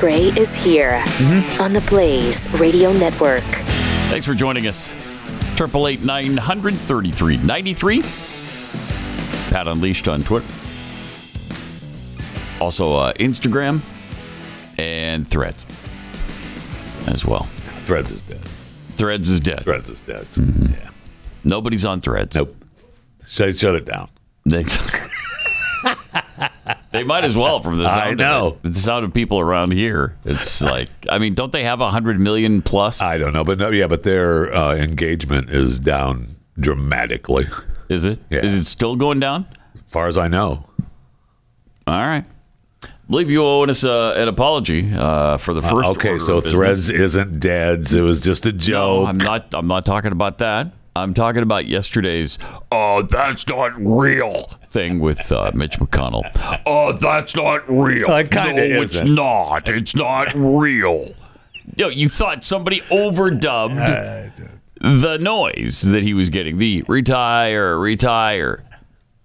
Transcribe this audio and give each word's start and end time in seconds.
Gray 0.00 0.28
is 0.28 0.56
here 0.56 1.04
on 1.60 1.74
the 1.74 1.84
Blaze 1.90 2.50
Radio 2.54 2.90
Network. 2.90 3.44
Thanks 4.08 4.24
for 4.24 4.32
joining 4.32 4.66
us. 4.66 4.94
Triple 5.56 5.86
eight 5.88 6.00
nine 6.02 6.38
hundred 6.38 6.72
thirty 6.72 7.10
three 7.10 7.36
ninety 7.36 7.74
three. 7.74 8.00
Pat 9.50 9.68
Unleashed 9.68 10.08
on 10.08 10.22
Twitter. 10.22 10.46
Also 12.62 12.94
uh, 12.94 13.12
Instagram 13.14 13.80
and 14.78 15.28
Threads 15.28 15.66
as 17.06 17.26
well. 17.26 17.46
Threads 17.84 18.10
is 18.10 18.22
dead. 18.22 18.40
Threads 18.92 19.28
is 19.28 19.38
dead. 19.38 19.64
Threads 19.64 19.90
is 19.90 20.00
dead. 20.00 20.24
Mm-hmm. 20.28 20.72
Yeah. 20.72 20.90
Nobody's 21.44 21.84
on 21.84 22.00
Threads. 22.00 22.36
Nope. 22.36 22.56
Shut, 23.26 23.54
shut 23.58 23.74
it 23.74 23.84
down. 23.84 24.08
They, 24.46 24.64
they 27.00 27.06
might 27.06 27.24
as 27.24 27.36
well 27.36 27.60
from 27.60 27.78
the 27.78 27.88
sound 27.88 28.20
I 28.22 28.30
of 28.38 28.56
it. 28.56 28.62
the 28.62 28.72
sound 28.72 29.04
of 29.04 29.12
people 29.12 29.40
around 29.40 29.72
here. 29.72 30.16
It's 30.24 30.60
like 30.74 30.90
I 31.08 31.18
mean, 31.18 31.34
don't 31.34 31.52
they 31.52 31.64
have 31.64 31.80
a 31.80 31.90
hundred 31.90 32.20
million 32.20 32.62
plus? 32.62 33.00
I 33.02 33.18
don't 33.18 33.32
know, 33.32 33.44
but 33.44 33.58
no, 33.58 33.70
yeah, 33.70 33.86
but 33.86 34.02
their 34.02 34.54
uh, 34.54 34.74
engagement 34.74 35.50
is 35.50 35.78
down 35.78 36.28
dramatically, 36.58 37.46
Is 37.88 38.04
it? 38.04 38.18
Yeah. 38.30 38.40
Is 38.40 38.54
it 38.54 38.64
still 38.64 38.96
going 38.96 39.18
down? 39.20 39.46
as 39.74 39.92
far 39.92 40.06
as 40.08 40.16
I 40.18 40.28
know. 40.28 40.64
All 41.86 42.06
right. 42.06 42.24
believe 43.08 43.30
you 43.30 43.42
owe 43.42 43.64
us 43.64 43.82
uh, 43.84 44.12
an 44.16 44.28
apology 44.28 44.88
uh, 44.94 45.36
for 45.38 45.54
the 45.54 45.62
first. 45.62 45.88
okay, 45.90 46.18
so. 46.18 46.40
Threads 46.40 46.90
isn't 46.90 47.40
dead. 47.40 47.92
It 47.92 48.02
was 48.02 48.20
just 48.20 48.46
a 48.46 48.52
joke. 48.52 48.68
No, 48.72 49.00
joke. 49.00 49.08
I'm 49.08 49.18
not. 49.18 49.54
I'm 49.54 49.66
not 49.66 49.84
talking 49.84 50.12
about 50.12 50.38
that. 50.38 50.72
I'm 50.96 51.14
talking 51.14 51.42
about 51.42 51.66
yesterday's. 51.66 52.38
Oh, 52.72 53.02
that's 53.02 53.46
not 53.46 53.72
real 53.76 54.50
thing 54.68 54.98
with 55.00 55.30
uh, 55.30 55.52
Mitch 55.54 55.78
McConnell. 55.78 56.22
Oh, 56.66 56.92
that's 56.92 57.34
not 57.36 57.68
real. 57.70 58.10
It 58.10 58.30
kinda 58.30 58.54
no, 58.68 58.82
it's 58.82 58.94
isn't. 58.94 59.14
not. 59.14 59.68
It's 59.68 59.94
not 59.94 60.32
real. 60.34 61.14
You 61.76 61.84
know, 61.84 61.88
you 61.88 62.08
thought 62.08 62.42
somebody 62.42 62.80
overdubbed 62.82 64.56
the 64.80 65.18
noise 65.18 65.82
that 65.82 66.02
he 66.02 66.12
was 66.14 66.28
getting. 66.30 66.58
The 66.58 66.82
retire, 66.88 67.78
retire. 67.78 68.64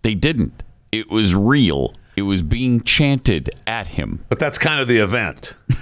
They 0.04 0.14
didn't. 0.14 0.62
It 0.92 1.10
was 1.10 1.34
real. 1.34 1.94
It 2.16 2.22
was 2.24 2.42
being 2.44 2.80
chanted 2.82 3.50
at 3.68 3.88
him. 3.88 4.24
but 4.30 4.38
that's 4.40 4.58
kind 4.58 4.80
of 4.80 4.88
the 4.88 4.98
event. 5.00 5.56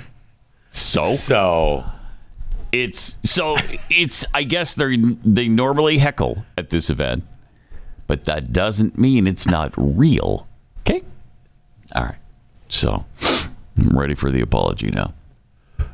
So 0.76 1.04
So 1.14 1.84
it's 2.74 3.18
so 3.24 3.56
it's 3.90 4.26
I 4.34 4.44
guess 4.44 4.76
they 4.76 4.98
they 5.24 5.48
normally 5.48 6.00
heckle 6.00 6.44
at 6.58 6.70
this 6.72 6.90
event, 6.90 7.24
but 8.08 8.26
that 8.26 8.52
doesn't 8.52 8.98
mean 8.98 9.28
it's 9.28 9.48
not 9.48 9.74
real. 9.78 10.48
Okay. 10.82 11.04
All 11.96 12.04
right. 12.04 12.18
So 12.70 13.06
I'm 13.78 13.98
ready 13.98 14.16
for 14.16 14.32
the 14.32 14.42
apology 14.42 14.90
now. 14.92 15.14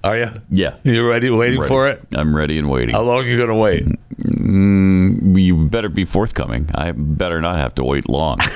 are 0.04 0.18
you? 0.18 0.32
Yeah. 0.50 0.76
You 0.84 1.08
ready? 1.08 1.30
Waiting 1.30 1.60
Ready. 1.60 1.68
for 1.68 1.88
it? 1.90 2.02
I'm 2.16 2.36
ready 2.36 2.58
and 2.58 2.70
waiting. 2.70 2.96
How 2.96 3.02
long 3.02 3.20
are 3.26 3.28
you 3.28 3.38
going 3.38 3.50
to 3.50 3.56
wait? 3.56 3.86
You 4.18 5.68
better 5.70 5.90
be 5.90 6.06
forthcoming. 6.06 6.70
I 6.74 6.92
better 6.94 7.42
not 7.42 7.58
have 7.58 7.76
to 7.76 7.84
wait 7.84 8.08
long. 8.10 8.40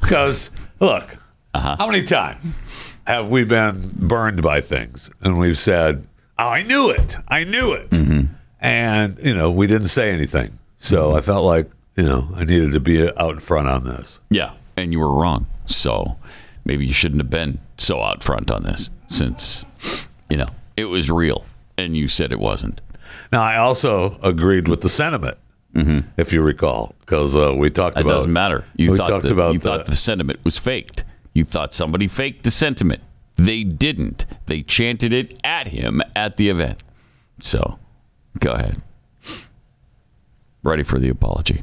Because 0.00 0.50
look, 0.80 1.16
Uh-huh. 1.54 1.76
how 1.78 1.86
many 1.88 2.02
times 2.02 2.58
have 3.06 3.28
we 3.30 3.44
been 3.44 3.90
burned 3.96 4.42
by 4.42 4.60
things 4.60 5.10
and 5.20 5.38
we've 5.38 5.58
said, 5.58 6.06
"Oh, 6.38 6.48
I 6.48 6.62
knew 6.62 6.90
it. 6.90 7.16
I 7.28 7.44
knew 7.44 7.72
it," 7.72 7.90
Mm-hmm. 7.90 8.26
and 8.60 9.18
you 9.22 9.34
know 9.34 9.50
we 9.50 9.66
didn't 9.66 9.88
say 9.88 10.10
anything. 10.10 10.58
So 10.78 11.14
I 11.16 11.20
felt 11.20 11.44
like 11.44 11.70
you 11.96 12.04
know 12.04 12.28
I 12.34 12.44
needed 12.44 12.72
to 12.72 12.80
be 12.80 13.02
out 13.16 13.32
in 13.34 13.38
front 13.40 13.68
on 13.68 13.84
this. 13.84 14.20
yeah, 14.30 14.50
and 14.76 14.92
you 14.92 15.00
were 15.00 15.12
wrong. 15.12 15.46
So 15.66 16.16
maybe 16.64 16.86
you 16.86 16.92
shouldn't 16.92 17.20
have 17.20 17.30
been 17.30 17.58
so 17.78 18.02
out 18.02 18.22
front 18.22 18.50
on 18.50 18.62
this, 18.62 18.90
since 19.06 19.64
you 20.30 20.36
know 20.36 20.48
it 20.76 20.84
was 20.86 21.10
real 21.10 21.44
and 21.78 21.96
you 21.96 22.08
said 22.08 22.32
it 22.32 22.38
wasn't. 22.40 22.80
Now 23.32 23.42
I 23.42 23.56
also 23.56 24.18
agreed 24.22 24.68
with 24.68 24.80
the 24.82 24.88
sentiment, 24.88 25.36
if 25.74 26.32
you 26.32 26.40
recall, 26.42 26.94
because 27.00 27.34
uh, 27.36 27.52
we 27.54 27.68
talked 27.70 27.96
about 27.98 28.10
It 28.10 28.14
doesn't 28.14 28.32
matter. 28.32 28.64
You 28.76 28.92
we 28.92 28.96
thought 28.96 29.08
talked 29.08 29.22
that, 29.24 29.32
about 29.32 29.52
you 29.54 29.58
the- 29.58 29.64
thought 29.64 29.86
the 29.86 29.96
sentiment 29.96 30.38
was 30.44 30.56
faked. 30.58 31.04
You 31.34 31.44
thought 31.44 31.74
somebody 31.74 32.06
faked 32.08 32.44
the 32.44 32.50
sentiment. 32.50 33.02
They 33.36 33.64
didn't. 33.64 34.26
They 34.46 34.62
chanted 34.62 35.12
it 35.12 35.38
at 35.44 35.68
him 35.68 36.02
at 36.14 36.36
the 36.36 36.48
event. 36.48 36.82
So, 37.40 37.78
go 38.40 38.52
ahead. 38.52 38.80
Ready 40.62 40.82
for 40.82 40.98
the 40.98 41.08
apology. 41.10 41.62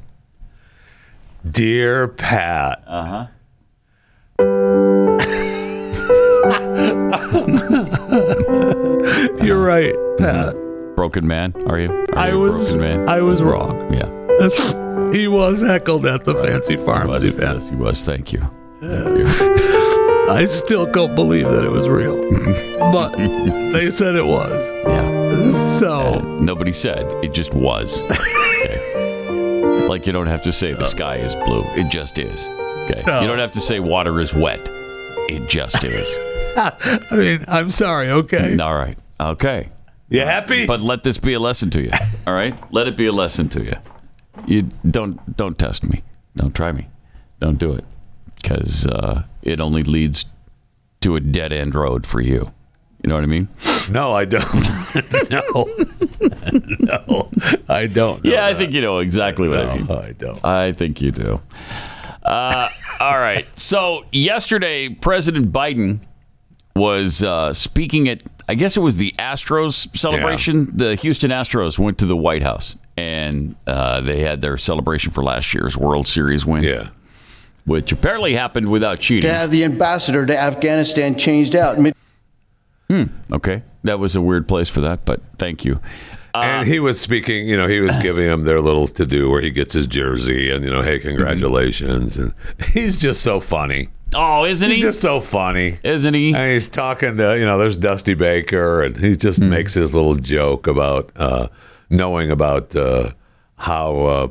Dear 1.49 2.07
Pat. 2.07 2.83
Uh-huh. 2.87 3.27
You're 9.43 9.61
right, 9.63 9.93
Pat. 10.17 10.55
Broken 10.95 11.27
man, 11.27 11.53
are 11.67 11.79
you? 11.79 11.91
Are 12.13 12.17
I 12.17 12.29
you 12.29 12.39
was 12.39 12.61
broken 12.71 12.79
man. 12.79 13.09
I 13.09 13.21
was 13.21 13.41
wrong. 13.41 13.93
yeah. 13.93 14.07
he 15.11 15.27
was 15.27 15.61
heckled 15.61 16.05
at 16.05 16.23
the 16.23 16.35
fancy 16.35 16.77
farm 16.77 17.09
Yes, 17.09 17.23
event. 17.23 17.55
yes, 17.59 17.69
he 17.69 17.75
was. 17.75 18.03
Thank 18.03 18.31
you. 18.33 18.39
I 20.33 20.45
still 20.45 20.87
can't 20.87 21.15
believe 21.15 21.47
that 21.47 21.63
it 21.63 21.69
was 21.71 21.87
real, 21.87 22.17
but 22.91 23.15
they 23.17 23.89
said 23.91 24.15
it 24.15 24.25
was. 24.25 24.71
Yeah. 24.87 25.51
So 25.79 26.19
Nobody 26.39 26.73
said. 26.73 27.05
It 27.23 27.33
just 27.33 27.53
was. 27.53 28.03
Okay. 28.63 29.87
Like 29.89 30.07
you 30.07 30.13
don't 30.13 30.27
have 30.27 30.41
to 30.43 30.51
say 30.53 30.71
the 30.73 30.85
sky 30.85 31.17
is 31.17 31.35
blue. 31.35 31.63
It 31.75 31.89
just 31.89 32.17
is. 32.17 32.47
Okay. 32.85 33.03
No. 33.05 33.19
You 33.21 33.27
don't 33.27 33.39
have 33.39 33.51
to 33.51 33.59
say 33.59 33.81
water 33.81 34.21
is 34.21 34.33
wet. 34.33 34.61
It 35.29 35.49
just 35.49 35.83
is. 35.83 36.15
I 36.55 37.03
mean, 37.11 37.43
I'm 37.49 37.69
sorry. 37.71 38.09
Okay, 38.09 38.57
All 38.57 38.73
right. 38.75 38.97
Okay. 39.19 39.67
you 40.09 40.21
happy? 40.21 40.65
But 40.65 40.79
let 40.79 41.03
this 41.03 41.17
be 41.17 41.33
a 41.33 41.39
lesson 41.41 41.69
to 41.71 41.81
you. 41.81 41.91
All 42.25 42.33
right? 42.33 42.55
Let 42.71 42.87
it 42.87 42.95
be 42.95 43.05
a 43.07 43.11
lesson 43.11 43.49
to 43.49 43.63
you. 43.63 43.73
You 44.47 44.61
don't 44.89 45.35
don't 45.35 45.57
test 45.57 45.89
me. 45.89 46.03
Don't 46.37 46.55
try 46.55 46.71
me. 46.71 46.87
Don't 47.41 47.59
do 47.59 47.73
it 47.73 47.83
because 48.35 48.87
uh, 48.87 49.23
it 49.43 49.59
only 49.59 49.83
leads 49.83 50.25
to 51.01 51.15
a 51.15 51.19
dead 51.19 51.51
end 51.51 51.75
road 51.75 52.05
for 52.07 52.21
you. 52.21 52.51
You 53.03 53.09
know 53.09 53.15
what 53.15 53.23
I 53.23 53.27
mean? 53.27 53.49
no, 53.91 54.13
I 54.13 54.25
don't. 54.25 55.29
no, 55.29 55.67
no, 56.79 57.29
I 57.67 57.87
don't. 57.87 58.23
yeah, 58.23 58.45
I 58.45 58.53
think 58.53 58.71
you 58.71 58.81
know 58.81 58.99
exactly 58.99 59.49
what 59.49 59.59
I 59.59 59.75
mean. 59.77 59.87
No, 59.87 59.99
I 59.99 60.13
don't. 60.13 60.43
I 60.45 60.71
think 60.71 61.01
you 61.01 61.11
do. 61.11 61.41
Uh, 62.23 62.69
all 63.01 63.19
right. 63.19 63.45
So 63.59 64.05
yesterday, 64.13 64.87
President 64.89 65.51
Biden 65.51 65.99
was 66.75 67.21
uh, 67.21 67.51
speaking 67.53 68.07
at, 68.07 68.23
I 68.47 68.55
guess 68.55 68.77
it 68.77 68.79
was 68.79 68.95
the 68.95 69.13
Astros 69.19 69.95
celebration. 69.95 70.59
Yeah. 70.59 70.71
The 70.73 70.95
Houston 70.95 71.31
Astros 71.31 71.77
went 71.77 71.97
to 71.99 72.05
the 72.05 72.15
White 72.17 72.41
House 72.41 72.77
and 72.95 73.55
uh, 73.67 73.99
they 74.01 74.21
had 74.21 74.41
their 74.41 74.57
celebration 74.57 75.11
for 75.11 75.23
last 75.23 75.53
year's 75.53 75.75
World 75.77 76.07
Series 76.07 76.45
win, 76.45 76.63
Yeah. 76.63 76.89
Which 77.65 77.91
apparently 77.91 78.33
happened 78.35 78.69
without 78.69 78.99
cheating. 78.99 79.29
to 79.29 79.33
have 79.33 79.51
the 79.51 79.63
ambassador 79.63 80.25
to 80.25 80.37
Afghanistan 80.39 81.17
changed 81.17 81.55
out. 81.55 81.79
Mid- 81.79 81.95
Okay. 83.33 83.63
That 83.85 83.97
was 83.99 84.15
a 84.15 84.21
weird 84.21 84.47
place 84.47 84.69
for 84.69 84.81
that, 84.81 85.03
but 85.03 85.19
thank 85.37 85.65
you. 85.65 85.79
and 86.35 86.67
he 86.67 86.79
was 86.79 86.99
speaking, 87.01 87.47
you 87.49 87.57
know, 87.57 87.67
he 87.67 87.79
was 87.79 87.97
giving 87.97 88.27
them 88.27 88.43
their 88.43 88.61
little 88.61 88.87
to 88.87 89.05
do 89.05 89.29
where 89.31 89.41
he 89.41 89.49
gets 89.49 89.73
his 89.73 89.87
jersey 89.87 90.51
and, 90.51 90.63
you 90.63 90.69
know, 90.69 90.81
hey, 90.83 90.99
congratulations. 90.99 92.17
And 92.17 92.33
he's 92.71 92.99
just 92.99 93.21
so 93.21 93.39
funny. 93.39 93.89
Oh, 94.15 94.45
isn't 94.45 94.67
He's 94.69 94.77
he? 94.77 94.85
He's 94.85 94.93
just 94.93 95.01
so 95.01 95.19
funny. 95.19 95.77
isn't 95.83 96.13
he? 96.13 96.35
And 96.35 96.51
he's 96.51 96.69
talking 96.69 97.17
to, 97.17 97.37
you 97.37 97.45
know, 97.47 97.57
there's 97.57 97.75
Dusty 97.77 98.13
Baker, 98.13 98.83
and 98.83 98.95
he 98.95 99.15
just 99.15 99.41
makes 99.41 99.73
his 99.73 99.95
little 99.95 100.13
joke 100.15 100.67
about 100.67 101.11
uh, 101.15 101.47
knowing 101.89 102.29
about 102.29 102.75
uh, 102.75 103.09
how 103.55 103.95
uh, 104.01 104.27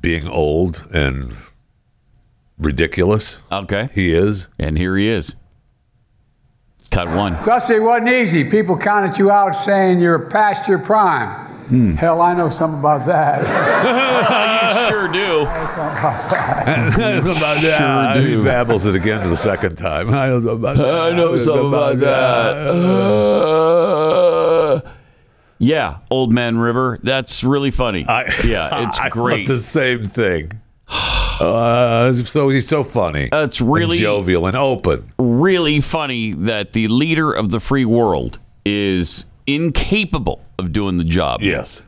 being 0.00 0.26
old 0.26 0.88
and 0.90 1.34
ridiculous 2.58 3.38
Okay. 3.52 3.88
he 3.94 4.12
is. 4.14 4.48
And 4.58 4.76
here 4.78 4.96
he 4.96 5.08
is. 5.08 5.36
Cut 6.90 7.08
one. 7.08 7.34
Dusty, 7.42 7.74
it 7.74 7.80
wasn't 7.82 8.08
easy. 8.08 8.44
People 8.48 8.76
counted 8.78 9.18
you 9.18 9.30
out 9.30 9.52
saying 9.56 10.00
you're 10.00 10.18
past 10.30 10.68
your 10.68 10.78
prime. 10.78 11.44
Hell, 11.96 12.20
I 12.22 12.32
know 12.32 12.48
something 12.48 12.78
about 12.78 13.06
that. 13.06 13.42
You 14.66 14.72
sure 14.88 15.06
do. 15.08 15.44
That's 15.44 17.26
about 17.26 17.60
that. 17.62 18.14
Sure 18.16 18.22
do. 18.22 18.38
He 18.38 18.44
babbles 18.44 18.86
it 18.86 18.94
again 18.96 19.20
for 19.22 19.28
the 19.28 19.36
second 19.36 19.76
time. 19.76 20.12
I 20.12 20.28
know 20.28 20.40
something 20.40 20.58
about 20.58 20.76
that. 20.78 20.94
I 20.94 21.10
know 21.10 21.36
something 21.38 21.68
about 21.68 21.96
that. 21.98 22.56
Uh, 23.66 24.80
yeah, 25.58 25.98
Old 26.10 26.32
Man 26.32 26.58
River. 26.58 26.98
That's 27.02 27.42
really 27.44 27.70
funny. 27.70 28.04
I, 28.06 28.24
yeah, 28.44 28.88
it's 28.88 28.98
I 29.06 29.08
great. 29.08 29.46
thought 29.46 29.54
the 29.54 29.60
same 29.60 30.04
thing. 30.04 30.52
Uh, 30.88 32.12
so 32.12 32.48
he's 32.48 32.66
so 32.68 32.82
funny. 32.84 33.28
It's 33.32 33.60
and 33.60 33.72
really- 33.72 33.98
jovial 33.98 34.46
and 34.46 34.56
open. 34.56 35.12
really 35.18 35.80
funny 35.80 36.32
that 36.32 36.72
the 36.72 36.86
leader 36.88 37.32
of 37.32 37.50
the 37.50 37.60
free 37.60 37.84
world 37.84 38.38
is 38.64 39.26
incapable 39.46 40.40
of 40.58 40.72
doing 40.72 40.96
the 40.96 41.04
job. 41.04 41.42
Yes, 41.42 41.82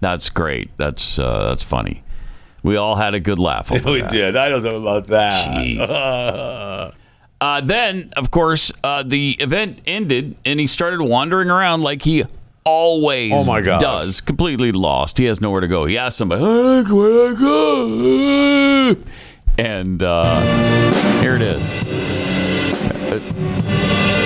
That's 0.00 0.30
great. 0.30 0.70
That's 0.76 1.18
uh, 1.18 1.48
that's 1.48 1.62
funny. 1.62 2.02
We 2.62 2.76
all 2.76 2.96
had 2.96 3.14
a 3.14 3.20
good 3.20 3.38
laugh 3.38 3.70
over 3.72 3.90
we 3.92 4.00
that. 4.00 4.10
did. 4.10 4.36
I 4.36 4.48
don't 4.48 4.62
know 4.64 4.80
about 4.82 5.06
that. 5.08 5.48
Jeez. 5.48 6.94
Uh, 7.40 7.60
then, 7.60 8.10
of 8.16 8.32
course, 8.32 8.72
uh, 8.82 9.04
the 9.04 9.36
event 9.38 9.78
ended, 9.86 10.34
and 10.44 10.58
he 10.58 10.66
started 10.66 11.00
wandering 11.00 11.50
around 11.50 11.82
like 11.82 12.02
he 12.02 12.24
always 12.64 13.32
Oh, 13.34 13.44
my 13.44 13.60
gosh. 13.60 13.80
does, 13.80 14.20
completely 14.20 14.72
lost. 14.72 15.18
He 15.18 15.24
has 15.26 15.40
nowhere 15.40 15.60
to 15.60 15.68
go. 15.68 15.84
He 15.86 15.96
asked 15.98 16.18
somebody, 16.18 16.42
"Hey, 16.42 16.82
where 16.92 17.30
I 17.30 17.34
go?" 17.34 18.96
And 19.58 20.02
uh, 20.02 21.20
here 21.20 21.34
it 21.36 21.42
is. 21.42 21.72
Uh, 23.10 23.20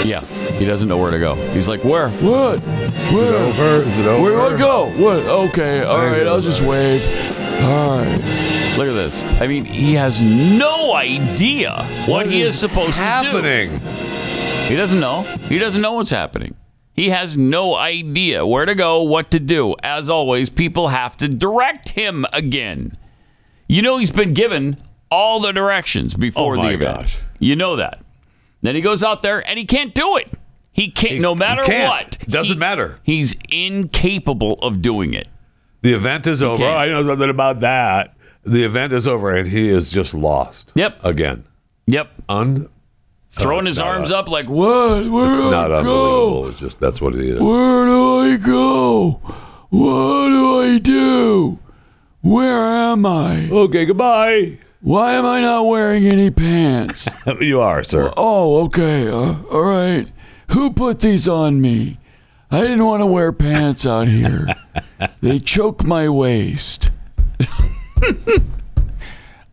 yeah, 0.04 0.24
he 0.58 0.64
doesn't 0.64 0.88
know 0.88 0.98
where 0.98 1.10
to 1.10 1.18
go. 1.18 1.34
He's 1.52 1.68
like, 1.68 1.84
"Where? 1.84 2.10
What? 2.10 2.58
Where? 2.60 3.34
over? 3.34 3.76
Is 3.86 3.96
it 3.96 4.06
over? 4.06 4.22
Where 4.22 4.48
do 4.50 4.54
I 4.56 4.58
go? 4.58 4.90
What? 5.02 5.18
Okay, 5.50 5.82
all 5.84 5.98
right, 6.04 6.26
I'll 6.26 6.40
just 6.40 6.60
wave. 6.62 7.02
All 7.62 7.98
right. 7.98 8.74
Look 8.76 8.88
at 8.88 8.94
this. 8.94 9.24
I 9.24 9.46
mean, 9.46 9.64
he 9.64 9.94
has 9.94 10.20
no 10.22 10.94
idea 10.94 11.84
what, 12.06 12.26
he 12.26 12.40
is 12.40 12.58
supposed 12.58 12.96
happening? 12.96 13.78
to 13.78 13.78
do. 13.78 13.86
He 14.68 14.76
doesn't 14.76 14.98
know. 14.98 15.22
He 15.22 15.58
doesn't 15.58 15.80
know 15.80 15.92
what's 15.92 16.10
happening. 16.10 16.54
He 16.94 17.08
has 17.08 17.36
no 17.38 17.74
idea 17.74 18.46
where 18.46 18.66
to 18.66 18.74
go, 18.74 19.02
what 19.02 19.30
to 19.30 19.40
do. 19.40 19.74
As 19.82 20.10
always, 20.10 20.50
people 20.50 20.88
have 20.88 21.16
to 21.18 21.28
direct 21.28 21.90
him 21.90 22.26
again. 22.32 22.96
You 23.68 23.80
know, 23.82 23.96
he's 23.98 24.10
been 24.10 24.34
given 24.34 24.76
all 25.10 25.40
the 25.40 25.52
directions 25.52 26.14
before 26.14 26.54
Oh, 26.54 26.58
my 26.58 26.68
the 26.68 26.74
event. 26.74 26.96
gosh. 26.98 27.18
You 27.38 27.56
know 27.56 27.76
that. 27.76 28.02
Then 28.60 28.74
he 28.74 28.80
goes 28.80 29.02
out 29.02 29.22
there 29.22 29.46
and 29.48 29.58
he 29.58 29.64
can't 29.64 29.94
do 29.94 30.16
it. 30.16 30.30
He 30.72 30.90
can't, 30.90 31.20
no 31.20 31.34
he 31.34 31.38
matter 31.40 31.64
can't. 31.64 31.88
what. 31.90 32.18
Doesn't 32.28 32.54
he- 32.56 32.60
matter. 32.60 32.98
He's 33.02 33.34
incapable 33.50 34.54
of 34.60 34.80
doing 34.82 35.14
it. 35.14 35.28
The 35.82 35.94
event 35.94 36.26
is 36.26 36.42
over. 36.42 36.58
can't. 36.62 36.76
I 36.76 36.86
know 36.86 37.02
something 37.04 37.28
about 37.30 37.60
that. 37.60 38.14
The 38.44 38.64
event 38.64 38.92
is 38.92 39.06
over, 39.08 39.34
and 39.34 39.48
he 39.48 39.68
is 39.68 39.90
just 39.90 40.14
lost. 40.14 40.72
Yep. 40.74 40.98
Again. 41.04 41.44
Yep. 41.86 42.10
Un. 42.28 42.68
Throwing 43.32 43.66
it's 43.66 43.76
his 43.76 43.80
arms 43.80 44.10
us. 44.10 44.24
up 44.24 44.28
like, 44.28 44.48
what? 44.48 45.08
Where 45.10 45.30
It's 45.30 45.40
do 45.40 45.50
not 45.50 45.72
I 45.72 45.78
unbelievable. 45.78 46.42
go? 46.42 46.48
It's 46.48 46.60
just 46.60 46.78
that's 46.80 47.00
what 47.00 47.14
it 47.14 47.22
is. 47.22 47.40
Where 47.40 47.86
do 47.86 48.18
I 48.20 48.36
go? 48.36 49.10
What 49.70 50.28
do 50.28 50.60
I 50.62 50.78
do? 50.78 51.58
Where 52.20 52.62
am 52.62 53.06
I? 53.06 53.48
Okay, 53.50 53.86
goodbye. 53.86 54.58
Why 54.80 55.14
am 55.14 55.24
I 55.24 55.40
not 55.40 55.66
wearing 55.66 56.06
any 56.06 56.30
pants? 56.30 57.08
you 57.40 57.60
are, 57.60 57.82
sir. 57.82 58.12
Oh, 58.16 58.64
okay. 58.64 59.08
Uh, 59.08 59.36
all 59.50 59.62
right. 59.62 60.06
Who 60.52 60.72
put 60.72 61.00
these 61.00 61.26
on 61.26 61.60
me? 61.60 61.98
I 62.50 62.60
didn't 62.60 62.84
want 62.84 63.00
to 63.00 63.06
wear 63.06 63.32
pants 63.32 63.86
out 63.86 64.08
here. 64.08 64.46
they 65.22 65.38
choke 65.38 65.84
my 65.84 66.08
waist. 66.08 66.90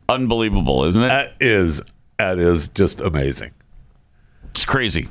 Unbelievable, 0.10 0.84
isn't 0.86 1.02
it? 1.04 1.08
That 1.08 1.34
is 1.40 1.82
that 2.18 2.40
is 2.40 2.68
just 2.70 3.00
amazing. 3.00 3.52
It's 4.52 4.66
crazy. 4.66 5.08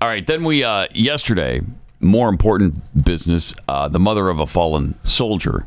All 0.00 0.08
right, 0.08 0.26
then 0.26 0.44
we 0.44 0.62
uh, 0.64 0.86
yesterday, 0.92 1.60
more 2.00 2.28
important 2.28 3.04
business. 3.04 3.54
Uh, 3.68 3.88
the 3.88 3.98
mother 3.98 4.28
of 4.28 4.38
a 4.40 4.46
fallen 4.46 4.94
soldier, 5.04 5.66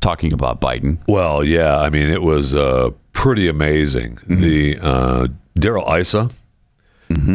talking 0.00 0.32
about 0.32 0.60
Biden. 0.60 0.98
Well, 1.08 1.42
yeah, 1.44 1.78
I 1.78 1.90
mean 1.90 2.08
it 2.10 2.22
was 2.22 2.54
uh, 2.54 2.90
pretty 3.12 3.48
amazing. 3.48 4.18
The 4.26 4.78
uh, 4.80 5.28
Darrell 5.54 5.92
Issa 5.94 6.30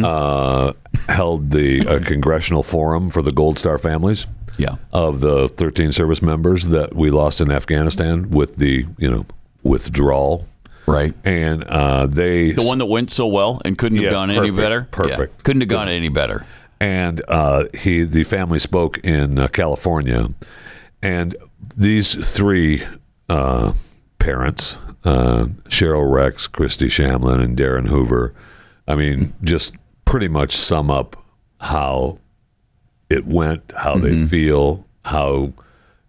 uh, 0.04 0.74
held 1.08 1.52
the 1.52 1.88
uh, 1.88 2.00
congressional 2.00 2.64
forum 2.64 3.10
for 3.10 3.22
the 3.22 3.32
Gold 3.32 3.58
Star 3.58 3.78
families. 3.78 4.28
Yeah, 4.58 4.76
of 4.94 5.20
the 5.20 5.50
13 5.50 5.92
service 5.92 6.22
members 6.22 6.70
that 6.70 6.96
we 6.96 7.10
lost 7.10 7.42
in 7.42 7.52
Afghanistan 7.52 8.30
with 8.30 8.56
the 8.56 8.86
you 8.98 9.12
know 9.12 9.26
withdrawal, 9.64 10.48
right. 10.88 11.14
and 11.24 11.64
uh, 11.66 12.06
they 12.08 12.52
The 12.52 12.64
one 12.66 12.78
that 12.80 12.86
went 12.86 13.12
so 13.12 13.28
well 13.28 13.62
and 13.66 13.78
couldn't 13.78 14.00
Yes, 14.00 14.12
have 14.12 14.20
gone 14.20 14.32
any 14.32 14.52
better. 14.52 14.88
perfect. 14.92 15.34
Yeah, 15.38 15.42
couldn't 15.44 15.62
have 15.62 15.70
gone 15.70 15.90
any 15.90 16.10
better. 16.10 16.46
and 16.80 17.22
uh, 17.28 17.66
he 17.74 18.04
the 18.04 18.24
family 18.24 18.60
spoke 18.60 18.98
in 19.00 19.40
uh, 19.40 19.48
California, 19.48 20.30
and 21.02 21.36
these 21.76 22.14
three 22.36 22.84
uh, 23.30 23.74
parents, 24.20 24.76
uh, 25.04 25.46
Cheryl 25.70 26.12
Rex, 26.14 26.48
Christy 26.48 26.88
Shamblin, 26.88 27.42
and 27.44 27.56
Darin 27.58 27.86
Hoover, 27.88 28.34
I 28.88 28.96
mean, 28.96 29.34
just 29.44 29.74
pretty 30.06 30.28
much 30.28 30.52
sum 30.56 30.92
up 30.92 31.16
how 31.60 32.20
it 33.10 33.26
went, 33.26 33.72
how 33.78 33.98
they 33.98 34.16
feel, 34.26 34.86
how 35.06 35.54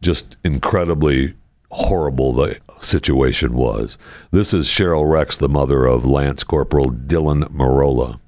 just 0.02 0.36
incredibly 0.44 1.34
horrible 1.70 2.32
the 2.32 2.58
situation 2.80 3.54
was. 3.54 3.98
This 4.30 4.52
is 4.54 4.66
Cheryl 4.66 5.10
Rex, 5.10 5.36
the 5.36 5.48
mother 5.48 5.86
of 5.86 6.04
Lance 6.04 6.44
Corporal 6.44 6.90
Dylan 6.90 7.44
Merola. 7.50 8.20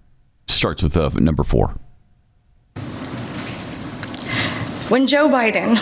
Starts 0.46 0.82
with 0.82 0.96
uh, 0.96 1.10
number 1.14 1.44
four. 1.44 1.78
When 4.88 5.06
Joe 5.06 5.28
Biden, 5.28 5.76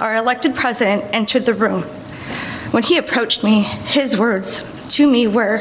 our 0.00 0.16
elected 0.16 0.54
president, 0.54 1.04
entered 1.14 1.46
the 1.46 1.54
room, 1.54 1.82
when 2.72 2.82
he 2.82 2.98
approached 2.98 3.42
me, 3.42 3.62
his 3.62 4.18
words 4.18 4.60
to 4.90 5.10
me 5.10 5.26
were, 5.26 5.58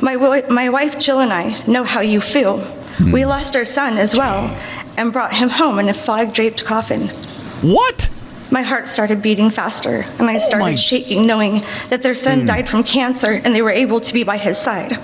My, 0.00 0.12
wi- 0.14 0.46
my 0.48 0.68
wife 0.68 0.98
Jill 0.98 1.20
and 1.20 1.32
I 1.32 1.64
know 1.66 1.82
how 1.82 2.00
you 2.00 2.20
feel. 2.20 2.64
We 3.12 3.24
lost 3.24 3.56
our 3.56 3.64
son 3.64 3.98
as 3.98 4.14
well 4.16 4.56
and 4.96 5.12
brought 5.12 5.34
him 5.34 5.48
home 5.48 5.80
in 5.80 5.88
a 5.88 5.94
flag 5.94 6.32
draped 6.32 6.64
coffin. 6.64 7.08
What? 7.60 8.08
My 8.54 8.62
heart 8.62 8.86
started 8.86 9.20
beating 9.20 9.50
faster, 9.50 10.06
and 10.20 10.30
I 10.30 10.36
oh 10.36 10.38
started 10.38 10.64
my- 10.64 10.74
shaking, 10.76 11.26
knowing 11.26 11.64
that 11.88 12.04
their 12.04 12.14
son 12.14 12.38
hmm. 12.38 12.44
died 12.44 12.68
from 12.68 12.84
cancer 12.84 13.32
and 13.32 13.52
they 13.52 13.62
were 13.62 13.70
able 13.70 14.00
to 14.00 14.14
be 14.14 14.22
by 14.22 14.36
his 14.36 14.58
side. 14.58 14.96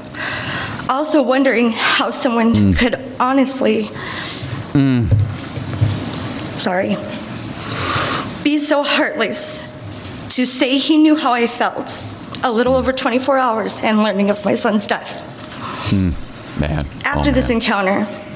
Also, 0.89 1.21
wondering 1.21 1.73
how 1.73 2.13
someone 2.13 2.55
hmm. 2.55 2.73
could 2.75 2.95
honestly, 3.19 3.91
hmm. 4.71 5.09
sorry, 6.61 6.97
be 8.45 8.57
so 8.57 8.85
heartless 8.85 9.67
to 10.29 10.47
say 10.47 10.79
he 10.79 10.97
knew 10.97 11.17
how 11.17 11.33
I 11.33 11.49
felt 11.49 12.01
a 12.45 12.53
little 12.53 12.77
over 12.77 12.93
24 12.93 13.37
hours 13.37 13.75
and 13.83 14.05
learning 14.05 14.31
of 14.31 14.45
my 14.45 14.55
son's 14.55 14.87
death. 14.87 15.27
Man. 15.93 16.15
Oh, 16.87 17.01
After 17.05 17.31
Oh, 17.31 17.33
this 17.33 17.49
man. 17.49 17.57
encounter, 17.57 18.30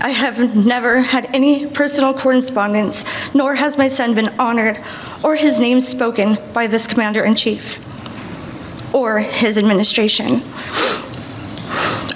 I 0.00 0.10
have 0.10 0.54
never 0.54 1.00
had 1.00 1.26
any 1.34 1.66
personal 1.66 2.14
correspondence, 2.14 3.04
nor 3.34 3.54
has 3.54 3.76
my 3.76 3.88
son 3.88 4.14
been 4.14 4.28
honored 4.38 4.82
or 5.24 5.34
his 5.34 5.58
name 5.58 5.80
spoken 5.80 6.38
by 6.52 6.66
this 6.66 6.86
commander 6.86 7.24
in 7.24 7.34
chief 7.34 7.78
or 8.94 9.18
his 9.18 9.58
administration. 9.58 10.42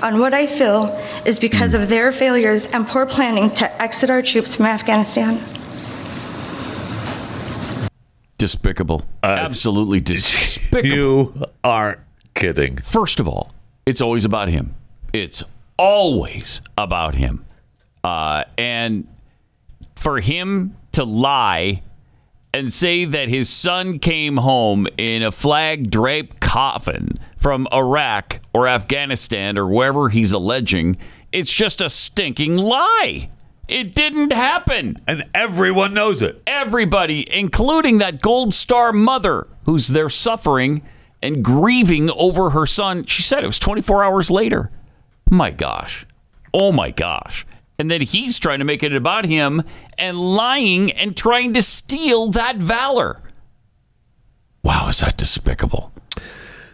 On 0.02 0.18
what 0.18 0.34
I 0.34 0.46
feel 0.46 0.98
is 1.24 1.38
because 1.38 1.74
of 1.74 1.88
their 1.88 2.12
failures 2.12 2.66
and 2.66 2.86
poor 2.86 3.06
planning 3.06 3.50
to 3.54 3.82
exit 3.82 4.10
our 4.10 4.22
troops 4.22 4.54
from 4.54 4.66
Afghanistan. 4.66 5.40
despicable. 8.42 9.04
Uh, 9.22 9.26
Absolutely 9.38 10.00
despicable. 10.14 10.88
You 10.88 11.44
aren't 11.62 12.00
kidding. 12.34 12.76
First 12.78 13.20
of 13.20 13.28
all, 13.28 13.52
it's 13.86 14.00
always 14.00 14.24
about 14.24 14.48
him. 14.48 14.74
It's 15.12 15.44
always 15.76 16.60
about 16.76 17.14
him. 17.14 17.44
Uh, 18.04 18.44
and 18.58 19.06
for 19.96 20.20
him 20.20 20.76
to 20.92 21.04
lie 21.04 21.82
and 22.54 22.72
say 22.72 23.04
that 23.04 23.28
his 23.28 23.48
son 23.48 23.98
came 23.98 24.36
home 24.38 24.86
in 24.98 25.22
a 25.22 25.32
flag 25.32 25.90
draped 25.90 26.40
coffin 26.40 27.18
from 27.36 27.66
Iraq 27.72 28.40
or 28.52 28.68
Afghanistan 28.68 29.56
or 29.56 29.66
wherever 29.66 30.08
he's 30.10 30.32
alleging, 30.32 30.96
it's 31.30 31.52
just 31.52 31.80
a 31.80 31.88
stinking 31.88 32.54
lie. 32.56 33.30
It 33.68 33.94
didn't 33.94 34.32
happen 34.32 35.00
And 35.06 35.24
everyone 35.32 35.94
knows 35.94 36.20
it. 36.20 36.42
everybody, 36.46 37.24
including 37.32 37.98
that 37.98 38.20
Gold 38.20 38.52
Star 38.52 38.92
mother 38.92 39.46
who's 39.64 39.88
there 39.88 40.10
suffering 40.10 40.82
and 41.22 41.42
grieving 41.42 42.10
over 42.10 42.50
her 42.50 42.66
son. 42.66 43.06
She 43.06 43.22
said 43.22 43.44
it 43.44 43.46
was 43.46 43.60
24 43.60 44.04
hours 44.04 44.30
later. 44.30 44.70
My 45.30 45.50
gosh. 45.50 46.04
Oh 46.52 46.70
my 46.72 46.90
gosh. 46.90 47.46
And 47.78 47.90
then 47.90 48.00
he's 48.02 48.38
trying 48.38 48.58
to 48.60 48.64
make 48.64 48.82
it 48.82 48.92
about 48.92 49.24
him 49.24 49.62
and 49.98 50.18
lying 50.18 50.92
and 50.92 51.16
trying 51.16 51.52
to 51.54 51.62
steal 51.62 52.28
that 52.30 52.56
valor. 52.56 53.20
Wow, 54.62 54.88
is 54.88 55.00
that 55.00 55.16
despicable? 55.16 55.92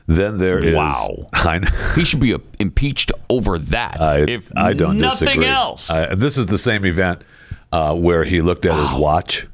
Then 0.07 0.39
there 0.39 0.59
is. 0.59 0.75
Wow. 0.75 1.29
I, 1.33 1.59
know- 1.59 1.69
He 1.95 2.05
should 2.05 2.21
be 2.21 2.35
impeached 2.59 3.13
over 3.31 3.59
that. 3.59 4.01
I, 4.01 4.19
if 4.29 4.51
I 4.57 4.73
don't 4.75 4.99
nothing 4.99 5.27
disagree. 5.27 5.47
else. 5.47 5.91
I- 5.91 6.15
this 6.15 6.37
is 6.39 6.47
the 6.47 6.59
same 6.59 6.85
event 6.85 7.23
uh, 7.73 7.95
where 7.95 8.25
he 8.25 8.41
looked 8.41 8.67
at 8.67 8.75
his 8.75 8.93
watch 8.99 9.47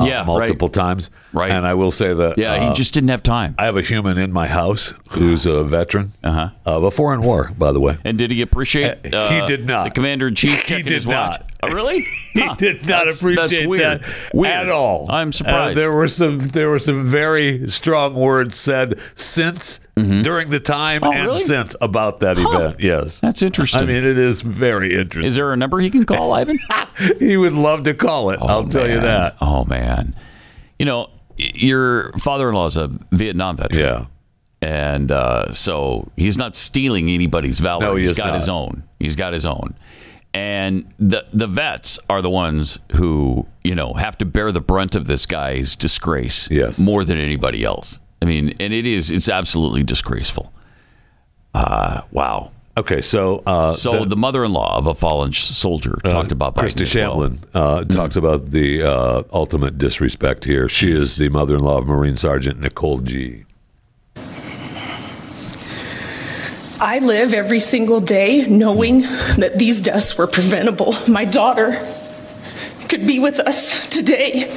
uh, 0.00 0.06
Yeah, 0.06 0.18
right. 0.18 0.26
multiple 0.26 0.68
times. 0.68 1.10
Right. 1.32 1.50
And 1.50 1.66
I 1.66 1.74
will 1.74 1.90
say 1.90 2.12
that. 2.14 2.38
yeah, 2.38 2.52
uh, 2.54 2.70
he 2.70 2.74
just 2.76 2.94
didn't 2.94 3.10
have 3.10 3.22
time. 3.22 3.54
I 3.58 3.64
have 3.66 3.76
a 3.76 3.82
human 3.82 4.18
in 4.18 4.32
my 4.32 4.48
house 4.48 4.94
who's 5.10 5.46
a 5.46 5.62
veteran 5.64 6.12
Uh-huh. 6.24 6.50
of 6.64 6.82
a 6.84 6.90
foreign 6.90 7.22
war, 7.22 7.52
by 7.58 7.72
the 7.72 7.80
way. 7.80 7.98
And 8.04 8.18
did 8.18 8.30
he 8.30 8.42
appreciate? 8.42 9.12
Uh, 9.14 9.28
he 9.30 9.46
did 9.46 9.66
not. 9.66 9.84
The 9.84 9.90
commander 9.90 10.28
in 10.28 10.34
chief 10.34 10.62
He 10.62 10.76
did 10.82 10.88
his 10.90 11.06
watch. 11.06 11.42
Oh, 11.62 11.68
really? 11.68 12.04
He 12.32 12.42
Huh. 12.42 12.54
did 12.54 12.76
not 12.82 12.86
That's- 12.86 13.20
that's 13.20 13.22
appreciate 13.22 13.66
weird. 13.68 14.02
that 14.02 14.30
Weird. 14.32 14.54
at 14.54 14.68
all. 14.68 15.06
I'm 15.10 15.32
surprised. 15.32 15.76
Uh, 15.76 15.80
there 15.80 15.92
were 15.92 16.06
some 16.06 16.38
there 16.38 16.70
were 16.70 16.78
some 16.78 17.04
very 17.04 17.66
strong 17.68 18.14
words 18.14 18.54
said 18.54 19.00
since 19.16 19.80
during 19.96 20.48
the 20.48 20.60
time 20.60 21.02
Oh, 21.04 21.12
and 21.12 21.26
really? 21.26 21.40
since 21.40 21.74
about 21.80 22.20
that 22.20 22.38
event. 22.38 22.78
Yes, 22.80 23.18
That's 23.20 23.42
interesting. 23.42 23.82
I 23.82 23.84
mean, 23.84 23.96
it 24.04 24.16
is 24.16 24.40
very 24.42 24.94
interesting. 24.98 25.26
Is 25.28 25.34
there 25.34 25.52
a 25.52 25.56
number 25.56 25.78
he 25.80 25.90
can 25.90 26.06
call, 26.06 26.32
Ivan? 26.40 26.58
he 27.18 27.36
would 27.36 27.52
love 27.52 27.82
to 27.82 27.94
call 27.94 28.30
it. 28.30 28.38
I'll 28.40 28.66
tell 28.68 28.88
you 28.88 29.00
that. 29.00 29.36
Oh 29.42 29.64
man, 29.64 30.14
you 30.78 30.86
know 30.86 31.10
your 31.36 32.12
father-in-law 32.12 32.66
is 32.66 32.76
a 32.76 32.90
Vietnam 33.10 33.56
veteran. 33.56 33.80
Yeah. 33.84 34.04
and 34.62 35.10
uh, 35.10 35.52
so 35.52 36.10
he's 36.16 36.36
not 36.38 36.54
stealing 36.54 37.10
anybody's 37.10 37.58
valor. 37.58 37.80
No, 37.86 37.94
he 37.96 38.02
He's 38.02 38.12
is 38.12 38.16
got 38.18 38.28
not. 38.28 38.34
his 38.36 38.48
own. 38.48 38.84
He's 39.00 39.16
got 39.16 39.32
his 39.32 39.44
own. 39.44 39.74
And 40.32 40.92
the 40.98 41.24
the 41.32 41.48
vets 41.48 41.98
are 42.08 42.22
the 42.22 42.30
ones 42.30 42.78
who 42.92 43.46
you 43.64 43.74
know 43.74 43.94
have 43.94 44.16
to 44.18 44.24
bear 44.24 44.52
the 44.52 44.60
brunt 44.60 44.94
of 44.94 45.06
this 45.06 45.26
guy's 45.26 45.74
disgrace. 45.74 46.48
Yes. 46.50 46.78
more 46.78 47.04
than 47.04 47.18
anybody 47.18 47.64
else. 47.64 47.98
I 48.22 48.26
mean, 48.26 48.54
and 48.60 48.72
it 48.72 48.86
is 48.86 49.10
it's 49.10 49.28
absolutely 49.28 49.82
disgraceful. 49.82 50.52
Uh, 51.54 52.02
wow. 52.12 52.52
Okay, 52.76 53.00
so 53.00 53.42
uh, 53.44 53.72
So 53.72 54.04
the, 54.04 54.16
mother-in-law 54.16 54.78
of 54.78 54.86
a 54.86 54.94
fallen 54.94 55.32
soldier 55.32 55.98
talked 56.04 56.30
about 56.30 56.54
Biden 56.54 56.60
Christy 56.60 56.84
as 56.84 56.94
well. 56.94 57.32
Uh, 57.52 57.84
talks 57.84 58.14
about 58.14 58.46
the 58.46 58.82
uh, 58.82 59.22
ultimate 59.32 59.76
disrespect 59.76 60.44
here. 60.44 60.68
She 60.68 60.92
is 60.92 61.16
the 61.16 61.28
mother-in-law 61.30 61.78
of 61.78 61.88
Marine 61.88 62.16
Sergeant 62.16 62.60
Nicole 62.60 62.98
Gee 62.98 63.44
I 66.80 66.98
live 66.98 67.34
every 67.34 67.60
single 67.60 68.00
day 68.00 68.46
knowing 68.46 69.02
that 69.02 69.58
these 69.58 69.82
deaths 69.82 70.16
were 70.16 70.26
preventable. 70.26 70.96
My 71.06 71.26
daughter 71.26 71.94
could 72.88 73.06
be 73.06 73.18
with 73.18 73.38
us 73.38 73.86
today. 73.90 74.48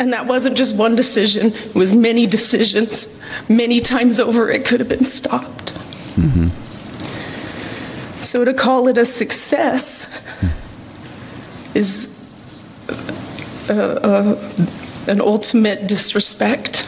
And 0.00 0.12
that 0.12 0.26
wasn't 0.26 0.56
just 0.56 0.74
one 0.76 0.96
decision, 0.96 1.52
it 1.52 1.74
was 1.74 1.94
many 1.94 2.26
decisions. 2.26 3.08
Many 3.48 3.78
times 3.78 4.18
over, 4.18 4.50
it 4.50 4.64
could 4.64 4.80
have 4.80 4.88
been 4.88 5.04
stopped. 5.04 5.72
So 8.20 8.44
to 8.44 8.52
call 8.52 8.88
it 8.88 8.98
a 8.98 9.04
success 9.04 10.08
is 11.74 12.08
uh, 13.70 13.72
uh, 13.72 14.52
an 15.06 15.20
ultimate 15.20 15.86
disrespect 15.86 16.84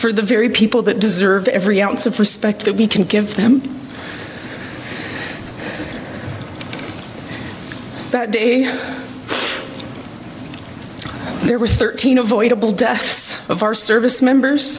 for 0.00 0.14
the 0.14 0.22
very 0.22 0.48
people 0.48 0.80
that 0.80 0.98
deserve 0.98 1.46
every 1.46 1.82
ounce 1.82 2.06
of 2.06 2.18
respect 2.18 2.64
that 2.64 2.74
we 2.74 2.86
can 2.86 3.04
give 3.04 3.36
them. 3.36 3.60
That 8.10 8.30
day, 8.30 8.62
there 11.46 11.58
were 11.58 11.68
13 11.68 12.16
avoidable 12.16 12.72
deaths 12.72 13.36
of 13.50 13.62
our 13.62 13.74
service 13.74 14.22
members, 14.22 14.78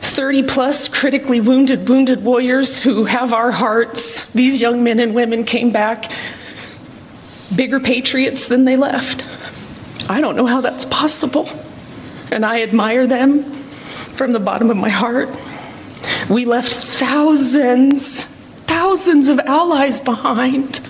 30 0.00 0.44
plus 0.44 0.86
critically 0.86 1.40
wounded 1.40 1.88
wounded 1.88 2.22
warriors 2.22 2.78
who 2.78 3.06
have 3.06 3.32
our 3.32 3.50
hearts. 3.50 4.26
These 4.26 4.60
young 4.60 4.84
men 4.84 5.00
and 5.00 5.12
women 5.12 5.42
came 5.42 5.72
back 5.72 6.08
bigger 7.56 7.80
patriots 7.80 8.46
than 8.46 8.64
they 8.64 8.76
left. 8.76 9.26
I 10.08 10.20
don't 10.20 10.36
know 10.36 10.46
how 10.46 10.60
that's 10.60 10.84
possible. 10.84 11.50
And 12.30 12.46
I 12.46 12.62
admire 12.62 13.08
them 13.08 13.59
from 14.14 14.32
the 14.32 14.40
bottom 14.40 14.70
of 14.70 14.76
my 14.76 14.88
heart. 14.88 15.28
We 16.28 16.44
left 16.44 16.72
thousands, 16.72 18.24
thousands 18.66 19.28
of 19.28 19.38
allies 19.40 20.00
behind. 20.00 20.80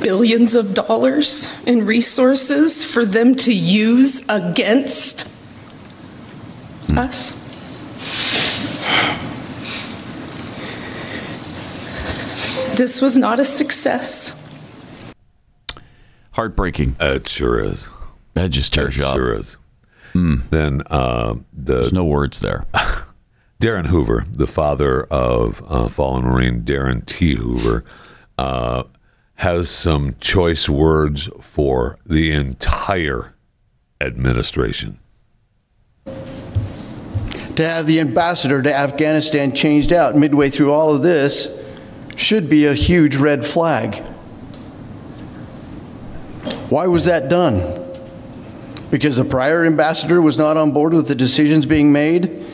Billions 0.00 0.54
of 0.54 0.74
dollars 0.74 1.48
in 1.66 1.84
resources 1.84 2.84
for 2.84 3.04
them 3.04 3.34
to 3.36 3.52
use 3.52 4.24
against 4.28 5.28
us. 6.96 7.32
This 12.76 13.00
was 13.02 13.18
not 13.18 13.40
a 13.40 13.44
success. 13.44 14.32
Heartbreaking. 16.32 16.94
It 17.00 17.26
sure 17.26 17.58
is. 17.58 17.88
That 18.34 18.50
just 18.50 18.72
tears 18.72 18.94
It 18.94 19.00
you 19.00 19.04
up. 19.04 19.16
sure 19.16 19.34
is. 19.34 19.56
Then 20.50 20.82
uh, 20.86 21.36
There's 21.52 21.90
the 21.90 21.96
no 21.96 22.04
words 22.04 22.40
there. 22.40 22.66
Darin 23.60 23.86
Hoover, 23.86 24.24
the 24.30 24.46
father 24.46 25.04
of 25.04 25.62
uh, 25.68 25.88
fallen 25.88 26.24
Marine 26.24 26.62
Darin 26.64 27.02
T. 27.02 27.34
Hoover, 27.34 27.84
uh, 28.36 28.84
has 29.36 29.68
some 29.68 30.14
choice 30.20 30.68
words 30.68 31.28
for 31.40 31.98
the 32.06 32.30
entire 32.32 33.34
administration. 34.00 34.98
To 36.06 37.66
have 37.66 37.86
the 37.86 37.98
ambassador 37.98 38.62
to 38.62 38.72
Afghanistan 38.72 39.52
changed 39.54 39.92
out 39.92 40.16
midway 40.16 40.50
through 40.50 40.72
all 40.72 40.94
of 40.94 41.02
this 41.02 41.48
should 42.14 42.48
be 42.48 42.66
a 42.66 42.74
huge 42.74 43.16
red 43.16 43.44
flag. 43.44 43.96
Why 46.68 46.86
was 46.86 47.04
that 47.06 47.28
done? 47.28 47.77
Because 48.90 49.16
the 49.16 49.24
prior 49.24 49.66
ambassador 49.66 50.22
was 50.22 50.38
not 50.38 50.56
on 50.56 50.72
board 50.72 50.94
with 50.94 51.08
the 51.08 51.14
decisions 51.14 51.66
being 51.66 51.92
made 51.92 52.44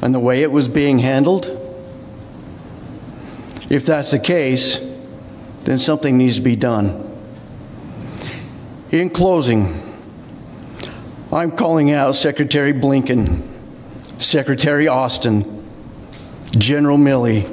and 0.00 0.14
the 0.14 0.20
way 0.20 0.42
it 0.42 0.52
was 0.52 0.68
being 0.68 0.98
handled? 0.98 1.46
If 3.68 3.84
that's 3.84 4.12
the 4.12 4.18
case, 4.18 4.78
then 5.64 5.78
something 5.78 6.16
needs 6.16 6.36
to 6.36 6.42
be 6.42 6.54
done. 6.54 7.02
In 8.90 9.10
closing, 9.10 9.82
I'm 11.32 11.50
calling 11.50 11.90
out 11.90 12.14
Secretary 12.14 12.72
Blinken, 12.72 13.42
Secretary 14.18 14.86
Austin, 14.86 15.66
General 16.52 16.96
Milley, 16.96 17.52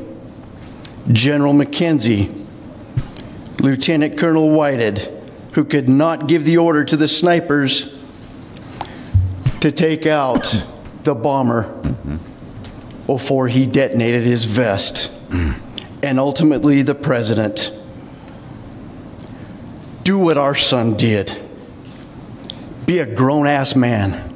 General 1.12 1.54
McKenzie, 1.54 2.46
Lieutenant 3.60 4.20
Colonel 4.20 4.52
Whited, 4.52 5.10
who 5.54 5.66
could 5.66 5.90
not 5.90 6.28
give 6.28 6.46
the 6.46 6.58
order 6.58 6.86
to 6.86 6.96
the 6.96 7.08
snipers 7.08 8.03
to 9.64 9.72
take 9.72 10.06
out 10.06 10.66
the 11.04 11.16
bomber 11.16 11.74
before 13.08 13.48
he 13.48 13.66
detonated 13.66 14.24
his 14.24 14.44
vest, 14.44 15.10
and 15.32 16.20
ultimately 16.20 16.82
the 16.82 16.94
president. 16.94 17.72
Do 20.04 20.20
what 20.20 20.38
our 20.38 20.54
son 20.54 20.98
did. 20.98 21.40
Be 22.86 23.00
a 23.00 23.06
grown 23.06 23.48
ass 23.48 23.74
man. 23.74 24.36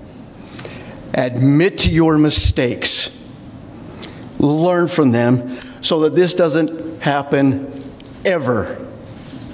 Admit 1.13 1.79
to 1.79 1.89
your 1.89 2.17
mistakes. 2.17 3.09
Learn 4.39 4.87
from 4.87 5.11
them 5.11 5.59
so 5.81 5.99
that 6.03 6.15
this 6.15 6.35
doesn't 6.35 7.01
happen 7.01 7.83
ever, 8.23 8.87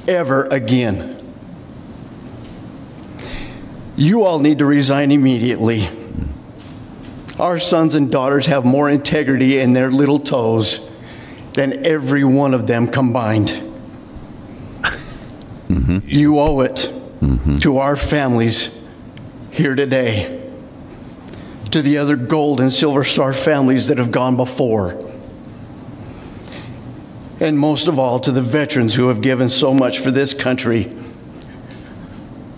ever 0.07 0.45
again. 0.49 1.22
You 3.95 4.23
all 4.23 4.39
need 4.39 4.59
to 4.59 4.65
resign 4.65 5.11
immediately. 5.11 5.89
Our 7.39 7.59
sons 7.59 7.95
and 7.95 8.11
daughters 8.11 8.47
have 8.47 8.65
more 8.65 8.89
integrity 8.89 9.59
in 9.59 9.73
their 9.73 9.91
little 9.91 10.19
toes 10.19 10.89
than 11.53 11.85
every 11.85 12.23
one 12.23 12.53
of 12.53 12.67
them 12.67 12.87
combined. 12.87 13.49
Mm-hmm. 15.67 15.99
You 16.03 16.39
owe 16.39 16.61
it 16.61 16.75
mm-hmm. 17.21 17.57
to 17.59 17.77
our 17.77 17.95
families 17.95 18.71
here 19.51 19.75
today, 19.75 20.51
to 21.71 21.81
the 21.81 21.97
other 21.97 22.15
gold 22.15 22.59
and 22.59 22.71
silver 22.71 23.03
star 23.03 23.33
families 23.33 23.87
that 23.87 23.97
have 23.97 24.11
gone 24.11 24.35
before, 24.35 25.11
and 27.39 27.57
most 27.57 27.87
of 27.87 27.99
all 27.99 28.19
to 28.19 28.31
the 28.31 28.41
veterans 28.41 28.95
who 28.95 29.07
have 29.09 29.21
given 29.21 29.49
so 29.49 29.73
much 29.73 29.99
for 29.99 30.11
this 30.11 30.33
country 30.33 30.95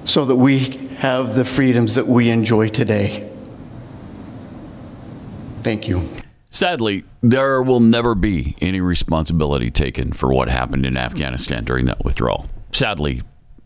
so 0.05 0.25
that 0.25 0.35
we 0.35 0.84
have 0.97 1.35
the 1.35 1.45
freedoms 1.45 1.95
that 1.95 2.07
we 2.07 2.29
enjoy 2.29 2.69
today. 2.69 3.29
Thank 5.63 5.87
you. 5.87 6.07
Sadly, 6.51 7.03
there 7.21 7.61
will 7.61 7.79
never 7.81 8.15
be 8.15 8.55
any 8.61 8.79
responsibility 8.79 9.71
taken 9.71 10.13
for 10.13 10.31
what 10.33 10.47
happened 10.47 10.85
in 10.85 10.95
Afghanistan 10.95 11.65
during 11.65 11.85
that 11.85 12.03
withdrawal. 12.05 12.45
Sadly, 12.71 13.21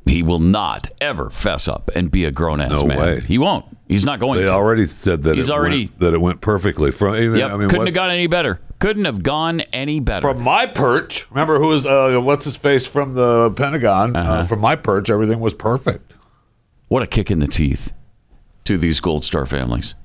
he 0.05 0.23
will 0.23 0.39
not 0.39 0.89
ever 0.99 1.29
fess 1.29 1.67
up 1.67 1.91
and 1.95 2.09
be 2.09 2.25
a 2.25 2.31
grown 2.31 2.61
ass 2.61 2.81
No 2.81 2.87
man. 2.87 2.97
way. 2.99 3.19
He 3.19 3.37
won't. 3.37 3.65
He's 3.87 4.05
not 4.05 4.19
going 4.19 4.39
They 4.39 4.45
to. 4.47 4.51
already 4.53 4.87
said 4.87 5.23
that 5.23 5.35
He's 5.35 5.49
it 5.49 5.51
already- 5.51 5.85
went, 5.85 5.99
that 5.99 6.13
it 6.13 6.21
went 6.21 6.41
perfectly. 6.41 6.91
From 6.91 7.15
even, 7.15 7.37
Yep, 7.37 7.51
I 7.51 7.57
mean, 7.57 7.61
couldn't 7.69 7.77
what- 7.79 7.87
have 7.87 7.95
gone 7.95 8.11
any 8.11 8.27
better. 8.27 8.59
Couldn't 8.79 9.05
have 9.05 9.21
gone 9.23 9.59
any 9.73 9.99
better. 9.99 10.21
from 10.21 10.41
my 10.41 10.65
perch. 10.65 11.27
Remember 11.31 11.59
who 11.59 11.67
was 11.67 11.85
uh, 11.85 12.17
what's 12.23 12.45
his 12.45 12.55
face 12.55 12.87
from 12.87 13.13
the 13.13 13.51
Pentagon? 13.51 14.15
uh 14.15 14.19
Uh-huh. 14.19 14.43
from 14.45 14.59
my 14.61 14.75
perch, 14.75 15.09
everything 15.09 15.39
was 15.39 15.53
perfect. 15.53 16.13
What 16.89 17.01
a 17.01 17.07
kick 17.07 17.31
in 17.31 17.39
the 17.39 17.47
teeth 17.47 17.93
to 18.65 18.77
these 18.77 18.99
Gold 18.99 19.23
Star 19.23 19.45
families. 19.45 19.95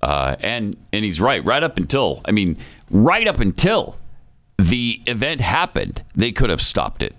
Uh, 0.00 0.36
and 0.40 0.76
and 0.92 1.04
he's 1.04 1.20
right. 1.20 1.44
Right 1.44 1.62
up 1.62 1.76
until 1.76 2.20
I 2.24 2.30
mean, 2.30 2.56
right 2.90 3.26
up 3.28 3.38
until 3.40 3.96
the 4.58 5.00
event 5.06 5.40
happened, 5.40 6.02
they 6.14 6.32
could 6.32 6.50
have 6.50 6.62
stopped 6.62 7.02
it. 7.02 7.14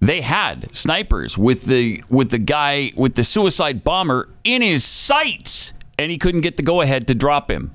They 0.00 0.20
had 0.20 0.74
snipers 0.74 1.36
with 1.38 1.64
the 1.64 2.02
with 2.10 2.30
the 2.30 2.38
guy 2.38 2.92
with 2.94 3.14
the 3.14 3.24
suicide 3.24 3.82
bomber 3.84 4.28
in 4.44 4.60
his 4.62 4.84
sights, 4.84 5.72
and 5.98 6.10
he 6.10 6.18
couldn't 6.18 6.42
get 6.42 6.56
the 6.56 6.62
go 6.62 6.80
ahead 6.80 7.06
to 7.08 7.14
drop 7.14 7.50
him. 7.50 7.72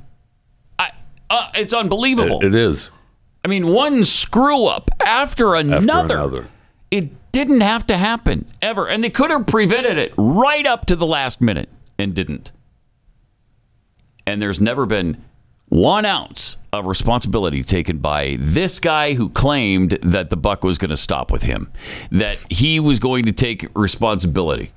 I, 0.77 0.91
uh, 1.29 1.49
it's 1.55 1.73
unbelievable. 1.73 2.39
It- 2.41 2.47
it 2.47 2.55
is. 2.55 2.91
I 3.45 3.47
mean, 3.47 3.67
one 3.69 4.03
screw 4.03 4.65
up 4.65 4.91
after 4.99 5.55
another. 5.55 5.91
after 6.03 6.13
another. 6.15 6.47
It 6.91 7.09
didn't 7.39 7.61
have 7.61 7.87
to 7.87 7.95
happen 7.97 8.45
ever, 8.61 8.87
and 8.87 9.01
they 9.01 9.09
could 9.09 9.29
have 9.29 9.47
prevented 9.47 9.97
it 9.97 10.13
right 10.17 10.65
up 10.65 10.85
to 10.87 10.95
the 10.97 11.07
last 11.07 11.39
minute 11.39 11.69
and 11.97 12.13
didn't. 12.13 12.51
And 14.27 14.41
there's 14.41 14.59
never 14.59 14.85
been 14.85 15.23
one 15.69 16.03
ounce 16.03 16.57
of 16.73 16.85
responsibility 16.85 17.63
taken 17.63 17.99
by 17.99 18.35
this 18.41 18.79
guy 18.81 19.13
who 19.13 19.29
claimed 19.29 19.97
that 20.03 20.29
the 20.29 20.35
buck 20.35 20.63
was 20.65 20.77
going 20.77 20.89
to 20.89 20.97
stop 20.97 21.31
with 21.31 21.43
him, 21.43 21.71
that 22.11 22.37
he 22.49 22.77
was 22.79 22.99
going 22.99 23.23
to 23.25 23.31
take 23.31 23.65
responsibility. 23.73 24.73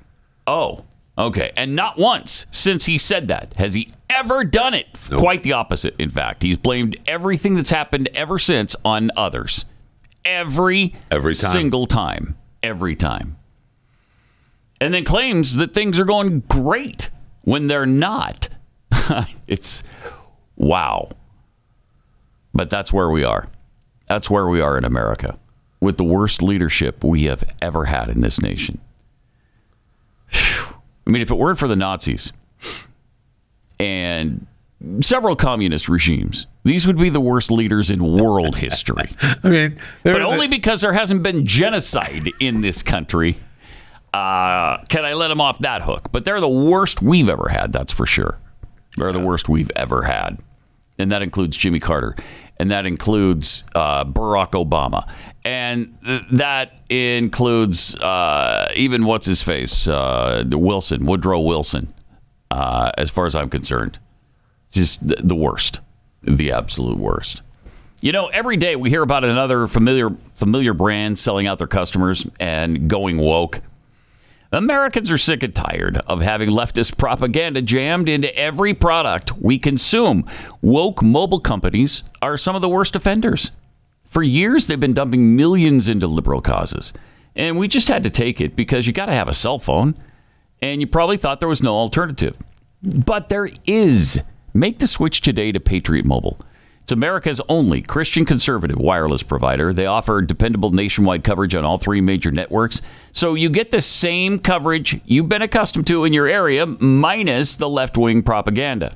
Oh, 0.47 0.85
okay. 1.17 1.51
And 1.57 1.75
not 1.75 1.97
once 1.97 2.45
since 2.49 2.85
he 2.85 2.97
said 2.97 3.27
that 3.27 3.53
has 3.57 3.73
he 3.73 3.89
ever 4.09 4.45
done 4.45 4.73
it. 4.73 4.87
Quite 5.17 5.43
the 5.43 5.51
opposite, 5.51 5.95
in 5.99 6.09
fact. 6.09 6.43
He's 6.43 6.57
blamed 6.57 6.95
everything 7.07 7.55
that's 7.55 7.71
happened 7.71 8.07
ever 8.15 8.39
since 8.39 8.73
on 8.85 9.11
others. 9.17 9.65
Every, 10.23 10.95
Every 11.11 11.35
time. 11.35 11.51
single 11.51 11.85
time. 11.87 12.37
Every 12.63 12.95
time. 12.95 13.37
And 14.81 14.93
then 14.93 15.03
claims 15.03 15.57
that 15.57 15.73
things 15.73 15.99
are 15.99 16.05
going 16.05 16.41
great 16.41 17.09
when 17.43 17.67
they're 17.67 17.85
not. 17.85 18.49
it's 19.47 19.83
wow. 20.55 21.09
But 22.53 22.69
that's 22.69 22.91
where 22.91 23.09
we 23.09 23.23
are. 23.23 23.49
That's 24.07 24.29
where 24.29 24.47
we 24.47 24.61
are 24.61 24.77
in 24.77 24.85
America 24.85 25.37
with 25.79 25.97
the 25.97 26.03
worst 26.03 26.41
leadership 26.41 27.03
we 27.03 27.23
have 27.23 27.43
ever 27.61 27.85
had 27.85 28.09
in 28.09 28.21
this 28.21 28.41
nation. 28.41 28.79
Phew. 30.27 30.75
I 31.05 31.09
mean, 31.09 31.21
if 31.21 31.29
it 31.29 31.35
weren't 31.35 31.59
for 31.59 31.67
the 31.67 31.75
Nazis 31.75 32.31
and 33.79 34.47
several 35.01 35.35
communist 35.35 35.89
regimes, 35.89 36.47
these 36.63 36.85
would 36.87 36.97
be 36.97 37.09
the 37.09 37.21
worst 37.21 37.51
leaders 37.51 37.89
in 37.89 38.03
world 38.03 38.55
history. 38.55 39.09
I 39.43 39.49
mean, 39.49 39.77
but 40.03 40.21
only 40.21 40.47
because 40.47 40.81
there 40.81 40.93
hasn't 40.93 41.23
been 41.23 41.45
genocide 41.45 42.29
in 42.39 42.61
this 42.61 42.83
country 42.83 43.37
uh, 44.13 44.77
can 44.89 45.05
I 45.05 45.13
let 45.13 45.29
them 45.29 45.41
off 45.41 45.59
that 45.59 45.81
hook. 45.81 46.09
But 46.11 46.25
they're 46.25 46.39
the 46.39 46.47
worst 46.47 47.01
we've 47.01 47.29
ever 47.29 47.49
had, 47.49 47.73
that's 47.73 47.91
for 47.91 48.05
sure. 48.05 48.39
They're 48.95 49.11
the 49.11 49.19
worst 49.19 49.49
we've 49.49 49.71
ever 49.75 50.03
had. 50.03 50.37
And 50.99 51.11
that 51.11 51.23
includes 51.23 51.57
Jimmy 51.57 51.79
Carter. 51.79 52.15
And 52.57 52.69
that 52.69 52.85
includes 52.85 53.63
uh, 53.73 54.05
Barack 54.05 54.51
Obama. 54.51 55.09
And 55.43 55.97
th- 56.05 56.23
that 56.33 56.81
includes 56.89 57.95
uh, 57.95 58.71
even 58.75 59.05
what's 59.05 59.25
his 59.25 59.41
face? 59.41 59.87
Uh, 59.87 60.43
Wilson, 60.51 61.05
Woodrow 61.05 61.39
Wilson, 61.39 61.91
uh, 62.51 62.91
as 62.97 63.09
far 63.09 63.25
as 63.25 63.33
I'm 63.33 63.49
concerned. 63.49 63.97
Just 64.73 65.07
the, 65.07 65.35
worst. 65.35 65.81
The 66.23 66.51
absolute 66.51 66.97
worst. 66.97 67.43
You 68.01 68.11
know, 68.11 68.27
every 68.27 68.57
day 68.57 68.75
we 68.75 68.89
hear 68.89 69.03
about 69.03 69.23
another 69.23 69.67
familiar 69.67 70.09
familiar 70.33 70.73
brand 70.73 71.17
selling 71.17 71.47
out 71.47 71.59
their 71.59 71.67
customers 71.67 72.27
and 72.39 72.89
going 72.89 73.17
woke. 73.17 73.61
Americans 74.51 75.09
are 75.09 75.17
sick 75.17 75.41
and 75.43 75.53
tired 75.53 75.97
of 76.07 76.21
having 76.21 76.49
leftist 76.49 76.97
propaganda 76.97 77.61
jammed 77.61 78.09
into 78.09 78.35
every 78.35 78.73
product 78.73 79.37
we 79.37 79.57
consume. 79.57 80.27
Woke 80.61 81.01
mobile 81.01 81.39
companies 81.39 82.03
are 82.21 82.37
some 82.37 82.55
of 82.55 82.61
the 82.61 82.69
worst 82.69 82.95
offenders. 82.95 83.51
For 84.07 84.21
years, 84.21 84.67
they've 84.67 84.79
been 84.79 84.93
dumping 84.93 85.35
millions 85.35 85.87
into 85.87 86.07
liberal 86.07 86.41
causes. 86.41 86.93
And 87.35 87.57
we 87.57 87.67
just 87.67 87.87
had 87.87 88.03
to 88.03 88.09
take 88.09 88.41
it 88.41 88.55
because 88.55 88.85
you 88.85 88.93
got 88.93 89.07
to 89.07 89.13
have 89.13 89.27
a 89.27 89.33
cell 89.33 89.59
phone. 89.59 89.95
And 90.61 90.81
you 90.81 90.87
probably 90.87 91.17
thought 91.17 91.39
there 91.39 91.49
was 91.49 91.63
no 91.63 91.75
alternative. 91.75 92.37
But 92.83 93.29
there 93.29 93.49
is. 93.65 94.21
Make 94.55 94.77
the 94.77 94.85
switch 94.85 95.21
today 95.21 95.51
to 95.51 95.59
Patriot 95.59 96.05
Mobile. 96.05 96.39
It's 96.83 96.91
America's 96.91 97.41
only 97.49 97.81
Christian 97.81 98.23
conservative 98.23 98.77
wireless 98.77 99.23
provider. 99.23 99.73
They 99.73 99.87
offer 99.87 100.21
dependable 100.21 100.69
nationwide 100.69 101.23
coverage 101.23 101.55
on 101.55 101.65
all 101.65 101.79
three 101.79 102.01
major 102.01 102.29
networks. 102.29 102.79
So 103.11 103.33
you 103.33 103.49
get 103.49 103.71
the 103.71 103.81
same 103.81 104.37
coverage 104.37 105.01
you've 105.05 105.29
been 105.29 105.41
accustomed 105.41 105.87
to 105.87 106.03
in 106.03 106.13
your 106.13 106.27
area, 106.27 106.67
minus 106.67 107.55
the 107.55 107.67
left 107.67 107.97
wing 107.97 108.21
propaganda. 108.21 108.95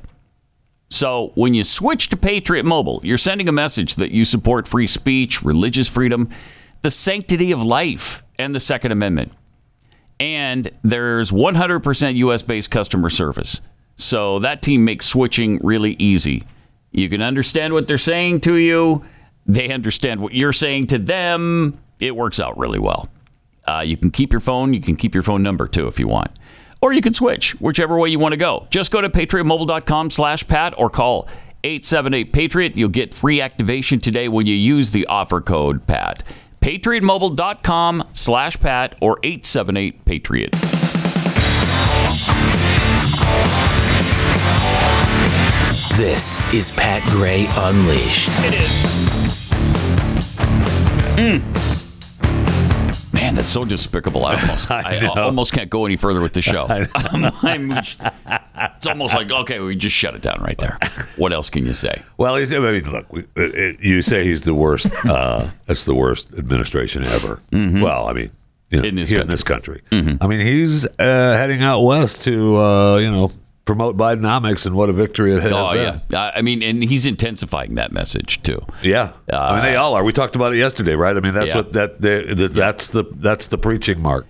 So 0.89 1.32
when 1.34 1.56
you 1.56 1.63
switch 1.63 2.10
to 2.10 2.17
Patriot 2.17 2.63
Mobile, 2.63 3.00
you're 3.04 3.17
sending 3.17 3.48
a 3.48 3.54
message 3.54 3.96
that 3.96 4.12
you 4.12 4.26
support 4.26 4.67
free 4.67 4.88
speech, 4.88 5.41
religious 5.41 5.89
freedom, 5.89 6.30
the 6.84 6.91
sanctity 6.91 7.52
of 7.52 7.63
life, 7.63 8.24
and 8.38 8.54
the 8.54 8.60
Second 8.60 8.91
Amendment. 8.91 9.32
And 10.20 10.70
there's 10.84 11.32
100% 11.32 12.15
US 12.17 12.43
based 12.43 12.70
customer 12.70 13.10
service. 13.10 13.62
So 13.98 14.40
that 14.40 14.62
team 14.62 14.86
makes 14.86 15.06
switching 15.06 15.60
really 15.64 15.96
easy. 16.00 16.44
You 16.92 17.10
can 17.10 17.22
understand 17.22 17.74
what 17.74 17.88
they're 17.88 17.98
saying 17.98 18.42
to 18.42 18.56
you, 18.56 19.04
they 19.46 19.70
understand 19.70 20.22
what 20.22 20.34
you're 20.34 20.54
saying 20.54 20.88
to 20.88 21.00
them. 21.00 21.80
It 22.00 22.16
works 22.16 22.40
out 22.40 22.58
really 22.58 22.80
well. 22.80 23.10
Uh, 23.68 23.84
you 23.86 23.98
can 23.98 24.12
keep 24.12 24.32
your 24.32 24.40
phone, 24.40 24.74
you 24.74 24.80
can 24.80 24.96
keep 24.96 25.14
your 25.14 25.24
phone 25.24 25.44
number 25.44 25.68
too 25.68 25.88
if 25.88 26.00
you 26.00 26.08
want. 26.08 26.32
Or 26.82 26.94
you 26.94 27.02
can 27.02 27.14
switch, 27.14 27.60
whichever 27.60 27.98
way 27.98 28.10
you 28.10 28.20
want 28.20 28.34
to 28.34 28.38
go. 28.38 28.68
Just 28.70 28.92
go 28.92 29.02
to 29.02 29.10
patriotmobile.com 29.10 30.12
slash 30.12 30.48
Pat 30.48 30.74
or 30.78 30.90
call 30.90 31.28
878 31.64 32.34
Patriot. 32.34 32.78
You'll 32.78 32.90
get 32.90 33.14
free 33.14 33.42
activation 33.42 34.00
today 34.00 34.28
when 34.28 34.46
you 34.46 34.56
use 34.56 34.92
the 34.92 35.06
offer 35.08 35.42
code 35.42 35.88
PAT. 35.88 36.24
PatriotMobile.com 36.62 38.10
slash 38.14 38.60
Pat 38.60 38.96
or 39.02 39.20
878 39.24 40.06
Patriot. 40.06 40.56
This 45.98 46.38
is 46.54 46.70
Pat 46.72 47.02
Gray 47.10 47.48
Unleashed. 47.56 48.30
It 48.46 48.54
is. 48.62 49.52
Man, 53.14 53.34
that's 53.34 53.48
so 53.48 53.66
despicable. 53.66 54.24
I 54.26 54.40
almost, 54.40 54.70
I, 54.72 55.00
know. 55.00 55.10
almost 55.14 55.54
can't 55.54 55.70
go 55.72 55.86
any 55.86 55.96
further 55.96 56.22
with 56.22 56.34
the 56.34 56.42
show. 56.44 56.66
I'm- 56.70 57.26
I'm- 57.44 57.72
it's 58.76 58.86
almost 58.86 59.16
like 59.16 59.32
okay, 59.32 59.60
we 59.60 59.76
just 59.76 59.96
shut 59.96 60.14
it 60.14 60.22
down 60.22 60.40
right 60.42 60.58
there. 60.60 60.78
What 61.16 61.34
else 61.34 61.50
can 61.50 61.66
you 61.66 61.74
say? 61.74 62.04
Well, 62.18 62.36
he's, 62.36 62.54
I 62.54 62.60
mean, 62.60 62.84
look, 62.92 63.12
we, 63.12 63.22
it, 63.36 63.56
it- 63.56 63.80
you 63.80 64.04
say 64.04 64.24
he's 64.24 64.42
the 64.42 64.54
worst. 64.54 64.92
Uh, 65.04 65.50
that's 65.66 65.86
the 65.86 65.96
worst 65.96 66.32
administration 66.38 67.04
ever. 67.06 67.42
Well, 67.52 68.08
I 68.08 68.14
mean, 68.14 68.32
you 68.70 68.78
know, 68.80 68.84
Mm-hmm. 68.84 68.86
In 68.86 68.96
this 68.96 69.10
here 69.10 69.22
in 69.22 69.28
this 69.28 69.44
country. 69.44 69.82
I 69.92 70.28
mean, 70.28 70.42
he's 70.42 70.86
uh, 70.86 70.92
heading 71.00 71.64
out 71.64 71.80
west 71.82 72.24
to, 72.26 72.58
uh, 72.58 72.98
you 72.98 73.10
know, 73.10 73.32
promote 73.68 73.96
Bidenomics 73.98 74.66
and 74.66 74.76
what 74.76 74.90
a 74.90 74.94
victory 74.94 75.34
it 75.34 75.44
has 75.44 75.54
Oh 75.54 75.74
been. 75.74 76.02
yeah, 76.10 76.32
I 76.34 76.42
mean, 76.42 76.64
and 76.64 76.84
he's 76.84 77.06
intensifying 77.06 77.76
that 77.76 77.92
message 77.92 78.42
too. 78.42 78.66
Yeah, 78.82 79.12
I 79.32 79.54
mean 79.56 79.64
they 79.64 79.76
all 79.76 79.94
are. 79.94 80.04
We 80.04 80.14
talked 80.14 80.36
about 80.36 80.54
it 80.54 80.58
yesterday, 80.58 80.96
right? 80.96 81.16
I 81.16 81.20
mean 81.20 81.34
that's 81.36 81.54
Uh, 81.54 81.58
Yeah. 81.60 81.64
what 81.64 81.74
that, 81.74 82.02
they, 82.02 82.34
that 82.34 82.54
that's 82.54 82.88
the 82.88 83.04
that's 83.18 83.48
the 83.48 83.58
preaching 83.60 84.02
mark. 84.02 84.26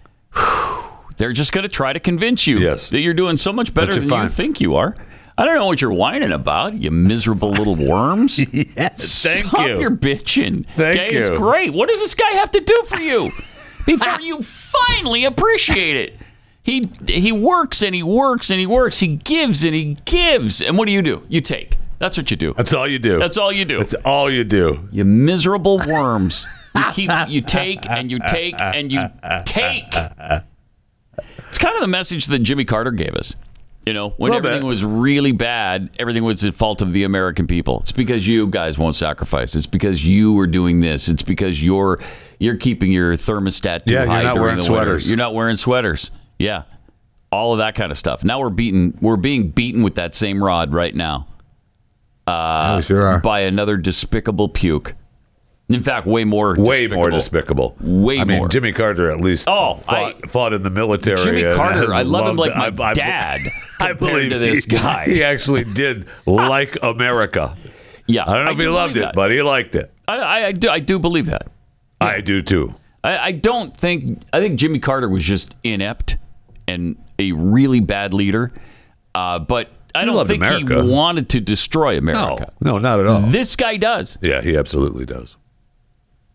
They're 1.18 1.34
just 1.34 1.52
going 1.52 1.64
to 1.64 1.70
try 1.70 1.94
to 1.94 2.00
convince 2.00 2.46
you 2.46 2.60
Yes. 2.60 2.90
that 2.90 3.00
you're 3.00 3.14
doing 3.16 3.38
so 3.38 3.52
much 3.52 3.74
better 3.74 3.94
than 3.96 4.08
you 4.10 4.28
think 4.30 4.62
you 4.62 4.76
are. 4.76 4.96
I 5.40 5.46
don't 5.46 5.56
know 5.56 5.66
what 5.68 5.82
you're 5.82 5.94
whining 5.94 6.32
about, 6.32 6.74
you 6.76 6.90
miserable 6.92 7.52
little 7.52 7.76
worms. 7.76 8.38
Yes, 8.54 9.24
thank 9.24 9.46
Stop 9.48 9.68
you. 9.68 9.80
your 9.80 9.92
bitching. 9.92 10.66
Thank 10.76 11.00
okay? 11.00 11.16
It's 11.16 11.30
you. 11.30 11.38
great. 11.38 11.74
What 11.74 11.90
does 11.90 12.00
this 12.00 12.14
guy 12.16 12.30
have 12.34 12.52
to 12.52 12.60
do 12.60 12.84
for 12.88 13.00
you 13.00 13.32
before 13.86 14.20
you 14.22 14.42
finally 14.42 15.26
appreciate 15.26 15.96
it? 15.96 16.20
He 16.68 16.90
he 17.08 17.32
works 17.32 17.82
and 17.82 17.96
he 17.96 18.04
works 18.04 18.50
and 18.50 18.60
he 18.60 18.66
works. 18.68 19.00
He 19.00 19.08
gives 19.08 19.64
and 19.64 19.74
he 19.74 19.96
gives. 20.04 20.62
And 20.62 20.78
what 20.78 20.86
do 20.88 20.92
you 20.92 21.02
do? 21.02 21.24
You 21.30 21.40
take. 21.40 21.78
That's 21.98 22.18
what 22.18 22.30
you 22.30 22.36
do. 22.36 22.54
That's 22.58 22.74
all 22.74 22.86
you 22.88 23.00
do. 23.00 23.18
That's 23.20 23.38
all 23.38 23.54
you 23.54 23.64
do. 23.64 23.78
That's 23.78 23.94
all 24.06 24.30
you 24.30 24.44
do. 24.44 24.88
You 24.92 25.06
miserable 25.06 25.78
worms. 25.80 26.46
You 26.76 26.84
keep 26.92 27.10
you 27.30 27.40
take 27.42 27.90
and 27.90 28.12
you 28.12 28.20
take 28.28 28.60
and 28.60 28.92
you 28.92 29.08
take. 29.46 29.86
It's 31.50 31.58
kind 31.58 31.76
of 31.76 31.82
the 31.82 31.88
message 31.88 32.26
that 32.28 32.40
Jimmy 32.40 32.66
Carter 32.66 32.92
gave 32.92 33.16
us. 33.16 33.36
You 33.86 33.94
know, 33.94 34.10
when 34.18 34.32
Little 34.32 34.42
bit. 34.42 34.50
everything 34.50 34.68
was 34.68 34.84
really 34.84 35.32
bad, 35.32 35.90
everything 35.98 36.26
was 36.26 36.42
the 36.42 36.52
fault 36.52 36.82
of 36.82 36.92
the 36.92 37.04
American 37.06 37.48
people. 37.48 37.80
It's 37.80 37.94
because 37.94 38.28
you 38.28 38.46
guys 38.48 38.78
won't 38.78 38.98
sacrifice. 38.98 39.56
It's 39.56 39.66
because 39.66 40.04
you 40.06 40.34
were 40.34 40.48
doing 40.48 40.82
this. 40.82 41.08
It's 41.08 41.24
because 41.24 41.64
you're 41.64 42.00
you're 42.38 42.58
keeping 42.58 42.92
your 42.92 43.14
thermostat 43.14 43.86
too 43.86 43.94
Yeah, 43.94 44.02
you're 44.04 44.08
high 44.12 44.24
not 44.24 44.34
during 44.34 44.42
wearing 44.42 44.58
the 44.58 44.64
winter. 44.64 44.86
sweaters. 44.86 45.08
You're 45.10 45.18
not 45.18 45.34
wearing 45.34 45.56
sweaters. 45.56 46.12
Yeah, 46.40 46.64
all 47.32 47.54
of 47.54 47.60
that 47.60 47.76
kind 47.76 47.92
of 47.92 47.98
stuff. 47.98 48.24
Now 48.24 48.40
we're 48.40 48.50
beaten. 48.50 48.98
We're 49.02 49.16
being 49.18 49.50
beaten 49.50 49.84
with 49.84 49.96
that 49.96 50.14
same 50.16 50.44
rod 50.44 50.74
right 50.74 50.96
now 50.96 51.28
Uh, 52.26 52.82
sure 52.82 53.06
are. 53.06 53.20
by 53.22 53.42
another 53.42 53.78
despicable 53.78 54.50
puke. 54.50 54.96
In 55.70 55.84
fact, 55.84 56.08
way 56.08 56.24
more. 56.24 56.56
Way 56.58 56.88
more 56.88 57.10
despicable. 57.10 57.76
despicable. 57.76 58.04
Way 58.06 58.20
I 58.20 58.24
mean, 58.24 58.38
more. 58.40 58.48
Jimmy 58.48 58.72
Carter 58.72 59.12
at 59.12 59.20
least 59.20 59.50
Oh, 59.50 59.76
fought, 59.76 60.30
fought 60.30 60.54
in 60.54 60.62
the 60.62 60.70
military. 60.70 61.18
Jimmy 61.22 61.44
Carter, 61.56 61.94
I 61.94 62.04
love 62.04 62.30
him 62.30 62.38
like 62.38 62.56
my 62.78 62.94
dad 62.94 63.42
I 63.80 63.92
believe 63.94 64.32
to 64.32 64.40
this 64.40 64.64
he, 64.64 64.72
guy. 64.78 65.06
He 65.08 65.24
actually 65.24 65.66
did 65.66 66.08
like 66.26 66.78
America. 66.82 67.58
Yeah, 68.06 68.24
I 68.26 68.36
don't 68.36 68.46
know 68.46 68.52
if 68.52 68.58
he 68.60 68.68
loved 68.70 68.96
it, 68.96 69.02
that. 69.02 69.16
but 69.16 69.32
he 69.32 69.42
liked 69.42 69.76
it. 69.76 69.92
I, 70.08 70.18
I, 70.20 70.46
I 70.48 70.52
do. 70.54 70.70
I 70.70 70.80
do 70.80 71.00
believe 71.00 71.26
that. 71.26 71.48
I 72.00 72.22
do 72.22 72.42
too. 72.42 72.74
I, 73.04 73.18
I 73.18 73.32
don't 73.34 73.76
think. 73.76 74.22
I 74.32 74.40
think 74.40 74.58
Jimmy 74.58 74.80
Carter 74.80 75.10
was 75.10 75.26
just 75.26 75.54
inept 75.66 76.16
and 76.68 76.96
a 77.20 77.32
really 77.32 77.80
bad 77.80 78.14
leader. 78.14 78.52
Uh, 79.16 79.40
but 79.40 79.70
I 79.96 80.02
He 80.02 80.06
don't 80.06 80.28
think 80.28 80.44
America. 80.44 80.84
he 80.84 80.90
wanted 80.90 81.30
to 81.30 81.40
destroy 81.40 81.98
America. 81.98 82.54
No, 82.60 82.74
no, 82.74 82.78
not 82.78 83.00
at 83.00 83.08
all. 83.08 83.22
This 83.22 83.56
guy 83.56 83.78
does. 83.78 84.18
Yeah, 84.22 84.42
he 84.42 84.56
absolutely 84.58 85.06
does. 85.06 85.38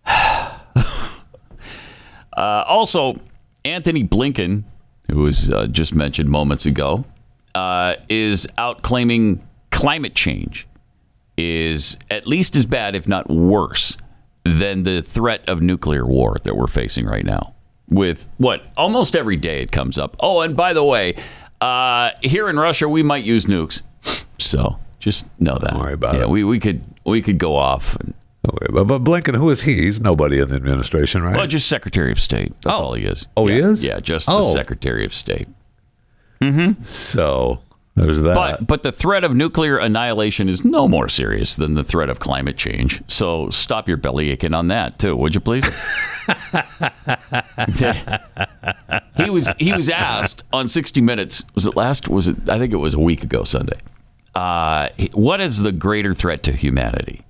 Uh, 2.34 2.64
also, 2.66 3.20
Antony 3.64 4.02
Blinken, 4.02 4.64
who 5.10 5.18
was 5.22 5.50
uh, 5.50 5.66
just 5.66 5.94
mentioned 5.94 6.30
moments 6.30 6.64
ago, 6.64 7.04
uh, 7.54 7.96
is 8.08 8.48
out 8.56 8.80
claiming 8.82 9.46
climate 9.70 10.14
change 10.14 10.66
is 11.36 11.98
at 12.10 12.26
least 12.26 12.56
as 12.56 12.64
bad, 12.66 12.94
if 12.94 13.06
not 13.06 13.28
worse, 13.28 13.96
than 14.44 14.82
the 14.82 15.02
threat 15.02 15.46
of 15.48 15.60
nuclear 15.60 16.06
war 16.06 16.36
that 16.44 16.56
we're 16.56 16.66
facing 16.66 17.04
right 17.06 17.24
now. 17.24 17.54
With 17.92 18.26
what 18.38 18.62
almost 18.76 19.14
every 19.14 19.36
day 19.36 19.62
it 19.62 19.70
comes 19.72 19.98
up. 19.98 20.16
Oh, 20.20 20.40
and 20.40 20.56
by 20.56 20.72
the 20.72 20.82
way, 20.84 21.14
uh, 21.60 22.10
here 22.22 22.48
in 22.48 22.58
Russia 22.58 22.88
we 22.88 23.02
might 23.02 23.24
use 23.24 23.44
nukes, 23.46 23.82
so 24.38 24.78
just 24.98 25.26
know 25.38 25.58
that. 25.60 25.72
Don't 25.72 25.80
worry 25.80 25.92
about 25.92 26.14
yeah, 26.14 26.22
it. 26.22 26.30
We 26.30 26.42
we 26.44 26.58
could 26.58 26.82
we 27.04 27.20
could 27.22 27.38
go 27.38 27.54
off. 27.56 27.96
And, 27.96 28.14
Don't 28.44 28.60
worry 28.60 28.82
about- 28.82 28.88
But 28.88 29.04
Blinken, 29.04 29.36
who 29.36 29.50
is 29.50 29.62
he? 29.62 29.74
He's 29.76 30.00
nobody 30.00 30.38
in 30.40 30.48
the 30.48 30.56
administration, 30.56 31.22
right? 31.22 31.36
well, 31.36 31.46
just 31.46 31.68
Secretary 31.68 32.10
of 32.10 32.18
State. 32.18 32.52
That's 32.62 32.80
all 32.80 32.94
he 32.94 33.04
is. 33.04 33.28
Oh, 33.36 33.46
he 33.46 33.58
Yeah. 33.58 33.68
is? 33.68 33.84
Yeah, 33.84 34.00
just 34.00 34.26
the 34.26 34.32
Oh. 34.32 34.52
Secretary 34.54 35.04
of 35.04 35.12
State. 35.14 35.46
Mm-hmm. 36.40 36.82
So 36.82 37.60
there's 37.94 38.22
that. 38.22 38.34
But 38.34 38.66
but 38.66 38.82
the 38.82 38.92
threat 38.92 39.22
of 39.22 39.36
nuclear 39.36 39.76
annihilation 39.76 40.48
is 40.48 40.64
no 40.64 40.88
more 40.88 41.08
serious 41.08 41.56
than 41.56 41.74
the 41.74 41.84
threat 41.84 42.08
of 42.08 42.20
climate 42.20 42.56
change. 42.56 43.02
So 43.06 43.50
stop 43.50 43.86
your 43.86 43.98
belly 43.98 44.30
aching 44.30 44.54
on 44.54 44.68
that 44.68 44.98
too, 44.98 45.14
would 45.14 45.34
you 45.34 45.42
please? 45.42 45.64
he 49.16 49.28
was 49.28 49.50
he 49.58 49.72
was 49.72 49.90
asked 49.90 50.42
on 50.52 50.68
60 50.68 51.02
Minutes. 51.02 51.44
Was 51.54 51.66
it 51.66 51.76
last? 51.76 52.08
Was 52.08 52.28
it? 52.28 52.48
I 52.48 52.58
think 52.58 52.72
it 52.72 52.76
was 52.76 52.94
a 52.94 53.00
week 53.00 53.22
ago 53.22 53.44
Sunday. 53.44 53.78
Uh, 54.34 54.88
what 55.12 55.42
is 55.42 55.60
the 55.60 55.72
greater 55.72 56.14
threat 56.14 56.42
to 56.44 56.52
humanity? 56.52 57.20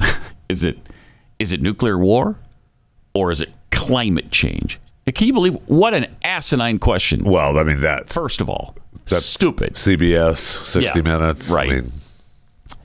is 0.48 0.64
it 0.64 0.78
is 1.38 1.52
it 1.52 1.62
nuclear 1.62 1.96
war 1.96 2.40
or 3.14 3.30
is 3.30 3.40
it 3.40 3.50
climate 3.70 4.32
change? 4.32 4.80
Can 5.14 5.28
you 5.28 5.32
believe 5.32 5.54
what 5.66 5.94
an 5.94 6.16
asinine 6.24 6.80
question? 6.80 7.22
well, 7.22 7.56
I 7.56 7.62
mean 7.62 7.80
that's 7.80 8.12
First 8.12 8.40
of 8.40 8.48
all, 8.48 8.74
That's 9.08 9.24
stupid. 9.26 9.74
CBS, 9.74 10.38
60 10.38 10.98
Yeah, 10.98 11.02
Minutes. 11.02 11.50
right. 11.50 11.70
I 11.70 11.74
mean, 11.76 11.92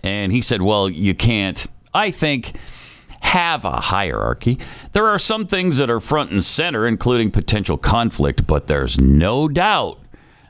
And 0.04 0.32
he 0.32 0.42
said, 0.42 0.62
Well, 0.62 0.90
you 0.90 1.14
can't, 1.16 1.66
I 1.94 2.12
think, 2.12 2.56
have 3.22 3.66
a 3.66 3.80
hierarchy. 3.80 4.60
There 4.94 5.08
are 5.08 5.20
some 5.20 5.48
things 5.48 5.78
that 5.78 5.90
are 5.90 6.00
front 6.00 6.32
and 6.32 6.44
center, 6.44 6.88
including 6.88 7.32
potential 7.32 7.78
conflict, 7.78 8.46
but 8.48 8.68
there's 8.68 9.00
no 9.00 9.48
doubt 9.48 10.00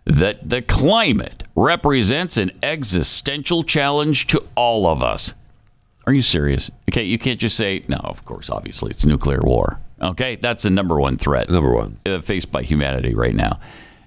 that 0.06 0.50
the 0.50 0.62
climate 0.62 1.44
represents 1.56 2.36
an 2.38 2.52
existential 2.64 3.64
challenge 3.64 4.28
to 4.28 4.44
all 4.56 4.88
of 4.88 5.04
us. 5.04 5.34
Are 6.08 6.14
you 6.14 6.22
serious? 6.24 6.72
Okay, 6.90 7.04
you 7.04 7.20
can't 7.20 7.40
just 7.40 7.56
say, 7.56 7.84
no, 7.88 7.98
of 7.98 8.26
course, 8.26 8.50
obviously, 8.50 8.90
it's 8.90 9.06
nuclear 9.06 9.42
war. 9.42 9.80
Okay, 10.02 10.36
that's 10.38 10.64
the 10.64 10.72
number 10.72 11.00
one 11.00 11.18
threat 11.18 11.50
number 11.50 11.72
one. 11.74 11.98
uh, 12.08 12.20
faced 12.22 12.52
by 12.52 12.64
humanity 12.64 13.14
right 13.14 13.36
now. 13.36 13.60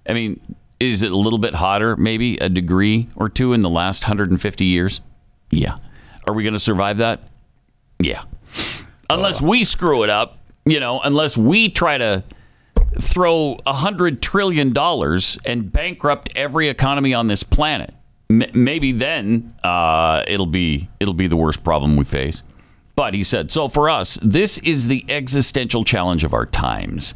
I 0.09 0.13
mean, 0.15 0.41
is 0.91 1.03
it 1.03 1.11
a 1.11 1.17
little 1.17 1.39
bit 1.39 1.55
hotter, 1.55 1.97
maybe 1.97 2.37
a 2.39 2.49
degree 2.49 3.09
or 3.17 3.29
two 3.29 3.53
in 3.53 3.61
the 3.61 3.71
last 3.71 4.05
150 4.05 4.65
years? 4.65 5.01
Yeah. 5.51 5.77
Are 6.27 6.35
we 6.35 6.43
going 6.43 6.55
to 6.55 6.61
survive 6.61 6.99
that? 6.99 7.29
Yeah. 7.99 8.25
Unless 9.11 9.43
we 9.43 9.65
screw 9.65 10.03
it 10.03 10.11
up, 10.11 10.39
you 10.65 10.81
know, 10.81 11.01
unless 11.01 11.37
we 11.37 11.69
try 11.69 11.99
to 11.99 12.25
throw 13.01 13.59
a 13.67 13.73
hundred 13.73 14.23
trillion 14.23 14.73
dollars 14.73 15.39
and 15.45 15.71
bankrupt 15.73 16.33
every 16.37 16.69
economy 16.69 17.13
on 17.13 17.27
this 17.27 17.43
planet. 17.43 17.95
Maybe 18.29 18.93
then 18.93 19.55
uh, 19.63 20.25
it'll 20.27 20.47
be 20.47 20.89
it'll 20.99 21.15
be 21.15 21.27
the 21.27 21.37
worst 21.37 21.63
problem 21.63 21.97
we 21.97 22.05
face. 22.05 22.43
But 22.97 23.15
he 23.15 23.23
said, 23.23 23.51
so 23.51 23.69
for 23.69 23.91
us, 23.91 24.19
this 24.23 24.59
is 24.59 24.87
the 24.87 25.05
existential 25.09 25.85
challenge 25.85 26.25
of 26.25 26.33
our 26.33 26.47
times. 26.47 27.15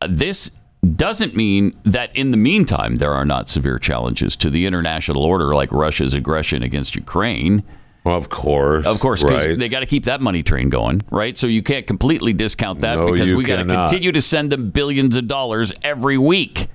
Uh, 0.00 0.08
This 0.10 0.50
doesn't 0.96 1.36
mean 1.36 1.76
that 1.84 2.14
in 2.16 2.30
the 2.30 2.36
meantime 2.36 2.96
there 2.96 3.12
are 3.12 3.24
not 3.24 3.48
severe 3.48 3.78
challenges 3.78 4.34
to 4.36 4.50
the 4.50 4.66
international 4.66 5.22
order, 5.22 5.54
like 5.54 5.70
Russia's 5.72 6.14
aggression 6.14 6.62
against 6.62 6.94
Ukraine. 6.96 7.62
Well, 8.04 8.16
of 8.16 8.30
course. 8.30 8.86
Of 8.86 8.98
course, 8.98 9.22
'cause 9.22 9.46
right. 9.46 9.58
they 9.58 9.68
got 9.68 9.80
to 9.80 9.86
keep 9.86 10.04
that 10.04 10.22
money 10.22 10.42
train 10.42 10.70
going, 10.70 11.02
right? 11.10 11.36
So 11.36 11.46
you 11.46 11.62
can't 11.62 11.86
completely 11.86 12.32
discount 12.32 12.80
that 12.80 12.96
No, 12.96 13.12
because 13.12 13.34
we 13.34 13.44
got 13.44 13.56
to 13.56 13.66
continue 13.66 14.10
to 14.10 14.22
send 14.22 14.48
them 14.48 14.70
billions 14.70 15.16
of 15.16 15.28
dollars 15.28 15.70
every 15.82 16.16
week. 16.16 16.68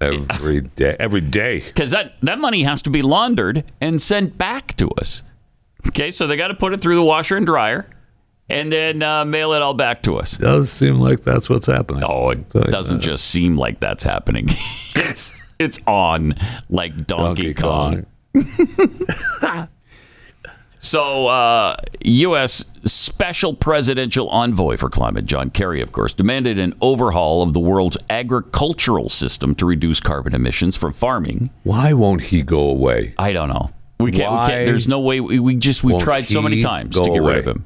every 0.00 0.62
day. 0.62 0.96
Every 0.98 1.20
day. 1.20 1.60
Because 1.60 1.90
that, 1.90 2.14
that 2.22 2.38
money 2.38 2.62
has 2.62 2.80
to 2.82 2.90
be 2.90 3.02
laundered 3.02 3.64
and 3.80 4.00
sent 4.00 4.38
back 4.38 4.76
to 4.78 4.90
us. 4.92 5.22
Okay, 5.88 6.10
so 6.10 6.26
they 6.26 6.36
got 6.36 6.48
to 6.48 6.54
put 6.54 6.72
it 6.72 6.80
through 6.80 6.96
the 6.96 7.02
washer 7.04 7.36
and 7.36 7.44
dryer 7.46 7.86
and 8.48 8.72
then 8.72 9.02
uh, 9.02 9.24
mail 9.24 9.52
it 9.52 9.62
all 9.62 9.74
back 9.74 10.02
to 10.02 10.16
us. 10.16 10.36
Does 10.36 10.70
seem 10.70 10.98
like 10.98 11.22
that's 11.22 11.50
what's 11.50 11.66
happening. 11.66 12.04
Oh, 12.06 12.30
it 12.30 12.48
doesn't 12.50 13.00
just 13.00 13.26
seem 13.26 13.56
like 13.56 13.80
that's 13.80 14.02
happening. 14.02 14.48
it's 14.96 15.34
it's 15.58 15.80
on 15.86 16.34
like 16.68 17.06
Donkey, 17.06 17.52
Donkey 17.52 17.54
Kong. 17.54 18.06
Kong. 19.40 19.68
So, 20.78 21.26
uh, 21.26 21.76
U.S. 22.02 22.64
Special 22.84 23.54
Presidential 23.54 24.28
Envoy 24.28 24.76
for 24.76 24.88
Climate, 24.88 25.24
John 25.24 25.50
Kerry, 25.50 25.80
of 25.80 25.90
course, 25.90 26.12
demanded 26.14 26.60
an 26.60 26.74
overhaul 26.80 27.42
of 27.42 27.54
the 27.54 27.58
world's 27.58 27.96
agricultural 28.08 29.08
system 29.08 29.56
to 29.56 29.66
reduce 29.66 29.98
carbon 29.98 30.32
emissions 30.32 30.76
from 30.76 30.92
farming. 30.92 31.50
Why 31.64 31.92
won't 31.92 32.22
he 32.22 32.42
go 32.42 32.60
away? 32.60 33.14
I 33.18 33.32
don't 33.32 33.48
know. 33.48 33.72
We 33.98 34.12
can't. 34.12 34.30
We 34.30 34.46
can't 34.46 34.66
there's 34.66 34.86
no 34.86 35.00
way. 35.00 35.18
We, 35.20 35.40
we 35.40 35.56
just 35.56 35.82
we 35.82 35.98
tried 35.98 36.28
so 36.28 36.40
many 36.40 36.62
times 36.62 36.94
to 36.94 37.04
get 37.04 37.20
rid 37.20 37.38
of 37.38 37.48
him. 37.48 37.64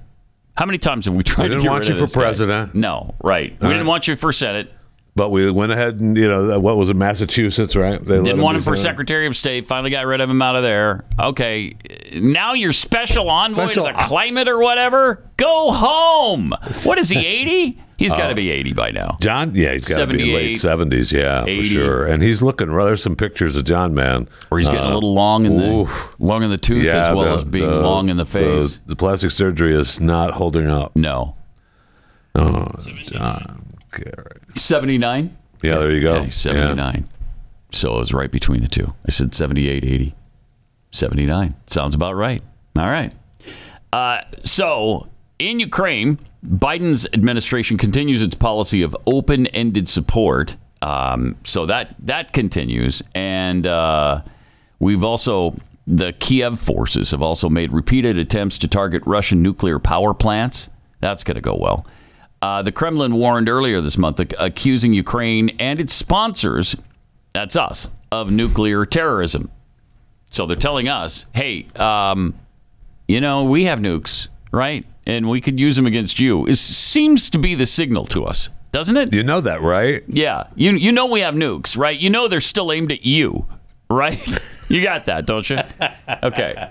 How 0.60 0.66
many 0.66 0.76
times 0.76 1.06
have 1.06 1.14
we 1.14 1.22
tried? 1.24 1.44
We 1.44 1.48
to 1.48 1.54
didn't 1.54 1.62
get 1.62 1.70
want 1.70 1.80
rid 1.84 1.88
you 1.88 1.94
of 1.94 1.98
for 2.00 2.04
this 2.04 2.14
guy? 2.14 2.20
president. 2.20 2.74
No, 2.74 3.14
right. 3.24 3.56
We 3.62 3.68
didn't 3.68 3.86
want 3.86 4.06
you 4.08 4.14
for 4.14 4.30
Senate. 4.30 4.70
But 5.16 5.30
we 5.30 5.50
went 5.50 5.72
ahead 5.72 6.00
and 6.00 6.14
you 6.18 6.28
know 6.28 6.60
what 6.60 6.76
was 6.76 6.90
it, 6.90 6.96
Massachusetts, 6.96 7.74
right? 7.74 7.98
They 8.04 8.18
let 8.18 8.24
Didn't 8.26 8.42
want 8.42 8.56
be 8.56 8.58
him 8.58 8.62
for 8.64 8.76
senator. 8.76 8.82
Secretary 8.82 9.26
of 9.26 9.34
State. 9.34 9.66
Finally 9.66 9.88
got 9.88 10.04
rid 10.04 10.20
of 10.20 10.28
him 10.28 10.42
out 10.42 10.56
of 10.56 10.62
there. 10.62 11.06
Okay, 11.18 11.76
now 12.12 12.52
you're 12.52 12.74
special 12.74 13.30
envoy 13.30 13.68
Special- 13.68 13.86
to 13.86 13.92
the 13.94 13.98
climate 14.00 14.48
or 14.48 14.58
whatever. 14.58 15.24
Go 15.38 15.70
home. 15.72 16.54
What 16.84 16.98
is 16.98 17.08
he? 17.08 17.18
Eighty? 17.26 17.82
He's 18.00 18.12
got 18.14 18.28
to 18.28 18.34
be 18.34 18.50
eighty 18.50 18.72
by 18.72 18.90
now. 18.90 19.18
John, 19.20 19.54
yeah, 19.54 19.72
he's 19.74 19.86
got 19.86 19.98
to 19.98 20.06
be 20.06 20.14
78, 20.18 20.34
late 20.34 20.54
seventies, 20.54 21.12
yeah, 21.12 21.44
80. 21.44 21.56
for 21.62 21.68
sure. 21.68 22.06
And 22.06 22.22
he's 22.22 22.40
looking. 22.42 22.72
well, 22.74 22.86
There's 22.86 23.02
some 23.02 23.14
pictures 23.14 23.56
of 23.56 23.64
John, 23.64 23.94
man. 23.94 24.26
Where 24.48 24.58
he's 24.58 24.68
getting 24.68 24.82
a 24.84 24.90
Uh, 24.90 24.94
little 24.94 25.12
long 25.14 25.44
in 25.44 25.56
the 25.58 25.70
oof. 25.70 26.16
long 26.18 26.42
in 26.42 26.48
the 26.50 26.56
tooth 26.58 26.84
yeah, 26.84 27.10
as 27.10 27.14
well 27.14 27.24
the- 27.26 27.32
as 27.34 27.44
being 27.44 27.68
the- 27.68 27.80
long 27.82 28.08
in 28.08 28.16
the 28.16 28.24
face. 28.26 28.78
The, 28.78 28.88
the 28.88 28.96
plastic 28.96 29.30
surgery 29.32 29.74
is 29.74 30.00
not 30.00 30.32
holding 30.32 30.66
up. 30.66 30.96
no, 30.96 31.36
Oh, 32.34 32.68
John 33.06 33.76
Kerry. 33.92 34.40
seventy 34.54 34.96
nine. 34.98 35.36
Yeah, 35.62 35.76
there 35.78 35.92
you 35.92 36.00
go. 36.00 36.14
Yeah, 36.14 36.24
he's 36.24 36.36
79. 36.36 37.06
So 37.72 37.94
it 37.96 37.98
was 37.98 38.12
right 38.14 38.30
between 38.30 38.62
the 38.62 38.68
two. 38.68 38.94
I 39.06 39.10
said 39.10 39.34
78, 39.34 39.84
80, 39.84 40.14
79. 40.90 41.54
Sounds 41.66 41.94
about 41.94 42.16
right. 42.16 42.42
All 42.76 42.86
right. 42.88 43.12
Uh, 43.92 44.22
so 44.42 45.08
in 45.38 45.60
Ukraine, 45.60 46.18
Biden's 46.44 47.06
administration 47.12 47.76
continues 47.78 48.22
its 48.22 48.34
policy 48.34 48.82
of 48.82 48.96
open 49.06 49.46
ended 49.48 49.88
support. 49.88 50.56
Um, 50.82 51.36
so 51.44 51.66
that, 51.66 51.94
that 51.98 52.32
continues. 52.32 53.02
And 53.14 53.66
uh, 53.66 54.22
we've 54.78 55.04
also, 55.04 55.54
the 55.86 56.12
Kiev 56.14 56.58
forces 56.58 57.10
have 57.10 57.20
also 57.20 57.48
made 57.48 57.72
repeated 57.72 58.16
attempts 58.16 58.56
to 58.58 58.68
target 58.68 59.02
Russian 59.04 59.42
nuclear 59.42 59.78
power 59.78 60.14
plants. 60.14 60.70
That's 61.00 61.24
going 61.24 61.34
to 61.34 61.40
go 61.42 61.56
well. 61.56 61.86
Uh, 62.42 62.62
the 62.62 62.72
Kremlin 62.72 63.16
warned 63.16 63.50
earlier 63.50 63.82
this 63.82 63.98
month, 63.98 64.18
ac- 64.18 64.36
accusing 64.38 64.94
Ukraine 64.94 65.50
and 65.58 65.78
its 65.78 65.92
sponsors, 65.92 66.74
that's 67.34 67.54
us, 67.54 67.90
of 68.10 68.32
nuclear 68.32 68.86
terrorism. 68.86 69.50
So 70.30 70.46
they're 70.46 70.56
telling 70.56 70.88
us, 70.88 71.26
hey, 71.34 71.66
um, 71.76 72.34
you 73.06 73.20
know, 73.20 73.44
we 73.44 73.64
have 73.64 73.80
nukes, 73.80 74.28
right? 74.52 74.84
And 75.06 75.28
we 75.28 75.40
could 75.40 75.58
use 75.58 75.76
them 75.76 75.86
against 75.86 76.20
you. 76.20 76.46
It 76.46 76.56
seems 76.56 77.30
to 77.30 77.38
be 77.38 77.54
the 77.54 77.66
signal 77.66 78.04
to 78.06 78.24
us, 78.24 78.48
doesn't 78.72 78.96
it? 78.96 79.12
You 79.12 79.22
know 79.22 79.40
that, 79.40 79.60
right? 79.62 80.02
Yeah. 80.08 80.44
You, 80.54 80.72
you 80.72 80.92
know 80.92 81.06
we 81.06 81.20
have 81.20 81.34
nukes, 81.34 81.76
right? 81.76 81.98
You 81.98 82.10
know 82.10 82.28
they're 82.28 82.40
still 82.40 82.70
aimed 82.72 82.92
at 82.92 83.04
you, 83.04 83.46
right? 83.88 84.20
you 84.68 84.82
got 84.82 85.06
that, 85.06 85.26
don't 85.26 85.48
you? 85.48 85.58
Okay. 86.22 86.70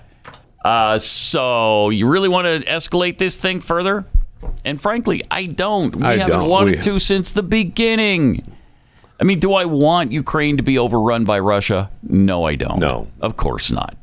Uh, 0.64 0.98
so 0.98 1.90
you 1.90 2.06
really 2.06 2.28
want 2.28 2.46
to 2.46 2.70
escalate 2.70 3.18
this 3.18 3.38
thing 3.38 3.60
further? 3.60 4.04
And 4.64 4.80
frankly, 4.80 5.22
I 5.30 5.46
don't. 5.46 5.94
We 5.96 6.02
I 6.04 6.16
haven't 6.18 6.38
don't. 6.40 6.48
wanted 6.48 6.76
We- 6.76 6.82
to 6.82 6.98
since 6.98 7.30
the 7.32 7.42
beginning. 7.42 8.56
I 9.18 9.24
mean, 9.24 9.38
do 9.38 9.52
I 9.52 9.66
want 9.66 10.12
Ukraine 10.12 10.56
to 10.56 10.62
be 10.62 10.78
overrun 10.78 11.24
by 11.24 11.40
Russia? 11.40 11.90
No, 12.02 12.44
I 12.44 12.54
don't. 12.56 12.78
No. 12.78 13.08
Of 13.20 13.36
course 13.36 13.70
not. 13.70 13.94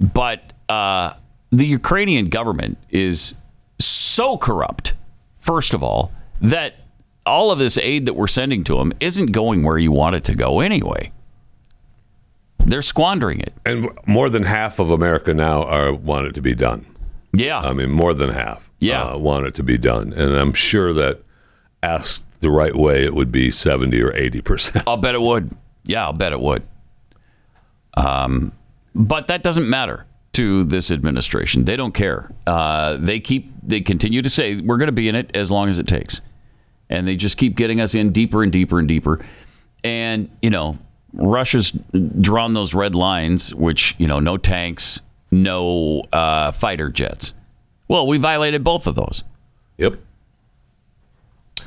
But 0.00 0.52
uh, 0.68 1.14
the 1.50 1.66
Ukrainian 1.66 2.28
government 2.28 2.78
is 2.90 3.34
so 3.78 4.36
corrupt, 4.36 4.94
first 5.38 5.74
of 5.74 5.82
all, 5.82 6.12
that 6.40 6.74
all 7.24 7.50
of 7.50 7.58
this 7.58 7.78
aid 7.78 8.06
that 8.06 8.14
we're 8.14 8.26
sending 8.26 8.64
to 8.64 8.76
them 8.76 8.92
isn't 9.00 9.32
going 9.32 9.62
where 9.62 9.78
you 9.78 9.92
want 9.92 10.16
it 10.16 10.24
to 10.24 10.34
go 10.34 10.60
anyway. 10.60 11.12
They're 12.58 12.82
squandering 12.82 13.40
it. 13.40 13.54
And 13.64 13.88
more 14.06 14.28
than 14.28 14.42
half 14.42 14.78
of 14.78 14.90
America 14.90 15.32
now 15.32 15.62
are 15.62 15.92
want 15.92 16.26
it 16.26 16.34
to 16.34 16.42
be 16.42 16.54
done. 16.54 16.86
Yeah. 17.32 17.60
I 17.60 17.72
mean, 17.72 17.90
more 17.90 18.14
than 18.14 18.30
half. 18.30 18.70
Yeah. 18.80 19.02
uh, 19.02 19.18
want 19.18 19.46
it 19.46 19.54
to 19.56 19.62
be 19.62 19.78
done, 19.78 20.12
and 20.12 20.36
I'm 20.36 20.52
sure 20.52 20.92
that 20.92 21.22
asked 21.82 22.24
the 22.40 22.50
right 22.50 22.74
way, 22.74 23.04
it 23.04 23.14
would 23.14 23.32
be 23.32 23.50
seventy 23.50 24.00
or 24.00 24.14
eighty 24.14 24.40
percent. 24.40 24.84
I'll 24.86 24.96
bet 24.96 25.14
it 25.14 25.20
would. 25.20 25.50
Yeah, 25.84 26.04
I'll 26.04 26.12
bet 26.12 26.32
it 26.32 26.40
would. 26.40 26.62
Um, 27.94 28.52
but 28.94 29.26
that 29.26 29.42
doesn't 29.42 29.68
matter 29.68 30.06
to 30.38 30.62
this 30.62 30.92
administration. 30.92 31.64
They 31.64 31.74
don't 31.74 31.92
care. 31.92 32.30
Uh, 32.46 32.96
they 32.96 33.18
keep 33.18 33.52
they 33.60 33.80
continue 33.80 34.22
to 34.22 34.30
say 34.30 34.60
we're 34.60 34.76
going 34.76 34.86
to 34.86 34.92
be 34.92 35.08
in 35.08 35.16
it 35.16 35.34
as 35.34 35.50
long 35.50 35.68
as 35.68 35.80
it 35.80 35.88
takes, 35.88 36.20
and 36.88 37.08
they 37.08 37.16
just 37.16 37.36
keep 37.38 37.56
getting 37.56 37.80
us 37.80 37.92
in 37.92 38.12
deeper 38.12 38.44
and 38.44 38.52
deeper 38.52 38.78
and 38.78 38.86
deeper. 38.86 39.24
And 39.82 40.30
you 40.40 40.50
know, 40.50 40.78
Russia's 41.12 41.72
drawn 41.72 42.52
those 42.52 42.72
red 42.72 42.94
lines, 42.94 43.52
which 43.52 43.96
you 43.98 44.06
know, 44.06 44.20
no 44.20 44.36
tanks, 44.36 45.00
no 45.32 46.04
uh, 46.12 46.52
fighter 46.52 46.88
jets. 46.88 47.34
Well, 47.88 48.06
we 48.06 48.16
violated 48.18 48.62
both 48.62 48.86
of 48.86 48.94
those. 48.94 49.24
Yep. 49.78 49.94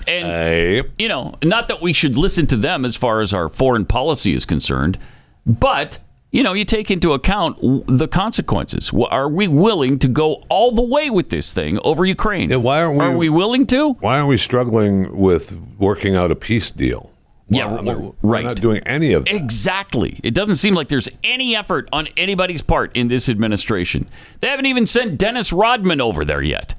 And 0.08 0.90
you 0.98 1.10
know, 1.10 1.36
not 1.44 1.68
that 1.68 1.82
we 1.82 1.92
should 1.92 2.16
listen 2.16 2.48
to 2.48 2.56
them 2.56 2.86
as 2.86 2.96
far 2.96 3.20
as 3.20 3.34
our 3.34 3.50
foreign 3.50 3.86
policy 3.86 4.34
is 4.34 4.46
concerned, 4.46 4.98
but 5.46 5.98
you 6.32 6.44
know, 6.44 6.54
you 6.54 6.64
take 6.66 6.90
into 6.90 7.14
account 7.14 7.58
the 7.88 8.08
consequences. 8.08 8.92
Are 9.10 9.28
we 9.30 9.48
willing 9.48 10.00
to 10.00 10.08
go 10.08 10.36
all 10.50 10.72
the 10.72 10.82
way 10.82 11.10
with 11.10 11.30
this 11.30 11.54
thing 11.54 11.78
over 11.84 12.06
Ukraine? 12.06 12.50
Yeah, 12.50 12.56
why 12.58 12.82
aren't 12.82 12.98
we- 12.98 13.06
Are 13.06 13.18
we 13.18 13.30
willing 13.30 13.68
to? 13.68 13.94
Why 14.00 14.18
aren't 14.18 14.30
we 14.30 14.38
struggling 14.38 15.16
with 15.18 15.58
working 15.78 16.16
out 16.16 16.32
a 16.32 16.36
peace 16.36 16.72
deal? 16.72 17.10
Yeah, 17.50 17.68
I 17.68 17.76
mean, 17.82 17.86
w- 17.86 18.16
we're 18.22 18.32
right. 18.32 18.46
not 18.46 18.62
doing 18.62 18.82
any 18.86 19.12
of 19.12 19.26
that. 19.26 19.36
Exactly. 19.36 20.18
It 20.24 20.34
doesn't 20.34 20.56
seem 20.56 20.74
like 20.74 20.88
there's 20.88 21.10
any 21.22 21.54
effort 21.54 21.90
on 21.92 22.08
anybody's 22.16 22.62
part 22.62 22.96
in 22.96 23.10
this 23.10 23.28
administration. 23.28 24.08
They 24.40 24.48
haven't 24.48 24.68
even 24.68 24.86
sent 24.86 25.18
Dennis 25.18 25.52
Rodman 25.52 26.00
over 26.00 26.24
there 26.24 26.42
yet. 26.42 26.76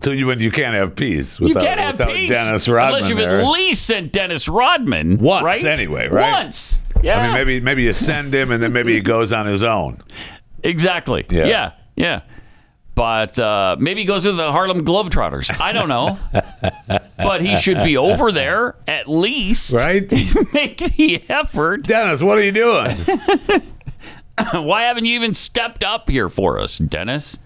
So 0.00 0.10
you, 0.10 0.30
you 0.32 0.50
can't 0.50 0.74
have 0.74 0.94
peace 0.96 1.40
without, 1.40 1.62
you 1.62 1.66
can't 1.66 1.80
have 1.80 1.94
without 1.94 2.08
peace 2.14 2.30
Dennis 2.30 2.68
Rodman 2.68 2.94
unless 2.94 3.08
you've 3.08 3.18
there. 3.18 3.40
at 3.40 3.46
least 3.46 3.86
sent 3.86 4.12
Dennis 4.12 4.48
Rodman 4.48 5.16
Once, 5.16 5.44
right? 5.44 5.64
anyway, 5.64 6.08
right? 6.08 6.42
Once. 6.44 6.78
Yeah. 7.02 7.18
I 7.18 7.22
mean, 7.26 7.34
maybe 7.34 7.60
maybe 7.60 7.82
you 7.84 7.92
send 7.92 8.34
him 8.34 8.50
and 8.50 8.62
then 8.62 8.72
maybe 8.72 8.94
he 8.94 9.00
goes 9.00 9.32
on 9.32 9.46
his 9.46 9.62
own. 9.62 10.02
Exactly. 10.62 11.26
Yeah. 11.30 11.46
Yeah. 11.46 11.72
Yeah. 11.96 12.20
But 12.94 13.38
uh, 13.38 13.76
maybe 13.78 14.00
he 14.02 14.06
goes 14.06 14.24
to 14.24 14.32
the 14.32 14.52
Harlem 14.52 14.84
Globetrotters. 14.84 15.58
I 15.58 15.72
don't 15.72 15.88
know. 15.88 16.18
but 17.16 17.40
he 17.40 17.56
should 17.56 17.82
be 17.82 17.96
over 17.96 18.30
there 18.30 18.76
at 18.86 19.08
least. 19.08 19.72
Right? 19.72 20.10
Make 20.52 20.78
the 20.78 21.22
effort. 21.28 21.84
Dennis, 21.84 22.22
what 22.22 22.36
are 22.36 22.44
you 22.44 22.52
doing? 22.52 22.96
Why 24.52 24.82
haven't 24.82 25.04
you 25.06 25.14
even 25.14 25.32
stepped 25.34 25.82
up 25.84 26.10
here 26.10 26.28
for 26.28 26.58
us, 26.58 26.78
Dennis? 26.78 27.38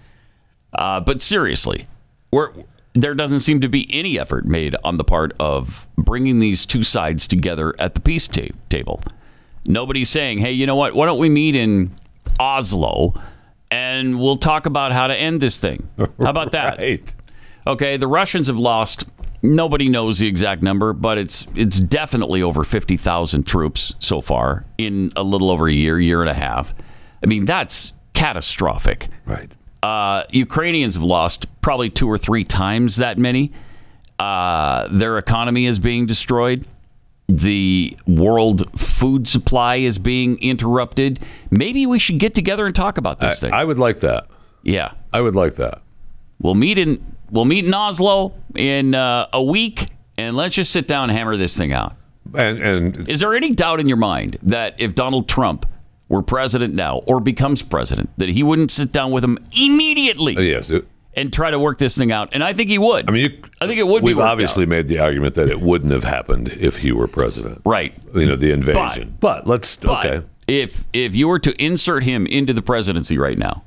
Uh, 0.72 1.00
but 1.00 1.22
seriously, 1.22 1.86
we're, 2.32 2.50
there 2.94 3.14
doesn't 3.14 3.40
seem 3.40 3.60
to 3.60 3.68
be 3.68 3.86
any 3.92 4.18
effort 4.18 4.46
made 4.46 4.74
on 4.82 4.96
the 4.96 5.04
part 5.04 5.32
of 5.38 5.86
bringing 5.96 6.38
these 6.38 6.66
two 6.66 6.82
sides 6.82 7.28
together 7.28 7.74
at 7.78 7.94
the 7.94 8.00
peace 8.00 8.26
ta- 8.26 8.48
table. 8.68 9.00
Nobody's 9.66 10.10
saying, 10.10 10.38
hey, 10.38 10.52
you 10.52 10.66
know 10.66 10.76
what? 10.76 10.94
Why 10.94 11.06
don't 11.06 11.18
we 11.18 11.28
meet 11.28 11.54
in 11.54 11.90
Oslo 12.38 13.14
and 13.70 14.20
we'll 14.20 14.36
talk 14.36 14.66
about 14.66 14.92
how 14.92 15.06
to 15.06 15.14
end 15.16 15.40
this 15.40 15.58
thing? 15.58 15.88
How 15.98 16.06
about 16.18 16.52
that? 16.52 16.78
Right. 16.78 17.14
Okay, 17.66 17.96
the 17.96 18.06
Russians 18.06 18.46
have 18.48 18.58
lost. 18.58 19.06
Nobody 19.42 19.88
knows 19.88 20.18
the 20.18 20.28
exact 20.28 20.62
number, 20.62 20.92
but 20.92 21.18
it's 21.18 21.46
it's 21.54 21.78
definitely 21.80 22.42
over 22.42 22.62
fifty 22.62 22.96
thousand 22.96 23.46
troops 23.46 23.94
so 23.98 24.20
far 24.20 24.64
in 24.78 25.12
a 25.16 25.22
little 25.22 25.50
over 25.50 25.66
a 25.68 25.72
year, 25.72 25.98
year 25.98 26.20
and 26.20 26.30
a 26.30 26.34
half. 26.34 26.74
I 27.22 27.26
mean, 27.26 27.44
that's 27.44 27.94
catastrophic. 28.12 29.08
Right. 29.24 29.50
Uh, 29.82 30.24
Ukrainians 30.30 30.94
have 30.94 31.02
lost 31.02 31.46
probably 31.60 31.90
two 31.90 32.08
or 32.10 32.16
three 32.16 32.44
times 32.44 32.96
that 32.96 33.18
many. 33.18 33.52
Uh, 34.18 34.88
their 34.90 35.18
economy 35.18 35.66
is 35.66 35.78
being 35.78 36.06
destroyed. 36.06 36.66
The 37.36 37.96
world 38.06 38.78
food 38.78 39.26
supply 39.26 39.76
is 39.76 39.98
being 39.98 40.38
interrupted. 40.40 41.22
Maybe 41.50 41.84
we 41.84 41.98
should 41.98 42.18
get 42.20 42.34
together 42.34 42.64
and 42.66 42.74
talk 42.74 42.96
about 42.96 43.18
this 43.18 43.38
I, 43.38 43.40
thing. 43.40 43.52
I 43.52 43.64
would 43.64 43.78
like 43.78 44.00
that. 44.00 44.28
yeah. 44.62 44.92
I 45.12 45.20
would 45.20 45.34
like 45.34 45.54
that. 45.56 45.82
We'll 46.40 46.54
meet 46.54 46.78
in 46.78 47.04
we'll 47.30 47.44
meet 47.44 47.64
in 47.64 47.74
Oslo 47.74 48.34
in 48.54 48.94
uh, 48.94 49.28
a 49.32 49.42
week, 49.42 49.88
and 50.18 50.36
let's 50.36 50.54
just 50.54 50.70
sit 50.70 50.86
down 50.86 51.10
and 51.10 51.18
hammer 51.18 51.36
this 51.36 51.56
thing 51.56 51.72
out. 51.72 51.96
And 52.34 52.58
and 52.62 53.08
Is 53.08 53.20
there 53.20 53.34
any 53.34 53.52
doubt 53.52 53.80
in 53.80 53.86
your 53.86 53.96
mind 53.96 54.38
that 54.42 54.74
if 54.78 54.94
Donald 54.94 55.28
Trump 55.28 55.66
were 56.08 56.22
president 56.22 56.74
now 56.74 56.98
or 57.06 57.20
becomes 57.20 57.62
president, 57.62 58.10
that 58.18 58.28
he 58.28 58.42
wouldn't 58.42 58.70
sit 58.70 58.92
down 58.92 59.10
with 59.10 59.24
him 59.24 59.38
immediately 59.56 60.34
yes, 60.38 60.70
it, 60.70 60.86
and 61.16 61.32
try 61.32 61.50
to 61.50 61.58
work 61.58 61.78
this 61.78 61.96
thing 61.96 62.12
out? 62.12 62.30
And 62.32 62.42
I 62.44 62.52
think 62.52 62.70
he 62.70 62.78
would. 62.78 63.08
I 63.08 63.12
mean, 63.12 63.30
you, 63.30 63.42
I 63.60 63.66
think 63.66 63.78
it 63.78 63.86
would 63.86 64.00
be 64.00 64.06
We've 64.06 64.16
worked 64.18 64.28
obviously 64.28 64.64
out. 64.64 64.68
made 64.70 64.88
the 64.88 64.98
argument 64.98 65.34
that 65.34 65.48
it 65.50 65.60
wouldn't 65.60 65.92
have 65.92 66.04
happened 66.04 66.48
if 66.48 66.78
he 66.78 66.92
were 66.92 67.06
president. 67.08 67.60
right. 67.64 67.94
You 68.14 68.26
know, 68.26 68.36
the 68.36 68.50
invasion. 68.52 69.16
But, 69.20 69.46
let's 69.46 69.76
But 69.76 70.06
okay. 70.06 70.26
if 70.48 70.84
if 70.92 71.14
you 71.16 71.28
were 71.28 71.38
to 71.40 71.52
insert 71.64 72.02
him 72.02 72.26
into 72.26 72.52
the 72.52 72.62
presidency 72.62 73.18
right 73.18 73.38
now, 73.38 73.62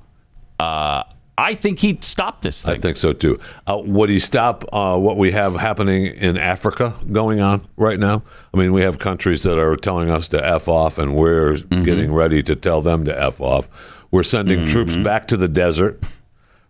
uh, 0.59 1.03
I 1.39 1.53
think 1.53 1.79
he'd 1.79 2.03
stop 2.03 2.41
this 2.41 2.63
thing. 2.63 2.75
I 2.75 2.79
think 2.79 2.97
so 2.97 3.13
too. 3.13 3.39
Uh, 3.67 3.77
would 3.85 4.09
he 4.09 4.17
stop 4.17 4.65
uh, 4.73 4.97
what 4.97 5.17
we 5.17 5.31
have 5.33 5.55
happening 5.55 6.07
in 6.07 6.35
Africa 6.35 6.95
going 7.11 7.39
on 7.41 7.67
right 7.77 7.99
now? 7.99 8.23
I 8.53 8.57
mean, 8.57 8.73
we 8.73 8.81
have 8.81 8.97
countries 8.97 9.43
that 9.43 9.59
are 9.59 9.75
telling 9.75 10.09
us 10.09 10.27
to 10.29 10.43
f 10.43 10.67
off, 10.67 10.97
and 10.97 11.15
we're 11.15 11.53
Mm-hmm. 11.57 11.83
getting 11.83 12.11
ready 12.13 12.41
to 12.41 12.55
tell 12.55 12.81
them 12.81 13.05
to 13.05 13.21
f 13.21 13.39
off. 13.39 13.69
We're 14.09 14.23
sending 14.23 14.65
troops 14.65 14.93
Mm-hmm. 14.93 15.03
back 15.03 15.27
to 15.27 15.37
the 15.37 15.47
desert. 15.47 16.01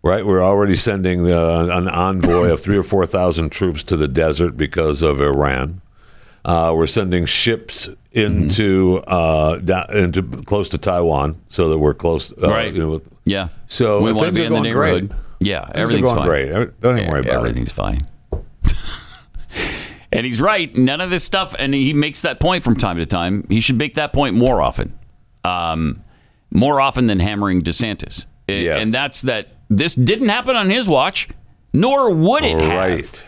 Right, 0.02 0.24
we're 0.24 0.42
already 0.42 0.76
sending 0.76 1.24
the, 1.24 1.70
an 1.72 1.88
envoy 1.88 2.50
of 2.52 2.60
three 2.60 2.76
or 2.78 2.84
four 2.84 3.04
thousand 3.04 3.50
troops 3.50 3.82
to 3.84 3.96
the 3.96 4.06
desert 4.08 4.56
because 4.56 5.02
of 5.02 5.20
Iran. 5.20 5.80
Uh, 6.44 6.72
we're 6.74 6.86
sending 6.86 7.26
ships 7.26 7.88
into 8.12 9.02
Mm-hmm. 9.02 9.12
uh, 9.12 9.56
down, 9.56 9.90
into 9.94 10.22
close 10.44 10.68
to 10.70 10.78
Taiwan, 10.78 11.40
so 11.48 11.68
that 11.68 11.78
we're 11.78 11.94
close. 11.94 12.32
Uh, 12.32 12.48
Right. 12.48 12.72
You 12.72 12.78
know, 12.80 12.90
with, 12.90 13.08
yeah. 13.24 13.48
So 13.66 14.00
we 14.00 14.12
want 14.12 14.28
to 14.28 14.32
be 14.32 14.44
in 14.44 14.52
the 14.52 14.60
going 14.60 14.72
great. 14.72 15.02
neighborhood. 15.02 15.24
Yeah, 15.40 15.64
Things 15.66 15.72
everything's 15.78 16.04
going 16.12 16.18
fine. 16.18 16.28
great. 16.28 16.80
Don't 16.80 16.98
even 16.98 17.10
worry 17.10 17.20
about 17.20 17.32
it. 17.32 17.36
Everything's 17.38 17.72
fine. 17.72 18.02
and 20.12 20.24
he's 20.24 20.40
right. 20.40 20.74
None 20.76 21.00
of 21.00 21.10
this 21.10 21.24
stuff, 21.24 21.54
and 21.58 21.74
he 21.74 21.92
makes 21.92 22.22
that 22.22 22.40
point 22.40 22.64
from 22.64 22.76
time 22.76 22.96
to 22.96 23.06
time. 23.06 23.46
He 23.48 23.60
should 23.60 23.76
make 23.78 23.94
that 23.94 24.12
point 24.12 24.34
more 24.36 24.62
often, 24.62 24.98
um, 25.44 26.02
more 26.50 26.80
often 26.80 27.06
than 27.06 27.18
hammering 27.18 27.62
DeSantis. 27.62 28.26
Yes. 28.46 28.82
And 28.82 28.92
that's 28.92 29.22
that. 29.22 29.48
This 29.70 29.94
didn't 29.94 30.28
happen 30.28 30.56
on 30.56 30.70
his 30.70 30.88
watch, 30.88 31.28
nor 31.72 32.12
would 32.12 32.44
it 32.44 32.60
have. 32.60 32.70
Right. 32.70 33.26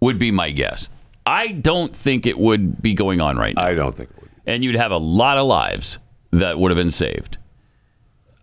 Would 0.00 0.18
be 0.18 0.30
my 0.30 0.50
guess. 0.50 0.88
I 1.26 1.48
don't 1.48 1.94
think 1.94 2.26
it 2.26 2.38
would 2.38 2.82
be 2.82 2.94
going 2.94 3.20
on 3.20 3.36
right 3.36 3.54
now 3.54 3.62
I 3.64 3.74
don't 3.74 3.94
think 3.96 4.10
it 4.10 4.16
would. 4.20 4.30
and 4.46 4.64
you'd 4.64 4.74
have 4.74 4.90
a 4.90 4.96
lot 4.96 5.38
of 5.38 5.46
lives 5.46 5.98
that 6.32 6.58
would 6.58 6.70
have 6.72 6.76
been 6.76 6.90
saved 6.90 7.38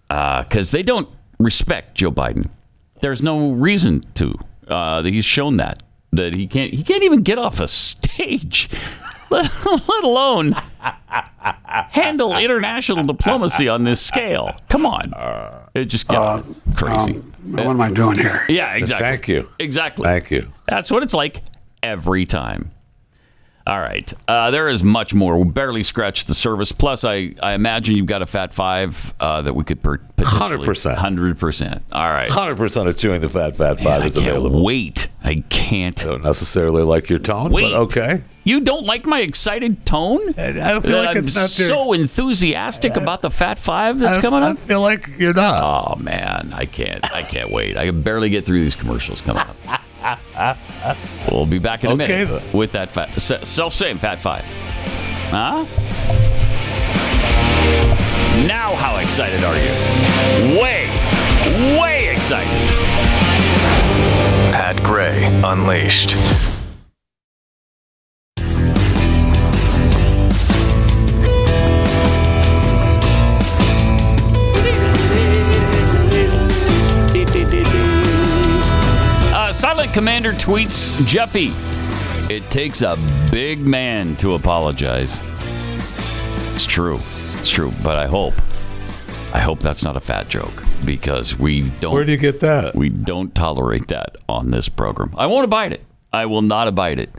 because 0.08 0.72
they 0.72 0.82
don't 0.84 1.10
respect 1.40 1.96
Joe 1.96 2.12
Biden. 2.12 2.50
There's 3.02 3.22
no 3.22 3.52
reason 3.52 4.02
to. 4.16 4.34
Uh, 4.68 5.04
he's 5.04 5.26
shown 5.26 5.58
that 5.58 5.84
that 6.12 6.34
he 6.36 6.48
can't 6.48 6.74
he 6.74 6.84
can't 6.84 7.04
even 7.04 7.22
get 7.22 7.38
off 7.38 7.60
a 7.60 7.68
stage, 7.68 8.70
let, 9.30 9.50
let 9.66 10.04
alone 10.04 10.54
handle 11.92 12.36
international 12.38 13.04
diplomacy 13.06 13.68
on 13.68 13.84
this 13.84 14.02
scale. 14.02 14.56
Come 14.70 14.86
on, 14.86 15.14
it 15.80 15.86
just 15.86 16.08
gets 16.08 16.62
crazy. 16.76 17.16
Um, 17.16 17.34
what 17.52 17.68
am 17.68 17.82
I 17.82 17.92
doing 17.92 18.18
here? 18.18 18.46
yeah, 18.50 18.74
exactly. 18.74 19.08
Thank 19.08 19.28
you. 19.28 19.50
Exactly. 19.60 20.04
Thank 20.04 20.32
you. 20.32 20.52
That's 20.68 20.92
what 20.92 21.04
it's 21.04 21.14
like 21.14 21.44
every 21.84 22.26
time. 22.26 22.72
All 23.70 23.80
right. 23.80 24.12
Uh, 24.28 24.50
there 24.50 24.68
is 24.68 24.84
much 24.84 25.14
more. 25.14 25.38
We 25.38 25.50
barely 25.52 25.84
scratched 25.84 26.28
the 26.28 26.34
surface. 26.34 26.72
Plus, 26.72 27.06
I, 27.06 27.36
I 27.44 27.54
imagine 27.54 27.96
you've 27.96 28.08
got 28.08 28.24
a 28.24 28.26
Fat 28.26 28.52
Five 28.54 29.14
uh, 29.20 29.44
that 29.44 29.54
we 29.54 29.64
could 29.64 29.84
per- 29.84 30.00
potentially 30.00 30.66
100%. 30.66 30.96
Hundred 30.96 31.38
percent. 31.38 31.84
All 31.92 32.10
right. 32.10 32.30
Hundred 32.32 32.58
percent 32.58 32.90
of 32.90 32.98
chewing 32.98 33.22
the 33.22 33.30
fat 33.30 33.56
fat 33.56 33.78
five 33.80 34.02
I 34.02 34.06
is 34.08 34.16
can't 34.16 34.28
available. 34.28 34.64
wait. 34.64 35.08
I 35.24 35.36
can't. 35.50 36.02
I 36.04 36.10
don't 36.10 36.24
necessarily 36.24 36.82
like 36.82 37.10
your 37.10 37.20
tone, 37.20 37.52
Wait. 37.52 37.64
but 37.64 37.74
okay. 37.84 38.24
You 38.46 38.62
don't 38.62 38.86
like 38.86 39.06
my 39.06 39.20
excited 39.20 39.86
tone? 39.86 40.34
I 40.40 40.52
don't 40.54 40.82
feel 40.84 40.98
like 40.98 41.18
I'm 41.18 41.28
it's 41.28 41.36
not 41.36 41.60
your- 41.60 41.68
so 41.68 41.94
enthusiastic 41.94 42.96
about 42.96 43.22
the 43.22 43.30
Fat 43.30 43.60
Five 43.60 44.00
that's 44.00 44.18
I- 44.18 44.22
coming 44.22 44.42
up. 44.42 44.54
I 44.54 44.56
feel 44.60 44.82
like 44.82 45.08
you're 45.20 45.34
not. 45.36 45.94
Oh 45.94 45.96
man, 46.02 46.52
I 46.56 46.66
can't. 46.66 47.06
I 47.14 47.22
can't 47.22 47.52
wait. 47.52 47.78
I 47.78 47.86
can 47.86 48.02
barely 48.02 48.30
get 48.32 48.46
through 48.48 48.62
these 48.62 48.76
commercials 48.76 49.22
coming 49.22 49.44
up. 49.44 49.56
we'll 51.32 51.46
be 51.46 51.60
back 51.60 51.84
in 51.84 51.92
a 51.92 51.94
Okay, 51.94 52.26
minute 52.26 52.54
with 52.54 52.72
that 52.74 52.90
fat, 52.90 53.20
self 53.20 53.74
same 53.74 53.98
Fat 53.98 54.22
Five. 54.22 54.46
Huh? 55.32 55.66
Now, 58.48 58.74
how 58.76 58.98
excited 58.98 59.44
are 59.44 59.56
you? 59.56 60.60
Way, 60.60 60.88
way 61.80 62.10
excited. 62.14 62.50
Pat 64.54 64.82
Gray 64.84 65.26
Unleashed. 65.44 66.16
Silent 79.90 79.94
Commander 80.06 80.32
tweets 80.34 81.08
Jeffy. 81.08 81.52
It 82.32 82.48
takes 82.52 82.84
a 82.84 82.96
big 83.32 83.60
man 83.60 84.16
to 84.18 84.36
apologize. 84.36 85.20
It's 86.54 86.68
true. 86.68 86.98
It's 86.98 87.50
true. 87.50 87.72
But 87.82 87.98
I 87.98 88.06
hope, 88.06 88.36
I 89.34 89.40
hope 89.40 89.60
that's 89.60 89.84
not 89.84 89.98
a 89.98 90.00
fat 90.00 90.30
joke 90.30 90.64
because 90.86 91.40
we 91.40 91.72
don't. 91.80 91.92
Where 91.94 92.06
do 92.06 92.12
you 92.12 92.20
get 92.20 92.40
that? 92.42 92.76
We 92.76 92.90
don't 92.90 93.34
tolerate 93.34 93.88
that 93.88 94.18
on 94.28 94.52
this 94.52 94.70
program. 94.70 95.16
I 95.18 95.26
won't 95.26 95.46
abide 95.46 95.74
it. 95.74 95.84
I 96.14 96.28
will 96.28 96.44
not 96.44 96.68
abide 96.68 97.00
it. 97.00 97.10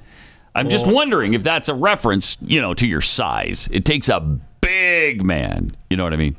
I'm 0.54 0.68
just 0.68 0.86
wondering 0.86 1.34
if 1.34 1.42
that's 1.42 1.68
a 1.68 1.74
reference, 1.74 2.38
you 2.40 2.60
know, 2.60 2.74
to 2.74 2.86
your 2.86 3.00
size. 3.00 3.68
It 3.72 3.84
takes 3.84 4.08
a 4.08 4.20
big 4.60 5.24
man. 5.24 5.74
You 5.88 5.96
know 5.96 6.04
what 6.04 6.12
I 6.12 6.16
mean? 6.16 6.36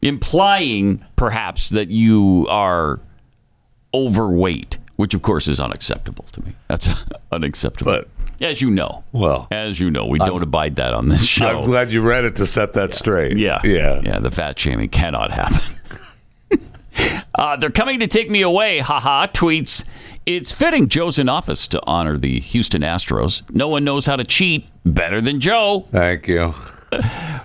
Implying 0.00 1.04
perhaps 1.16 1.68
that 1.70 1.88
you 1.88 2.46
are 2.48 3.00
overweight, 3.94 4.77
which 4.98 5.14
of 5.14 5.22
course 5.22 5.48
is 5.48 5.58
unacceptable 5.60 6.24
to 6.32 6.44
me. 6.44 6.52
That's 6.68 6.88
unacceptable. 7.32 7.92
But- 7.92 8.08
as 8.40 8.62
you 8.62 8.70
know, 8.70 9.02
Well, 9.10 9.48
as 9.50 9.80
you 9.80 9.90
know, 9.90 10.06
we 10.06 10.20
don't 10.20 10.40
abide 10.44 10.76
that 10.76 10.94
on 10.94 11.08
this 11.08 11.24
show. 11.24 11.58
I'm 11.58 11.64
glad 11.64 11.90
you 11.90 12.02
read 12.08 12.24
it 12.24 12.36
to 12.36 12.46
set 12.46 12.74
that 12.74 12.92
straight. 12.92 13.36
Yeah. 13.36 13.60
Yeah. 13.64 14.00
Yeah, 14.04 14.20
the 14.20 14.30
fat 14.30 14.56
shaming 14.56 14.90
cannot 14.90 15.32
happen. 15.32 15.74
uh, 17.34 17.56
they're 17.56 17.70
coming 17.70 17.98
to 17.98 18.06
take 18.06 18.30
me 18.30 18.42
away, 18.42 18.78
haha, 18.78 19.26
tweets. 19.26 19.84
It's 20.24 20.52
fitting 20.52 20.88
Joe's 20.88 21.18
in 21.18 21.28
office 21.28 21.66
to 21.68 21.80
honor 21.84 22.16
the 22.16 22.38
Houston 22.38 22.82
Astros. 22.82 23.42
No 23.52 23.66
one 23.66 23.82
knows 23.82 24.06
how 24.06 24.14
to 24.14 24.22
cheat 24.24 24.68
better 24.84 25.20
than 25.20 25.40
Joe. 25.40 25.86
Thank 25.90 26.28
you. 26.28 26.54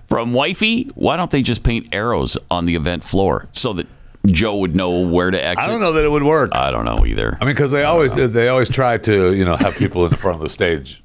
From 0.07 0.31
Wifey, 0.33 0.91
why 0.93 1.17
don't 1.17 1.31
they 1.31 1.41
just 1.41 1.63
paint 1.63 1.87
arrows 1.91 2.37
on 2.51 2.65
the 2.65 2.75
event 2.75 3.03
floor 3.03 3.47
so 3.51 3.73
that 3.73 3.87
Joe 4.27 4.57
would 4.57 4.75
know 4.75 5.01
where 5.01 5.31
to 5.31 5.43
exit? 5.43 5.63
I 5.63 5.67
don't 5.67 5.81
know 5.81 5.93
that 5.93 6.05
it 6.05 6.09
would 6.09 6.23
work. 6.23 6.51
I 6.53 6.71
don't 6.71 6.85
know 6.85 7.05
either. 7.05 7.37
I 7.41 7.45
mean, 7.45 7.55
because 7.55 7.71
they 7.71 7.83
always 7.83 8.15
they 8.15 8.47
always 8.47 8.69
try 8.69 8.97
to 8.99 9.33
you 9.33 9.45
know 9.45 9.55
have 9.55 9.75
people 9.75 10.05
in 10.05 10.11
the 10.11 10.17
front 10.17 10.35
of 10.35 10.41
the 10.41 10.49
stage. 10.49 11.03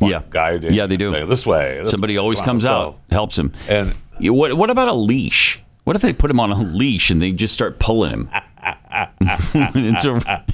Yeah. 0.00 0.22
guide. 0.30 0.64
Yeah, 0.70 0.86
they 0.86 0.96
do. 0.96 1.12
Say, 1.12 1.24
this 1.24 1.46
way. 1.46 1.80
this 1.80 1.90
Somebody 1.90 2.14
way, 2.14 2.18
always 2.18 2.40
comes 2.40 2.64
out, 2.64 2.98
helps 3.10 3.38
him. 3.38 3.52
And 3.68 3.94
What, 4.20 4.54
what 4.54 4.68
about 4.70 4.88
a 4.88 4.92
leash? 4.92 5.60
What 5.84 5.96
if 5.96 6.02
they 6.02 6.12
put 6.12 6.30
him 6.30 6.40
on 6.40 6.50
a 6.50 6.56
leash 6.56 7.10
and 7.10 7.20
they 7.22 7.30
just 7.30 7.54
start 7.54 7.78
pulling 7.78 8.10
him? 8.10 8.30
it's 9.14 10.04
a, 10.04 10.44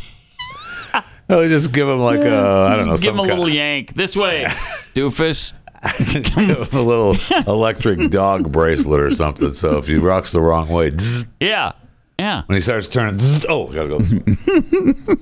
no, 1.29 1.41
they 1.41 1.49
just 1.49 1.73
give 1.73 1.87
them 1.87 2.01
like 2.01 2.21
a 2.21 2.37
I 2.37 2.77
don't 2.77 2.87
know 2.87 2.97
give 2.97 3.15
him 3.15 3.21
a 3.21 3.23
little 3.23 3.49
yank 3.49 3.95
this 3.95 4.17
way, 4.17 4.45
doofus. 4.95 5.53
a 5.83 6.67
little 6.73 7.17
electric 7.47 8.11
dog 8.11 8.53
bracelet 8.53 9.01
or 9.01 9.11
something. 9.11 9.53
So 9.53 9.79
if 9.79 9.87
he 9.87 9.97
rocks 9.97 10.33
the 10.33 10.41
wrong 10.41 10.69
way, 10.69 10.91
zzz, 10.91 11.25
Yeah, 11.41 11.73
yeah. 12.19 12.43
when 12.47 12.57
he 12.57 12.61
starts 12.61 12.87
turning, 12.87 13.19
zzz, 13.19 13.47
oh, 13.49 13.69
gotta 13.69 13.89
go. 13.89 13.99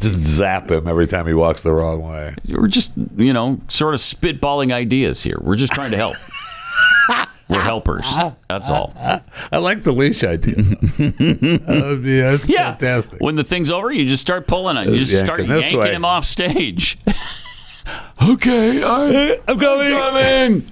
just 0.00 0.14
zap 0.14 0.70
him 0.70 0.88
every 0.88 1.06
time 1.06 1.26
he 1.26 1.34
walks 1.34 1.62
the 1.62 1.72
wrong 1.72 2.02
way. 2.02 2.34
We're 2.48 2.66
just 2.68 2.96
you 3.16 3.32
know 3.32 3.58
sort 3.68 3.94
of 3.94 4.00
spitballing 4.00 4.72
ideas 4.72 5.22
here. 5.22 5.38
We're 5.40 5.56
just 5.56 5.72
trying 5.72 5.92
to 5.92 5.96
help. 5.96 6.16
We're 7.48 7.60
helpers. 7.60 8.12
That's 8.48 8.68
all. 8.68 8.92
I 9.52 9.58
like 9.58 9.84
the 9.84 9.92
leash 9.92 10.24
idea. 10.24 10.56
that 10.56 11.82
would 11.86 12.02
be 12.02 12.20
that's 12.20 12.48
Yeah. 12.48 12.72
fantastic. 12.72 13.20
When 13.20 13.36
the 13.36 13.44
thing's 13.44 13.70
over, 13.70 13.92
you 13.92 14.04
just 14.04 14.20
start 14.20 14.48
pulling 14.48 14.76
on. 14.76 14.92
You 14.92 14.98
Just 15.04 15.24
start 15.24 15.38
yanking 15.38 15.56
yanking 15.60 15.78
way. 15.78 15.92
him 15.94 16.04
off 16.04 16.24
stage. 16.24 16.98
Okay, 18.22 18.82
I'm, 18.84 19.40
I'm 19.48 19.58
coming. 19.58 19.92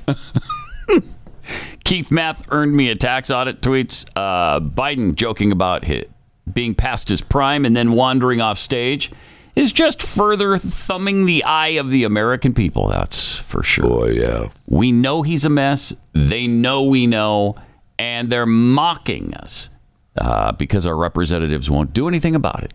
coming. 0.06 1.02
Keith 1.84 2.10
Math 2.10 2.46
earned 2.50 2.74
me 2.74 2.88
a 2.90 2.94
tax 2.94 3.30
audit 3.30 3.60
tweets. 3.60 4.06
Uh, 4.16 4.60
Biden 4.60 5.14
joking 5.14 5.52
about 5.52 5.84
hi 5.84 6.04
being 6.52 6.74
past 6.74 7.08
his 7.08 7.20
prime 7.22 7.64
and 7.64 7.74
then 7.74 7.92
wandering 7.92 8.40
off 8.40 8.58
stage 8.58 9.10
is 9.56 9.72
just 9.72 10.02
further 10.02 10.56
thumbing 10.58 11.26
the 11.26 11.42
eye 11.44 11.68
of 11.68 11.90
the 11.90 12.04
American 12.04 12.52
people. 12.52 12.88
That's 12.88 13.36
for 13.38 13.62
sure. 13.62 13.88
Boy, 13.88 14.10
yeah. 14.10 14.48
We 14.66 14.92
know 14.92 15.22
he's 15.22 15.44
a 15.44 15.48
mess. 15.48 15.94
They 16.12 16.46
know 16.46 16.82
we 16.82 17.06
know, 17.06 17.56
and 17.98 18.30
they're 18.30 18.46
mocking 18.46 19.32
us 19.34 19.70
uh, 20.18 20.52
because 20.52 20.86
our 20.86 20.96
representatives 20.96 21.70
won't 21.70 21.92
do 21.92 22.08
anything 22.08 22.34
about 22.34 22.64
it. 22.64 22.74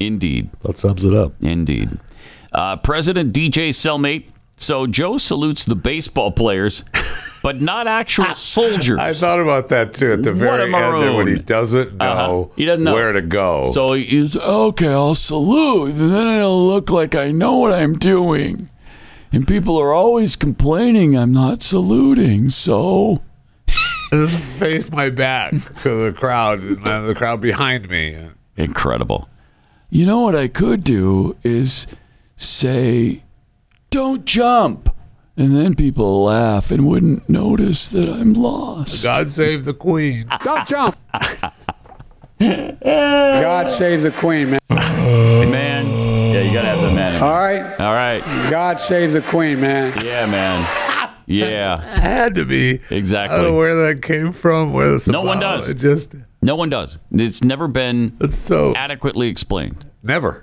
Indeed. 0.00 0.50
That 0.62 0.76
sums 0.78 1.04
it 1.04 1.14
up. 1.14 1.32
Indeed. 1.40 1.90
Uh, 2.52 2.76
President 2.76 3.32
DJ 3.32 3.68
Cellmate. 3.70 4.28
So 4.56 4.86
Joe 4.86 5.16
salutes 5.16 5.64
the 5.64 5.74
baseball 5.74 6.30
players, 6.30 6.84
but 7.42 7.60
not 7.60 7.86
actual 7.88 8.32
soldiers. 8.34 8.98
I 8.98 9.12
thought 9.12 9.40
about 9.40 9.70
that 9.70 9.92
too 9.94 10.12
at 10.12 10.22
the 10.22 10.32
very 10.32 10.72
end 10.72 11.00
there 11.02 11.12
when 11.14 11.26
he 11.26 11.36
doesn't 11.36 11.94
know, 11.96 12.04
Uh-huh. 12.44 12.52
He 12.56 12.64
doesn't 12.66 12.84
know. 12.84 12.94
where 12.94 13.12
to 13.12 13.22
go. 13.22 13.72
So 13.72 13.94
he's 13.94 14.36
okay. 14.36 14.92
I'll 14.92 15.14
salute. 15.16 15.94
Then 15.94 16.26
it'll 16.28 16.66
look 16.66 16.90
like 16.90 17.14
I 17.16 17.32
know 17.32 17.56
what 17.56 17.72
I'm 17.72 17.94
doing. 17.94 18.68
And 19.32 19.48
people 19.48 19.78
are 19.80 19.92
always 19.92 20.36
complaining 20.36 21.16
I'm 21.16 21.32
not 21.32 21.62
saluting. 21.62 22.50
So 22.50 23.22
just 24.12 24.36
face 24.38 24.92
my 24.92 25.08
back 25.10 25.52
to 25.82 26.04
the 26.04 26.12
crowd, 26.16 26.60
and 26.62 26.84
the 27.08 27.14
crowd 27.16 27.40
behind 27.40 27.88
me. 27.88 28.28
incredible. 28.56 29.28
You 29.90 30.06
know 30.06 30.20
what 30.20 30.36
I 30.36 30.46
could 30.48 30.84
do 30.84 31.36
is 31.42 31.86
say, 32.42 33.22
"Don't 33.90 34.24
jump," 34.24 34.94
and 35.36 35.56
then 35.56 35.74
people 35.74 36.24
laugh 36.24 36.70
and 36.70 36.86
wouldn't 36.86 37.28
notice 37.28 37.88
that 37.90 38.08
I'm 38.08 38.34
lost. 38.34 39.04
God 39.04 39.30
save 39.30 39.64
the 39.64 39.74
queen. 39.74 40.26
Don't 40.44 40.66
jump. 40.66 40.96
God 42.40 43.70
save 43.70 44.02
the 44.02 44.10
Queen, 44.10 44.50
man. 44.50 44.60
Man, 44.68 45.86
yeah, 46.34 46.40
you 46.42 46.52
gotta 46.52 46.68
have 46.68 46.80
the 46.80 46.92
man. 46.92 47.14
in 47.16 47.22
All 47.22 47.28
there. 47.30 47.62
right. 47.64 47.80
All 47.80 47.92
right. 47.94 48.50
God 48.50 48.80
save 48.80 49.12
the 49.12 49.20
Queen, 49.22 49.60
man. 49.60 49.92
Yeah, 50.04 50.26
man. 50.26 50.68
Yeah, 51.26 51.80
Had 52.00 52.34
to 52.34 52.44
be. 52.44 52.70
Exactly. 52.90 52.96
I 52.96 52.98
exactly. 52.98 53.38
don't 53.38 53.46
know 53.52 53.56
where 53.56 53.74
that 53.86 54.02
came 54.02 54.32
from. 54.32 54.72
Where 54.72 54.90
this 54.90 55.06
No 55.06 55.22
one 55.22 55.38
does. 55.38 55.70
It 55.70 55.74
just 55.74 56.14
No 56.42 56.56
one 56.56 56.68
does. 56.68 56.98
It's 57.12 57.44
never 57.44 57.68
been 57.68 58.16
it's 58.20 58.36
so 58.36 58.74
adequately 58.74 59.28
explained. 59.28 59.86
never. 60.02 60.42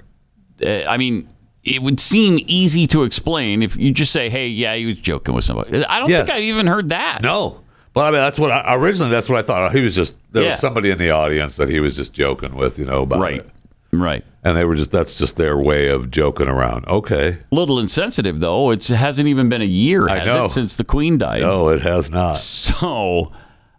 Uh, 0.65 0.83
I 0.85 0.95
mean, 0.97 1.27
it 1.63 1.81
would 1.81 1.99
seem 1.99 2.39
easy 2.47 2.87
to 2.87 3.03
explain 3.03 3.61
if 3.61 3.75
you 3.77 3.91
just 3.91 4.11
say, 4.11 4.29
"Hey, 4.29 4.47
yeah, 4.47 4.75
he 4.75 4.85
was 4.85 4.97
joking 4.97 5.35
with 5.35 5.43
somebody." 5.43 5.83
I 5.85 5.99
don't 5.99 6.09
Yeah. 6.09 6.19
think 6.19 6.29
I've 6.29 6.43
even 6.43 6.67
heard 6.67 6.89
that. 6.89 7.19
No. 7.21 7.59
But 7.93 8.01
I 8.05 8.11
mean, 8.11 8.21
that's 8.21 8.37
what 8.39 8.51
I, 8.51 8.75
originally. 8.75 9.11
That's 9.11 9.27
what 9.29 9.39
I 9.39 9.41
thought. 9.41 9.71
He 9.73 9.81
was 9.81 9.95
just 9.95 10.15
there 10.31 10.43
Yeah. 10.43 10.49
was 10.51 10.59
somebody 10.59 10.89
in 10.91 10.97
the 10.97 11.09
audience 11.11 11.57
that 11.57 11.69
he 11.69 11.79
was 11.79 11.95
just 11.95 12.13
joking 12.13 12.55
with, 12.55 12.77
you 12.79 12.85
know, 12.85 13.01
about 13.01 13.19
Right. 13.19 13.37
it. 13.39 13.49
Right. 13.91 14.23
And 14.43 14.55
they 14.55 14.63
were 14.63 14.75
just 14.75 14.91
that's 14.91 15.15
just 15.15 15.35
their 15.37 15.57
way 15.57 15.89
of 15.89 16.11
joking 16.11 16.47
around. 16.47 16.87
Okay. 16.87 17.39
Little 17.51 17.79
insensitive 17.79 18.39
though. 18.39 18.69
It's, 18.69 18.89
it 18.91 18.95
hasn't 18.95 19.27
even 19.27 19.49
been 19.49 19.63
a 19.63 19.65
year, 19.65 20.07
I 20.07 20.19
has 20.19 20.27
know. 20.27 20.45
it, 20.45 20.49
since 20.51 20.75
the 20.75 20.83
Queen 20.83 21.17
died? 21.17 21.41
No, 21.41 21.69
it 21.69 21.81
has 21.81 22.09
not. 22.11 22.37
So, 22.37 23.31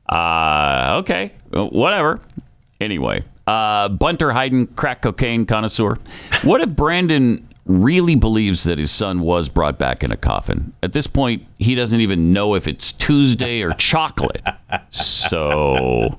uh, 0.08 0.96
okay, 1.00 1.32
Well, 1.52 1.70
whatever. 1.70 2.20
Anyway, 2.80 3.22
uh, 3.46 3.88
Bunter 3.90 4.32
Hayden, 4.32 4.66
crack 4.66 5.02
cocaine 5.02 5.46
connoisseur. 5.46 5.96
What 6.42 6.60
if 6.60 6.70
Brandon 6.74 7.46
really 7.66 8.14
believes 8.16 8.64
that 8.64 8.78
his 8.78 8.90
son 8.90 9.20
was 9.20 9.48
brought 9.48 9.78
back 9.78 10.02
in 10.02 10.10
a 10.10 10.16
coffin? 10.16 10.72
At 10.82 10.92
this 10.92 11.06
point, 11.06 11.46
he 11.58 11.74
doesn't 11.74 12.00
even 12.00 12.32
know 12.32 12.54
if 12.54 12.66
it's 12.66 12.92
Tuesday 12.92 13.62
or 13.62 13.72
chocolate. 13.78 14.42
So, 14.90 16.18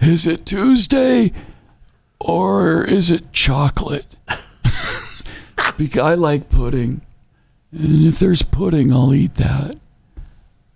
is 0.00 0.26
it 0.26 0.44
Tuesday 0.46 1.32
or 2.20 2.84
is 2.84 3.10
it 3.10 3.32
chocolate? 3.32 4.16
Because 5.76 6.02
I 6.02 6.14
like 6.14 6.50
pudding. 6.50 7.02
And 7.70 8.04
if 8.06 8.18
there's 8.18 8.42
pudding, 8.42 8.92
I'll 8.92 9.14
eat 9.14 9.36
that. 9.36 9.76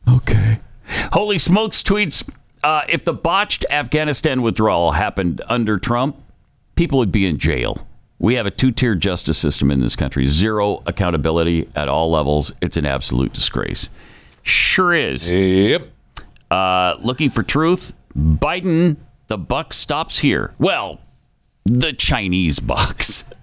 Okay. 0.09 0.61
Holy 1.12 1.38
Smokes 1.38 1.82
tweets 1.82 2.28
uh, 2.62 2.82
if 2.88 3.05
the 3.05 3.12
botched 3.12 3.64
Afghanistan 3.70 4.43
withdrawal 4.43 4.93
happened 4.93 5.43
under 5.49 5.78
Trump, 5.78 6.16
people 6.76 6.99
would 6.99 7.12
be 7.12 7.26
in 7.26 7.38
jail. 7.38 7.86
We 8.23 8.37
have 8.37 8.47
a 8.47 8.53
two 8.53 8.70
tier 8.70 8.95
justice 8.95 9.37
system 9.37 9.70
in 9.70 9.81
this 9.81 9.97
country, 9.97 10.27
zero 10.29 10.83
accountability 10.87 11.68
at 11.75 11.89
all 11.89 12.09
levels. 12.11 12.53
It's 12.62 12.77
an 12.77 12.87
absolute 12.87 13.33
disgrace. 13.33 13.91
Sure 14.45 14.95
is. 14.95 15.29
Yep. 15.29 15.89
Uh, 16.49 16.95
looking 17.01 17.31
for 17.31 17.43
truth, 17.43 17.93
Biden, 18.16 18.97
the 19.27 19.37
buck 19.37 19.73
stops 19.73 20.20
here. 20.20 20.55
Well, 20.59 21.01
the 21.64 21.93
Chinese 21.93 22.59
bucks. 22.61 23.25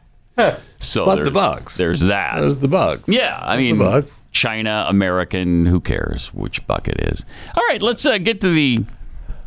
So 0.80 1.06
But 1.06 1.26
the 1.26 1.32
bucks. 1.32 1.76
There's 1.76 2.00
that. 2.04 2.40
There's 2.40 2.60
the 2.60 2.70
bugs. 2.70 3.10
Yeah, 3.10 3.38
I 3.42 3.58
There's 3.58 3.78
mean. 3.78 4.06
China, 4.32 4.86
American, 4.88 5.66
who 5.66 5.82
cares 5.82 6.34
which 6.34 6.66
buck 6.66 6.88
it 6.88 7.02
is? 7.12 7.26
All 7.58 7.68
right, 7.68 7.82
let's 7.82 8.06
uh, 8.06 8.18
get 8.20 8.40
to 8.40 8.54
the 8.54 8.86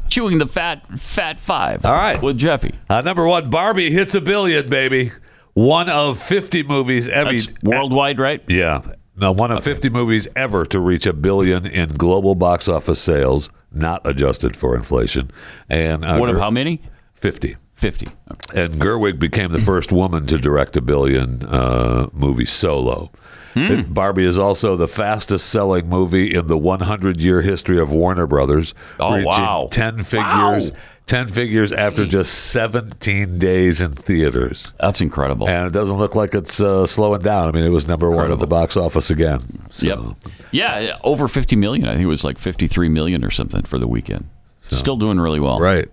chewing 0.09 0.37
the 0.37 0.47
fat 0.47 0.87
fat 1.01 1.41
five. 1.41 1.87
All 1.87 1.95
right. 1.95 2.21
with 2.21 2.37
Jeffy. 2.37 2.75
Uh, 2.91 3.01
number 3.01 3.27
one, 3.27 3.49
Barbie 3.49 3.91
hits 3.91 4.15
a 4.15 4.21
billion, 4.21 4.69
baby. 4.69 5.13
One 5.55 5.89
of 5.91 6.21
50 6.23 6.63
movies 6.63 7.09
every. 7.09 7.37
That's 7.39 7.53
worldwide, 7.63 8.19
right? 8.19 8.43
Yeah. 8.49 8.83
No, 9.17 9.33
one 9.33 9.51
of 9.53 9.63
50 9.63 9.91
movies 9.91 10.27
ever 10.35 10.65
to 10.67 10.81
reach 10.81 11.05
a 11.05 11.13
billion 11.13 11.67
in 11.67 11.91
global 11.91 12.35
box 12.35 12.67
office 12.69 12.99
sales, 13.01 13.51
not 13.71 14.01
adjusted 14.07 14.57
for 14.57 14.75
inflation. 14.75 15.31
And 15.69 16.05
uh, 16.05 16.17
What 16.17 16.31
of 16.31 16.39
how 16.39 16.51
many? 16.51 16.81
50. 17.15 17.57
Fifty. 17.75 18.07
Okay. 18.31 18.65
And 18.65 18.75
Gerwig 18.75 19.19
became 19.19 19.51
the 19.51 19.59
first 19.59 19.91
woman 19.91 20.25
to 20.29 20.39
direct 20.39 20.77
a 20.77 20.81
billion 20.81 21.43
uh, 21.45 22.09
movie 22.13 22.45
solo. 22.45 23.11
It- 23.57 23.93
Barbie 23.93 24.25
is 24.25 24.39
also 24.39 24.77
the 24.77 24.87
fastest 24.89 25.51
selling 25.51 25.89
movie 25.89 26.33
in 26.35 26.47
the 26.47 26.57
100 26.57 27.21
year 27.21 27.43
history 27.43 27.79
of 27.81 27.91
Warner 27.93 28.27
Brothers, 28.29 28.73
Oh, 29.01 29.13
reaching 29.15 29.27
wow. 29.27 29.69
10 29.73 30.05
figures. 30.05 30.73
10 31.13 31.29
figures 31.29 31.73
after 31.75 32.07
just 32.07 32.53
17 32.53 33.39
days 33.39 33.83
in 33.83 33.93
theaters. 33.93 34.73
That's 34.81 35.03
incredible. 35.03 35.47
And 35.47 35.67
it 35.67 35.73
doesn't 35.75 35.99
look 35.99 36.15
like 36.15 36.35
it's 36.35 36.59
uh, 36.59 36.87
slowing 36.87 37.21
down. 37.21 37.49
I 37.49 37.53
mean, 37.53 37.65
it 37.65 37.69
was 37.69 37.87
number 37.87 38.11
one 38.11 38.33
at 38.33 38.39
the 38.39 38.47
box 38.47 38.79
office 38.79 39.11
again. 39.11 39.41
So, 39.71 40.17
Yep. 40.25 40.33
Yeah, 40.53 40.97
over 41.05 41.29
50 41.29 41.55
million. 41.57 41.87
I 41.87 41.93
think 41.93 42.05
it 42.05 42.07
was 42.07 42.25
like 42.25 42.39
53 42.39 42.89
million 42.89 43.27
or 43.27 43.31
something 43.31 43.61
for 43.61 43.77
the 43.77 43.87
weekend. 43.87 44.27
Still 44.63 44.97
doing 44.97 45.21
really 45.21 45.39
well. 45.39 45.61
Right. 45.61 45.91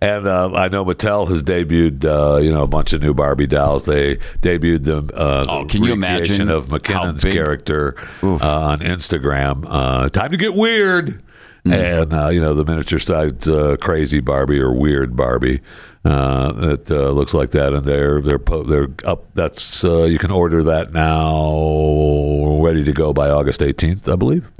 And 0.00 0.26
uh, 0.26 0.52
I 0.54 0.68
know 0.68 0.82
Mattel 0.82 1.28
has 1.28 1.42
debuted, 1.42 2.06
uh, 2.06 2.38
you 2.38 2.50
know, 2.50 2.62
a 2.62 2.66
bunch 2.66 2.94
of 2.94 3.02
new 3.02 3.12
Barbie 3.12 3.46
dolls. 3.46 3.84
They 3.84 4.16
debuted 4.40 4.84
the, 4.84 5.14
uh, 5.14 5.44
Oh, 5.46 5.64
the 5.64 5.68
can 5.68 5.82
you 5.82 5.92
imagine 5.92 6.48
of 6.48 6.70
how 6.70 6.78
McKinnon's 6.78 7.22
character 7.22 7.96
uh, 8.22 8.36
on 8.38 8.80
Instagram. 8.80 9.66
Uh, 9.68 10.08
time 10.08 10.30
to 10.30 10.38
get 10.38 10.54
weird. 10.54 11.22
Hmm. 11.64 11.72
And 11.72 12.12
uh, 12.12 12.28
you 12.28 12.40
know 12.40 12.54
the 12.54 12.64
miniature 12.64 12.98
size 12.98 13.48
uh, 13.48 13.76
crazy 13.80 14.20
Barbie 14.20 14.60
or 14.60 14.72
weird 14.72 15.16
Barbie. 15.16 15.60
Uh, 16.04 16.52
it 16.74 16.90
uh, 16.90 17.08
looks 17.10 17.32
like 17.32 17.52
that, 17.52 17.72
and 17.72 17.84
they're 17.84 18.20
they're 18.20 18.38
po- 18.38 18.64
they're 18.64 18.88
up. 19.04 19.32
That's 19.32 19.82
uh, 19.84 20.02
you 20.02 20.18
can 20.18 20.30
order 20.30 20.62
that 20.64 20.92
now, 20.92 22.60
ready 22.62 22.84
to 22.84 22.92
go 22.92 23.14
by 23.14 23.30
August 23.30 23.60
18th, 23.60 24.12
I 24.12 24.16
believe. 24.16 24.50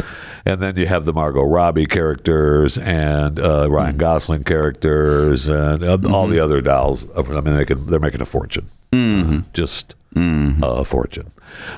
And 0.46 0.61
then 0.61 0.76
you 0.76 0.86
have 0.86 1.05
the 1.05 1.12
Margot 1.12 1.42
Robbie 1.42 1.86
characters 1.86 2.76
and 2.78 3.38
uh, 3.38 3.70
Ryan 3.70 3.96
Gosling 3.96 4.44
characters 4.44 5.48
and 5.48 5.82
uh, 5.82 5.98
all 6.11 6.26
the 6.28 6.38
other 6.38 6.61
dolls. 6.61 7.07
I 7.16 7.22
mean, 7.22 7.57
they 7.57 7.64
can, 7.64 7.86
they're 7.86 8.00
making 8.00 8.20
a 8.20 8.26
fortune. 8.26 8.66
Uh, 8.92 9.42
just 9.52 9.94
a 10.16 10.84
fortune. 10.84 11.30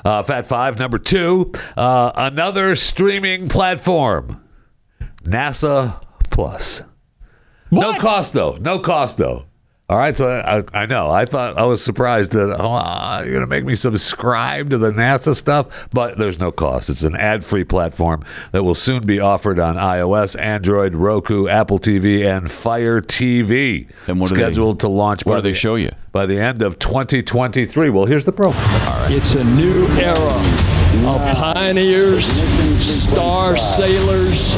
Uh, 0.03 0.21
Fat 0.23 0.45
Five, 0.45 0.79
number 0.79 0.97
two, 0.97 1.51
uh, 1.75 2.11
another 2.15 2.75
streaming 2.75 3.47
platform, 3.47 4.41
NASA 5.27 6.01
Plus. 6.29 6.81
No 7.71 7.93
cost 7.95 8.33
though. 8.33 8.57
No 8.61 8.79
cost 8.79 9.17
though. 9.17 9.43
All 9.89 9.97
right, 9.97 10.13
so 10.17 10.27
I, 10.27 10.63
I 10.73 10.85
know. 10.85 11.09
I 11.09 11.23
thought 11.23 11.57
I 11.57 11.63
was 11.63 11.81
surprised 11.81 12.33
that 12.33 12.53
oh, 12.59 13.21
you're 13.23 13.31
going 13.31 13.39
to 13.41 13.47
make 13.47 13.63
me 13.63 13.73
subscribe 13.73 14.69
to 14.71 14.77
the 14.77 14.91
NASA 14.91 15.33
stuff, 15.33 15.87
but 15.93 16.17
there's 16.17 16.39
no 16.39 16.51
cost. 16.51 16.89
It's 16.89 17.03
an 17.05 17.15
ad-free 17.15 17.63
platform 17.63 18.21
that 18.51 18.63
will 18.63 18.75
soon 18.75 19.05
be 19.07 19.21
offered 19.21 19.59
on 19.59 19.75
iOS, 19.77 20.37
Android, 20.37 20.93
Roku, 20.93 21.47
Apple 21.47 21.79
TV, 21.79 22.25
and 22.25 22.51
Fire 22.51 22.99
TV. 22.99 23.89
And 24.07 24.19
what 24.19 24.27
do 24.27 24.35
they- 24.35 24.41
scheduled 24.41 24.81
to 24.81 24.89
launch? 24.89 25.25
what 25.25 25.35
by 25.35 25.37
do 25.37 25.43
they 25.43 25.49
the- 25.51 25.55
show 25.55 25.75
you? 25.75 25.91
by 26.11 26.25
the 26.25 26.37
end 26.37 26.61
of 26.61 26.79
2023? 26.79 27.89
Well, 27.89 28.05
here's 28.05 28.25
the 28.25 28.33
promo. 28.33 28.53
It's 29.09 29.35
a 29.35 29.43
new 29.45 29.87
era 29.97 30.76
of 31.07 31.21
pioneers, 31.37 32.25
star 32.83 33.55
sailors, 33.55 34.53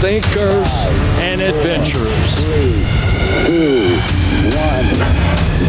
thinkers, 0.00 0.86
and 1.20 1.40
adventurers. 1.42 2.36
two, 3.46 3.96
one, 4.56 4.88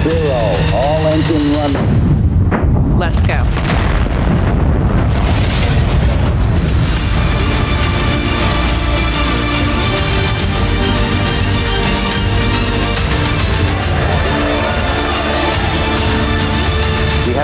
zero. 0.04 0.42
All 0.74 1.08
engine 1.08 1.52
running. 1.54 2.98
Let's 2.98 3.22
go. 3.24 3.91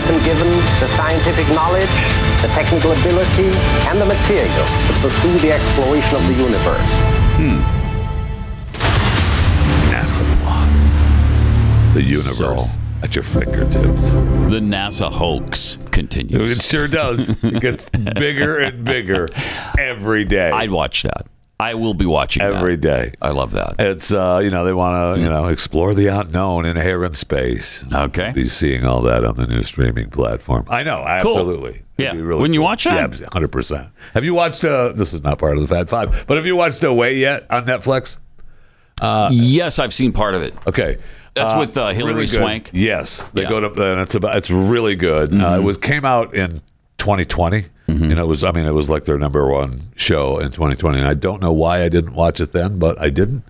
We 0.08 0.14
been 0.14 0.24
given 0.24 0.48
the 0.80 0.88
scientific 0.96 1.48
knowledge, 1.54 1.90
the 2.42 2.48
technical 2.56 2.92
ability, 2.92 3.52
and 3.90 4.00
the 4.00 4.06
material 4.06 4.66
to 4.88 4.94
pursue 5.02 5.38
the 5.40 5.52
exploration 5.52 6.16
of 6.16 6.28
the 6.28 6.34
universe. 6.34 6.88
Hmm. 7.36 7.60
NASA 9.92 10.24
Plus. 10.42 11.94
The 11.94 12.04
universe 12.04 12.38
So- 12.74 12.80
at 13.04 13.16
your 13.16 13.24
fingertips. 13.24 14.12
The 14.14 14.60
NASA 14.62 15.12
hoax 15.12 15.78
continues. 15.92 16.58
It 16.58 16.62
sure 16.64 16.88
does. 16.88 17.30
It 17.44 17.60
gets 17.62 17.90
bigger 18.16 18.58
and 18.60 18.86
bigger 18.86 19.28
every 19.78 20.24
day. 20.24 20.50
I'd 20.52 20.72
watch 20.72 21.04
that. 21.04 21.28
I 21.60 21.74
will 21.74 21.96
be 21.96 22.06
watching 22.06 22.44
that. 22.44 22.54
Every 22.56 22.78
day. 22.78 23.14
I 23.20 23.32
love 23.32 23.52
that. 23.54 23.76
It's 23.80 24.14
uh, 24.14 24.40
you 24.44 24.52
know 24.52 24.64
they 24.64 24.74
want 24.74 25.16
to 25.18 25.22
you 25.22 25.28
know 25.30 25.48
explore 25.48 25.96
the 25.96 26.08
unknown 26.08 26.66
in 26.66 26.78
air 26.78 27.04
and 27.04 27.16
space. 27.16 27.84
Okay. 27.92 28.32
be 28.32 28.48
seeing 28.48 28.86
all 28.86 29.02
that 29.02 29.26
on 29.26 29.36
the 29.36 29.48
new 29.48 29.64
streaming 29.64 30.10
platform. 30.12 30.66
I 30.70 30.84
know, 30.84 30.98
Cool. 30.98 31.08
absolutely. 31.08 31.82
Yeah. 31.98 32.12
really 32.14 32.36
Wouldn't 32.42 32.54
you 32.54 32.62
watch 32.62 32.84
that? 32.84 33.20
Yeah, 33.20 33.28
hundred 33.34 33.52
percent. 33.52 33.90
Have 34.14 34.24
you 34.24 34.36
watched? 34.36 34.64
Uh, 34.64 34.92
this 34.94 35.14
is 35.14 35.24
not 35.24 35.40
part 35.40 35.58
of 35.58 35.62
the 35.62 35.68
Fat 35.68 35.90
Five, 35.90 36.26
but 36.28 36.38
have 36.38 36.46
you 36.46 36.56
watched 36.56 36.84
Away 36.84 37.18
yet 37.18 37.48
on 37.50 37.66
Netflix? 37.66 38.18
yes, 39.32 39.80
I've 39.80 39.94
seen 39.94 40.12
part 40.12 40.36
of 40.36 40.44
it. 40.44 40.54
Okay. 40.68 40.98
That's 41.34 41.56
with, 41.56 41.78
uh, 41.78 41.90
Hilary 41.90 42.14
really. 42.16 42.28
Swank? 42.28 42.72
Yes, 42.74 43.24
they 43.34 43.44
Yeah. 43.44 43.50
go 43.50 43.60
to 43.70 43.92
and 43.92 44.02
it's 44.02 44.16
about 44.16 44.36
it's 44.38 44.50
really 44.50 44.96
good. 44.96 45.34
Uh, 45.40 45.56
it 45.58 45.64
was 45.64 45.78
came 45.78 46.04
out 46.06 46.34
in 46.34 46.62
2020. 46.98 47.66
Mm-hmm. 47.88 48.10
You 48.10 48.16
know, 48.16 48.24
it 48.24 48.28
was 48.28 48.44
I 48.44 48.52
mean 48.52 48.66
it 48.66 48.72
was 48.74 48.90
like 48.90 49.06
their 49.06 49.18
number 49.18 49.48
one 49.50 49.80
show 49.96 50.40
in 50.40 50.52
2020, 50.52 51.00
and 51.00 51.08
I 51.08 51.14
don't 51.14 51.42
know 51.42 51.54
why 51.54 51.84
I 51.84 51.90
didn't 51.90 52.14
watch 52.14 52.40
it 52.40 52.52
then, 52.52 52.80
but 52.80 53.00
I 53.02 53.10
didn't. 53.10 53.44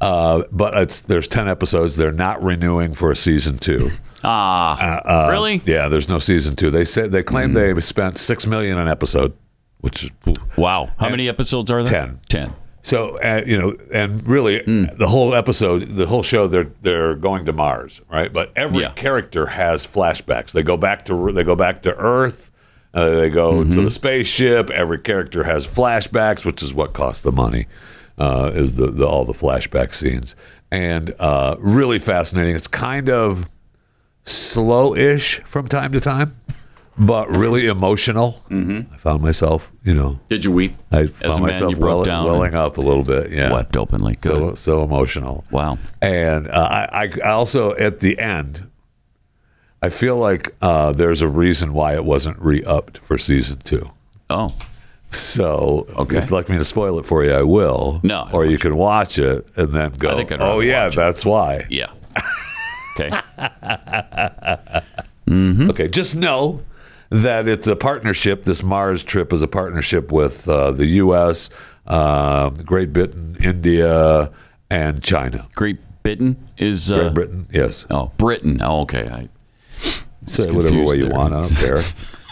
Uh, 0.00 0.44
but 0.52 0.74
it's 0.74 1.00
there's 1.02 1.28
10 1.28 1.48
episodes. 1.48 1.96
They're 1.96 2.12
not 2.12 2.42
renewing 2.42 2.94
for 2.94 3.10
a 3.10 3.16
season 3.16 3.58
two. 3.58 3.90
Ah, 4.22 5.00
Uh, 5.26 5.30
really? 5.30 5.62
Yeah, 5.64 5.88
there's 5.88 6.06
no 6.08 6.18
season 6.18 6.54
two. 6.54 6.70
They 6.70 6.84
said 6.84 7.10
they 7.10 7.22
claim 7.22 7.52
Mm. 7.52 7.74
they 7.74 7.80
spent 7.80 8.18
six 8.18 8.46
million 8.46 8.76
an 8.76 8.86
episode, 8.86 9.32
which 9.80 10.04
is 10.04 10.10
Wow. 10.56 10.90
How 10.98 11.08
many 11.08 11.26
episodes 11.26 11.70
are 11.70 11.82
there? 11.82 12.06
10. 12.06 12.18
Ten. 12.28 12.52
so 12.82 13.18
uh, 13.22 13.40
you 13.46 13.56
know, 13.56 13.74
and 13.94 14.26
really, 14.28 14.58
the 14.98 15.06
whole 15.08 15.34
episode, 15.34 15.92
the 15.92 16.06
whole 16.06 16.22
show, 16.22 16.46
they're 16.46 16.70
they're 16.82 17.14
going 17.14 17.46
to 17.46 17.54
Mars, 17.54 18.02
right? 18.10 18.30
But 18.30 18.52
every 18.56 18.82
Yeah. 18.82 18.90
character 18.90 19.46
has 19.46 19.86
flashbacks. 19.86 20.52
They 20.52 20.62
go 20.62 20.76
back 20.76 21.06
to 21.06 21.32
they 21.32 21.42
go 21.42 21.56
back 21.56 21.80
to 21.84 21.94
Earth. 21.96 22.49
Uh, 22.92 23.10
they 23.10 23.30
go 23.30 23.62
to 23.62 23.82
the 23.82 23.90
spaceship. 23.90 24.70
Every 24.70 24.98
character 24.98 25.44
has 25.44 25.66
flashbacks, 25.66 26.44
which 26.44 26.62
is 26.62 26.74
what 26.74 26.92
costs 26.92 27.22
the 27.22 27.32
money. 27.32 27.66
Uh, 28.18 28.50
is 28.54 28.76
the, 28.76 28.88
the 28.88 29.06
all 29.06 29.24
the 29.24 29.32
flashback 29.32 29.94
scenes 29.94 30.36
and 30.70 31.14
uh, 31.18 31.56
really 31.58 31.98
fascinating. 31.98 32.54
It's 32.54 32.68
kind 32.68 33.08
of 33.08 33.46
slow-ish 34.24 35.40
from 35.40 35.68
time 35.68 35.92
to 35.92 36.00
time, 36.00 36.36
but 36.98 37.28
really 37.30 37.66
emotional. 37.66 38.32
Mm-hmm. 38.50 38.92
I 38.92 38.96
found 38.98 39.22
myself, 39.22 39.72
you 39.82 39.94
know, 39.94 40.20
Did 40.28 40.44
you 40.44 40.52
weep? 40.52 40.74
I 40.92 41.06
found 41.06 41.34
man, 41.36 41.42
myself 41.42 41.76
well, 41.76 42.04
welling 42.04 42.54
up 42.54 42.76
a 42.76 42.80
little 42.80 43.02
bit. 43.04 43.30
Yeah, 43.30 43.52
Wept 43.52 43.76
openly. 43.76 44.16
Good. 44.20 44.22
so 44.22 44.54
so 44.54 44.82
emotional. 44.84 45.44
wow. 45.50 45.78
And 46.00 46.48
uh, 46.48 46.88
I 46.92 47.10
I 47.24 47.30
also 47.30 47.74
at 47.76 48.00
the 48.00 48.18
end, 48.18 48.69
I 49.82 49.88
feel 49.88 50.16
like 50.16 50.54
uh, 50.60 50.92
there's 50.92 51.22
a 51.22 51.28
reason 51.28 51.72
why 51.72 51.94
it 51.94 52.04
wasn't 52.04 52.38
re-upped 52.38 52.98
for 52.98 53.16
season 53.18 53.58
two. 53.64 53.90
Oh, 54.28 54.54
So 55.08 55.86
Okay. 55.96 56.18
if 56.18 56.24
you'd 56.24 56.30
like 56.30 56.48
me 56.48 56.58
to 56.58 56.64
spoil 56.64 56.98
it 56.98 57.06
for 57.06 57.24
you, 57.24 57.32
I 57.32 57.42
will. 57.42 58.00
No, 58.02 58.22
I 58.28 58.30
or 58.32 58.44
you 58.46 58.58
can 58.58 58.76
watch 58.76 59.18
it 59.18 59.46
and 59.56 59.68
then 59.72 59.90
go. 59.92 60.16
think 60.16 60.30
I'd 60.32 60.40
oh 60.40 60.60
yeah, 60.60 60.84
watch 60.84 60.92
it." 60.92 60.96
that's 60.96 61.24
why. 61.24 61.66
yeah. 61.70 61.90
Okay. 62.98 63.10
Mm-hmm. 65.28 65.70
Okay, 65.70 65.88
just 65.88 66.16
know 66.16 66.62
that 67.10 67.46
it's 67.48 67.66
a 67.66 67.76
partnership. 67.76 68.44
This 68.44 68.62
Mars 68.62 69.02
trip 69.02 69.32
is 69.32 69.42
a 69.42 69.48
partnership 69.48 70.10
with 70.12 70.48
uh, 70.48 70.70
the 70.72 70.86
U.S., 70.86 71.50
uh, 71.86 72.50
Great 72.50 72.92
Britain, 72.92 73.36
India, 73.40 74.30
and 74.70 75.02
China. 75.02 75.46
Great 75.54 75.78
Britain 76.02 76.36
is 76.58 76.90
uh, 76.90 76.98
Great 76.98 77.14
Britain, 77.14 77.46
yes. 77.52 77.86
Oh, 77.90 78.10
Britain. 78.16 78.60
Oh, 78.62 78.80
okay. 78.82 79.08
I 79.08 79.28
Say 80.26 80.46
was 80.46 80.56
whatever 80.56 80.82
way 80.84 80.96
you 80.96 81.04
there. 81.04 81.14
want. 81.14 81.34
I 81.34 81.40
don't 81.40 81.56
care. 81.56 81.82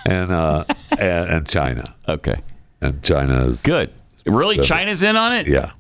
And, 0.06 0.30
uh, 0.32 0.64
and 0.92 1.30
and 1.30 1.48
China. 1.48 1.94
Okay. 2.08 2.40
And 2.80 3.02
China 3.02 3.44
is 3.46 3.60
Good. 3.62 3.92
Really, 4.26 4.56
Good. 4.56 4.64
China's 4.66 5.02
in 5.02 5.16
on 5.16 5.32
it. 5.32 5.46
Yeah. 5.48 5.72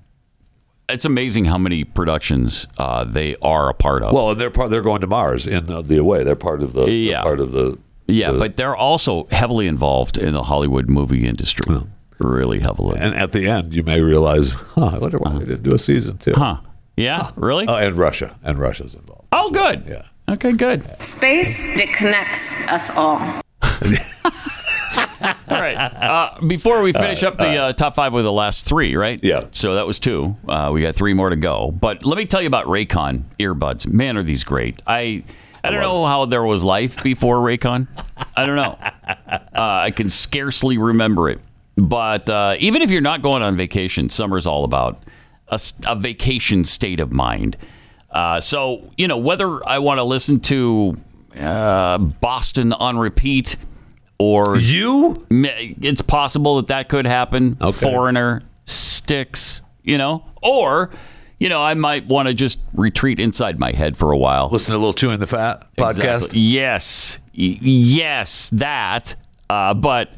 It's 0.88 1.04
amazing 1.04 1.44
how 1.44 1.58
many 1.58 1.84
productions 1.84 2.66
uh, 2.78 3.04
they 3.04 3.36
are 3.42 3.68
a 3.68 3.74
part 3.74 4.02
of. 4.02 4.12
Well, 4.14 4.34
they're 4.34 4.50
part. 4.50 4.70
They're 4.70 4.80
going 4.82 5.02
to 5.02 5.06
Mars 5.06 5.46
in 5.46 5.66
the, 5.66 5.82
the 5.82 5.98
away. 5.98 6.24
They're 6.24 6.34
part 6.34 6.62
of 6.62 6.72
the 6.72 6.90
Yeah. 6.90 7.22
part 7.22 7.40
of 7.40 7.52
the 7.52 7.78
yeah, 8.06 8.32
the- 8.32 8.38
but 8.38 8.56
they're 8.56 8.74
also 8.76 9.24
heavily 9.24 9.66
involved 9.66 10.16
in 10.16 10.32
the 10.32 10.44
Hollywood 10.44 10.88
movie 10.88 11.26
industry. 11.26 11.76
Really 12.18 12.60
heavily. 12.60 12.98
And 12.98 13.14
at 13.14 13.32
the 13.32 13.46
end, 13.46 13.72
you 13.74 13.82
may 13.82 14.00
realize, 14.00 14.50
huh? 14.50 14.86
I 14.94 14.98
wonder 14.98 15.18
why 15.18 15.32
they 15.38 15.44
didn't 15.44 15.62
do 15.62 15.74
a 15.74 15.78
season 15.78 16.16
two. 16.18 16.32
Huh? 16.34 16.56
Yeah. 16.96 17.30
Really? 17.36 17.66
Oh, 17.68 17.76
and 17.76 17.96
Russia. 17.98 18.36
And 18.42 18.58
Russia's 18.58 18.94
involved. 18.94 19.28
oh, 19.30 19.50
good. 19.50 19.84
Yeah. 19.86 20.02
Okay. 20.28 20.52
Good. 20.52 21.02
Space 21.02 21.62
that 21.76 21.92
connects 21.92 22.54
us 22.68 22.90
all. 22.90 23.18
All 25.50 25.60
right. 25.60 25.76
Uh, 25.76 26.38
before 26.46 26.82
we 26.82 26.92
finish 26.92 27.22
up 27.22 27.36
the 27.38 27.56
uh, 27.56 27.72
top 27.72 27.94
five 27.94 28.12
with 28.12 28.24
the 28.24 28.32
last 28.32 28.66
three, 28.66 28.96
right? 28.96 29.18
Yeah. 29.22 29.46
So 29.52 29.74
that 29.76 29.86
was 29.86 29.98
two. 29.98 30.36
Uh, 30.46 30.70
we 30.72 30.82
got 30.82 30.94
three 30.94 31.14
more 31.14 31.30
to 31.30 31.36
go. 31.36 31.70
But 31.70 32.04
let 32.04 32.18
me 32.18 32.26
tell 32.26 32.40
you 32.40 32.46
about 32.46 32.66
Raycon 32.66 33.22
earbuds. 33.38 33.86
Man, 33.86 34.16
are 34.16 34.22
these 34.22 34.44
great! 34.44 34.80
I 34.86 35.24
I 35.64 35.70
don't 35.70 35.80
know 35.80 36.04
how 36.06 36.26
there 36.26 36.44
was 36.44 36.62
life 36.62 37.02
before 37.02 37.36
Raycon. 37.38 37.88
I 38.36 38.44
don't 38.46 38.56
know. 38.56 38.78
Uh, 39.28 39.80
I 39.86 39.90
can 39.90 40.08
scarcely 40.08 40.78
remember 40.78 41.28
it. 41.28 41.40
But 41.76 42.28
uh, 42.30 42.54
even 42.60 42.80
if 42.82 42.90
you're 42.90 43.00
not 43.00 43.22
going 43.22 43.42
on 43.42 43.56
vacation, 43.56 44.08
summer's 44.08 44.46
all 44.46 44.62
about 44.62 45.02
a 45.50 45.96
vacation 45.96 46.64
state 46.64 47.00
of 47.00 47.10
mind. 47.10 47.56
Uh, 48.10 48.40
so 48.40 48.90
you 48.96 49.06
know 49.08 49.18
whether 49.18 49.66
I 49.68 49.78
want 49.78 49.98
to 49.98 50.04
listen 50.04 50.40
to 50.40 50.96
uh, 51.38 51.98
Boston 51.98 52.72
on 52.72 52.98
repeat 52.98 53.56
or 54.18 54.56
you, 54.56 55.26
it's 55.30 56.02
possible 56.02 56.56
that 56.56 56.66
that 56.68 56.88
could 56.88 57.06
happen. 57.06 57.56
Foreigner 57.72 58.42
sticks, 58.64 59.62
you 59.82 59.96
know, 59.98 60.24
or 60.42 60.90
you 61.38 61.48
know 61.48 61.60
I 61.62 61.74
might 61.74 62.06
want 62.06 62.28
to 62.28 62.34
just 62.34 62.58
retreat 62.74 63.20
inside 63.20 63.58
my 63.58 63.72
head 63.72 63.96
for 63.96 64.10
a 64.10 64.16
while. 64.18 64.48
Listen 64.50 64.72
to 64.72 64.76
a 64.76 64.80
little 64.80 64.94
chewing 64.94 65.20
the 65.20 65.26
fat 65.26 65.66
podcast. 65.76 65.90
Exactly. 66.16 66.40
Yes, 66.40 67.18
Y- 67.36 67.58
yes, 67.60 68.50
that. 68.50 69.14
Uh, 69.48 69.72
but 69.74 70.10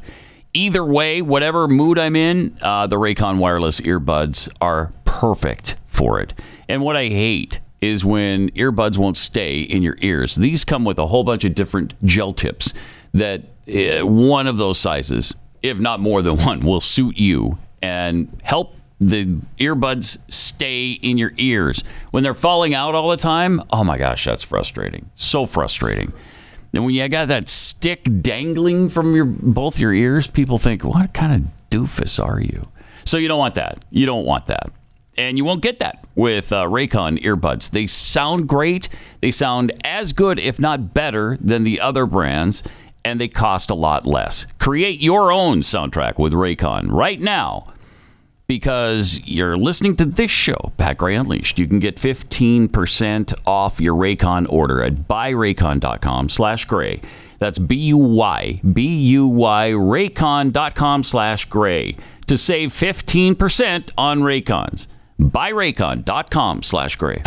either 0.53 0.83
way, 0.83 1.21
whatever 1.21 1.67
mood 1.67 1.99
I'm 1.99 2.15
in, 2.15 2.57
uh, 2.63 2.87
the 2.87 2.95
Raycon 2.97 3.37
wireless 3.37 3.79
earbuds 3.81 4.49
are 4.59 4.91
perfect 5.05 5.75
for 5.85 6.19
it. 6.19 6.33
And 6.67 6.81
what 6.81 6.97
I 6.97 7.07
hate 7.09 7.59
is 7.81 8.05
when 8.05 8.49
earbuds 8.51 8.97
won't 8.97 9.17
stay 9.17 9.61
in 9.61 9.81
your 9.81 9.97
ears. 10.01 10.35
These 10.35 10.63
come 10.63 10.85
with 10.85 10.99
a 10.99 11.07
whole 11.07 11.23
bunch 11.23 11.43
of 11.43 11.55
different 11.55 11.93
gel 12.05 12.31
tips 12.31 12.73
that 13.13 13.41
uh, 13.67 14.05
one 14.05 14.47
of 14.47 14.57
those 14.57 14.77
sizes, 14.79 15.33
if 15.63 15.79
not 15.79 15.99
more 15.99 16.21
than 16.21 16.37
one, 16.37 16.59
will 16.59 16.81
suit 16.81 17.17
you 17.17 17.57
and 17.81 18.39
help 18.43 18.75
the 18.99 19.39
earbuds 19.57 20.19
stay 20.31 20.91
in 20.91 21.17
your 21.17 21.33
ears. 21.37 21.83
When 22.11 22.23
they're 22.23 22.35
falling 22.35 22.75
out 22.75 22.93
all 22.93 23.09
the 23.09 23.17
time, 23.17 23.61
oh 23.71 23.83
my 23.83 23.97
gosh, 23.97 24.25
that's 24.25 24.43
frustrating. 24.43 25.09
So 25.15 25.47
frustrating. 25.47 26.13
And 26.73 26.85
when 26.85 26.93
you 26.93 27.05
got 27.09 27.27
that 27.29 27.49
stick 27.49 28.07
dangling 28.21 28.89
from 28.89 29.15
your 29.15 29.25
both 29.25 29.79
your 29.79 29.91
ears, 29.91 30.27
people 30.27 30.57
think, 30.57 30.83
"What 30.83 31.13
kind 31.13 31.33
of 31.33 31.51
doofus 31.69 32.23
are 32.23 32.39
you?" 32.39 32.67
So 33.03 33.17
you 33.17 33.27
don't 33.27 33.39
want 33.39 33.55
that. 33.55 33.83
You 33.89 34.05
don't 34.05 34.23
want 34.23 34.45
that, 34.45 34.71
and 35.17 35.37
you 35.37 35.45
won't 35.45 35.61
get 35.61 35.79
that 35.79 36.05
with 36.15 36.51
uh, 36.51 36.65
Raycon 36.65 37.21
earbuds. 37.21 37.71
They 37.71 37.87
sound 37.87 38.47
great. 38.47 38.89
They 39.21 39.31
sound 39.31 39.71
as 39.83 40.13
good, 40.13 40.39
if 40.39 40.59
not 40.59 40.93
better, 40.93 41.37
than 41.41 41.63
the 41.63 41.79
other 41.79 42.05
brands, 42.05 42.63
and 43.03 43.19
they 43.19 43.27
cost 43.27 43.69
a 43.69 43.75
lot 43.75 44.05
less. 44.05 44.45
Create 44.59 45.01
your 45.01 45.31
own 45.31 45.61
soundtrack 45.61 46.17
with 46.17 46.33
Raycon 46.33 46.91
right 46.91 47.19
now 47.19 47.73
because 48.47 49.21
you're 49.23 49.55
listening 49.55 49.95
to 49.95 50.03
this 50.03 50.29
show, 50.29 50.73
Pat 50.77 50.97
Gray 50.97 51.15
Unleashed. 51.15 51.57
You 51.57 51.67
can 51.67 51.79
get 51.79 51.95
15% 51.95 53.33
off 53.45 53.79
your 53.79 53.95
Raycon 53.95 54.45
order 54.49 54.83
at 54.83 55.07
buyraycon.com 55.07 56.27
slash 56.27 56.65
gray. 56.65 57.01
That's 57.39 57.57
B-U-Y, 57.57 58.61
B-U-Y, 58.73 59.69
raycon.com 59.69 61.03
slash 61.03 61.45
gray 61.45 61.95
to 62.27 62.37
save 62.37 62.71
15% 62.71 63.91
on 63.97 64.19
Raycons. 64.19 64.87
Buyraycon.com 65.21 66.63
slash 66.63 66.95
gray. 66.95 67.21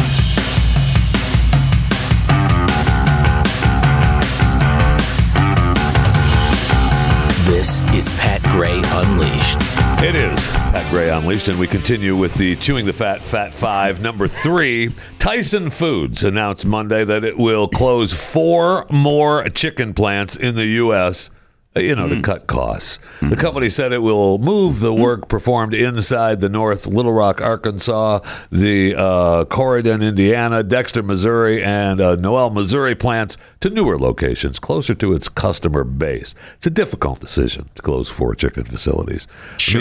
This 7.46 7.80
is 7.92 8.08
Pat 8.18 8.42
Gray 8.44 8.80
Unleashed. 8.84 9.58
It 10.02 10.14
is 10.14 10.48
Pat 10.48 10.90
Gray 10.90 11.10
Unleashed, 11.10 11.48
and 11.48 11.58
we 11.58 11.66
continue 11.66 12.16
with 12.16 12.34
the 12.34 12.56
Chewing 12.56 12.86
the 12.86 12.92
Fat 12.92 13.22
Fat 13.22 13.54
Five. 13.54 14.00
Number 14.00 14.26
three, 14.26 14.90
Tyson 15.18 15.70
Foods 15.70 16.24
announced 16.24 16.66
Monday 16.66 17.04
that 17.04 17.22
it 17.22 17.38
will 17.38 17.68
close 17.68 18.12
four 18.12 18.86
more 18.90 19.44
chicken 19.50 19.94
plants 19.94 20.36
in 20.36 20.54
the 20.56 20.66
U.S. 20.66 21.30
uh, 21.76 21.80
You 21.80 21.94
know, 21.94 22.08
to 22.08 22.20
cut 22.22 22.46
costs. 22.46 22.98
The 23.20 23.36
company 23.36 23.68
said 23.68 23.92
it 23.92 23.98
will 23.98 24.38
move 24.38 24.80
the 24.80 24.94
work 24.94 25.28
performed 25.28 25.74
inside 25.74 26.40
the 26.40 26.48
North 26.48 26.86
Little 26.86 27.12
Rock, 27.12 27.40
Arkansas, 27.40 28.20
the 28.50 28.94
uh, 28.94 29.44
Corydon, 29.46 30.06
Indiana, 30.06 30.62
Dexter, 30.62 31.02
Missouri, 31.02 31.62
and 31.62 32.00
uh, 32.00 32.16
Noel, 32.16 32.50
Missouri 32.50 32.94
plants 32.94 33.36
to 33.60 33.70
newer 33.70 33.98
locations 33.98 34.58
closer 34.58 34.94
to 34.94 35.12
its 35.12 35.28
customer 35.28 35.84
base. 35.84 36.34
It's 36.56 36.66
a 36.66 36.70
difficult 36.70 37.20
decision 37.20 37.70
to 37.74 37.82
close 37.82 38.08
four 38.08 38.34
chicken 38.34 38.64
facilities. 38.64 39.26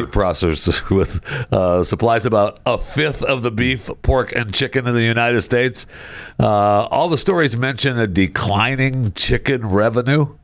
Meat 0.06 0.12
processors 0.12 0.90
with 0.96 1.24
uh, 1.54 1.84
supplies 1.84 2.26
about 2.26 2.60
a 2.66 2.78
fifth 2.78 3.22
of 3.24 3.44
the 3.44 3.52
beef, 3.52 3.90
pork, 4.02 4.32
and 4.36 4.54
chicken 4.54 4.88
in 4.88 4.94
the 4.96 5.04
United 5.04 5.42
States. 5.42 5.86
Uh, 6.40 6.86
all 6.86 7.10
the 7.10 7.18
stories 7.18 7.56
mention 7.58 8.00
a 8.00 8.08
declining 8.08 9.12
chicken 9.14 9.68
revenue. 9.70 10.36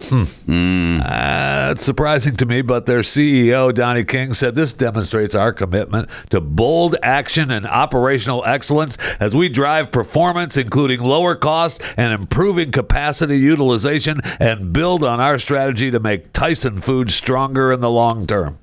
Hmm. 0.00 1.00
Uh, 1.02 1.68
it's 1.70 1.84
surprising 1.84 2.36
to 2.36 2.46
me, 2.46 2.62
but 2.62 2.84
their 2.84 3.00
CEO, 3.00 3.72
Donnie 3.72 4.04
King, 4.04 4.34
said 4.34 4.54
this 4.54 4.72
demonstrates 4.72 5.34
our 5.34 5.52
commitment 5.52 6.10
to 6.30 6.40
bold 6.40 6.96
action 7.02 7.50
and 7.50 7.66
operational 7.66 8.44
excellence 8.44 8.98
as 9.18 9.34
we 9.34 9.48
drive 9.48 9.92
performance, 9.92 10.56
including 10.56 11.00
lower 11.00 11.34
costs 11.34 11.84
and 11.96 12.12
improving 12.12 12.70
capacity 12.70 13.38
utilization, 13.38 14.20
and 14.40 14.72
build 14.72 15.04
on 15.04 15.20
our 15.20 15.38
strategy 15.38 15.90
to 15.90 16.00
make 16.00 16.32
Tyson 16.32 16.78
Foods 16.78 17.14
stronger 17.14 17.72
in 17.72 17.80
the 17.80 17.90
long 17.90 18.26
term. 18.26 18.58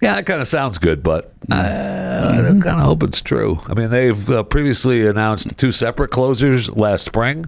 Yeah, 0.00 0.14
that 0.14 0.26
kind 0.26 0.40
of 0.40 0.46
sounds 0.46 0.78
good, 0.78 1.02
but 1.02 1.32
uh, 1.50 1.54
I 1.54 2.36
kind 2.62 2.78
of 2.78 2.84
hope 2.84 3.02
it's 3.02 3.20
true. 3.20 3.58
I 3.66 3.74
mean, 3.74 3.90
they've 3.90 4.30
uh, 4.30 4.44
previously 4.44 5.04
announced 5.06 5.58
two 5.58 5.72
separate 5.72 6.12
closures 6.12 6.74
last 6.76 7.06
spring. 7.06 7.46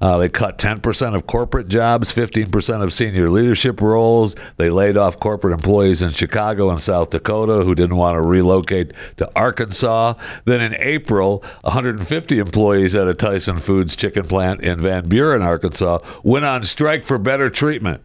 Uh, 0.00 0.16
they 0.16 0.30
cut 0.30 0.56
10% 0.56 1.14
of 1.14 1.26
corporate 1.26 1.68
jobs, 1.68 2.10
15% 2.14 2.82
of 2.82 2.94
senior 2.94 3.28
leadership 3.28 3.82
roles. 3.82 4.34
They 4.56 4.70
laid 4.70 4.96
off 4.96 5.20
corporate 5.20 5.52
employees 5.52 6.00
in 6.00 6.10
Chicago 6.12 6.70
and 6.70 6.80
South 6.80 7.10
Dakota 7.10 7.64
who 7.64 7.74
didn't 7.74 7.96
want 7.96 8.16
to 8.16 8.22
relocate 8.22 8.94
to 9.18 9.30
Arkansas. 9.36 10.14
Then 10.46 10.62
in 10.62 10.74
April, 10.78 11.44
150 11.62 12.38
employees 12.38 12.94
at 12.94 13.08
a 13.08 13.14
Tyson 13.14 13.58
Foods 13.58 13.94
chicken 13.94 14.24
plant 14.24 14.62
in 14.62 14.78
Van 14.78 15.06
Buren, 15.06 15.42
Arkansas, 15.42 15.98
went 16.22 16.46
on 16.46 16.64
strike 16.64 17.04
for 17.04 17.18
better 17.18 17.50
treatment. 17.50 18.02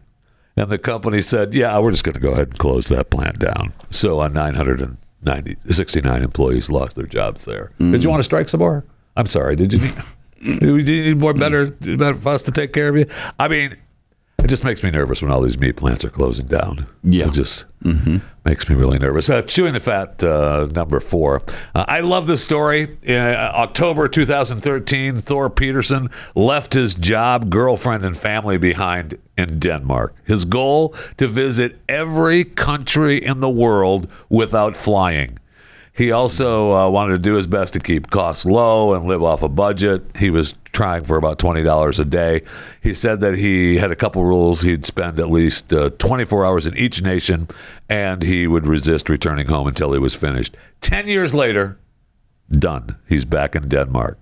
And 0.56 0.70
the 0.70 0.78
company 0.78 1.20
said, 1.20 1.52
yeah, 1.52 1.78
we're 1.78 1.90
just 1.90 2.04
going 2.04 2.14
to 2.14 2.20
go 2.20 2.32
ahead 2.32 2.48
and 2.48 2.58
close 2.58 2.86
that 2.88 3.10
plant 3.10 3.38
down. 3.38 3.74
So 3.90 4.20
uh, 4.20 4.28
990, 4.28 5.56
69 5.70 6.22
employees 6.22 6.70
lost 6.70 6.96
their 6.96 7.06
jobs 7.06 7.44
there. 7.44 7.72
Did 7.78 8.02
you 8.02 8.08
want 8.10 8.20
to 8.20 8.24
strike 8.24 8.48
some 8.48 8.60
more? 8.60 8.84
I'm 9.16 9.26
sorry. 9.26 9.56
Did 9.56 9.74
you 9.74 9.80
need, 9.80 9.94
did 10.60 10.88
you 10.88 11.04
need 11.04 11.18
more 11.18 11.34
better, 11.34 11.70
better 11.70 12.14
for 12.14 12.30
us 12.30 12.42
to 12.42 12.52
take 12.52 12.72
care 12.72 12.88
of 12.88 12.96
you? 12.96 13.06
I 13.38 13.48
mean, 13.48 13.76
it 14.38 14.48
just 14.48 14.64
makes 14.64 14.82
me 14.82 14.90
nervous 14.90 15.20
when 15.20 15.30
all 15.30 15.40
these 15.42 15.58
meat 15.58 15.76
plants 15.76 16.04
are 16.04 16.10
closing 16.10 16.46
down. 16.46 16.86
Yeah. 17.02 17.26
It 17.26 17.32
just 17.32 17.66
makes 18.46 18.68
me 18.68 18.76
really 18.76 18.98
nervous. 18.98 19.28
Uh, 19.28 19.42
Chewing 19.42 19.72
the 19.72 19.80
Fat, 19.80 20.22
uh, 20.22 20.68
number 20.72 21.00
four. 21.00 21.42
Uh, 21.74 21.84
I 21.88 22.00
love 22.00 22.28
this 22.28 22.44
story. 22.44 22.96
In 23.02 23.16
uh, 23.16 23.52
October 23.54 24.06
2013, 24.06 25.18
Thor 25.18 25.50
Pedersen 25.50 26.08
left 26.36 26.72
his 26.72 26.94
job, 26.94 27.50
girlfriend, 27.50 28.04
and 28.04 28.16
family 28.16 28.56
behind 28.56 29.18
in 29.36 29.58
Denmark. 29.58 30.14
His 30.24 30.44
goal 30.44 30.94
to 31.16 31.26
visit 31.26 31.80
every 31.88 32.44
country 32.44 33.18
in 33.18 33.40
the 33.40 33.50
world 33.50 34.08
without 34.28 34.76
flying. 34.76 35.38
He 35.92 36.12
also 36.12 36.72
uh, 36.72 36.88
wanted 36.88 37.14
to 37.14 37.18
do 37.18 37.34
his 37.34 37.48
best 37.48 37.72
to 37.72 37.80
keep 37.80 38.10
costs 38.10 38.44
low 38.44 38.94
and 38.94 39.06
live 39.06 39.24
off 39.24 39.42
a 39.42 39.48
budget. 39.48 40.04
He 40.16 40.30
was 40.30 40.54
trying 40.76 41.02
for 41.02 41.16
about 41.16 41.38
twenty 41.38 41.62
dollars 41.62 41.98
a 41.98 42.04
day. 42.04 42.42
He 42.82 42.92
said 42.92 43.20
that 43.20 43.36
he 43.36 43.78
had 43.78 43.90
a 43.90 43.96
couple 43.96 44.22
rules. 44.22 44.60
He'd 44.60 44.84
spend 44.84 45.18
at 45.18 45.30
least 45.30 45.72
uh, 45.72 45.90
twenty 45.98 46.24
four 46.24 46.44
hours 46.44 46.66
in 46.66 46.76
each 46.76 47.02
nation, 47.02 47.48
and 47.88 48.22
he 48.22 48.46
would 48.46 48.66
resist 48.66 49.08
returning 49.08 49.46
home 49.46 49.66
until 49.66 49.92
he 49.92 49.98
was 49.98 50.14
finished. 50.14 50.56
Ten 50.82 51.08
years 51.08 51.32
later, 51.34 51.78
done. 52.50 52.96
He's 53.08 53.24
back 53.24 53.56
in 53.56 53.68
Denmark. 53.68 54.18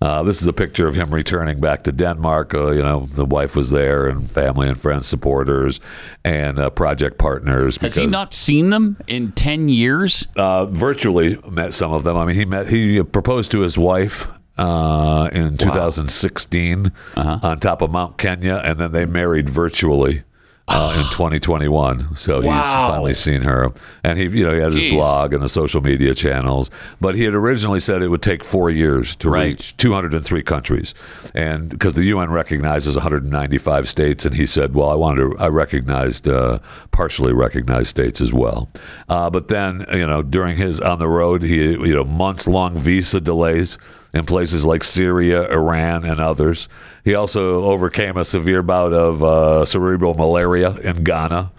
Uh, 0.00 0.22
this 0.22 0.42
is 0.42 0.46
a 0.46 0.52
picture 0.52 0.86
of 0.86 0.94
him 0.94 1.12
returning 1.12 1.58
back 1.58 1.82
to 1.84 1.90
Denmark. 1.90 2.54
Uh, 2.54 2.70
you 2.70 2.82
know, 2.82 3.00
the 3.00 3.24
wife 3.24 3.56
was 3.56 3.70
there, 3.70 4.06
and 4.06 4.30
family 4.30 4.68
and 4.68 4.78
friends, 4.78 5.06
supporters, 5.06 5.80
and 6.22 6.58
uh, 6.58 6.68
project 6.70 7.18
partners. 7.18 7.78
Has 7.78 7.96
he 7.96 8.06
not 8.06 8.34
seen 8.34 8.70
them 8.70 8.98
in 9.08 9.32
10 9.32 9.68
years? 9.68 10.28
Uh, 10.36 10.66
virtually 10.66 11.38
met 11.50 11.72
some 11.72 11.92
of 11.92 12.04
them. 12.04 12.16
I 12.16 12.26
mean, 12.26 12.36
he 12.36 12.44
met. 12.44 12.68
He 12.68 13.02
proposed 13.02 13.50
to 13.52 13.60
his 13.60 13.78
wife 13.78 14.28
uh, 14.58 15.28
in 15.32 15.56
2016 15.56 16.92
Uh-huh. 17.16 17.38
on 17.42 17.58
top 17.60 17.82
of 17.82 17.90
Mount 17.90 18.16
Kenya, 18.18 18.60
and 18.64 18.78
then 18.78 18.92
they 18.92 19.04
married 19.06 19.48
virtually. 19.48 20.22
Uh, 20.68 20.92
in 20.98 21.04
2021, 21.12 22.16
so 22.16 22.40
he's 22.40 22.50
finally 22.50 23.14
seen 23.14 23.42
her, 23.42 23.70
and 24.02 24.18
he, 24.18 24.24
you 24.24 24.42
know, 24.44 24.52
he 24.52 24.58
had 24.58 24.72
his 24.72 24.82
Jeez. 24.82 24.90
blog 24.96 25.32
and 25.32 25.40
the 25.40 25.48
social 25.48 25.80
media 25.80 26.12
channels. 26.12 26.72
But 27.00 27.14
he 27.14 27.22
had 27.22 27.34
originally 27.34 27.78
said 27.78 28.02
it 28.02 28.08
would 28.08 28.20
take 28.20 28.42
four 28.42 28.68
years 28.68 29.14
to 29.16 29.30
Right. 29.30 29.44
reach 29.50 29.76
203 29.76 30.42
countries, 30.42 30.92
and 31.36 31.68
because 31.70 31.94
the 31.94 32.02
UN 32.06 32.32
recognizes 32.32 32.96
195 32.96 33.88
states, 33.88 34.24
and 34.26 34.34
he 34.34 34.44
said, 34.44 34.74
"Well, 34.74 34.90
I 34.90 34.96
wanted 34.96 35.20
to, 35.30 35.38
I 35.38 35.46
recognized 35.46 36.26
uh, 36.26 36.58
partially 36.90 37.32
recognized 37.32 37.86
states 37.86 38.20
as 38.20 38.32
well." 38.32 38.68
Uh, 39.08 39.30
but 39.30 39.46
then, 39.46 39.86
you 39.92 40.04
know, 40.04 40.20
during 40.20 40.56
his 40.56 40.80
on 40.80 40.98
the 40.98 41.06
road, 41.08 41.44
he, 41.44 41.62
you 41.74 41.94
know, 41.94 42.02
months 42.02 42.48
long 42.48 42.76
visa 42.76 43.20
delays 43.20 43.78
in 44.16 44.24
places 44.24 44.64
like 44.64 44.82
Syria, 44.82 45.48
Iran, 45.50 46.04
and 46.04 46.20
others. 46.20 46.68
He 47.04 47.14
also 47.14 47.64
overcame 47.64 48.16
a 48.16 48.24
severe 48.24 48.62
bout 48.62 48.92
of 48.92 49.22
uh, 49.22 49.64
cerebral 49.64 50.14
malaria 50.14 50.70
in 50.76 51.04
Ghana 51.04 51.52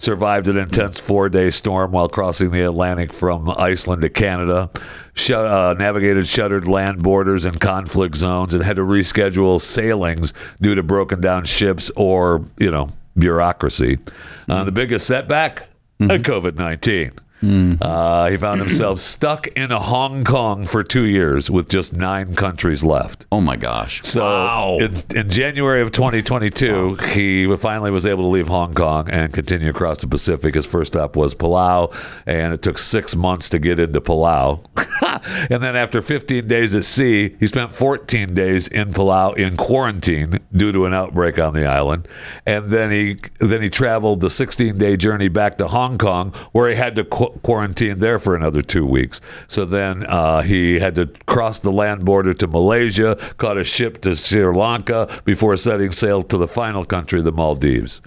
survived 0.00 0.48
an 0.48 0.56
intense 0.56 0.98
four-day 0.98 1.50
storm 1.50 1.92
while 1.92 2.08
crossing 2.08 2.50
the 2.50 2.62
Atlantic 2.62 3.12
from 3.12 3.50
Iceland 3.50 4.00
to 4.00 4.08
Canada. 4.08 4.70
Sh- 5.12 5.32
uh, 5.32 5.74
navigated 5.78 6.26
shuttered 6.26 6.66
land 6.66 7.02
borders 7.02 7.44
and 7.44 7.60
conflict 7.60 8.16
zones, 8.16 8.54
and 8.54 8.64
had 8.64 8.76
to 8.76 8.82
reschedule 8.82 9.60
sailings 9.60 10.32
due 10.60 10.74
to 10.74 10.82
broken 10.82 11.20
down 11.20 11.44
ships 11.44 11.90
or 11.96 12.46
you 12.56 12.70
know 12.70 12.88
bureaucracy. 13.18 13.98
Uh, 14.48 14.64
the 14.64 14.72
biggest 14.72 15.06
setback: 15.06 15.68
COVID 16.00 16.56
nineteen. 17.42 17.78
Uh, 17.80 18.28
he 18.30 18.36
found 18.36 18.60
himself 18.60 18.98
stuck 19.00 19.46
in 19.48 19.70
Hong 19.70 20.24
Kong 20.24 20.64
for 20.64 20.82
two 20.82 21.04
years 21.04 21.50
with 21.50 21.68
just 21.68 21.92
nine 21.92 22.34
countries 22.34 22.84
left. 22.84 23.26
Oh 23.32 23.40
my 23.40 23.56
gosh! 23.56 24.02
So 24.02 24.22
Wow. 24.24 24.76
in, 24.80 24.92
in 25.14 25.30
January 25.30 25.80
of 25.80 25.92
2022, 25.92 26.96
he 27.14 27.56
finally 27.56 27.90
was 27.90 28.06
able 28.06 28.24
to 28.24 28.28
leave 28.28 28.48
Hong 28.48 28.74
Kong 28.74 29.08
and 29.10 29.32
continue 29.32 29.70
across 29.70 29.98
the 29.98 30.06
Pacific. 30.06 30.54
His 30.54 30.66
first 30.66 30.92
stop 30.92 31.16
was 31.16 31.34
Palau, 31.34 31.94
and 32.26 32.52
it 32.52 32.62
took 32.62 32.78
six 32.78 33.14
months 33.16 33.48
to 33.50 33.58
get 33.58 33.78
into 33.80 34.00
Palau. 34.00 34.64
and 35.50 35.62
then 35.62 35.76
after 35.76 36.02
15 36.02 36.46
days 36.46 36.74
at 36.74 36.84
sea, 36.84 37.36
he 37.40 37.46
spent 37.46 37.72
14 37.72 38.34
days 38.34 38.68
in 38.68 38.88
Palau 38.92 39.36
in 39.36 39.56
quarantine 39.56 40.38
due 40.52 40.72
to 40.72 40.84
an 40.86 40.94
outbreak 40.94 41.38
on 41.38 41.54
the 41.54 41.66
island. 41.66 42.06
And 42.46 42.66
then 42.66 42.90
he 42.90 43.18
then 43.38 43.62
he 43.62 43.70
traveled 43.70 44.20
the 44.20 44.30
16 44.30 44.78
day 44.78 44.96
journey 44.96 45.28
back 45.28 45.58
to 45.58 45.68
Hong 45.68 45.98
Kong, 45.98 46.32
where 46.52 46.68
he 46.68 46.76
had 46.76 46.96
to 46.96 47.04
qu- 47.04 47.29
quarantine 47.42 47.98
there 47.98 48.18
for 48.18 48.34
another 48.36 48.62
two 48.62 48.86
weeks. 48.86 49.20
So 49.48 49.64
then 49.64 50.04
uh, 50.06 50.42
he 50.42 50.78
had 50.78 50.94
to 50.96 51.06
cross 51.26 51.58
the 51.58 51.72
land 51.72 52.04
border 52.04 52.34
to 52.34 52.46
Malaysia, 52.46 53.16
caught 53.38 53.58
a 53.58 53.64
ship 53.64 54.00
to 54.02 54.14
Sri 54.14 54.44
Lanka 54.44 55.08
before 55.24 55.56
setting 55.56 55.90
sail 55.90 56.22
to 56.24 56.36
the 56.36 56.48
final 56.48 56.84
country, 56.84 57.22
the 57.22 57.32
Maldives. 57.32 58.00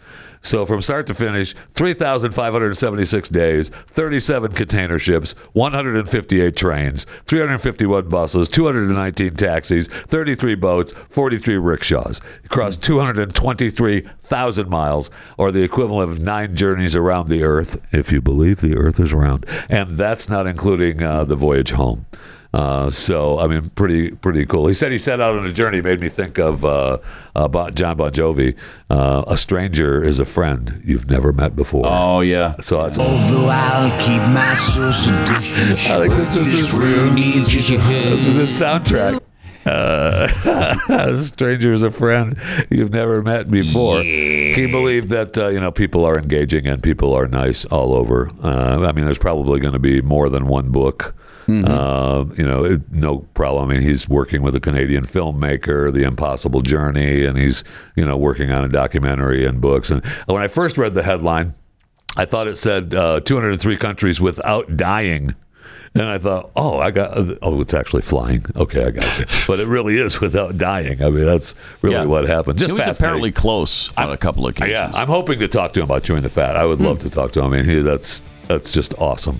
So 0.44 0.66
from 0.66 0.82
start 0.82 1.08
to 1.08 1.14
finish, 1.14 1.56
3,576 1.70 3.30
days, 3.30 3.70
37 3.70 4.52
container 4.52 5.00
ships, 5.00 5.36
158 5.54 6.56
trains, 6.56 7.06
351 7.26 8.10
buses, 8.10 8.50
219 8.50 9.36
taxis, 9.36 9.88
33 9.88 10.56
boats, 10.56 10.92
43 11.10 11.58
rickshaws. 11.58 12.20
He 12.42 12.50
crossed 12.50 12.84
223,000 12.84 14.70
miles, 14.70 15.10
or 15.38 15.52
the 15.52 15.64
equivalent 15.64 16.12
of 16.12 16.20
nine 16.20 16.58
journeys 16.58 16.96
around 16.96 17.30
the 17.30 17.44
Earth, 17.44 17.82
if 17.94 18.12
you 18.12 18.22
believe 18.22 18.60
the 18.60 18.76
Earth 18.76 19.00
is 19.00 19.14
round. 19.14 19.46
And 19.70 19.92
that's 19.92 20.28
not 20.28 20.46
including 20.46 21.02
uh, 21.02 21.24
the 21.24 21.38
voyage 21.38 21.72
home. 21.72 22.06
Uh, 22.54 22.90
so 22.90 23.40
I 23.40 23.48
mean, 23.48 23.70
pretty 23.72 24.12
pretty 24.12 24.46
cool. 24.46 24.68
He 24.68 24.76
said 24.76 24.92
he 24.92 25.00
set 25.00 25.20
out 25.20 25.36
on 25.36 25.46
a 25.46 25.52
journey. 25.52 25.82
Made 25.82 26.00
me 26.00 26.08
think 26.08 26.38
of 26.38 26.64
uh, 26.64 27.00
about 27.36 27.74
John 27.74 27.98
Bon 27.98 28.12
Jovi. 28.12 28.56
Uh, 28.92 29.24
a 29.28 29.38
stranger 29.38 30.04
is 30.04 30.20
a 30.20 30.26
friend 30.26 30.80
you've 30.86 31.10
never 31.10 31.34
met 31.34 31.56
before. 31.56 31.86
Oh 31.88 32.22
yeah. 32.22 32.56
So 32.62 32.84
it's 32.86 33.00
Although 33.00 33.48
I'll 33.50 33.90
keep 34.00 34.22
my 34.34 34.54
social 34.54 35.18
distance. 35.26 35.88
I 35.88 36.02
think 36.08 36.14
this 36.14 36.36
was 36.36 36.52
his 36.52 36.74
room 36.74 37.16
needs 37.16 37.54
is 37.56 37.70
your 37.70 37.80
This 37.80 38.26
was 38.26 38.36
his 38.36 38.62
soundtrack. 38.62 39.20
Uh, 39.66 40.28
a 40.90 41.18
stranger 41.24 41.74
is 41.74 41.84
a 41.84 41.90
friend 41.92 42.38
you've 42.70 42.92
never 42.92 43.22
met 43.24 43.50
before. 43.50 44.02
He 44.04 44.68
believed 44.68 45.10
that 45.10 45.38
uh, 45.38 45.48
you 45.48 45.60
know 45.60 45.72
people 45.72 46.06
are 46.06 46.20
engaging 46.20 46.68
and 46.68 46.84
people 46.84 47.14
are 47.14 47.28
nice 47.28 47.66
all 47.66 47.94
over. 47.94 48.30
Uh, 48.44 48.86
I 48.86 48.92
mean, 48.92 49.06
there's 49.06 49.18
probably 49.18 49.60
going 49.60 49.74
to 49.74 49.80
be 49.80 50.02
more 50.02 50.30
than 50.30 50.48
one 50.48 50.70
book. 50.72 51.16
Uh, 51.48 52.26
you 52.38 52.46
know, 52.46 52.64
it, 52.64 52.82
no 52.92 53.20
problem. 53.34 53.70
I 53.70 53.74
mean, 53.74 53.82
he's 53.82 54.08
working 54.08 54.42
with 54.42 54.56
a 54.56 54.60
Canadian 54.60 55.04
filmmaker, 55.06 55.92
The 55.92 56.04
Impossible 56.04 56.62
Journey, 56.62 57.26
and 57.26 57.38
he's 57.38 57.64
you 57.96 58.06
know 58.06 58.18
working 58.18 58.52
on 58.52 58.64
a 58.64 58.70
documentary 58.70 59.46
and 59.46 59.60
books. 59.60 59.92
And 59.92 60.06
when 60.26 60.42
I 60.42 60.48
first 60.48 60.78
read 60.78 60.94
the 60.94 61.04
headline, 61.04 61.54
I 62.16 62.26
thought 62.26 62.48
it 62.48 62.56
said 62.58 62.94
uh, 62.96 63.20
203 63.22 63.78
countries 63.78 64.22
without 64.22 64.78
dying. 64.78 65.36
And 65.96 66.04
I 66.06 66.18
thought, 66.18 66.50
oh, 66.56 66.80
I 66.80 66.90
got, 66.90 67.12
oh, 67.44 67.62
it's 67.62 67.76
actually 67.76 68.02
flying. 68.02 68.44
Okay, 68.56 68.84
I 68.84 68.90
got 68.90 69.20
you. 69.20 69.26
But 69.48 69.60
it 69.60 69.68
really 69.68 69.98
is 70.00 70.20
without 70.20 70.58
dying. 70.58 71.04
I 71.04 71.12
mean, 71.12 71.24
that's 71.24 71.54
really 71.84 71.98
Yeah. 71.98 72.06
what 72.06 72.28
happened. 72.28 72.58
Just 72.58 72.72
he 72.72 72.78
was 72.80 72.88
apparently 73.00 73.32
close 73.32 73.96
on 73.96 74.12
a 74.12 74.18
couple 74.18 74.48
of 74.48 74.56
occasions. 74.56 74.72
Yeah, 74.72 74.92
I'm 74.96 75.08
hoping 75.08 75.38
to 75.38 75.48
talk 75.48 75.72
to 75.74 75.82
him 75.82 75.84
about 75.84 76.04
chewing 76.04 76.24
the 76.24 76.30
fat. 76.30 76.56
I 76.56 76.66
would 76.66 76.82
love 76.82 76.98
to 77.00 77.12
talk 77.12 77.32
to 77.34 77.42
him. 77.42 77.54
I 77.54 77.58
mean, 77.58 77.66
he, 77.66 77.82
that's 77.82 78.24
that's 78.48 78.72
just 78.72 78.96
awesome. 78.98 79.40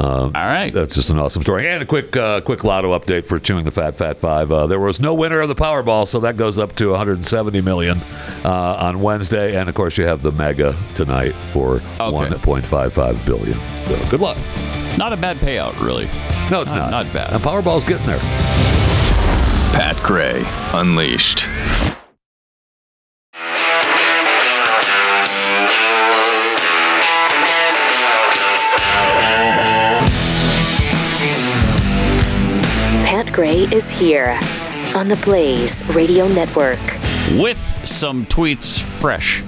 Um, 0.00 0.32
All 0.34 0.46
right, 0.46 0.72
that's 0.72 0.94
just 0.94 1.10
an 1.10 1.18
awesome 1.18 1.42
story. 1.42 1.68
And 1.68 1.82
a 1.82 1.86
quick 1.86 2.16
uh, 2.16 2.40
quick 2.40 2.64
lotto 2.64 2.98
update 2.98 3.26
for 3.26 3.38
chewing 3.38 3.64
the 3.64 3.70
fat 3.70 3.96
Fat 3.96 4.18
Five. 4.18 4.50
Uh, 4.50 4.66
there 4.66 4.80
was 4.80 4.98
no 4.98 5.12
winner 5.12 5.40
of 5.40 5.48
the 5.48 5.54
Powerball, 5.54 6.06
so 6.06 6.20
that 6.20 6.38
goes 6.38 6.56
up 6.58 6.74
to 6.76 6.88
170 6.88 7.60
million 7.60 7.98
uh, 8.42 8.76
on 8.80 9.02
Wednesday. 9.02 9.56
And 9.56 9.68
of 9.68 9.74
course, 9.74 9.98
you 9.98 10.04
have 10.06 10.22
the 10.22 10.32
Mega 10.32 10.74
tonight 10.94 11.34
for 11.52 11.80
1.55 11.98 13.26
billion. 13.26 13.58
So 13.86 14.08
good 14.10 14.20
luck. 14.20 14.38
Not 14.96 15.12
a 15.12 15.18
bad 15.18 15.36
payout, 15.36 15.78
really. 15.80 16.06
No, 16.50 16.62
it's 16.62 16.72
not. 16.72 16.90
not. 16.90 17.04
Not 17.04 17.12
bad. 17.12 17.32
And 17.34 17.42
Powerball's 17.42 17.84
getting 17.84 18.06
there. 18.06 18.18
Pat 19.72 19.96
Gray 20.02 20.42
Unleashed. 20.72 21.46
Pat 33.30 33.36
Gray 33.36 33.58
is 33.72 33.88
here 33.92 34.36
on 34.96 35.06
the 35.06 35.18
Blaze 35.24 35.86
Radio 35.94 36.26
Network. 36.26 36.80
With 37.38 37.58
some 37.84 38.26
tweets 38.26 38.80
fresh 38.80 39.40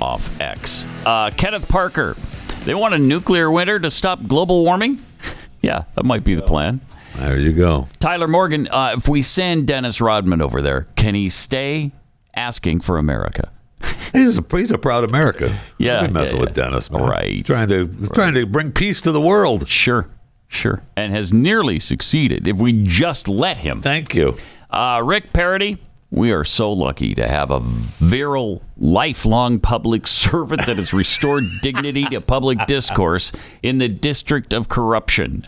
off 0.00 0.40
X. 0.40 0.84
Uh, 1.06 1.30
Kenneth 1.30 1.68
Parker. 1.68 2.16
They 2.64 2.74
want 2.74 2.94
a 2.94 2.98
nuclear 2.98 3.48
winter 3.48 3.78
to 3.78 3.92
stop 3.92 4.26
global 4.26 4.64
warming? 4.64 5.00
yeah, 5.62 5.84
that 5.94 6.04
might 6.04 6.24
be 6.24 6.34
the 6.34 6.42
plan. 6.42 6.80
There 7.16 7.38
you 7.38 7.52
go. 7.52 7.86
Tyler 8.00 8.26
Morgan, 8.26 8.66
uh, 8.68 8.94
if 8.96 9.08
we 9.08 9.22
send 9.22 9.68
Dennis 9.68 10.00
Rodman 10.00 10.42
over 10.42 10.60
there, 10.60 10.88
can 10.96 11.14
he 11.14 11.28
stay 11.28 11.92
asking 12.34 12.80
for 12.80 12.98
America? 12.98 13.52
He's 14.12 14.36
a 14.36 14.44
he's 14.50 14.72
a 14.72 14.78
proud 14.78 15.04
American. 15.04 15.54
Yeah, 15.78 16.00
Don't 16.00 16.08
be 16.08 16.12
messing 16.14 16.38
yeah, 16.38 16.44
with. 16.46 16.54
Dennis, 16.54 16.90
man. 16.90 17.02
Right. 17.02 17.30
He's 17.30 17.42
trying 17.44 17.68
to 17.68 17.86
he's 17.86 18.10
trying 18.10 18.34
to 18.34 18.46
bring 18.46 18.72
peace 18.72 19.00
to 19.02 19.12
the 19.12 19.20
world. 19.20 19.68
Sure, 19.68 20.08
sure, 20.48 20.82
and 20.96 21.12
has 21.12 21.32
nearly 21.32 21.78
succeeded 21.78 22.48
if 22.48 22.56
we 22.56 22.72
just 22.82 23.28
let 23.28 23.58
him. 23.58 23.80
Thank 23.80 24.14
you, 24.14 24.36
uh, 24.70 25.02
Rick 25.04 25.32
Parody. 25.32 25.78
We 26.10 26.32
are 26.32 26.44
so 26.44 26.72
lucky 26.72 27.14
to 27.14 27.28
have 27.28 27.50
a 27.50 27.60
virile, 27.60 28.62
lifelong 28.78 29.60
public 29.60 30.06
servant 30.06 30.64
that 30.64 30.76
has 30.76 30.94
restored 30.94 31.44
dignity 31.60 32.04
to 32.06 32.20
public 32.22 32.66
discourse 32.66 33.30
in 33.62 33.76
the 33.76 33.88
district 33.88 34.54
of 34.54 34.68
corruption. 34.68 35.44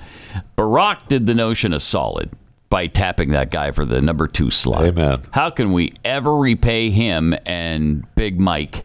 Barack 0.58 1.06
did 1.06 1.24
the 1.24 1.34
notion 1.34 1.72
a 1.72 1.80
solid 1.80 2.30
by 2.68 2.86
tapping 2.86 3.30
that 3.30 3.50
guy 3.50 3.70
for 3.70 3.84
the 3.84 4.00
number 4.00 4.26
two 4.26 4.50
slot. 4.50 4.84
Amen. 4.84 5.22
How 5.32 5.50
can 5.50 5.72
we 5.72 5.94
ever 6.04 6.36
repay 6.36 6.90
him 6.90 7.34
and 7.46 8.04
Big 8.14 8.38
Mike? 8.38 8.84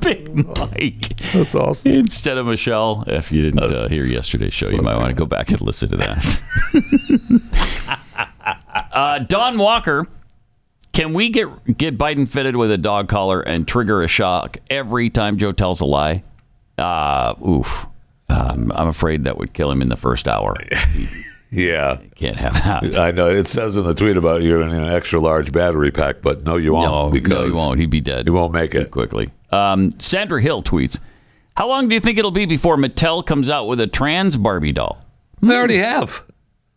Big 0.00 0.34
Mike. 0.34 1.16
That's 1.32 1.54
awesome. 1.54 1.90
Instead 1.90 2.38
of 2.38 2.46
Michelle, 2.46 3.04
if 3.06 3.30
you 3.32 3.42
didn't 3.42 3.60
uh, 3.60 3.88
hear 3.88 4.04
yesterday's 4.04 4.52
show, 4.52 4.70
you 4.70 4.82
might 4.82 4.96
want 4.96 5.08
to 5.08 5.14
go 5.14 5.26
back 5.26 5.50
and 5.50 5.60
listen 5.60 5.88
to 5.90 5.96
that. 5.98 7.40
Uh, 8.92 9.20
Don 9.20 9.56
Walker, 9.56 10.08
can 10.92 11.14
we 11.14 11.28
get 11.28 11.76
get 11.78 11.96
Biden 11.96 12.28
fitted 12.28 12.56
with 12.56 12.72
a 12.72 12.78
dog 12.78 13.08
collar 13.08 13.40
and 13.40 13.66
trigger 13.66 14.02
a 14.02 14.08
shock 14.08 14.58
every 14.68 15.10
time 15.10 15.38
Joe 15.38 15.52
tells 15.52 15.80
a 15.80 15.84
lie? 15.84 16.24
Uh, 16.76 17.34
oof. 17.46 17.86
Um, 18.28 18.72
I'm 18.74 18.88
afraid 18.88 19.24
that 19.24 19.38
would 19.38 19.52
kill 19.52 19.70
him 19.70 19.80
in 19.80 19.88
the 19.88 19.96
first 19.96 20.26
hour. 20.26 20.56
Yeah. 21.52 21.98
Can't 22.14 22.36
have 22.36 22.54
that. 22.54 22.96
I 22.96 23.10
know. 23.10 23.28
It 23.28 23.48
says 23.48 23.76
in 23.76 23.82
the 23.82 23.92
tweet 23.94 24.16
about 24.16 24.42
you 24.42 24.60
in 24.62 24.70
an 24.70 24.88
extra 24.88 25.18
large 25.18 25.50
battery 25.50 25.90
pack, 25.90 26.22
but 26.22 26.44
no, 26.44 26.56
you 26.56 26.72
won't. 26.72 26.92
No, 26.92 27.10
because 27.10 27.28
no, 27.28 27.44
he 27.44 27.50
won't. 27.50 27.80
He'd 27.80 27.90
be 27.90 28.00
dead. 28.00 28.26
He 28.26 28.30
won't 28.30 28.52
make 28.52 28.72
it. 28.74 28.92
quickly. 28.92 29.30
Um, 29.52 29.90
Sandra 30.00 30.40
Hill 30.40 30.62
tweets, 30.62 30.98
"How 31.56 31.68
long 31.68 31.88
do 31.88 31.94
you 31.94 32.00
think 32.00 32.18
it'll 32.18 32.30
be 32.30 32.46
before 32.46 32.76
Mattel 32.76 33.24
comes 33.24 33.48
out 33.48 33.66
with 33.66 33.80
a 33.80 33.86
trans 33.86 34.36
Barbie 34.36 34.72
doll?" 34.72 35.04
They 35.42 35.54
already 35.56 35.78
have. 35.78 36.22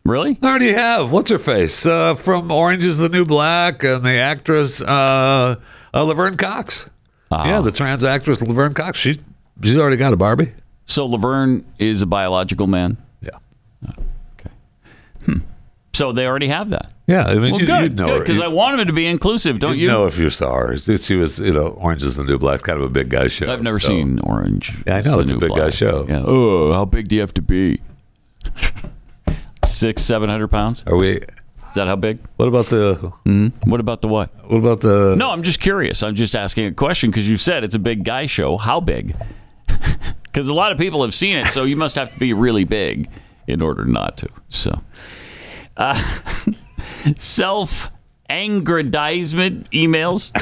Really? 0.04 0.34
They 0.34 0.48
already 0.48 0.72
have. 0.72 1.12
What's 1.12 1.30
her 1.30 1.38
face 1.38 1.86
uh, 1.86 2.14
from 2.14 2.50
Orange 2.52 2.84
Is 2.84 2.98
the 2.98 3.08
New 3.08 3.24
Black 3.24 3.82
and 3.84 4.02
the 4.02 4.16
actress 4.16 4.82
uh, 4.82 5.56
uh, 5.94 6.02
Laverne 6.02 6.36
Cox. 6.36 6.88
Ah. 7.30 7.46
Yeah, 7.46 7.60
the 7.62 7.72
trans 7.72 8.04
actress 8.04 8.42
Laverne 8.42 8.74
Cox. 8.74 8.98
She 8.98 9.20
she's 9.62 9.78
already 9.78 9.96
got 9.96 10.12
a 10.12 10.16
Barbie. 10.16 10.52
So 10.86 11.06
Laverne 11.06 11.64
is 11.78 12.02
a 12.02 12.06
biological 12.06 12.66
man. 12.66 12.98
Yeah. 13.22 13.30
Okay. 14.38 14.50
Hmm. 15.24 15.38
So 15.94 16.12
they 16.12 16.26
already 16.26 16.48
have 16.48 16.70
that. 16.70 16.92
Yeah, 17.06 17.24
I 17.24 17.34
mean, 17.34 17.52
well, 17.52 17.60
you, 17.60 17.66
good, 17.66 17.82
you'd 17.82 17.96
know 17.96 18.18
because 18.18 18.40
I 18.40 18.48
want 18.48 18.78
him 18.80 18.86
to 18.86 18.92
be 18.92 19.06
inclusive, 19.06 19.58
don't 19.60 19.78
you? 19.78 19.86
know 19.86 20.06
if 20.06 20.18
you 20.18 20.28
saw 20.28 20.52
her. 20.54 20.76
She 20.76 21.14
was, 21.14 21.38
you 21.38 21.52
know, 21.52 21.68
Orange 21.68 22.02
Is 22.02 22.16
the 22.16 22.24
New 22.24 22.36
Black, 22.38 22.62
kind 22.62 22.78
of 22.78 22.84
a 22.84 22.88
big 22.88 23.08
guy 23.10 23.28
show. 23.28 23.50
I've 23.50 23.62
never 23.62 23.78
so- 23.78 23.88
seen 23.88 24.18
Orange. 24.20 24.72
Yeah, 24.86 24.96
I 24.96 25.00
know 25.02 25.20
it's 25.20 25.30
a 25.30 25.38
big 25.38 25.54
guy 25.54 25.70
show. 25.70 26.04
Yeah. 26.08 26.22
Oh, 26.26 26.72
how 26.72 26.84
big 26.84 27.08
do 27.08 27.14
you 27.14 27.20
have 27.20 27.34
to 27.34 27.42
be? 27.42 27.80
Six, 29.64 30.02
seven 30.02 30.28
hundred 30.28 30.48
pounds. 30.48 30.84
Are 30.86 30.96
we? 30.96 31.16
Is 31.18 31.74
that 31.74 31.86
how 31.88 31.96
big? 31.96 32.18
What 32.36 32.46
about 32.48 32.66
the? 32.66 32.94
hmm 33.24 33.48
What 33.64 33.80
about 33.80 34.00
the 34.02 34.08
what? 34.08 34.30
What 34.48 34.58
about 34.58 34.80
the? 34.80 35.14
No, 35.16 35.30
I'm 35.30 35.42
just 35.42 35.60
curious. 35.60 36.02
I'm 36.02 36.14
just 36.14 36.36
asking 36.36 36.66
a 36.66 36.72
question 36.72 37.10
because 37.10 37.28
you 37.28 37.36
said 37.36 37.64
it's 37.64 37.74
a 37.74 37.78
big 37.80 38.04
guy 38.04 38.26
show. 38.26 38.56
How 38.58 38.80
big? 38.80 39.14
Because 40.24 40.48
a 40.48 40.52
lot 40.52 40.72
of 40.72 40.78
people 40.78 41.00
have 41.04 41.14
seen 41.14 41.36
it, 41.36 41.46
so 41.52 41.62
you 41.62 41.76
must 41.76 41.94
have 41.94 42.12
to 42.12 42.18
be 42.18 42.32
really 42.32 42.64
big 42.64 43.08
in 43.46 43.62
order 43.62 43.84
not 43.84 44.16
to. 44.16 44.28
So, 44.48 44.80
uh, 45.76 46.00
self 47.16 47.90
aggrandizement 48.30 49.70
emails 49.70 50.32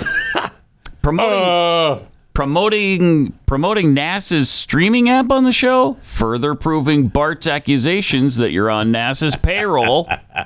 promoting 1.02 2.06
promoting 2.34 3.32
promoting 3.46 3.94
NASA's 3.94 4.48
streaming 4.48 5.08
app 5.08 5.30
on 5.30 5.44
the 5.44 5.52
show, 5.52 5.94
further 6.00 6.54
proving 6.54 7.08
Bart's 7.08 7.46
accusations 7.46 8.36
that 8.38 8.52
you're 8.52 8.70
on 8.70 8.92
NASA's 8.92 9.36
payroll. 9.36 10.06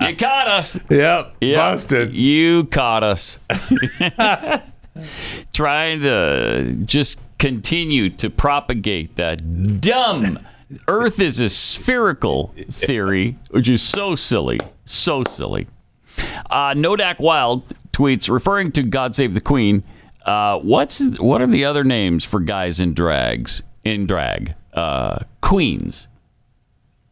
you 0.00 0.16
caught 0.16 0.48
us. 0.48 0.78
Yep, 0.88 1.36
Yep, 1.40 1.56
busted. 1.56 2.14
You 2.14 2.64
caught 2.64 3.02
us. 3.02 3.38
Trying 5.52 6.00
to 6.02 6.74
just 6.84 7.18
continue 7.38 8.10
to 8.10 8.30
propagate 8.30 9.16
that 9.16 9.80
dumb 9.80 10.38
Earth 10.88 11.20
is 11.20 11.40
a 11.40 11.48
spherical 11.48 12.54
theory, 12.70 13.36
which 13.50 13.68
is 13.68 13.82
so 13.82 14.14
silly. 14.14 14.60
So 14.84 15.24
silly. 15.24 15.66
Uh, 16.50 16.74
Nodak 16.74 17.18
Wild 17.18 17.66
tweets, 17.92 18.30
referring 18.30 18.72
to 18.72 18.82
God 18.82 19.14
Save 19.14 19.34
the 19.34 19.40
Queen. 19.40 19.84
Uh, 20.24 20.58
what's 20.58 21.18
what 21.18 21.42
are 21.42 21.46
the 21.46 21.64
other 21.64 21.84
names 21.84 22.24
for 22.24 22.40
guys 22.40 22.80
in 22.80 22.94
drags 22.94 23.62
in 23.84 24.06
drag? 24.06 24.54
Uh, 24.72 25.20
queens. 25.40 26.08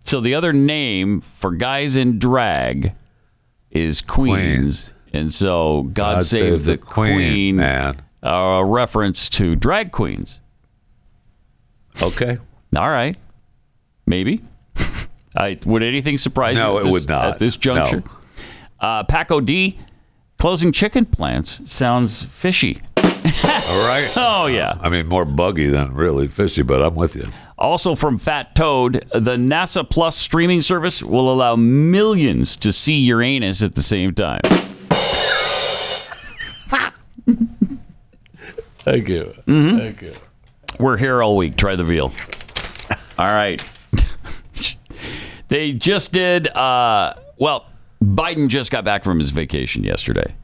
So 0.00 0.20
the 0.20 0.34
other 0.34 0.52
name 0.52 1.20
for 1.20 1.52
guys 1.52 1.96
in 1.96 2.18
drag 2.18 2.92
is 3.70 4.00
queens, 4.00 4.92
and 5.12 5.32
so 5.32 5.84
God, 5.92 6.24
save, 6.24 6.64
the, 6.64 6.76
queen, 6.76 7.56
man. 7.56 8.02
A 8.22 8.64
reference 8.64 9.28
to 9.30 9.54
drag 9.56 9.92
queens. 9.92 10.40
Okay. 12.02 12.38
All 12.76 12.90
right, 12.90 13.16
maybe. 14.10 14.42
I 15.36 15.56
would 15.64 15.82
anything 15.82 16.18
surprise 16.18 16.56
No, 16.56 16.72
you? 16.72 16.76
at 16.76 16.80
it 16.80 16.84
this- 16.84 16.92
would 16.92 17.08
not. 17.08 17.24
at 17.26 17.38
this 17.38 17.56
juncture. 17.56 18.02
No. 18.04 18.86
Uh, 18.86 19.02
Paco 19.04 19.40
D 19.40 19.78
closing 20.38 20.72
chicken 20.72 21.06
plants 21.06 21.60
sounds 21.70 22.22
fishy. 22.22 22.80
All 22.98 23.86
right. 23.86 24.10
Oh 24.16 24.46
yeah. 24.46 24.76
I 24.80 24.88
mean, 24.88 25.06
more 25.06 25.24
buggy 25.24 25.68
than 25.68 25.94
really 25.94 26.26
fishy, 26.28 26.62
but 26.62 26.82
I'm 26.82 26.94
with 26.94 27.14
you. 27.16 27.26
Also 27.58 27.94
from 27.94 28.16
Fat 28.16 28.54
Toad, 28.54 29.04
the 29.12 29.36
NASA 29.36 29.88
Plus 29.88 30.16
streaming 30.16 30.62
service 30.62 31.02
will 31.02 31.30
allow 31.32 31.56
millions 31.56 32.56
to 32.56 32.72
see 32.72 32.94
Uranus 33.00 33.62
at 33.62 33.74
the 33.74 33.82
same 33.82 34.14
time. 34.14 34.40
Thank 38.78 39.08
you. 39.08 39.34
Mhm. 39.46 39.78
Thank 39.78 40.02
you. 40.02 40.12
We're 40.78 40.96
here 40.96 41.22
all 41.22 41.36
week. 41.36 41.56
Try 41.56 41.76
the 41.76 41.84
veal. 41.84 42.12
All 43.18 43.26
right. 43.26 43.62
They 45.50 45.72
just 45.72 46.12
did. 46.12 46.48
Uh, 46.48 47.14
well, 47.36 47.66
Biden 48.02 48.48
just 48.48 48.70
got 48.70 48.84
back 48.84 49.04
from 49.04 49.18
his 49.18 49.30
vacation 49.30 49.84
yesterday. 49.84 50.34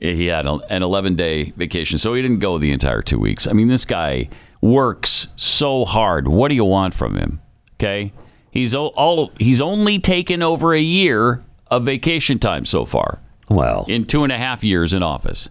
He 0.00 0.26
had 0.26 0.44
an 0.46 0.82
11 0.82 1.14
day 1.14 1.52
vacation, 1.56 1.98
so 1.98 2.14
he 2.14 2.20
didn't 2.20 2.40
go 2.40 2.58
the 2.58 2.72
entire 2.72 3.00
two 3.00 3.18
weeks. 3.18 3.46
I 3.46 3.52
mean, 3.52 3.68
this 3.68 3.84
guy 3.84 4.28
works 4.60 5.28
so 5.36 5.84
hard. 5.84 6.26
What 6.26 6.48
do 6.48 6.56
you 6.56 6.64
want 6.64 6.94
from 6.94 7.14
him? 7.14 7.40
Okay, 7.76 8.12
he's 8.50 8.74
all 8.74 9.32
he's 9.38 9.60
only 9.60 9.98
taken 9.98 10.42
over 10.42 10.74
a 10.74 10.80
year 10.80 11.42
of 11.68 11.84
vacation 11.84 12.38
time 12.38 12.64
so 12.64 12.84
far. 12.84 13.20
Well, 13.48 13.84
in 13.88 14.04
two 14.04 14.24
and 14.24 14.32
a 14.32 14.38
half 14.38 14.64
years 14.64 14.92
in 14.92 15.02
office, 15.02 15.48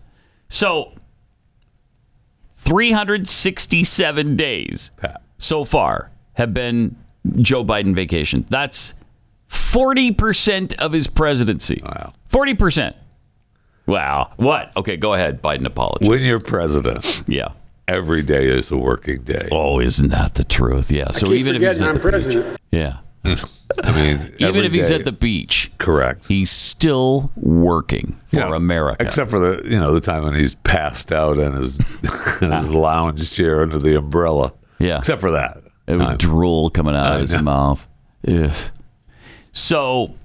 so 0.49 0.93
367 2.55 4.35
days 4.35 4.91
so 5.37 5.63
far 5.65 6.11
have 6.33 6.53
been 6.53 6.95
Joe 7.37 7.63
Biden 7.63 7.93
vacation. 7.93 8.45
That's 8.49 8.93
40% 9.53 10.75
of 10.79 10.91
his 10.91 11.07
presidency. 11.07 11.81
Wow. 11.83 12.13
40%. 12.31 12.93
Wow. 13.85 14.31
What? 14.37 14.71
Okay, 14.77 14.97
go 14.97 15.13
ahead. 15.13 15.41
Biden 15.41 15.65
apology. 15.65 16.07
When 16.07 16.21
you're 16.21 16.39
president, 16.39 17.23
yeah, 17.27 17.49
every 17.87 18.21
day 18.21 18.45
is 18.47 18.71
a 18.71 18.77
working 18.77 19.23
day. 19.23 19.47
Oh, 19.51 19.79
isn't 19.79 20.09
that 20.09 20.35
the 20.35 20.43
truth? 20.45 20.89
Yeah. 20.89 21.11
So 21.11 21.27
keep 21.27 21.35
even 21.37 21.55
if 21.55 21.61
he's 21.61 21.81
at 21.81 21.87
I'm 21.89 21.93
the 21.95 21.99
beach, 21.99 22.09
president. 22.09 22.57
yeah. 22.71 22.97
I 23.25 23.91
mean, 23.93 24.33
Even 24.37 24.43
every 24.47 24.65
if 24.65 24.71
he's 24.73 24.89
day- 24.89 24.95
at 24.95 25.05
the 25.05 25.11
beach, 25.13 25.71
correct. 25.77 26.27
He's 26.27 26.49
still 26.51 27.31
working 27.37 28.19
for 28.27 28.37
Yeah, 28.37 28.55
America. 28.55 29.03
Except 29.05 29.29
for 29.29 29.39
the 29.39 29.61
you 29.69 29.79
know 29.79 29.93
the 29.93 30.01
time 30.01 30.23
when 30.23 30.33
he's 30.33 30.55
passed 30.55 31.11
out 31.13 31.37
in 31.39 31.53
his 31.53 31.77
in 32.41 32.51
his 32.51 32.69
lounge 32.71 33.31
chair 33.31 33.61
under 33.61 33.79
the 33.79 33.97
umbrella. 33.97 34.53
Yeah. 34.79 34.97
Except 34.99 35.21
for 35.21 35.31
that. 35.31 35.61
It 35.87 35.97
would 35.97 36.17
drool 36.17 36.69
coming 36.69 36.95
out 36.95 37.11
I 37.13 37.15
of 37.15 37.21
his 37.21 37.33
know. 37.33 37.41
mouth. 37.43 37.87
Ugh. 38.27 38.53
So, 39.53 40.15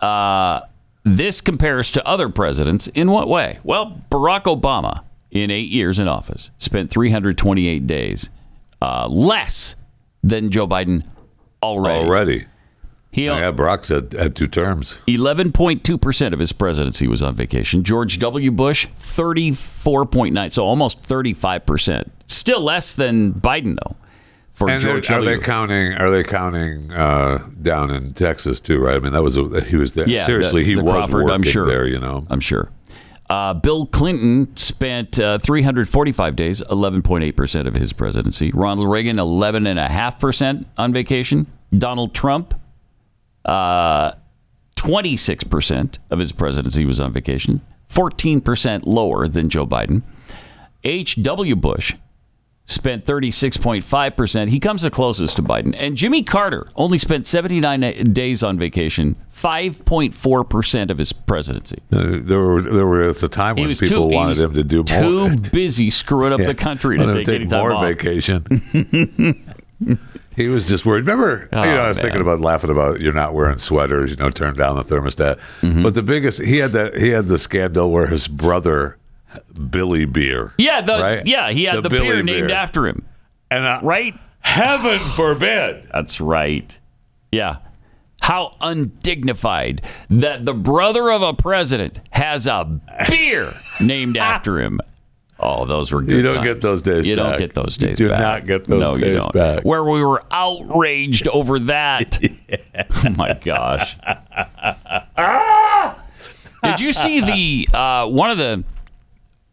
uh, 0.00 0.60
this 1.04 1.40
compares 1.40 1.90
to 1.92 2.06
other 2.06 2.28
presidents 2.28 2.86
in 2.88 3.10
what 3.10 3.28
way? 3.28 3.58
Well, 3.62 4.02
Barack 4.10 4.44
Obama, 4.44 5.02
in 5.30 5.50
eight 5.50 5.68
years 5.68 5.98
in 5.98 6.08
office, 6.08 6.50
spent 6.58 6.90
328 6.90 7.86
days 7.86 8.30
uh, 8.80 9.08
less 9.08 9.76
than 10.22 10.50
Joe 10.50 10.66
Biden 10.66 11.06
already. 11.62 12.04
Already. 12.04 12.46
He 13.10 13.24
yeah, 13.24 13.50
Barack 13.50 13.86
said 13.86 14.12
had 14.12 14.36
two 14.36 14.46
terms. 14.46 14.96
11.2% 15.08 16.32
of 16.32 16.38
his 16.38 16.52
presidency 16.52 17.08
was 17.08 17.22
on 17.22 17.34
vacation. 17.34 17.82
George 17.82 18.18
W. 18.18 18.50
Bush, 18.50 18.86
34.9, 18.86 20.52
so 20.52 20.64
almost 20.64 21.02
35%. 21.02 22.10
Still 22.26 22.60
less 22.60 22.92
than 22.92 23.32
Biden, 23.32 23.76
though. 23.82 23.96
For 24.58 24.68
and 24.68 24.82
George 24.82 25.08
are 25.12 25.22
they 25.22 25.38
counting? 25.38 25.92
Are 25.94 26.10
they 26.10 26.24
counting 26.24 26.90
uh, 26.92 27.48
down 27.62 27.92
in 27.94 28.12
Texas 28.12 28.58
too? 28.58 28.80
Right. 28.80 28.96
I 28.96 28.98
mean, 28.98 29.12
that 29.12 29.22
was 29.22 29.36
a, 29.36 29.60
he 29.60 29.76
was 29.76 29.92
there. 29.92 30.08
Yeah, 30.08 30.26
Seriously, 30.26 30.62
the- 30.62 30.68
he 30.68 30.74
the 30.74 30.82
was 30.82 30.92
Crawford, 30.92 31.14
working 31.24 31.34
I'm 31.34 31.42
sure. 31.44 31.66
there. 31.66 31.86
You 31.86 32.00
know. 32.00 32.26
I'm 32.28 32.40
sure. 32.40 32.68
Uh, 33.30 33.54
Bill 33.54 33.86
Clinton 33.86 34.56
spent 34.56 35.20
uh, 35.20 35.38
345 35.38 36.34
days, 36.34 36.62
11.8% 36.62 37.66
of 37.66 37.74
his 37.74 37.92
presidency. 37.92 38.50
Ronald 38.52 38.90
Reagan, 38.90 39.16
11.5% 39.16 40.64
on 40.78 40.92
vacation. 40.94 41.46
Donald 41.70 42.14
Trump, 42.14 42.54
uh, 43.44 44.12
26% 44.76 45.98
of 46.10 46.18
his 46.18 46.32
presidency 46.32 46.84
was 46.86 47.00
on 47.00 47.12
vacation, 47.12 47.60
14% 47.90 48.86
lower 48.86 49.28
than 49.28 49.50
Joe 49.50 49.66
Biden. 49.66 50.02
H.W. 50.84 51.54
Bush 51.56 51.96
spent 52.68 53.04
36.5%. 53.06 54.48
He 54.48 54.60
comes 54.60 54.82
the 54.82 54.90
closest 54.90 55.36
to 55.36 55.42
Biden. 55.42 55.74
And 55.78 55.96
Jimmy 55.96 56.22
Carter 56.22 56.68
only 56.76 56.98
spent 56.98 57.26
79 57.26 58.12
days 58.12 58.42
on 58.42 58.58
vacation, 58.58 59.16
5.4% 59.32 60.90
of 60.90 60.98
his 60.98 61.12
presidency. 61.12 61.78
Uh, 61.90 62.18
there 62.20 62.38
were 62.40 62.62
there 62.62 62.86
was 62.86 63.22
a 63.22 63.28
time 63.28 63.56
when 63.56 63.68
people 63.74 63.86
too, 63.88 64.02
wanted 64.14 64.38
him 64.38 64.52
to 64.54 64.62
do 64.64 64.84
more. 65.00 65.30
Too 65.30 65.36
busy 65.50 65.90
screwing 65.90 66.32
up 66.32 66.40
Yeah. 66.40 66.46
the 66.46 66.54
country 66.54 66.98
to 66.98 67.12
take, 67.24 67.28
any 67.28 67.46
time 67.46 67.58
more 67.60 67.72
off. 67.72 67.82
vacation. 67.82 69.44
He 70.34 70.46
was 70.48 70.68
just 70.68 70.84
worried. 70.86 71.00
Remember, 71.06 71.48
Oh, 71.52 71.64
you 71.64 71.72
know, 71.74 71.82
I 71.82 71.88
was 71.88 71.96
man. 71.98 72.02
thinking 72.04 72.20
about 72.20 72.40
laughing 72.40 72.70
about 72.70 73.00
you're 73.00 73.12
not 73.12 73.32
wearing 73.34 73.58
sweaters, 73.58 74.10
you 74.10 74.16
know, 74.16 74.28
turn 74.30 74.54
down 74.54 74.76
the 74.76 74.82
thermostat. 74.84 75.38
Mm-hmm. 75.62 75.82
But 75.84 75.94
the 75.94 76.02
biggest, 76.02 76.42
he 76.44 76.58
had 76.58 76.72
that, 76.72 76.96
he 76.96 77.10
had 77.10 77.26
the 77.26 77.38
scandal 77.38 77.90
where 77.90 78.06
his 78.06 78.26
brother, 78.28 78.98
Billy 79.70 80.04
Beer, 80.04 80.54
Yeah, 80.58 80.80
the 80.80 80.92
right? 81.00 81.26
yeah, 81.26 81.50
he 81.50 81.64
had 81.64 81.82
the, 81.82 81.88
Billy 81.90 82.08
beer 82.08 82.22
named 82.22 82.50
after 82.50 82.86
him. 82.86 83.04
and 83.50 83.64
uh, 83.64 83.80
right? 83.82 84.14
Heaven 84.40 84.98
forbid. 85.16 85.88
That's 85.92 86.20
right. 86.20 86.78
Yeah. 87.32 87.56
How 88.22 88.52
undignified 88.60 89.82
that 90.10 90.44
the 90.44 90.54
brother 90.54 91.10
of 91.10 91.22
a 91.22 91.32
president 91.34 92.00
has 92.10 92.46
a 92.46 92.80
beer 93.08 93.54
named 93.80 94.16
after 94.16 94.60
him. 94.60 94.80
Oh, 95.40 95.66
those 95.66 95.92
were 95.92 96.02
good. 96.02 96.16
You 96.16 96.22
don't 96.22 96.34
times. 96.36 96.46
get 96.48 96.60
those 96.62 96.82
days 96.82 97.06
You 97.06 97.14
don't 97.14 97.38
get 97.38 97.54
those 97.54 97.76
days. 97.76 98.00
You 98.00 98.06
do 98.06 98.08
back. 98.08 98.20
not 98.20 98.46
get 98.46 98.64
those 98.64 98.80
no, 98.80 98.94
you 98.96 99.00
days 99.04 99.18
don't. 99.22 99.32
back. 99.32 99.62
Where 99.64 99.84
we 99.84 100.02
were 100.04 100.24
outraged 100.32 101.28
over 101.32 101.58
that. 101.60 102.18
Oh 103.04 103.10
my 103.16 103.34
gosh. 103.34 103.96
Ah! 105.16 105.98
Did 106.62 106.80
you 106.80 106.92
see 106.92 107.20
the 107.20 107.76
uh, 107.76 108.06
one 108.08 108.30
of 108.30 108.38
the 108.38 108.64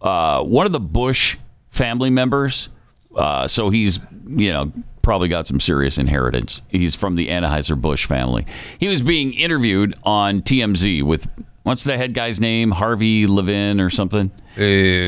uh, 0.06 0.43
one 0.43 0.66
of 0.66 0.72
the 0.72 0.80
Busch 0.80 1.38
family 1.70 2.10
members? 2.10 2.70
Uh, 3.16 3.47
so 3.47 3.70
he's 3.70 3.99
you 4.28 4.51
know 4.51 4.72
probably 5.01 5.28
got 5.28 5.47
some 5.47 5.60
serious 5.60 5.97
inheritance. 5.97 6.62
He's 6.70 6.95
from 6.95 7.16
the 7.16 7.28
Anheuser 7.28 7.80
Busch 7.80 8.06
family. 8.06 8.45
He 8.80 8.88
was 8.88 9.01
being 9.01 9.34
interviewed 9.34 9.93
on 10.03 10.41
TMZ 10.41 11.03
with 11.03 11.30
what's 11.64 11.84
the 11.84 11.97
head 11.97 12.14
guy's 12.14 12.39
name? 12.39 12.72
Harvey 12.72 13.26
Levin 13.28 13.80
or 13.80 13.89
something, 13.89 14.32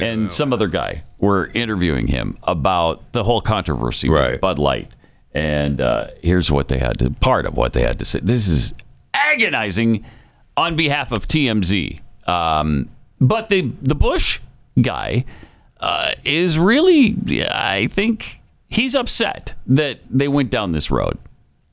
and 0.03 0.31
some 0.31 0.53
other 0.53 0.67
guy 0.67 1.03
were 1.19 1.47
interviewing 1.53 2.07
him 2.07 2.37
about 2.43 3.11
the 3.11 3.23
whole 3.23 3.41
controversy 3.41 4.07
with 4.09 4.41
Bud 4.41 4.59
Light. 4.59 4.89
And 5.33 5.81
uh, 5.81 6.07
here's 6.23 6.51
what 6.51 6.67
they 6.67 6.79
had 6.79 6.97
to 6.99 7.11
part 7.11 7.45
of 7.45 7.55
what 7.55 7.73
they 7.73 7.81
had 7.81 7.99
to 7.99 8.05
say. 8.05 8.19
This 8.21 8.47
is 8.47 8.73
agonizing 9.13 10.05
on 10.55 10.75
behalf 10.75 11.11
of 11.11 11.27
TMZ. 11.27 11.99
Um, 12.27 12.89
but 13.19 13.49
the 13.49 13.71
the 13.81 13.95
Busch 13.95 14.39
guy 14.81 15.25
uh, 15.79 16.11
is 16.23 16.57
really, 16.57 17.15
I 17.49 17.87
think, 17.87 18.41
he's 18.67 18.95
upset 18.95 19.53
that 19.65 19.99
they 20.09 20.27
went 20.27 20.49
down 20.49 20.71
this 20.71 20.91
road. 20.91 21.17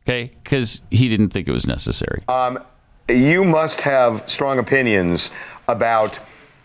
Okay, 0.07 0.31
because 0.43 0.83
he 0.91 1.09
didn't 1.09 1.31
think 1.31 1.49
it 1.49 1.53
was 1.53 1.67
necessary. 1.67 2.23
Um, 2.29 2.59
you 3.09 3.43
must 3.45 3.81
have 3.81 4.23
strong 4.27 4.59
opinions 4.59 5.31
about 5.67 6.19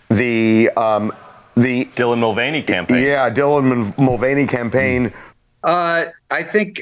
the 0.10 0.70
um, 0.76 1.14
the 1.56 1.86
Dylan 1.96 2.20
Mulvaney 2.20 2.62
campaign. 2.62 3.04
Yeah, 3.04 3.30
Dylan 3.30 3.98
Mulvaney 3.98 4.46
campaign. 4.46 5.14
Uh, 5.64 6.06
I 6.30 6.44
think 6.44 6.82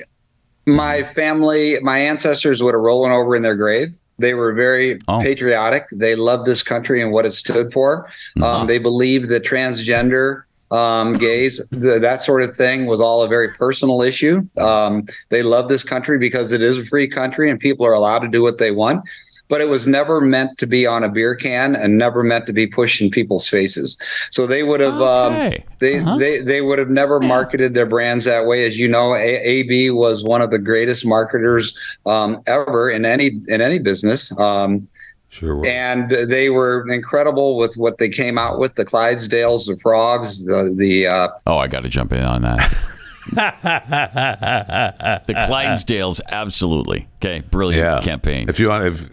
my 0.66 1.04
family, 1.04 1.78
my 1.82 2.00
ancestors 2.00 2.62
would 2.62 2.74
have 2.74 2.82
rolling 2.82 3.12
over 3.12 3.36
in 3.36 3.42
their 3.42 3.56
grave. 3.56 3.96
They 4.20 4.34
were 4.34 4.54
very 4.54 5.00
patriotic. 5.22 5.86
They 5.92 6.16
loved 6.16 6.46
this 6.46 6.64
country 6.64 7.02
and 7.02 7.12
what 7.12 7.26
it 7.26 7.34
stood 7.34 7.72
for. 7.72 8.10
Um, 8.42 8.68
they 8.68 8.80
believed 8.80 9.30
that 9.30 9.44
transgender, 9.44 10.44
um, 10.72 11.14
gays, 11.14 11.62
the, 11.70 12.00
that 12.00 12.22
sort 12.22 12.42
of 12.42 12.56
thing 12.56 12.88
was 12.88 13.00
all 13.00 13.24
a 13.24 13.28
very 13.28 13.54
personal 13.54 14.02
issue. 14.02 14.48
Um, 14.58 15.06
they 15.30 15.44
love 15.44 15.70
this 15.70 15.84
country 15.84 16.18
because 16.18 16.52
it 16.52 16.62
is 16.62 16.78
a 16.78 16.86
free 16.86 17.08
country 17.08 17.50
and 17.50 17.60
people 17.60 17.86
are 17.86 17.94
allowed 17.94 18.20
to 18.20 18.28
do 18.28 18.42
what 18.42 18.58
they 18.58 18.72
want. 18.72 19.04
But 19.50 19.62
it 19.62 19.70
was 19.70 19.88
never 19.88 20.20
meant 20.20 20.58
to 20.58 20.68
be 20.68 20.86
on 20.86 21.04
a 21.04 21.10
beer 21.10 21.34
can 21.36 21.76
and 21.76 21.98
never 21.98 22.22
meant 22.22 22.46
to 22.48 22.54
be 22.54 22.68
pushed 22.68 23.02
in 23.02 23.10
people's 23.10 23.48
faces. 23.48 23.98
So 24.32 24.46
they 24.46 24.64
would 24.64 24.82
have 24.82 25.02
um, 25.02 25.34
they, 25.80 26.00
they 26.20 26.42
they 26.42 26.62
would 26.62 26.80
have 26.80 26.90
never 26.90 27.20
marketed 27.20 27.74
their 27.74 27.86
brands 27.86 28.26
that 28.26 28.46
way. 28.46 28.66
As 28.66 28.78
you 28.78 28.88
know, 28.88 29.14
a- 29.16 29.18
AB 29.42 29.92
was 29.92 30.24
one 30.24 30.42
of 30.42 30.52
the 30.52 30.58
greatest 30.60 31.06
marketers 31.06 31.74
um, 32.06 32.42
ever 32.46 32.90
in 32.90 33.06
any 33.06 33.40
in 33.48 33.62
any 33.62 33.80
business. 33.80 34.38
Um, 34.40 34.88
Sure. 35.30 35.64
and 35.68 36.10
they 36.32 36.50
were 36.50 36.90
incredible 36.90 37.58
with 37.58 37.76
what 37.76 37.98
they 37.98 38.08
came 38.08 38.38
out 38.38 38.60
with 38.60 38.76
the 38.76 38.86
Clydesdales, 38.86 39.68
the 39.68 39.78
frogs, 39.82 40.46
the 40.46 40.74
the 40.76 41.06
uh, 41.06 41.28
Oh, 41.46 41.58
I 41.58 41.68
got 41.68 41.84
to 41.84 41.90
jump 41.90 42.14
in 42.14 42.24
on 42.24 42.42
that. 42.44 42.74
the 43.34 45.24
Clydesdales, 45.28 46.20
absolutely. 46.30 47.08
Okay, 47.18 47.42
brilliant 47.50 47.84
Yeah. 47.84 48.02
campaign. 48.02 48.50
If 48.50 48.60
you 48.60 48.70
want, 48.70 48.86
if 48.86 49.10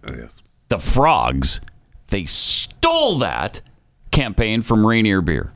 the 0.69 0.79
frogs, 0.79 1.61
they 2.09 2.25
stole 2.25 3.19
that 3.19 3.61
campaign 4.11 4.63
from 4.63 4.87
Rainier 4.87 5.21
Beer. 5.21 5.53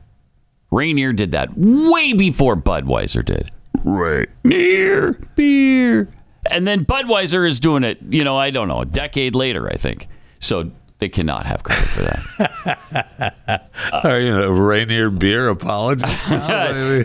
Rainier 0.71 1.13
did 1.13 1.31
that 1.31 1.49
way 1.55 2.13
before 2.13 2.55
Budweiser 2.55 3.23
did. 3.25 3.51
Rainier 3.83 5.13
Beer. 5.35 6.09
And 6.51 6.67
then 6.67 6.85
Budweiser 6.85 7.47
is 7.47 7.59
doing 7.59 7.83
it, 7.83 7.97
you 8.09 8.23
know, 8.23 8.37
I 8.37 8.49
don't 8.49 8.67
know, 8.67 8.81
a 8.81 8.85
decade 8.85 9.35
later, 9.35 9.69
I 9.69 9.75
think. 9.75 10.07
So 10.39 10.71
they 10.99 11.09
cannot 11.09 11.45
have 11.45 11.63
credit 11.63 11.85
for 11.85 12.01
that. 12.03 13.69
are 14.03 14.19
you 14.21 14.35
a 14.43 14.51
Rainier 14.51 15.09
beer 15.09 15.47
apology? 15.49 16.05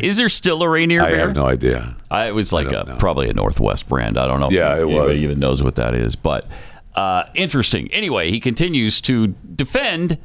is 0.06 0.16
there 0.16 0.28
still 0.28 0.62
a 0.62 0.68
Rainier 0.68 1.02
I 1.02 1.06
Beer? 1.10 1.16
I 1.16 1.20
have 1.20 1.34
no 1.36 1.46
idea. 1.46 1.96
I, 2.10 2.26
it 2.26 2.34
was 2.34 2.52
like 2.52 2.70
a, 2.72 2.96
probably 2.98 3.28
a 3.28 3.32
Northwest 3.32 3.88
brand. 3.88 4.18
I 4.18 4.26
don't 4.26 4.40
know. 4.40 4.46
if 4.48 4.52
Yeah, 4.52 4.74
it 4.76 4.82
anybody 4.82 5.08
was. 5.08 5.22
even 5.22 5.38
knows 5.38 5.62
what 5.62 5.76
that 5.76 5.94
is, 5.94 6.16
but 6.16 6.44
uh, 6.94 7.24
interesting. 7.34 7.90
Anyway, 7.92 8.30
he 8.30 8.38
continues 8.40 9.00
to 9.02 9.28
defend 9.54 10.18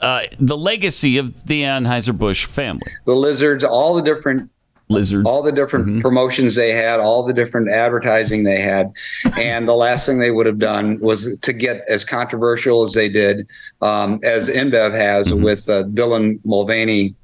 uh, 0.00 0.22
the 0.38 0.56
legacy 0.56 1.16
of 1.18 1.46
the 1.46 1.62
Anheuser 1.62 2.16
Busch 2.16 2.44
family. 2.44 2.82
the 3.06 3.14
lizards, 3.14 3.64
all 3.64 3.94
the 3.94 4.02
different 4.02 4.50
lizards, 4.92 5.28
all 5.28 5.42
the 5.42 5.52
different 5.52 6.02
promotions 6.02 6.54
they 6.54 6.72
had, 6.72 7.00
all 7.00 7.22
the 7.22 7.32
different 7.32 7.68
advertising 7.70 8.44
they 8.44 8.60
had, 8.60 8.92
and 9.36 9.66
the 9.66 9.74
last 9.74 10.06
thing 10.06 10.18
they 10.18 10.30
would 10.30 10.46
have 10.46 10.58
done 10.58 10.98
was 11.00 11.36
to 11.38 11.52
get 11.52 11.84
as 11.88 12.04
controversial 12.04 12.82
as 12.82 12.92
they 12.92 13.08
did, 13.08 13.46
um, 13.80 14.20
as 14.22 14.48
InBev 14.48 14.92
has 14.92 15.32
with 15.34 15.68
uh, 15.68 15.84
Dylan 15.84 16.38
Mulvaney 16.44 17.14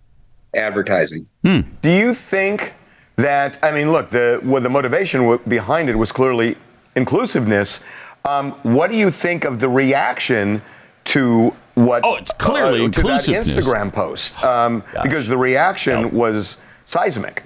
advertising. 0.55 1.27
Do 1.43 1.64
you 1.91 2.14
think 2.14 2.75
that? 3.16 3.59
I 3.62 3.73
mean, 3.73 3.91
look, 3.91 4.11
the 4.11 4.41
well, 4.45 4.62
the 4.62 4.69
motivation 4.71 5.23
w- 5.23 5.41
behind 5.49 5.89
it 5.89 5.97
was 5.97 6.12
clearly 6.12 6.57
inclusiveness. 6.97 7.81
Um, 8.25 8.53
what 8.62 8.91
do 8.91 8.97
you 8.97 9.11
think 9.11 9.45
of 9.45 9.61
the 9.61 9.69
reaction 9.69 10.61
to 11.05 11.55
what? 11.75 12.03
Oh, 12.05 12.16
it's 12.16 12.33
clearly 12.33 12.81
to 12.81 12.89
that 12.89 12.99
inclusiveness. 12.99 13.66
Instagram 13.66 13.93
post 13.93 14.43
um, 14.45 14.83
because 15.03 15.27
the 15.27 15.39
reaction 15.39 16.11
was 16.11 16.57
seismic. 16.85 17.45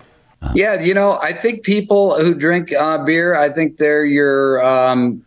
Yeah, 0.55 0.81
you 0.81 0.95
know, 0.95 1.19
I 1.21 1.33
think 1.33 1.65
people 1.65 2.19
who 2.19 2.35
drink 2.35 2.73
uh, 2.73 2.99
beer, 2.99 3.35
I 3.35 3.51
think 3.51 3.77
they're 3.79 4.05
your 4.05 4.65
um, 4.65 5.25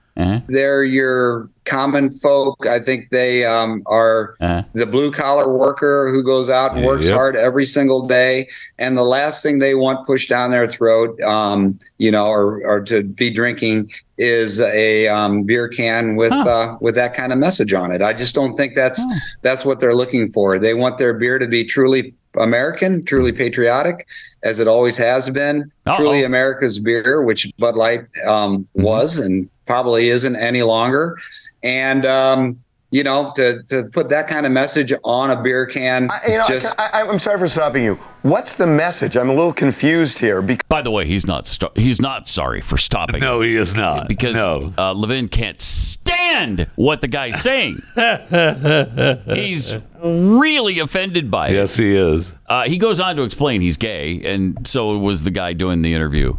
they're 0.48 0.84
your 0.84 1.50
common 1.66 2.12
folk. 2.14 2.66
I 2.66 2.80
think 2.80 3.10
they 3.10 3.44
um, 3.44 3.82
are 3.88 4.36
the 4.74 4.86
blue 4.86 5.12
collar 5.12 5.52
worker 5.52 6.10
who 6.12 6.24
goes 6.24 6.50
out 6.50 6.76
and 6.76 6.86
works 6.86 7.06
Yep. 7.06 7.14
hard 7.14 7.36
every 7.36 7.66
single 7.66 8.08
day, 8.08 8.48
and 8.78 8.98
the 8.98 9.04
last 9.04 9.42
thing 9.44 9.60
they 9.60 9.76
want 9.76 10.06
pushed 10.06 10.30
down 10.30 10.52
their 10.52 10.68
throat, 10.68 11.20
um, 11.22 11.80
you 11.98 12.12
know, 12.12 12.28
or, 12.28 12.62
or 12.66 12.82
to 12.82 13.04
be 13.04 13.30
drinking 13.30 13.92
is 14.18 14.62
a 14.62 15.08
um, 15.10 15.44
beer 15.44 15.68
can 15.68 16.16
with 16.16 16.32
uh, 16.32 16.78
with 16.80 16.96
that 16.96 17.14
kind 17.14 17.34
of 17.34 17.40
message 17.40 17.74
on 17.74 17.92
it. 17.92 18.02
I 18.02 18.14
just 18.14 18.36
don't 18.36 18.56
think 18.56 18.76
that's 18.76 19.04
that's 19.42 19.66
what 19.66 19.80
they're 19.80 19.96
looking 19.96 20.32
for. 20.32 20.60
They 20.60 20.74
want 20.74 20.98
their 20.98 21.14
beer 21.14 21.40
to 21.40 21.48
be 21.48 21.66
truly 21.66 22.14
American, 22.38 23.04
truly 23.06 23.32
patriotic, 23.32 24.08
as 24.44 24.60
it 24.60 24.68
always 24.68 24.98
has 24.98 25.30
been. 25.30 25.72
Truly 25.96 26.24
America's 26.24 26.80
beer, 26.80 27.24
which 27.24 27.52
Bud 27.58 27.76
Light 27.76 28.06
um, 28.26 28.68
was 28.74 29.20
and 29.20 29.50
probably 29.66 30.10
isn't 30.10 30.36
any 30.36 30.62
longer. 30.62 31.18
And 31.64 32.06
um, 32.06 32.60
you 32.96 33.04
know, 33.04 33.34
to 33.36 33.62
to 33.64 33.84
put 33.92 34.08
that 34.10 34.28
kind 34.30 34.46
of 34.46 34.54
message 34.54 34.94
on 35.04 35.30
a 35.30 35.42
beer 35.42 35.66
can, 35.66 36.10
You 36.26 36.38
know, 36.38 36.46
just 36.48 36.80
I, 36.80 37.02
I, 37.02 37.08
I'm 37.10 37.20
sorry 37.20 37.38
for 37.38 37.48
stopping 37.50 37.84
you. 37.84 37.96
What's 38.22 38.56
the 38.56 38.66
message? 38.66 39.18
I'm 39.18 39.30
a 39.30 39.34
little 39.34 39.52
confused 39.54 40.18
here. 40.20 40.42
Because 40.42 40.66
By 40.70 40.82
the 40.82 40.92
way, 40.92 41.06
he's 41.06 41.28
not 41.28 41.46
sto- 41.46 41.74
he's 41.76 42.00
not 42.02 42.28
sorry 42.30 42.62
for 42.62 42.78
stopping. 42.78 43.20
No, 43.20 43.42
he 43.42 43.56
is 43.58 43.76
not. 43.76 44.08
because 44.08 44.36
No. 44.36 44.74
uh, 44.78 44.94
Levin 44.94 45.28
can't 45.28 45.60
stand 45.60 46.68
what 46.76 47.02
the 47.02 47.10
guy's 47.10 47.42
saying. 47.42 47.80
he's 49.36 49.78
really 50.02 50.80
offended 50.80 51.30
by 51.30 51.50
it. 51.50 51.54
Yes, 51.54 51.76
he 51.78 51.94
is. 51.96 52.34
Uh, 52.48 52.64
he 52.64 52.78
goes 52.78 53.00
on 53.02 53.18
to 53.18 53.24
explain 53.24 53.60
he's 53.62 53.78
gay, 53.78 54.22
and 54.24 54.66
so 54.66 54.98
was 54.98 55.24
the 55.24 55.32
guy 55.32 55.52
doing 55.54 55.82
the 55.82 55.94
interview 55.94 56.36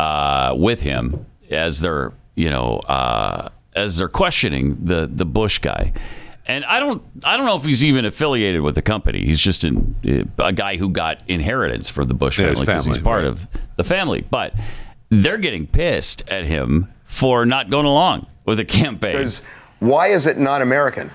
uh, 0.00 0.54
with 0.56 0.80
him 0.80 1.24
as 1.50 1.80
they're 1.80 2.12
you 2.34 2.50
know 2.50 2.78
uh, 2.88 3.48
as 3.74 3.98
they're 3.98 4.08
questioning 4.08 4.76
the 4.84 5.08
the 5.12 5.24
Busch 5.26 5.58
guy. 5.58 5.92
And 6.46 6.64
I 6.64 6.80
don't 6.80 7.02
I 7.24 7.36
don't 7.36 7.46
know 7.46 7.56
if 7.56 7.64
he's 7.64 7.84
even 7.84 8.04
affiliated 8.04 8.62
with 8.62 8.74
the 8.74 8.82
company. 8.82 9.24
He's 9.24 9.40
just 9.40 9.62
an, 9.64 9.94
a 10.38 10.52
guy 10.52 10.76
who 10.76 10.88
got 10.88 11.22
inheritance 11.28 11.88
for 11.88 12.04
the 12.04 12.14
Busch 12.14 12.38
Yeah, 12.38 12.46
family 12.46 12.66
because 12.66 12.86
he's 12.86 12.98
part 12.98 13.22
right. 13.22 13.28
of 13.30 13.46
the 13.76 13.84
family. 13.84 14.22
But 14.28 14.54
they're 15.10 15.38
getting 15.38 15.66
pissed 15.66 16.28
at 16.28 16.46
him 16.46 16.88
for 17.04 17.44
not 17.46 17.70
going 17.70 17.86
along 17.86 18.26
with 18.46 18.58
the 18.58 18.64
campaign. 18.64 19.28
why 19.80 20.08
is 20.08 20.26
it 20.26 20.38
not 20.38 20.62
American? 20.62 21.10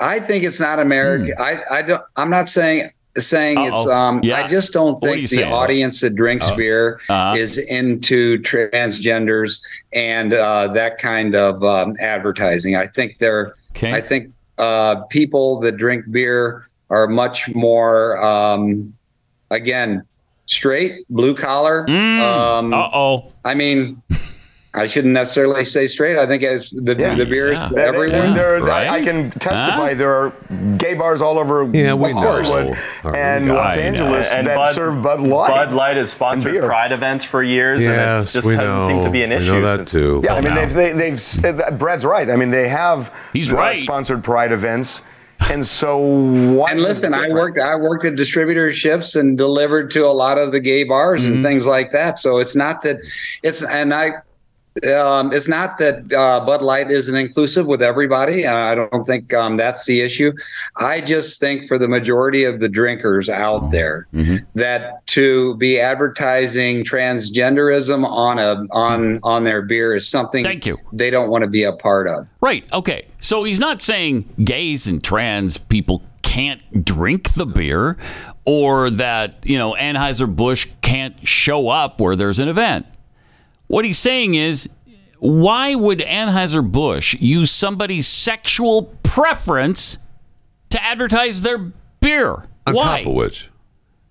I 0.00 0.18
think 0.18 0.42
it's 0.44 0.58
not 0.60 0.78
American. 0.80 1.32
Hmm. 1.36 1.42
I, 1.42 1.60
I 1.70 1.82
don't. 1.82 2.02
I'm 2.16 2.30
not 2.30 2.48
saying 2.48 2.90
saying 3.18 3.58
it's. 3.60 3.86
Uh-oh. 3.86 3.92
Um, 3.94 4.20
Yeah. 4.22 4.36
I 4.42 4.48
just 4.48 4.72
don't 4.72 4.94
What 5.00 5.02
are 5.02 5.16
you 5.16 5.26
think 5.26 5.30
the 5.30 5.36
saying? 5.36 5.52
audience 5.52 6.00
that 6.00 6.14
drinks 6.14 6.46
Uh, 6.48 6.56
beer 6.56 7.00
uh-huh. 7.08 7.36
is 7.36 7.58
into 7.58 8.38
transgenders 8.42 9.60
and 9.92 10.32
uh, 10.32 10.68
that 10.68 10.98
kind 10.98 11.34
of 11.34 11.62
um, 11.64 11.94
advertising. 12.00 12.76
I 12.76 12.86
think 12.86 13.18
they're. 13.18 13.54
I 13.82 14.00
think 14.00 14.32
uh, 14.58 14.96
people 15.10 15.60
that 15.60 15.76
drink 15.76 16.04
beer 16.10 16.68
are 16.90 17.06
much 17.06 17.48
more, 17.54 18.22
um, 18.22 18.92
again, 19.50 20.04
straight, 20.46 21.06
blue 21.08 21.34
collar. 21.34 21.88
um, 21.88 22.72
uh 22.72 22.88
oh. 22.92 23.32
I 23.44 23.54
mean. 23.54 24.02
I 24.74 24.86
shouldn't 24.86 25.12
necessarily 25.12 25.64
say 25.64 25.86
straight. 25.86 26.16
I 26.16 26.26
think 26.26 26.42
as 26.42 26.70
the 26.70 26.94
the 26.94 27.26
beer 27.28 27.52
is 27.52 27.58
for 27.58 27.64
And- 27.64 27.72
and 27.78 27.78
everyone. 27.78 28.34
there- 28.34 28.70
I- 28.70 28.88
I 28.88 29.02
can 29.02 29.30
testify. 29.32 29.92
There 29.92 30.10
are 30.10 30.32
gay 30.78 30.94
bars 30.94 31.20
all 31.20 31.38
over 31.38 31.68
Yeah, 31.70 31.92
we 31.92 32.14
know. 32.14 32.20
Hollywood 32.20 32.78
Or- 33.04 33.14
and 33.14 33.52
I 33.52 33.54
Los 33.54 33.76
know. 33.76 33.82
Angeles 33.82 34.28
And 34.32 34.46
that 34.46 34.56
Bud- 34.56 34.74
serve 34.74 35.02
Bud 35.02 35.20
Light. 35.20 35.50
Bud 35.50 35.72
Light 35.72 35.96
has 35.98 36.10
sponsored 36.10 36.58
pride 36.64 36.90
events 36.90 37.22
for 37.22 37.42
years, 37.42 37.84
and 37.84 37.94
Yes, 37.94 38.22
it's 38.24 38.32
just 38.32 38.46
we 38.48 38.54
hasn't 38.54 38.80
know. 38.80 38.86
seemed 38.88 39.02
to 39.02 39.10
be 39.10 39.22
an 39.22 39.28
We 39.30 39.36
issue. 39.36 39.52
know 39.60 39.76
that 39.76 39.86
too. 39.86 40.22
Yeah, 40.24 40.34
I 40.36 40.40
mean, 40.40 40.54
they've, 40.54 40.72
they, 40.72 40.92
they've, 40.92 41.14
s- 41.14 41.38
uh, 41.44 41.52
Brad's 41.72 42.06
right. 42.06 42.30
I 42.30 42.36
mean, 42.36 42.50
they 42.50 42.68
have 42.68 43.10
He's 43.34 43.52
uh, 43.52 43.56
right. 43.58 43.78
sponsored 43.78 44.24
pride 44.24 44.52
events. 44.52 45.02
And 45.50 45.66
so 45.66 45.98
why 45.98 46.70
And 46.70 46.80
listen, 46.80 47.12
I 47.12 47.28
worked 47.28 47.58
I 47.58 47.74
worked 47.74 48.04
at 48.04 48.14
distributorships 48.14 49.16
and 49.18 49.36
delivered 49.36 49.90
to 49.90 50.06
a 50.06 50.12
lot 50.14 50.38
of 50.38 50.52
the 50.52 50.60
gay 50.60 50.84
bars 50.84 51.24
Mm-hmm. 51.24 51.32
and 51.34 51.42
things 51.42 51.66
like 51.66 51.90
that. 51.90 52.18
So 52.20 52.38
it's 52.38 52.54
not 52.54 52.80
that 52.82 52.98
it's 53.42 53.62
and 53.64 53.92
I 53.92 54.12
um, 54.94 55.32
it's 55.32 55.48
not 55.48 55.78
that 55.78 56.12
uh, 56.12 56.44
Bud 56.44 56.62
Light 56.62 56.90
isn't 56.90 57.14
inclusive 57.14 57.66
with 57.66 57.82
everybody. 57.82 58.44
and 58.44 58.56
I 58.56 58.74
don't 58.74 59.04
think 59.04 59.34
um, 59.34 59.56
that's 59.56 59.84
the 59.86 60.00
issue. 60.00 60.32
I 60.76 61.00
just 61.00 61.40
think 61.40 61.68
for 61.68 61.78
the 61.78 61.88
majority 61.88 62.44
of 62.44 62.60
the 62.60 62.68
drinkers 62.68 63.28
out 63.28 63.70
there, 63.70 64.06
that 64.54 65.06
to 65.08 65.56
be 65.56 65.78
advertising 65.78 66.84
transgenderism 66.84 68.04
on 68.04 68.38
a 68.38 68.66
on 68.70 69.20
on 69.22 69.44
their 69.44 69.62
beer 69.62 69.94
is 69.94 70.08
something 70.08 70.44
Thank 70.44 70.66
you. 70.66 70.78
they 70.92 71.10
don't 71.10 71.30
want 71.30 71.42
to 71.42 71.48
be 71.48 71.64
a 71.64 71.72
part 71.72 72.08
of. 72.08 72.26
Right. 72.40 72.70
Okay. 72.72 73.06
So 73.20 73.44
he's 73.44 73.60
not 73.60 73.80
saying 73.80 74.28
gays 74.42 74.86
and 74.86 75.02
trans 75.02 75.58
people 75.58 76.02
can't 76.22 76.84
drink 76.84 77.34
the 77.34 77.46
beer 77.46 77.96
or 78.44 78.90
that, 78.90 79.44
you 79.44 79.58
know, 79.58 79.74
Anheuser-Busch 79.74 80.68
can't 80.80 81.26
show 81.26 81.68
up 81.68 82.00
where 82.00 82.16
there's 82.16 82.40
an 82.40 82.48
event. 82.48 82.86
What 83.72 83.86
he's 83.86 83.96
saying 83.98 84.34
is, 84.34 84.68
why 85.18 85.74
would 85.74 86.00
Anheuser-Busch 86.00 87.14
use 87.14 87.50
somebody's 87.50 88.06
sexual 88.06 88.94
preference 89.02 89.96
to 90.68 90.84
advertise 90.84 91.40
their 91.40 91.72
beer? 92.00 92.48
On 92.66 92.74
why? 92.74 92.98
top 92.98 93.06
of 93.06 93.14
which, 93.14 93.48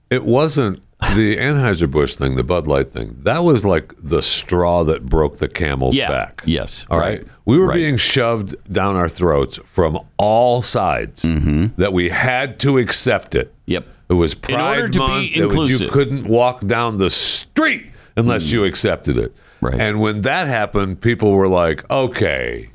it 0.09 0.24
wasn't 0.26 0.82
the 1.14 1.38
Anheuser-Busch 1.39 2.16
thing, 2.16 2.34
the 2.38 2.43
Bud 2.43 2.66
Light 2.66 2.91
thing. 2.91 3.16
That 3.22 3.43
was 3.43 3.64
like 3.64 3.93
the 4.01 4.24
straw 4.24 4.84
that 4.86 5.05
broke 5.05 5.38
the 5.38 5.47
camel's 5.47 5.95
Yeah. 5.95 6.09
back. 6.09 6.41
Yes. 6.43 6.88
All 6.89 6.97
right. 6.97 7.24
We 7.45 7.59
were 7.59 7.72
being 7.72 7.97
shoved 7.97 8.55
down 8.74 8.95
our 8.95 9.09
throats 9.09 9.59
from 9.64 9.99
all 10.18 10.64
sides 10.64 11.22
that 11.22 11.93
we 11.93 12.09
had 12.09 12.59
to 12.62 12.80
accept 12.80 13.36
it. 13.36 13.49
Mm-hmm. 13.49 13.72
Yep. 13.74 13.88
It 14.09 14.14
was 14.14 14.34
In 14.49 14.55
order 14.55 14.82
Pride 14.82 14.93
to 14.93 14.99
be 14.99 15.07
Month. 15.07 15.38
It 15.38 15.55
was- 15.55 15.80
you 15.82 15.88
couldn't 15.88 16.26
walk 16.28 16.66
down 16.66 16.97
the 16.97 17.12
street 17.12 17.91
unless 18.18 18.47
Mm. 18.47 18.53
you 18.53 18.64
accepted 18.66 19.18
it. 19.20 19.34
Right. 19.62 19.80
And 19.80 20.01
when 20.01 20.22
that 20.22 20.47
happened, 20.47 21.01
people 21.01 21.32
were 21.32 21.47
like, 21.47 21.89
okay, 21.89 22.70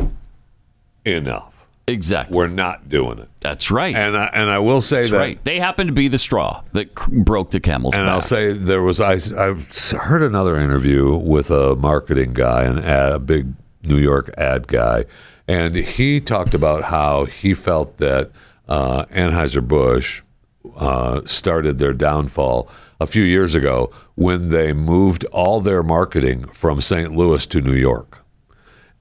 enough. 1.04 1.66
Exactly. 1.88 2.36
We're 2.36 2.48
not 2.48 2.88
doing 2.88 3.18
it. 3.20 3.28
That's 3.40 3.70
right. 3.70 3.94
And 3.94 4.16
I, 4.16 4.26
and 4.32 4.50
I 4.50 4.58
will 4.58 4.80
say 4.80 5.02
That's 5.02 5.10
that 5.10 5.18
right. 5.18 5.44
They 5.44 5.60
happened 5.60 5.88
to 5.88 5.92
be 5.92 6.08
the 6.08 6.18
straw 6.18 6.62
that 6.72 6.96
cr- 6.96 7.10
broke 7.12 7.52
the 7.52 7.60
camel's 7.60 7.94
and 7.94 8.00
back. 8.00 8.06
And 8.06 8.10
I'll 8.10 8.20
say 8.20 8.52
there 8.52 8.82
was 8.82 9.00
I 9.00 9.14
I 9.36 9.54
heard 9.96 10.22
another 10.22 10.58
interview 10.58 11.14
with 11.14 11.50
a 11.52 11.76
marketing 11.76 12.32
guy, 12.32 12.64
an 12.64 12.78
ad, 12.80 13.12
a 13.12 13.18
big 13.20 13.52
New 13.84 13.98
York 13.98 14.30
ad 14.36 14.66
guy, 14.66 15.04
and 15.46 15.76
he 15.76 16.20
talked 16.20 16.54
about 16.54 16.84
how 16.84 17.24
he 17.24 17.54
felt 17.54 17.98
that 17.98 18.32
uh, 18.68 19.04
Anheuser 19.06 19.66
Busch 19.66 20.22
uh, 20.76 21.20
started 21.24 21.78
their 21.78 21.92
downfall 21.92 22.68
a 23.00 23.06
few 23.06 23.22
years 23.22 23.54
ago 23.54 23.92
when 24.16 24.48
they 24.50 24.72
moved 24.72 25.24
all 25.26 25.60
their 25.60 25.82
marketing 25.82 26.46
from 26.48 26.80
St. 26.80 27.10
Louis 27.14 27.46
to 27.46 27.60
New 27.60 27.74
York. 27.74 28.24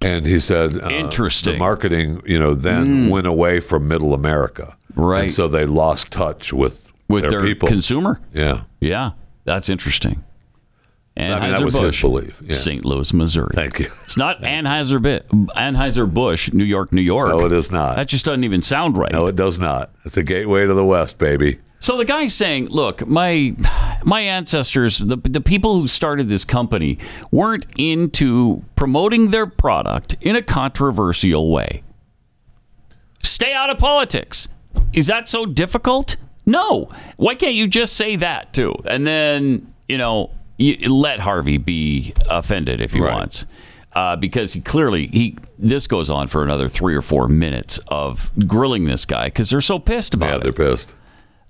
And 0.03 0.25
he 0.27 0.39
said, 0.39 0.77
uh, 0.77 0.89
Interesting. 0.89 1.53
The 1.53 1.59
marketing, 1.59 2.21
you 2.25 2.37
know, 2.37 2.53
then 2.53 3.07
Mm. 3.07 3.09
went 3.09 3.25
away 3.27 3.59
from 3.59 3.87
Middle 3.87 4.13
America, 4.13 4.75
Right. 4.95 5.23
And 5.23 5.31
so 5.33 5.47
they 5.47 5.65
lost 5.65 6.11
touch 6.11 6.53
with 6.53 6.85
with 7.09 7.21
their, 7.23 7.31
their 7.31 7.43
people. 7.43 7.67
consumer. 7.67 8.19
Yeah. 8.33 8.61
Yeah, 8.81 9.11
that's 9.45 9.69
interesting. 9.69 10.23
I 11.17 11.39
mean, 11.39 11.51
that 11.53 11.63
was 11.63 11.75
his 11.77 11.99
belief, 12.01 12.41
yeah. 12.43 12.53
St. 12.55 12.83
Louis, 12.83 13.13
Missouri. 13.13 13.51
Thank 13.53 13.79
you. 13.79 13.89
It's 14.03 14.17
not 14.17 14.41
Anheuser 14.41 14.99
Anheuser 15.55 16.13
Busch, 16.13 16.51
New 16.51 16.65
York, 16.65 16.91
New 16.91 17.01
York. 17.01 17.29
No, 17.29 17.45
it 17.45 17.53
is 17.53 17.71
not. 17.71 17.95
That 17.95 18.09
just 18.09 18.25
doesn't 18.25 18.43
even 18.43 18.61
sound 18.61 18.97
right. 18.97 19.13
No, 19.13 19.25
it 19.25 19.37
does 19.37 19.57
not. 19.57 19.91
It's 20.03 20.17
a 20.17 20.23
gateway 20.23 20.65
to 20.65 20.73
the 20.73 20.83
West, 20.83 21.17
baby. 21.17 21.59
So 21.85 21.97
the 21.97 22.05
guy's 22.05 22.33
saying, 22.33 22.69
"Look, 22.69 23.05
my 23.05 23.55
my 24.03 24.21
ancestors, 24.21 24.97
the 24.97 25.17
the 25.17 25.39
people 25.39 25.79
who 25.79 25.87
started 25.87 26.27
this 26.29 26.43
company, 26.43 26.97
weren't 27.29 27.67
into 27.77 28.63
promoting 28.75 29.29
their 29.29 29.45
product 29.45 30.15
in 30.19 30.35
a 30.35 30.41
controversial 30.41 31.51
way. 31.51 31.83
Stay 33.21 33.53
out 33.53 33.69
of 33.69 33.77
politics. 33.77 34.47
Is 34.93 35.05
that 35.05 35.29
so 35.29 35.45
difficult? 35.45 36.15
No. 36.47 36.89
Why 37.17 37.35
can't 37.35 37.53
you 37.53 37.67
just 37.67 37.93
say 37.93 38.15
that 38.15 38.51
too, 38.51 38.73
and 38.85 39.05
then 39.05 39.71
you 39.87 39.99
know 39.99 40.31
you, 40.57 40.91
let 40.91 41.19
Harvey 41.19 41.59
be 41.59 42.15
offended 42.27 42.81
if 42.81 42.93
he 42.93 43.01
wants." 43.01 43.45
Uh, 43.93 44.15
because 44.15 44.53
he 44.53 44.59
clearly 44.59 45.05
he 45.05 45.37
this 45.59 45.85
goes 45.85 46.09
on 46.09 46.25
for 46.25 46.41
another 46.41 46.67
three 46.67 46.95
or 46.95 47.03
four 47.03 47.27
minutes 47.27 47.79
of 47.89 48.31
grilling 48.47 48.85
this 48.85 49.05
guy 49.05 49.27
because 49.27 49.51
they're 49.51 49.61
so 49.61 49.77
pissed 49.77 50.15
about 50.15 50.25
Yeah, 50.25 50.31
it. 50.31 50.37
Yeah, 50.37 50.43
they're 50.51 50.67
pissed. 50.71 50.95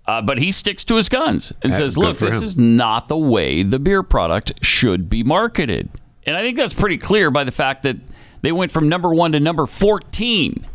Uh, 0.08 0.22
but 0.22 0.38
he 0.38 0.52
sticks 0.52 0.84
to 0.84 0.96
his 0.98 1.10
guns 1.10 1.52
and 1.64 1.72
Yeah, 1.72 1.80
says, 1.80 1.98
"Look, 1.98 2.18
this 2.20 2.38
him. 2.38 2.44
is 2.44 2.58
not 2.58 3.08
the 3.08 3.18
way 3.18 3.64
the 3.64 3.80
beer 3.80 4.04
product 4.04 4.54
should 4.64 5.10
be 5.10 5.24
marketed." 5.24 5.90
And 6.28 6.36
I 6.36 6.42
think 6.42 6.58
that's 6.58 6.74
pretty 6.74 6.98
clear 6.98 7.32
by 7.32 7.44
the 7.44 7.52
fact 7.52 7.84
that 7.84 7.98
they 8.42 8.52
went 8.52 8.72
from 8.72 8.88
number 8.88 9.14
one 9.14 9.32
to 9.32 9.40
number 9.40 9.66
fourteen 9.66 10.66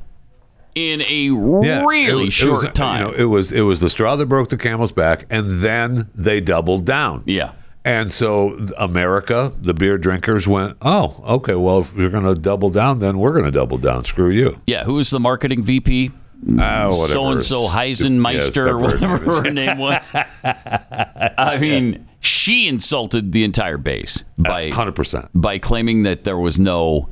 in 0.75 1.01
a 1.03 1.25
Yeah, 1.65 1.85
really 1.85 2.31
short 2.31 2.63
was, 2.65 2.73
time. 2.75 3.01
You 3.01 3.07
know, 3.09 3.13
it 3.15 3.25
was 3.25 3.53
it 3.53 3.63
was 3.63 3.81
the 3.81 3.91
straw 3.91 4.17
that 4.17 4.27
broke 4.27 4.49
the 4.49 4.57
camel's 4.57 4.93
back, 4.93 5.27
and 5.31 5.61
then 5.61 6.09
they 6.15 6.41
doubled 6.41 6.85
down. 6.85 7.23
Yeah. 7.27 7.51
And 7.85 8.13
so 8.13 8.59
America, 8.77 9.53
the 9.59 9.73
beer 9.75 9.97
drinkers 9.97 10.47
went, 10.47 10.77
"Oh, 10.83 11.23
okay. 11.37 11.55
Well, 11.55 11.79
if 11.81 11.95
you're 11.97 12.11
going 12.11 12.25
to 12.25 12.35
double 12.35 12.69
down, 12.71 12.99
then 12.99 13.19
we're 13.19 13.33
going 13.33 13.47
to 13.47 13.51
double 13.51 13.79
down. 13.79 14.05
Screw 14.05 14.31
you." 14.31 14.61
yeah, 14.67 14.85
who 14.85 14.99
is 14.99 15.11
the 15.11 15.21
marketing 15.21 15.63
VP? 15.63 16.11
So 16.47 17.29
and 17.29 17.43
so 17.43 17.67
Heisenmeister, 17.69 18.67
yeah, 18.67 18.73
or 18.73 18.79
whatever 18.79 19.19
her 19.43 19.51
name 19.51 19.79
was. 19.79 20.13
I 20.45 21.59
mean, 21.61 22.09
she 22.21 22.67
insulted 22.69 23.33
the 23.33 23.45
entire 23.45 23.79
base 23.79 24.25
by 24.39 24.71
hundred 24.71 24.95
percent 24.95 25.29
by 25.35 25.59
claiming 25.59 26.03
that 26.03 26.25
there 26.25 26.39
was 26.39 26.59
no, 26.59 27.09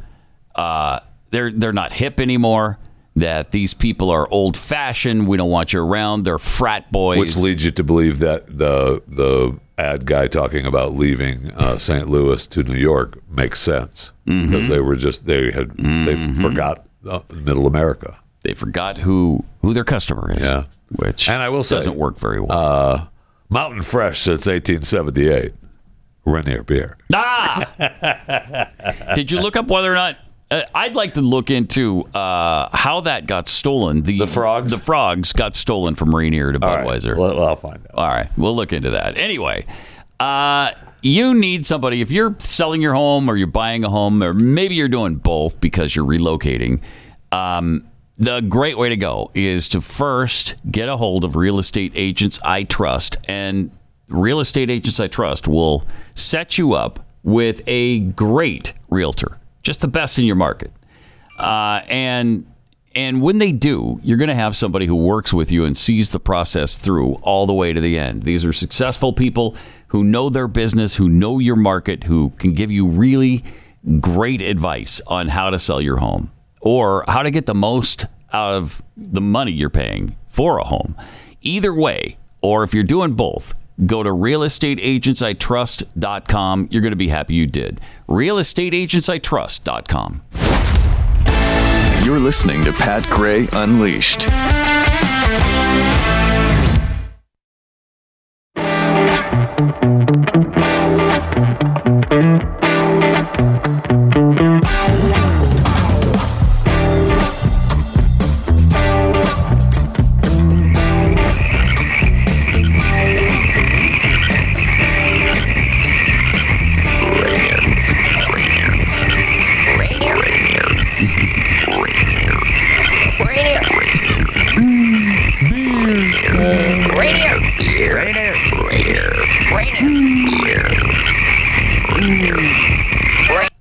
uh, 0.55 1.01
they're 1.31 1.53
they're 1.53 1.73
not 1.73 1.93
hip 1.93 2.21
anymore. 2.21 2.79
That 3.17 3.51
these 3.51 3.75
people 3.75 4.11
are 4.11 4.29
old 4.31 4.57
fashioned. 4.57 5.27
We 5.27 5.37
don't 5.37 5.51
want 5.51 5.73
you 5.73 5.83
around. 5.83 6.23
They're 6.23 6.39
frat 6.39 6.93
boys. 6.93 7.19
Which 7.19 7.37
leads 7.37 7.65
you 7.65 7.73
to 7.73 7.83
believe 7.83 8.21
that 8.21 8.47
the 8.47 9.03
the 9.09 9.59
ad 9.77 10.07
guy 10.07 10.29
talking 10.29 10.67
about 10.67 10.95
leaving 10.95 11.51
uh, 11.53 11.79
St. 11.79 12.09
Louis 12.09 12.47
to 12.49 12.63
New 12.63 12.77
York 12.79 13.19
makes 13.31 13.61
sense 13.61 14.13
Mm-hmm. 14.27 14.51
because 14.51 14.69
they 14.69 14.79
were 14.81 14.95
just 14.95 15.25
they 15.25 15.51
had 15.51 15.77
they 15.79 16.33
forgot 16.35 16.87
uh, 17.09 17.21
Middle 17.35 17.67
America. 17.67 18.18
They 18.43 18.55
forgot 18.55 18.99
who 18.99 19.45
who 19.63 19.75
their 19.75 19.85
customer 19.85 20.33
is. 20.33 20.45
Yeah. 20.45 20.65
which 20.97 21.29
And 21.29 21.43
I 21.43 21.49
will 21.49 21.65
say, 21.65 21.77
doesn't 21.77 21.97
work 21.97 22.19
very 22.19 22.41
well. 22.41 22.53
Uh, 22.53 23.07
Mountain 23.51 23.83
Fresh 23.83 24.21
since 24.21 24.47
1878, 24.47 25.53
Rainier 26.25 26.63
beer. 26.63 26.99
Ah! 27.15 29.13
Did 29.15 29.31
you 29.33 29.41
look 29.41 29.57
up 29.57 29.69
whether 29.69 29.91
or 29.91 29.95
not? 29.95 30.19
Uh, 30.51 30.63
I'd 30.75 30.95
like 30.95 31.15
to 31.15 31.21
look 31.21 31.51
into 31.51 32.05
uh, 32.15 32.75
how 32.75 33.03
that 33.03 33.27
got 33.27 33.49
stolen. 33.49 34.03
The, 34.03 34.27
frogs. 34.27 34.73
The 34.73 34.79
frogs 34.79 35.33
got 35.33 35.55
stolen 35.55 35.95
from 35.95 36.15
Rainier 36.15 36.53
to 36.53 36.61
Budweiser. 36.61 37.17
Well, 37.17 37.43
I'll 37.43 37.57
find 37.57 37.77
out. 37.77 37.95
All 37.95 38.09
right, 38.09 38.29
we'll 38.39 38.57
look 38.57 38.73
into 38.73 38.91
that. 38.91 39.19
Anyway, 39.19 39.67
uh, 40.21 40.73
you 41.03 41.35
need 41.35 41.67
somebody 41.67 42.01
if 42.01 42.11
you're 42.11 42.35
selling 42.39 42.81
your 42.81 42.95
home 42.95 43.29
or 43.29 43.37
you're 43.37 43.47
buying 43.47 43.85
a 43.85 43.91
home, 43.91 44.23
or 44.23 44.33
maybe 44.33 44.75
you're 44.75 44.89
doing 44.89 45.17
both 45.17 45.61
because 45.61 45.95
you're 45.95 46.07
relocating. 46.07 46.81
Um, 47.31 47.88
the 48.19 48.41
great 48.41 48.77
way 48.77 48.89
to 48.89 48.97
go 48.97 49.31
is 49.35 49.69
to 49.69 49.81
first 49.81 50.57
get 50.71 50.89
a 50.89 50.97
hold 50.97 51.25
of 51.25 51.37
real 51.37 51.59
estate 51.59 51.93
agents 51.95 52.41
I 52.45 52.65
trust, 52.65 53.17
and 53.29 53.71
real 54.09 54.41
estate 54.41 54.71
agents 54.71 54.99
I 54.99 55.07
trust 55.07 55.47
will 55.47 55.85
set 56.15 56.59
you 56.59 56.73
up 56.73 57.07
with 57.23 57.63
a 57.67 58.01
great 58.01 58.73
realtor, 58.91 59.39
just 59.63 59.81
the 59.81 59.89
best 59.89 60.19
in 60.19 60.25
your 60.25 60.37
market, 60.37 60.73
uh, 61.39 61.83
and 61.89 62.47
and 62.95 63.23
when 63.23 63.39
they 63.39 63.53
do, 63.53 64.01
you're 64.03 64.17
going 64.17 64.29
to 64.29 64.35
have 64.35 64.57
somebody 64.57 64.87
who 64.87 64.97
works 64.97 65.33
with 65.33 65.53
you 65.53 65.65
and 65.65 65.77
sees 65.77 66.11
the 66.11 66.19
process 66.19 66.79
through 66.79 67.15
all 67.17 67.47
the 67.47 67.53
way 67.53 67.73
to 67.73 67.81
the 67.81 67.97
end. 67.97 68.25
These 68.25 68.45
are 68.45 68.53
successful 68.53 69.13
people 69.13 69.55
who 69.89 70.03
know 70.03 70.31
their 70.31 70.49
business, 70.49 70.97
who 70.97 71.09
know 71.09 71.39
your 71.39 71.55
market, 71.55 72.05
who 72.05 72.31
can 72.39 72.55
give 72.55 72.73
you 72.73 72.87
really 72.87 73.45
great 74.01 74.41
advice 74.41 75.01
on 75.07 75.29
how 75.29 75.51
to 75.51 75.59
sell 75.61 75.81
your 75.81 75.99
home 75.99 76.33
or 76.69 77.03
how 77.09 77.23
to 77.23 77.31
get 77.31 77.47
the 77.47 77.55
most 77.55 78.05
out 78.31 78.53
of 78.53 78.83
the 78.95 79.23
money 79.23 79.51
you're 79.51 79.71
paying 79.71 80.15
for 80.27 80.59
a 80.59 80.65
home. 80.65 80.95
Either 81.41 81.73
way, 81.73 82.19
or 82.43 82.63
if 82.63 82.75
you're 82.75 82.85
doing 82.85 83.15
both, 83.15 83.55
go 83.87 84.03
to 84.03 84.11
realestateagentsitrust.com. 84.11 86.69
You're 86.71 86.83
going 86.83 86.93
to 86.93 86.97
be 86.97 87.09
happy 87.09 87.33
you 87.33 87.47
did. 87.47 87.81
realestateagentsitrust.com. 88.07 90.23
You're 92.05 92.19
listening 92.19 92.63
to 92.65 92.75
Pat 92.75 93.05
Gray 93.05 93.49
Unleashed. 93.53 94.29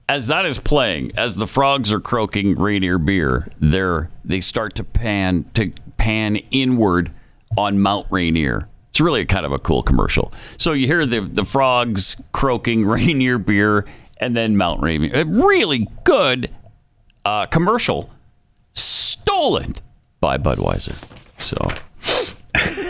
As 0.10 0.28
that 0.28 0.46
is 0.46 0.58
playing, 0.58 1.12
as 1.18 1.36
the 1.36 1.48
frogs 1.48 1.92
are 1.92 2.00
croaking 2.00 2.56
Rainier 2.56 2.98
beer, 2.98 3.50
they're 3.60 4.10
they 4.24 4.40
start 4.40 4.74
to 4.76 4.84
pan 4.84 5.46
to 5.54 5.72
pan 5.98 6.38
inward 6.52 7.12
on 7.58 7.80
Mount 7.80 8.08
Rainier. 8.10 8.70
It's 8.90 9.02
really 9.02 9.26
kind 9.26 9.46
of 9.46 9.52
a 9.52 9.60
cool 9.60 9.84
commercial. 9.84 10.32
So 10.58 10.72
you 10.72 10.88
hear 10.88 11.06
the 11.06 11.20
the 11.20 11.44
frogs 11.44 12.16
croaking 12.32 12.86
Rainier 12.88 13.38
beer, 13.38 13.86
and 14.18 14.36
then 14.36 14.56
Mount 14.56 14.82
Rainier. 14.82 15.12
A 15.14 15.26
really 15.26 15.88
good 16.06 16.52
uh, 17.26 17.46
commercial, 17.48 18.10
stolen 18.74 19.74
by 20.22 20.38
Budweiser. 20.38 20.96
So 21.40 21.58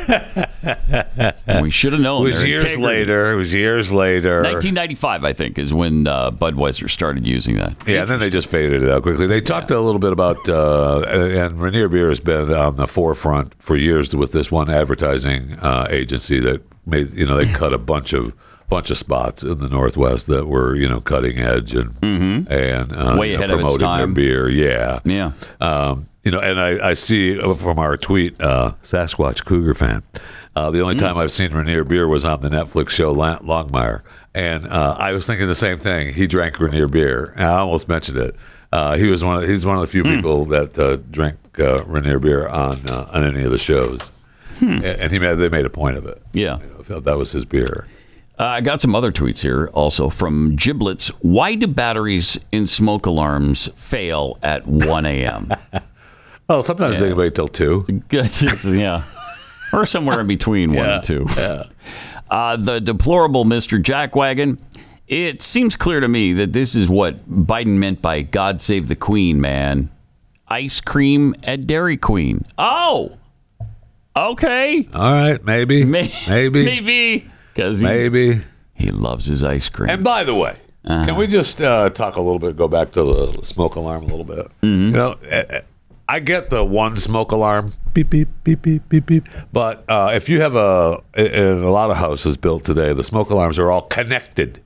we 1.62 1.70
should 1.72 1.94
have 1.94 2.02
known. 2.02 2.22
It 2.22 2.32
was 2.32 2.44
years 2.44 2.64
integrity. 2.64 2.84
later. 2.84 3.32
It 3.32 3.36
was 3.36 3.54
years 3.54 3.94
later. 3.94 4.38
1995, 4.38 5.24
I 5.26 5.34
think, 5.34 5.58
is 5.60 5.74
when 5.74 6.08
uh, 6.08 6.32
Budweiser 6.32 6.90
started 6.90 7.26
using 7.26 7.56
that. 7.58 7.76
Yeah, 7.88 8.02
and 8.02 8.10
then 8.10 8.20
they 8.20 8.30
just 8.30 8.48
faded 8.50 8.84
it 8.84 8.90
out 8.90 9.04
quickly. 9.04 9.28
They 9.28 9.42
talked 9.42 9.72
a 9.72 9.80
little 9.80 10.00
bit 10.00 10.12
about, 10.14 10.48
uh, 10.50 11.02
and 11.08 11.60
Rainier 11.60 11.90
Beer 11.90 12.10
has 12.10 12.20
been 12.20 12.54
on 12.54 12.76
the 12.78 12.88
forefront 12.88 13.54
for 13.62 13.76
years 13.76 14.16
with 14.16 14.32
this 14.32 14.52
one 14.52 14.70
advertising 14.70 15.54
uh, 15.54 15.88
agency 15.90 16.40
that 16.40 16.62
made, 16.86 17.12
you 17.14 17.26
know, 17.26 17.36
they 17.38 17.52
cut 17.52 17.74
a 17.74 17.78
bunch 17.78 18.14
of 18.14 18.34
bunch 18.70 18.92
of 18.92 18.98
spots 18.98 19.44
in 19.44 19.60
the 19.60 19.70
Northwest 19.70 20.28
that 20.28 20.46
were, 20.46 20.76
you 20.76 20.90
know, 20.90 21.00
cutting 21.00 21.40
edge 21.40 21.74
and 21.74 21.96
and 22.02 22.92
uh, 22.92 22.96
Mm-hmm. 22.96 23.18
Way 23.18 23.32
you 23.32 23.38
know, 23.38 23.44
ahead 23.44 23.52
of 23.52 23.60
its 23.62 23.78
promoting 23.78 23.80
their 23.80 23.98
time. 24.08 24.14
beer. 24.14 24.50
Yeah, 24.50 25.00
Yeah. 25.06 25.32
um, 25.62 26.08
you 26.28 26.32
know, 26.32 26.40
and 26.42 26.60
I, 26.60 26.90
I 26.90 26.94
see 26.94 27.38
from 27.56 27.80
our 27.80 27.96
tweet, 27.96 28.40
uh, 28.42 28.74
Sasquatch 28.84 29.46
Cougar 29.46 29.74
fan. 29.76 30.04
Uh, 30.58 30.70
the 30.72 30.82
only 30.82 30.96
Mm. 30.96 31.00
time 31.00 31.18
I've 31.18 31.32
seen 31.32 31.54
Rainier 31.54 31.86
beer 31.86 32.06
was 32.06 32.26
on 32.26 32.42
the 32.42 32.50
Netflix 32.50 32.90
show 32.90 33.14
La- 33.14 33.40
Longmire, 33.40 34.02
and 34.36 34.68
uh, 34.68 34.96
I 35.00 35.14
was 35.14 35.26
thinking 35.26 35.48
the 35.48 35.56
same 35.56 35.78
thing. 35.78 36.14
He 36.14 36.28
drank 36.28 36.60
Rainier 36.60 36.90
beer, 36.90 37.34
and 37.38 37.46
I 37.46 37.60
almost 37.60 37.88
mentioned 37.88 38.18
it. 38.18 38.36
Uh, 38.74 38.98
he 38.98 39.06
was 39.06 39.24
one. 39.24 39.42
Of, 39.42 39.48
he's 39.48 39.66
one 39.66 39.76
of 39.78 39.82
the 39.82 39.88
few 39.88 40.04
Hmm. 40.04 40.16
people 40.16 40.44
that 40.46 40.78
uh, 40.78 40.98
drank 41.12 41.38
uh, 41.60 41.84
Rainier 41.86 42.20
beer 42.20 42.46
on 42.50 42.78
uh, 42.90 43.08
on 43.14 43.24
any 43.24 43.44
of 43.44 43.52
the 43.52 43.58
shows, 43.58 44.12
Hmm. 44.60 44.72
and, 44.72 44.86
and 44.86 45.12
he 45.14 45.20
made 45.20 45.36
they 45.36 45.48
made 45.48 45.66
a 45.66 45.70
point 45.70 45.96
of 45.96 46.06
it. 46.06 46.22
Yeah. 46.34 46.60
You 46.60 46.84
know, 46.90 47.00
that 47.00 47.18
was 47.18 47.32
his 47.32 47.46
beer. 47.46 47.88
Uh, 48.40 48.44
I 48.44 48.62
got 48.62 48.82
some 48.82 48.94
other 48.94 49.12
tweets 49.12 49.40
here 49.42 49.70
also 49.74 50.10
from 50.10 50.56
Giblets. 50.56 51.08
Why 51.22 51.56
do 51.56 51.66
batteries 51.66 52.38
in 52.52 52.68
smoke 52.68 53.06
alarms 53.08 53.68
fail 53.76 54.38
at 54.44 54.68
1 54.68 55.06
a.m.? 55.08 55.52
Oh, 56.50 56.62
sometimes 56.62 57.00
they 57.00 57.14
wait 57.14 57.36
till 57.36 57.48
two. 57.48 57.86
yeah. 58.12 59.04
Or 59.74 59.86
somewhere 59.86 60.22
in 60.22 60.28
between 60.28 60.74
1 60.74 60.78
Yeah, 60.78 60.96
and 60.96 61.04
2. 61.04 61.28
Uh, 62.30 62.58
the 62.58 62.82
deplorable 62.82 63.46
Mr. 63.46 63.82
Jackwagon. 63.82 64.58
It 65.08 65.42
seems 65.42 65.78
clear 65.78 66.02
to 66.02 66.10
me 66.10 66.34
that 66.34 66.52
this 66.52 66.76
is 66.76 66.90
what 66.90 67.26
Biden 67.30 67.78
meant 67.78 68.02
by 68.02 68.22
God 68.22 68.62
Save 68.62 68.90
the 68.90 68.98
Queen, 68.98 69.40
man. 69.40 69.90
Ice 70.50 70.82
cream 70.82 71.34
at 71.46 71.66
Dairy 71.66 71.96
Queen. 71.96 72.44
Oh, 72.58 73.14
okay. 74.18 74.90
All 74.94 75.12
right, 75.14 75.42
maybe, 75.46 75.84
May- 75.86 76.14
maybe, 76.28 76.66
Maybe. 76.66 77.32
Because 77.54 77.80
he, 77.80 77.86
maybe. 77.86 78.42
he 78.74 78.90
loves 78.92 79.26
his 79.26 79.42
ice 79.42 79.70
cream. 79.70 79.90
And 79.90 80.04
by 80.04 80.26
the 80.26 80.36
way, 80.36 80.58
can 80.86 81.16
we 81.16 81.28
just 81.28 81.62
uh, 81.62 81.90
talk 81.92 82.18
a 82.18 82.22
little 82.22 82.40
bit? 82.40 82.58
Go 82.58 82.68
back 82.68 82.92
to 82.92 83.04
the 83.04 83.46
smoke 83.46 83.76
alarm 83.76 84.04
a 84.04 84.08
little 84.08 84.26
bit. 84.26 84.48
You 84.62 84.70
know, 84.92 85.18
I 86.10 86.20
get 86.20 86.50
the 86.50 86.64
one 86.64 86.96
smoke 86.96 87.32
alarm, 87.32 87.74
beep 87.94 88.10
beep 88.10 88.30
beep 88.44 88.62
beep 88.62 88.88
beep 88.90 89.06
beep. 89.06 89.24
But 89.52 89.84
uh, 89.90 90.12
if 90.14 90.30
you 90.30 90.42
have 90.42 90.56
a 90.56 91.02
in 91.16 91.64
a 91.64 91.70
lot 91.72 91.92
of 91.92 91.98
houses 91.98 92.38
built 92.38 92.64
today, 92.64 92.94
the 92.94 93.04
smoke 93.04 93.30
alarms 93.30 93.60
are 93.60 93.70
all 93.72 93.82
connected. 93.82 94.62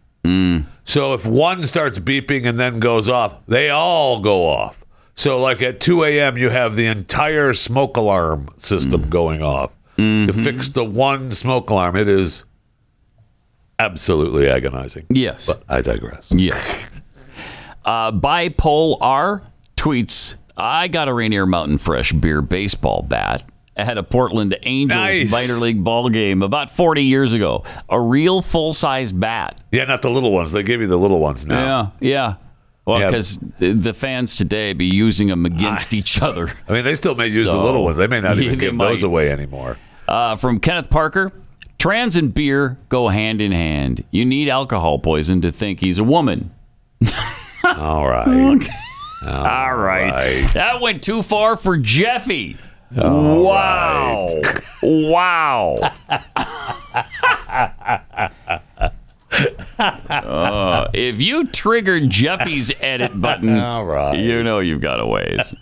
So 0.83 1.13
if 1.13 1.25
one 1.25 1.63
starts 1.63 1.97
beeping 1.97 2.45
and 2.45 2.59
then 2.59 2.79
goes 2.79 3.09
off, 3.09 3.35
they 3.47 3.69
all 3.69 4.19
go 4.19 4.45
off. 4.47 4.83
So 5.15 5.39
like 5.39 5.61
at 5.61 5.79
2 5.79 6.03
a.m., 6.03 6.37
you 6.37 6.49
have 6.49 6.75
the 6.75 6.85
entire 6.85 7.53
smoke 7.53 7.97
alarm 7.97 8.49
system 8.57 9.09
going 9.09 9.41
off 9.41 9.71
to 9.97 10.31
fix 10.31 10.69
the 10.69 10.85
one 10.85 11.31
smoke 11.31 11.69
alarm. 11.69 11.95
It 11.95 12.07
is 12.07 12.45
absolutely 13.79 14.47
agonizing. 14.47 15.05
Yes. 15.09 15.47
But 15.47 15.63
I 15.67 15.81
digress. 15.81 16.31
Yes. 16.31 16.87
Uh, 17.83 18.11
R 19.01 19.41
tweets 19.75 20.37
I 20.61 20.87
got 20.87 21.07
a 21.07 21.13
Rainier 21.13 21.45
Mountain 21.45 21.79
Fresh 21.79 22.13
beer 22.13 22.41
baseball 22.41 23.01
bat 23.01 23.43
at 23.75 23.97
a 23.97 24.03
Portland 24.03 24.55
Angels 24.63 24.95
Nice. 24.97 25.31
minor 25.31 25.55
league 25.55 25.83
ball 25.83 26.09
game 26.09 26.43
about 26.43 26.69
40 26.69 27.03
years 27.03 27.33
ago. 27.33 27.63
A 27.89 27.99
real 27.99 28.41
full 28.41 28.73
size 28.73 29.11
bat. 29.11 29.59
Yeah, 29.71 29.85
not 29.85 30.01
the 30.03 30.11
little 30.11 30.31
ones. 30.31 30.51
They 30.51 30.61
give 30.61 30.81
you 30.81 30.87
the 30.87 30.97
little 30.97 31.19
ones 31.19 31.45
now. 31.45 31.93
Yeah, 31.99 32.09
yeah. 32.09 32.35
Well, 32.85 32.99
because 32.99 33.37
the, 33.57 33.73
the 33.73 33.93
fans 33.93 34.35
today 34.35 34.73
be 34.73 34.85
using 34.85 35.27
them 35.27 35.45
against 35.45 35.93
each 35.93 36.21
other. 36.21 36.51
I 36.67 36.73
mean, 36.73 36.83
they 36.83 36.95
still 36.95 37.15
may 37.15 37.27
use 37.27 37.47
the 37.47 37.57
little 37.57 37.83
ones. 37.83 37.97
They 37.97 38.07
may 38.07 38.21
not 38.21 38.37
even 38.39 38.57
they 38.57 38.65
give 38.65 38.77
those 38.77 39.03
away 39.03 39.31
anymore. 39.31 39.77
Uh, 40.07 40.35
from 40.35 40.59
Kenneth 40.59 40.89
Parker, 40.89 41.31
trans 41.77 42.15
and 42.15 42.33
beer 42.33 42.77
go 42.89 43.07
hand 43.07 43.39
in 43.39 43.51
hand. 43.51 44.03
You 44.11 44.25
need 44.25 44.49
alcohol 44.49 44.99
poison 44.99 45.41
to 45.41 45.51
think 45.51 45.79
he's 45.79 45.99
a 45.99 46.03
woman. 46.03 46.51
All 47.63 48.07
right. 48.07 48.59
All 49.25 49.75
right. 49.75 50.47
That 50.53 50.81
went 50.81 51.03
too 51.03 51.21
far 51.21 51.57
for 51.57 51.77
Jeffy. 51.77 52.57
All 52.99 53.43
wow. 53.43 54.29
Wow. 54.83 55.91
Uh, 59.79 60.87
if 60.93 61.21
you 61.21 61.47
triggered 61.47 62.09
Jeffy's 62.09 62.71
edit 62.81 63.19
button, 63.19 63.49
All 63.57 63.85
right. 63.85 64.17
you 64.19 64.43
know 64.43 64.59
you've 64.59 64.81
got 64.81 64.99
a 64.99 65.05
ways. 65.05 65.53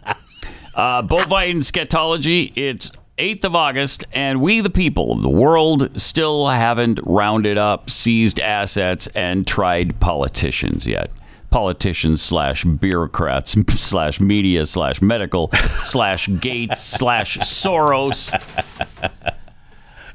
Uh, 0.74 1.02
bovine 1.02 1.60
scatology, 1.60 2.52
it's 2.56 2.92
8th 3.18 3.46
of 3.46 3.56
August, 3.56 4.04
and 4.12 4.42
we, 4.42 4.62
the 4.62 4.70
people 4.70 5.12
of 5.12 5.22
the 5.22 5.30
world, 5.30 5.90
still 6.00 6.48
haven't 6.48 7.00
rounded 7.06 7.58
up, 7.58 7.90
seized 7.90 8.40
assets, 8.40 9.08
and 9.16 9.46
tried 9.46 10.00
politicians 10.00 10.88
yet. 10.88 11.12
Politicians 11.50 12.22
slash 12.22 12.64
bureaucrats 12.64 13.56
slash 13.82 14.20
media 14.20 14.66
slash 14.66 15.02
medical 15.02 15.50
slash 15.84 16.28
Gates 16.40 16.80
slash 16.84 17.38
Soros. 17.40 18.32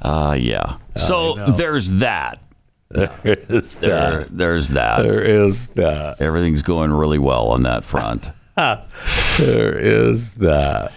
Uh, 0.01 0.35
yeah. 0.39 0.77
So 0.95 1.51
there's 1.51 1.93
that. 1.95 2.41
There 2.91 3.19
is 3.49 3.79
There, 3.79 4.19
that. 4.19 4.37
there's 4.37 4.69
that. 4.69 5.01
There 5.01 5.21
is 5.21 5.69
that. 5.69 6.21
Everything's 6.21 6.61
going 6.61 6.91
really 6.93 7.17
well 7.17 7.47
on 7.49 7.63
that 7.63 7.83
front. 7.83 8.29
There 8.55 9.77
is 9.77 10.35
that. 10.35 10.93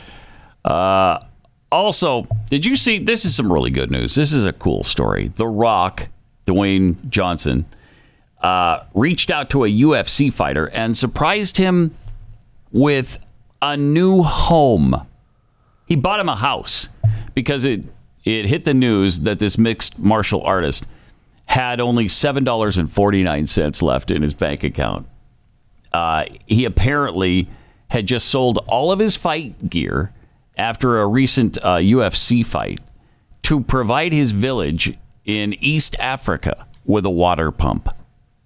Uh, 0.64 1.18
also, 1.72 2.28
did 2.50 2.64
you 2.66 2.76
see? 2.76 2.98
This 2.98 3.24
is 3.24 3.34
some 3.34 3.52
really 3.52 3.70
good 3.70 3.90
news. 3.90 4.14
This 4.14 4.32
is 4.32 4.44
a 4.44 4.52
cool 4.52 4.84
story. 4.84 5.28
The 5.34 5.46
Rock, 5.46 6.08
Dwayne 6.46 7.08
Johnson, 7.08 7.64
uh, 8.40 8.84
reached 8.94 9.30
out 9.30 9.50
to 9.50 9.64
a 9.64 9.68
UFC 9.68 10.32
fighter 10.32 10.66
and 10.66 10.96
surprised 10.96 11.56
him 11.56 11.94
with 12.70 13.24
a 13.60 13.76
new 13.76 14.22
home. 14.22 15.06
He 15.86 15.96
bought 15.96 16.20
him 16.20 16.28
a 16.28 16.36
house 16.36 16.88
because 17.34 17.64
it 17.64 17.86
it 18.24 18.46
hit 18.46 18.64
the 18.64 18.74
news 18.74 19.20
that 19.20 19.38
this 19.38 19.56
mixed 19.56 19.98
martial 19.98 20.42
artist 20.42 20.86
had 21.46 21.80
only 21.80 22.08
seven 22.08 22.44
dollars 22.44 22.76
and 22.76 22.90
forty 22.90 23.22
nine 23.22 23.46
cents 23.46 23.82
left 23.82 24.10
in 24.10 24.22
his 24.22 24.34
bank 24.34 24.62
account. 24.62 25.06
Uh, 25.92 26.26
he 26.46 26.64
apparently 26.64 27.48
had 27.88 28.06
just 28.06 28.28
sold 28.28 28.58
all 28.68 28.92
of 28.92 28.98
his 28.98 29.16
fight 29.16 29.70
gear 29.70 30.12
after 30.58 31.00
a 31.00 31.06
recent 31.06 31.56
uh, 31.58 31.76
UFC 31.76 32.44
fight 32.44 32.80
to 33.42 33.60
provide 33.60 34.12
his 34.12 34.32
village 34.32 34.98
in 35.24 35.54
East 35.54 35.96
Africa 35.98 36.66
with 36.84 37.06
a 37.06 37.10
water 37.10 37.50
pump 37.50 37.88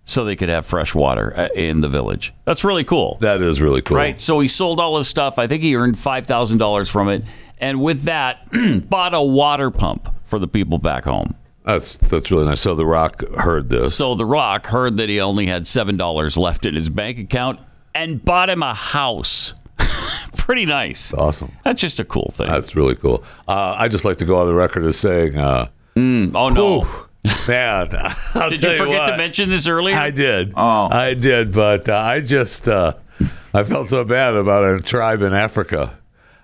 so 0.04 0.24
they 0.24 0.36
could 0.36 0.48
have 0.48 0.66
fresh 0.66 0.94
water 0.94 1.32
uh, 1.36 1.48
in 1.54 1.80
the 1.80 1.88
village. 1.88 2.32
That's 2.44 2.64
really 2.64 2.84
cool. 2.84 3.18
That 3.20 3.40
is 3.40 3.60
really 3.60 3.82
cool. 3.82 3.96
Right. 3.96 4.20
So 4.20 4.40
he 4.40 4.48
sold 4.48 4.80
all 4.80 4.98
his 4.98 5.08
stuff. 5.08 5.38
I 5.38 5.46
think 5.46 5.62
he 5.62 5.76
earned 5.76 5.94
$5,000 5.96 6.90
from 6.90 7.08
it. 7.08 7.24
And 7.58 7.80
with 7.80 8.02
that, 8.02 8.48
bought 8.88 9.14
a 9.14 9.22
water 9.22 9.70
pump 9.70 10.12
for 10.24 10.38
the 10.38 10.48
people 10.48 10.78
back 10.78 11.04
home. 11.04 11.36
That's 11.64 11.94
that's 11.94 12.30
really 12.32 12.46
nice. 12.46 12.60
So 12.60 12.74
The 12.74 12.84
Rock 12.84 13.22
heard 13.36 13.68
this. 13.68 13.94
So 13.94 14.16
The 14.16 14.26
Rock 14.26 14.66
heard 14.66 14.96
that 14.96 15.08
he 15.08 15.20
only 15.20 15.46
had 15.46 15.62
$7 15.62 16.36
left 16.36 16.66
in 16.66 16.74
his 16.74 16.88
bank 16.88 17.18
account 17.18 17.60
and 17.94 18.24
bought 18.24 18.50
him 18.50 18.64
a 18.64 18.74
house. 18.74 19.54
Pretty 20.36 20.66
nice. 20.66 21.14
awesome. 21.14 21.52
That's 21.62 21.80
just 21.80 22.00
a 22.00 22.04
cool 22.04 22.32
thing. 22.34 22.48
That's 22.48 22.74
really 22.74 22.96
cool. 22.96 23.22
Uh, 23.46 23.76
I 23.78 23.86
just 23.86 24.04
like 24.04 24.16
to 24.18 24.24
go 24.24 24.40
on 24.40 24.46
the 24.48 24.54
record 24.54 24.84
as 24.86 24.96
saying, 24.96 25.36
uh, 25.38 25.68
oh 25.96 26.00
no, 26.48 26.88
man, 27.48 27.88
I'll 28.34 28.50
Did 28.50 28.60
tell 28.60 28.72
you 28.72 28.78
forget 28.78 29.06
to 29.06 29.12
what. 29.12 29.16
mention 29.16 29.48
this 29.50 29.66
earlier? 29.66 29.96
I 29.96 30.10
did. 30.10 30.52
Oh. 30.56 30.88
I 30.90 31.14
did, 31.14 31.52
but 31.52 31.88
uh, 31.88 31.96
I 31.96 32.20
just 32.20 32.68
uh, 32.68 32.94
I 33.54 33.64
felt 33.64 33.88
so 33.88 34.04
bad 34.04 34.34
about 34.34 34.74
a 34.74 34.80
tribe 34.82 35.22
in 35.22 35.32
Africa 35.32 35.96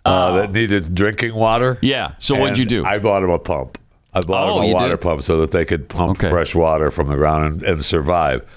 uh, 0.05 0.33
that 0.41 0.53
needed 0.53 0.95
drinking 0.95 1.35
water. 1.35 1.75
Oh. 1.77 1.79
Yeah. 1.83 2.13
So 2.19 2.37
what'd 2.39 2.59
you 2.59 2.67
do? 2.67 2.85
I 2.85 2.99
bought 2.99 3.21
them 3.21 3.31
a 3.31 3.39
pump. 3.39 3.79
I 4.15 4.21
bought 4.23 4.49
Oh, 4.49 4.61
them 4.61 4.71
a 4.71 4.73
water 4.75 4.89
did? 4.97 5.01
pump 5.03 5.23
so 5.23 5.41
that 5.41 5.51
they 5.53 5.65
could 5.65 5.89
pump 5.89 6.19
fresh 6.19 6.55
water 6.55 6.91
from 6.91 7.09
the 7.09 7.17
ground 7.17 7.53
and, 7.55 7.63
and 7.63 7.85
survive. 7.85 8.49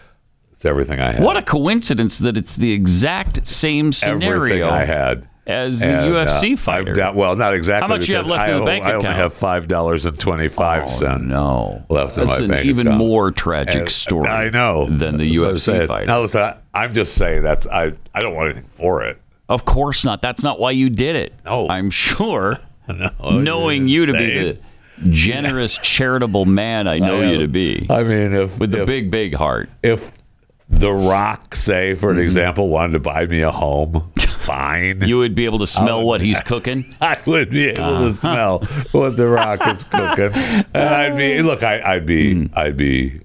It's 0.54 0.64
everything 0.66 1.00
I 1.00 1.12
had. 1.14 1.24
What 1.24 1.38
a 1.38 1.42
coincidence 1.42 2.20
that 2.20 2.38
it's 2.38 2.54
the 2.54 2.72
exact 2.72 3.48
same 3.48 3.92
scenario 3.92 4.36
Everything 4.36 4.64
I 4.64 4.86
had. 4.86 5.28
As 5.48 5.80
the 5.80 5.88
And, 5.88 6.14
UFC 6.14 6.54
uh, 6.54 6.58
fighter. 6.58 7.12
Well, 7.14 7.36
not 7.36 7.54
exactly. 7.54 7.88
How 7.90 7.96
much 7.98 8.08
you 8.08 8.16
have 8.16 8.28
left 8.28 8.50
I, 8.50 8.54
in 8.54 8.60
the 8.60 8.66
bank 8.66 8.84
account? 8.86 9.06
I 9.06 9.10
only 9.10 9.18
have 9.20 9.34
five 9.34 9.68
dollars 9.68 10.06
and 10.06 10.18
twenty 10.20 10.48
five 10.48 10.92
cents. 10.92 11.24
no, 11.24 11.84
left 11.90 12.18
in 12.18 12.26
That's 12.26 12.40
my 12.40 12.46
an 12.46 12.52
bank 12.52 12.66
even 12.66 12.88
account. 12.88 13.00
more 13.00 13.32
tragic 13.32 13.76
And- 13.82 13.90
story 13.90 14.28
I 14.30 14.50
know 14.50 14.86
than 14.88 15.18
the 15.18 15.36
That's 15.38 15.66
UFC 15.68 15.88
fighter. 15.88 16.06
Now 16.06 16.22
listen, 16.22 16.42
I, 16.42 16.56
I'm 16.74 16.94
just 16.94 17.16
saying 17.16 17.42
that's 17.44 17.66
I. 17.68 17.94
I 18.14 18.22
don't 18.22 18.36
want 18.36 18.52
anything 18.52 18.70
for 18.70 19.04
it. 19.04 19.20
Of 19.50 19.66
course 19.66 20.06
not. 20.06 20.22
That's 20.22 20.44
not 20.44 20.60
why 20.60 20.72
you 20.72 20.90
did 20.90 21.16
it. 21.16 21.34
No. 21.44 21.68
I'm 21.68 21.90
sure. 21.90 22.60
no, 22.88 23.10
knowing 23.40 23.88
you 23.88 24.06
to 24.06 24.14
be 24.14 24.28
the 24.40 24.60
generous, 25.10 25.78
charitable 25.84 26.46
man 26.46 26.88
I 26.88 27.00
know 27.00 27.22
I 27.22 27.32
you 27.32 27.38
to 27.40 27.48
be. 27.48 27.86
I 27.90 28.04
mean, 28.04 28.34
if 28.34 28.60
with 28.60 28.72
the 28.72 28.82
if- 28.82 28.88
big, 28.88 29.12
big 29.12 29.34
heart. 29.36 29.70
If 29.84 30.12
The 30.70 30.92
Rock, 30.94 31.56
say 31.56 31.96
for 31.96 32.12
an 32.12 32.16
Mm-hmm. 32.18 32.24
example, 32.24 32.70
wanted 32.70 32.94
to 32.94 33.00
buy 33.02 33.26
me 33.26 33.42
a 33.42 33.52
home, 33.52 34.10
fine. 34.42 35.02
You 35.02 35.18
would 35.20 35.36
be 35.36 35.46
able 35.46 35.60
to 35.60 35.68
smell 35.68 36.04
what 36.04 36.22
he's 36.22 36.40
cooking. 36.52 36.94
I 37.02 37.18
would 37.26 37.50
be 37.50 37.70
able 37.70 37.84
Uh-huh. 37.84 38.04
to 38.06 38.12
smell 38.12 38.60
what 38.92 39.18
The 39.18 39.28
Rock 39.28 39.66
is 39.68 39.84
cooking, 39.84 40.34
and 40.74 40.90
I'd 40.90 41.16
be 41.16 41.42
look. 41.42 41.64
I, 41.64 41.82
I'd 41.82 42.06
be 42.06 42.50
I'd 42.54 42.78
be 42.78 43.22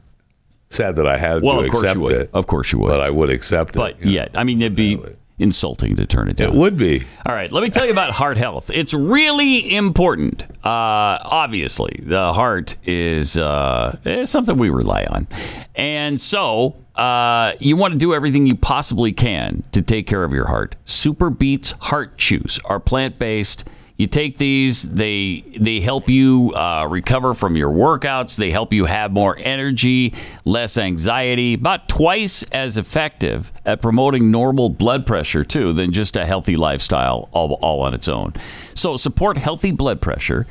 sad 0.71 0.97
that 0.97 1.07
I 1.07 1.17
had 1.17 1.39
Mm. 1.39 1.43
Well, 1.43 1.61
to 1.61 1.67
of 1.67 1.71
course 1.73 1.83
you 1.85 1.91
accept 2.05 2.11
it. 2.23 2.31
Of 2.33 2.47
course 2.47 2.73
you 2.73 2.79
would. 2.81 2.89
but 2.89 3.01
I 3.01 3.11
would 3.11 3.31
accept 3.31 3.71
it. 3.71 3.79
But 3.79 4.05
yet, 4.05 4.31
I 4.35 4.45
mean, 4.45 4.61
it'd 4.61 4.75
be 4.75 4.99
insulting 5.39 5.95
to 5.97 6.07
turn 6.07 6.29
it 6.29 6.37
down. 6.37 6.49
It 6.53 6.55
would 6.59 6.77
be. 6.79 7.05
All 7.27 7.35
right, 7.35 7.53
let 7.53 7.63
me 7.63 7.69
tell 7.69 7.85
you 7.85 7.93
about 7.93 8.11
heart 8.13 8.37
health. 8.39 8.71
It's 8.73 8.95
really 8.95 9.75
important. 9.77 10.43
Uh, 10.65 11.19
obviously, 11.23 12.01
the 12.03 12.33
heart 12.33 12.77
is 12.85 13.37
uh, 13.37 13.99
is 14.05 14.31
something 14.31 14.57
we 14.57 14.71
rely 14.71 15.05
on, 15.11 15.27
and 15.75 16.21
so 16.21 16.75
uh, 16.97 17.55
you 17.59 17.77
want 17.77 17.93
to 17.93 17.99
do 17.99 18.15
everything 18.15 18.47
you 18.47 18.55
possibly 18.55 19.13
can 19.13 19.63
to 19.73 19.83
take 19.83 20.07
care 20.07 20.25
of 20.25 20.33
your 20.33 20.47
heart. 20.47 20.77
SuperBeets 20.87 21.73
Heart 21.73 22.17
Chews 22.17 22.59
are 22.65 22.81
plant 22.81 23.19
based. 23.19 23.69
You 23.99 24.07
take 24.07 24.37
these; 24.37 24.83
they 24.83 25.43
they 25.59 25.81
help 25.81 26.11
you 26.11 26.53
uh, 26.55 26.87
recover 26.89 27.33
from 27.33 27.57
your 27.57 27.71
workouts. 27.71 28.37
They 28.37 28.51
help 28.51 28.73
you 28.73 28.85
have 28.85 29.11
more 29.11 29.37
energy, 29.39 30.13
less 30.45 30.77
anxiety, 30.77 31.55
about 31.55 31.89
twice 31.89 32.43
as 32.45 32.77
effective 32.77 33.53
at 33.65 33.81
promoting 33.81 34.31
normal 34.31 34.69
blood 34.69 35.07
pressure 35.07 35.45
too 35.45 35.73
than 35.73 35.93
just 35.93 36.15
a 36.15 36.27
healthy 36.27 36.57
lifestyle 36.57 37.31
all, 37.33 37.55
all 37.55 37.81
on 37.81 37.95
its 37.95 38.07
own. 38.07 38.35
So 38.75 38.99
support 38.99 39.39
healthy 39.39 39.71
blood 39.71 40.03
pressure, 40.03 40.47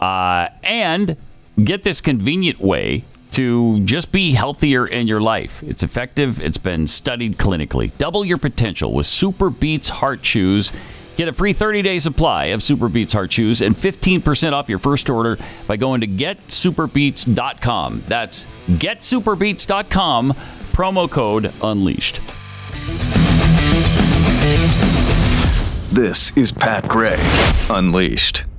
uh, 0.00 0.48
and 0.62 1.16
get 1.62 1.82
this 1.82 2.00
convenient 2.00 2.60
way 2.60 3.04
to 3.34 3.80
just 3.84 4.12
be 4.12 4.32
healthier 4.32 4.86
in 4.86 5.06
your 5.06 5.20
life. 5.20 5.62
It's 5.62 5.82
effective. 5.82 6.40
It's 6.40 6.58
been 6.58 6.86
studied 6.86 7.36
clinically. 7.36 7.96
Double 7.98 8.24
your 8.24 8.38
potential 8.38 8.92
with 8.92 9.06
SuperBeets 9.06 9.88
Heart 9.88 10.22
Chews. 10.22 10.72
Get 11.16 11.28
a 11.28 11.32
free 11.32 11.54
30-day 11.54 12.00
supply 12.00 12.46
of 12.46 12.60
SuperBeets 12.60 13.12
Heart 13.12 13.30
Chews 13.30 13.62
and 13.62 13.74
15% 13.74 14.52
off 14.52 14.68
your 14.68 14.78
first 14.78 15.08
order 15.08 15.38
by 15.66 15.76
going 15.76 16.00
to 16.00 16.06
getsuperbeets.com. 16.06 18.02
That's 18.08 18.46
getsuperbeets.com, 18.68 20.32
promo 20.72 21.10
code 21.10 21.52
unleashed. 21.62 22.20
This 25.92 26.36
is 26.36 26.50
Pat 26.50 26.88
Gray 26.88 27.18
Unleashed. 27.70 28.53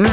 All 0.00 0.06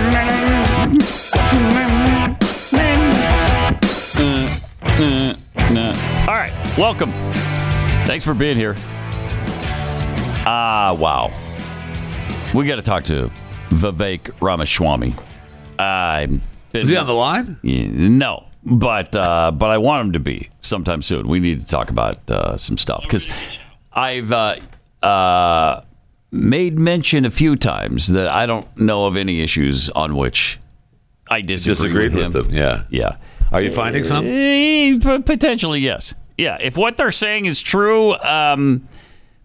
right, 6.34 6.52
welcome. 6.78 7.10
Thanks 8.06 8.26
for 8.26 8.34
being 8.34 8.58
here. 8.58 8.76
Ah, 10.46 10.94
wow. 11.00 11.32
We 12.54 12.68
got 12.68 12.76
to 12.76 12.82
talk 12.82 13.06
to 13.06 13.32
Vivek 13.70 14.32
Ramaswamy. 14.42 15.16
I'm 15.80 16.42
Is 16.74 16.90
he 16.90 16.98
on 16.98 17.08
the 17.08 17.14
line? 17.14 17.58
No, 17.64 18.44
but 18.66 19.16
uh, 19.16 19.52
but 19.52 19.70
I 19.70 19.78
want 19.78 20.08
him 20.08 20.14
to 20.14 20.20
be 20.20 20.50
sometime 20.60 21.02
soon. 21.02 21.30
We 21.30 21.40
need 21.40 21.62
to 21.62 21.66
talk 21.66 21.90
about 21.92 22.30
uh, 22.30 22.58
some 22.58 22.78
stuff 22.78 23.04
because 23.04 23.26
I've 23.94 24.34
uh, 24.34 24.58
uh, 25.02 25.82
made 26.32 26.78
mention 26.78 27.26
a 27.26 27.30
few 27.30 27.56
times 27.56 28.08
that 28.08 28.28
I 28.28 28.46
don't 28.46 28.66
know 28.78 29.06
of 29.06 29.16
any 29.16 29.42
issues 29.42 29.90
on 29.92 30.16
which 30.16 30.60
I 31.30 31.42
disagree 31.42 31.74
Disagreed 31.74 32.14
with 32.16 32.24
him. 32.26 32.34
with 32.34 32.48
them, 32.48 32.56
yeah. 32.56 32.84
yeah. 32.90 33.18
Are 33.52 33.62
you 33.62 33.72
finding 33.72 34.04
some? 34.04 34.26
Eh, 34.28 35.00
Potentially, 35.00 35.80
yes. 35.80 36.14
Yeah, 36.38 36.58
if 36.62 36.78
what 36.78 36.98
they're 36.98 37.12
saying 37.12 37.46
is 37.46 37.62
true, 37.62 38.14
um, 38.20 38.88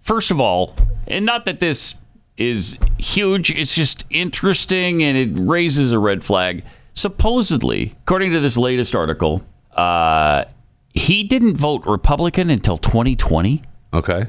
first 0.00 0.30
of 0.30 0.40
all, 0.40 0.74
and 1.06 1.24
not 1.24 1.44
that 1.46 1.60
this 1.60 1.94
is 2.36 2.76
huge, 2.98 3.50
it's 3.50 3.74
just 3.74 4.04
interesting 4.10 5.02
and 5.02 5.16
it 5.16 5.30
raises 5.40 5.92
a 5.92 5.98
red 5.98 6.24
flag. 6.24 6.64
Supposedly, 6.94 7.94
according 8.02 8.32
to 8.32 8.40
this 8.40 8.56
latest 8.56 8.94
article, 8.94 9.44
uh, 9.76 10.44
he 10.92 11.22
didn't 11.22 11.56
vote 11.56 11.82
Republican 11.86 12.50
until 12.50 12.76
2020. 12.76 13.62
Okay. 13.94 14.26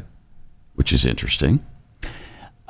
Which 0.75 0.93
is 0.93 1.05
interesting. 1.05 1.63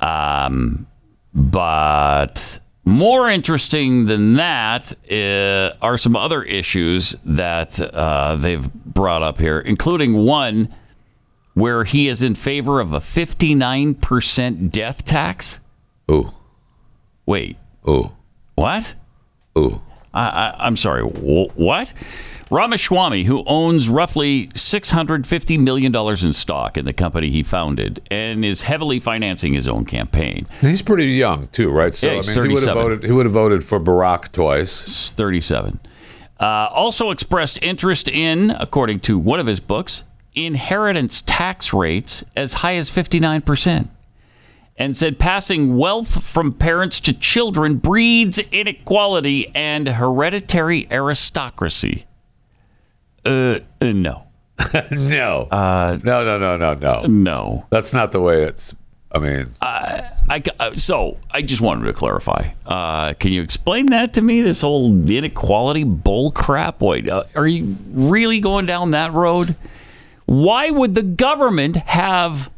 Um, 0.03 0.87
but 1.33 2.59
more 2.85 3.29
interesting 3.29 4.05
than 4.05 4.33
that 4.35 4.93
uh, 5.09 5.75
are 5.81 5.97
some 5.97 6.15
other 6.15 6.43
issues 6.43 7.15
that 7.23 7.79
uh, 7.79 8.35
they've 8.35 8.71
brought 8.73 9.23
up 9.23 9.37
here, 9.37 9.59
including 9.59 10.13
one 10.25 10.73
where 11.53 11.83
he 11.83 12.07
is 12.07 12.21
in 12.23 12.35
favor 12.35 12.79
of 12.79 12.93
a 12.93 12.99
59% 12.99 14.71
death 14.71 15.05
tax. 15.05 15.59
Oh. 16.09 16.33
Wait. 17.25 17.57
Oh. 17.85 18.11
What? 18.55 18.95
Oh. 19.55 19.81
I, 20.13 20.27
I, 20.27 20.55
I'm 20.65 20.75
sorry. 20.75 21.03
Wh- 21.03 21.57
what? 21.57 21.93
Ramaswamy, 22.53 23.23
who 23.23 23.43
owns 23.47 23.89
roughly 23.89 24.47
$650 24.49 25.59
million 25.59 25.95
in 25.95 26.33
stock 26.33 26.77
in 26.77 26.85
the 26.85 26.93
company 26.93 27.31
he 27.31 27.41
founded 27.41 28.07
and 28.11 28.45
is 28.45 28.61
heavily 28.61 28.99
financing 28.99 29.53
his 29.53 29.67
own 29.67 29.85
campaign. 29.85 30.45
He's 30.61 30.83
pretty 30.83 31.05
young 31.05 31.47
too, 31.47 31.71
right? 31.71 31.95
So 31.95 32.07
Yeah, 32.07 32.15
he's 32.17 32.31
I 32.31 32.35
mean, 32.35 32.51
he 32.51 32.53
would 32.53 32.63
have 32.67 32.75
voted. 32.75 33.03
He 33.03 33.11
would 33.11 33.25
have 33.25 33.33
voted 33.33 33.63
for 33.63 33.79
Barack 33.79 34.31
twice. 34.31 34.83
He's 34.83 35.11
37. 35.11 35.79
Uh, 36.39 36.67
also 36.71 37.09
expressed 37.09 37.57
interest 37.63 38.07
in, 38.07 38.51
according 38.51 38.99
to 38.99 39.17
one 39.17 39.39
of 39.39 39.47
his 39.47 39.59
books, 39.59 40.03
inheritance 40.35 41.23
tax 41.25 41.73
rates 41.73 42.23
as 42.35 42.53
high 42.53 42.75
as 42.75 42.91
59%. 42.91 43.87
And 44.77 44.95
said 44.95 45.17
passing 45.17 45.75
wealth 45.75 46.23
from 46.23 46.53
parents 46.53 46.99
to 47.01 47.13
children 47.13 47.77
breeds 47.77 48.37
inequality 48.37 49.49
and 49.55 49.87
hereditary 49.87 50.87
aristocracy. 50.91 52.05
Uh, 53.25 53.59
uh, 53.81 53.85
no. 53.91 54.27
no. 54.91 55.47
Uh, 55.51 55.97
no, 56.03 56.23
no, 56.23 56.37
no, 56.37 56.57
no, 56.57 56.73
no. 56.73 57.01
No. 57.03 57.65
That's 57.69 57.93
not 57.93 58.11
the 58.11 58.21
way 58.21 58.43
it's. 58.43 58.75
I 59.11 59.19
mean, 59.19 59.51
I, 59.61 60.41
uh, 60.59 60.73
so 60.73 61.19
I 61.29 61.43
just 61.43 61.61
wanted 61.61 61.85
to 61.85 61.93
clarify. 61.93 62.49
Uh, 62.65 63.13
can 63.13 63.31
you 63.31 63.43
explain 63.43 63.85
that 63.87 64.13
to 64.15 64.21
me? 64.23 64.41
This 64.41 64.61
whole 64.61 64.91
inequality 65.07 65.83
bull 65.83 66.31
crap. 66.31 66.81
Wait, 66.81 67.07
uh, 67.07 67.25
are 67.35 67.45
you 67.45 67.75
really 67.91 68.39
going 68.39 68.65
down 68.65 68.89
that 68.89 69.13
road? 69.13 69.55
Why 70.25 70.71
would 70.71 70.95
the 70.95 71.03
government 71.03 71.75
have 71.75 72.49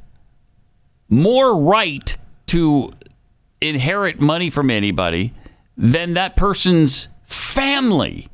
more 1.09 1.59
right 1.59 2.15
to 2.47 2.93
inherit 3.59 4.21
money 4.21 4.49
from 4.49 4.69
anybody 4.69 5.33
than 5.75 6.13
that 6.13 6.37
person's 6.37 7.09
family? 7.23 8.29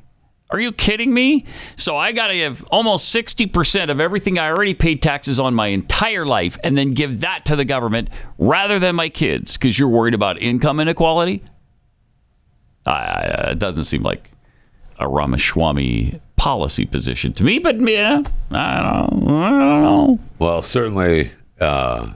Are 0.51 0.59
you 0.59 0.71
kidding 0.71 1.13
me? 1.13 1.45
So 1.77 1.95
I 1.95 2.11
got 2.11 2.27
to 2.27 2.33
give 2.33 2.63
almost 2.71 3.13
60% 3.15 3.89
of 3.89 3.99
everything 3.99 4.37
I 4.37 4.49
already 4.49 4.73
paid 4.73 5.01
taxes 5.01 5.39
on 5.39 5.53
my 5.55 5.67
entire 5.67 6.25
life 6.25 6.57
and 6.63 6.77
then 6.77 6.91
give 6.91 7.21
that 7.21 7.45
to 7.45 7.55
the 7.55 7.63
government 7.63 8.09
rather 8.37 8.77
than 8.77 8.95
my 8.95 9.07
kids 9.07 9.57
because 9.57 9.79
you're 9.79 9.87
worried 9.87 10.13
about 10.13 10.41
income 10.41 10.79
inequality? 10.79 11.41
Uh, 12.85 13.49
it 13.51 13.59
doesn't 13.59 13.85
seem 13.85 14.03
like 14.03 14.31
a 14.99 15.07
Ramaswamy 15.07 16.19
policy 16.35 16.85
position 16.85 17.31
to 17.33 17.43
me, 17.43 17.59
but 17.59 17.79
yeah, 17.79 18.23
I 18.51 18.81
don't, 18.81 19.27
I 19.29 19.49
don't 19.49 19.81
know. 19.83 20.19
Well, 20.39 20.61
certainly, 20.61 21.31
uh, 21.59 22.13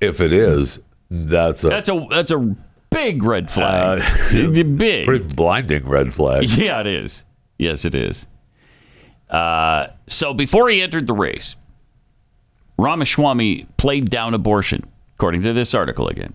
if 0.00 0.20
it 0.20 0.32
is, 0.32 0.80
that's 1.10 1.64
a 1.64 1.68
That's 1.68 1.88
a 1.88 2.06
that's 2.10 2.30
a 2.30 2.56
big 2.90 3.22
red 3.22 3.50
flag. 3.50 4.02
big, 4.78 5.04
pretty 5.04 5.24
blinding 5.34 5.86
red 5.86 6.14
flag. 6.14 6.48
Yeah, 6.50 6.80
it 6.80 6.86
is. 6.86 7.24
Yes, 7.62 7.84
it 7.84 7.94
is. 7.94 8.26
Uh, 9.30 9.86
so 10.08 10.34
before 10.34 10.68
he 10.68 10.82
entered 10.82 11.06
the 11.06 11.12
race, 11.12 11.54
Ramaswamy 12.76 13.66
played 13.76 14.10
down 14.10 14.34
abortion, 14.34 14.84
according 15.14 15.42
to 15.42 15.52
this 15.52 15.72
article 15.74 16.08
again. 16.08 16.34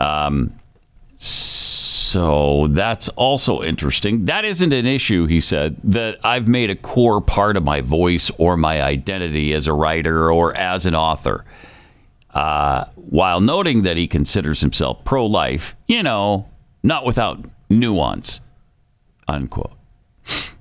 Um, 0.00 0.52
so 1.16 2.66
that's 2.70 3.08
also 3.10 3.62
interesting. 3.62 4.24
That 4.24 4.44
isn't 4.44 4.72
an 4.72 4.86
issue, 4.86 5.26
he 5.26 5.38
said, 5.38 5.76
that 5.84 6.18
I've 6.24 6.48
made 6.48 6.68
a 6.68 6.74
core 6.74 7.20
part 7.20 7.56
of 7.56 7.62
my 7.62 7.80
voice 7.80 8.30
or 8.38 8.56
my 8.56 8.82
identity 8.82 9.54
as 9.54 9.68
a 9.68 9.72
writer 9.72 10.32
or 10.32 10.56
as 10.56 10.86
an 10.86 10.96
author. 10.96 11.44
Uh, 12.34 12.86
while 12.96 13.40
noting 13.40 13.82
that 13.82 13.96
he 13.96 14.08
considers 14.08 14.60
himself 14.60 15.04
pro 15.04 15.26
life, 15.26 15.76
you 15.86 16.02
know, 16.02 16.48
not 16.82 17.04
without 17.04 17.44
nuance, 17.68 18.40
unquote. 19.28 19.72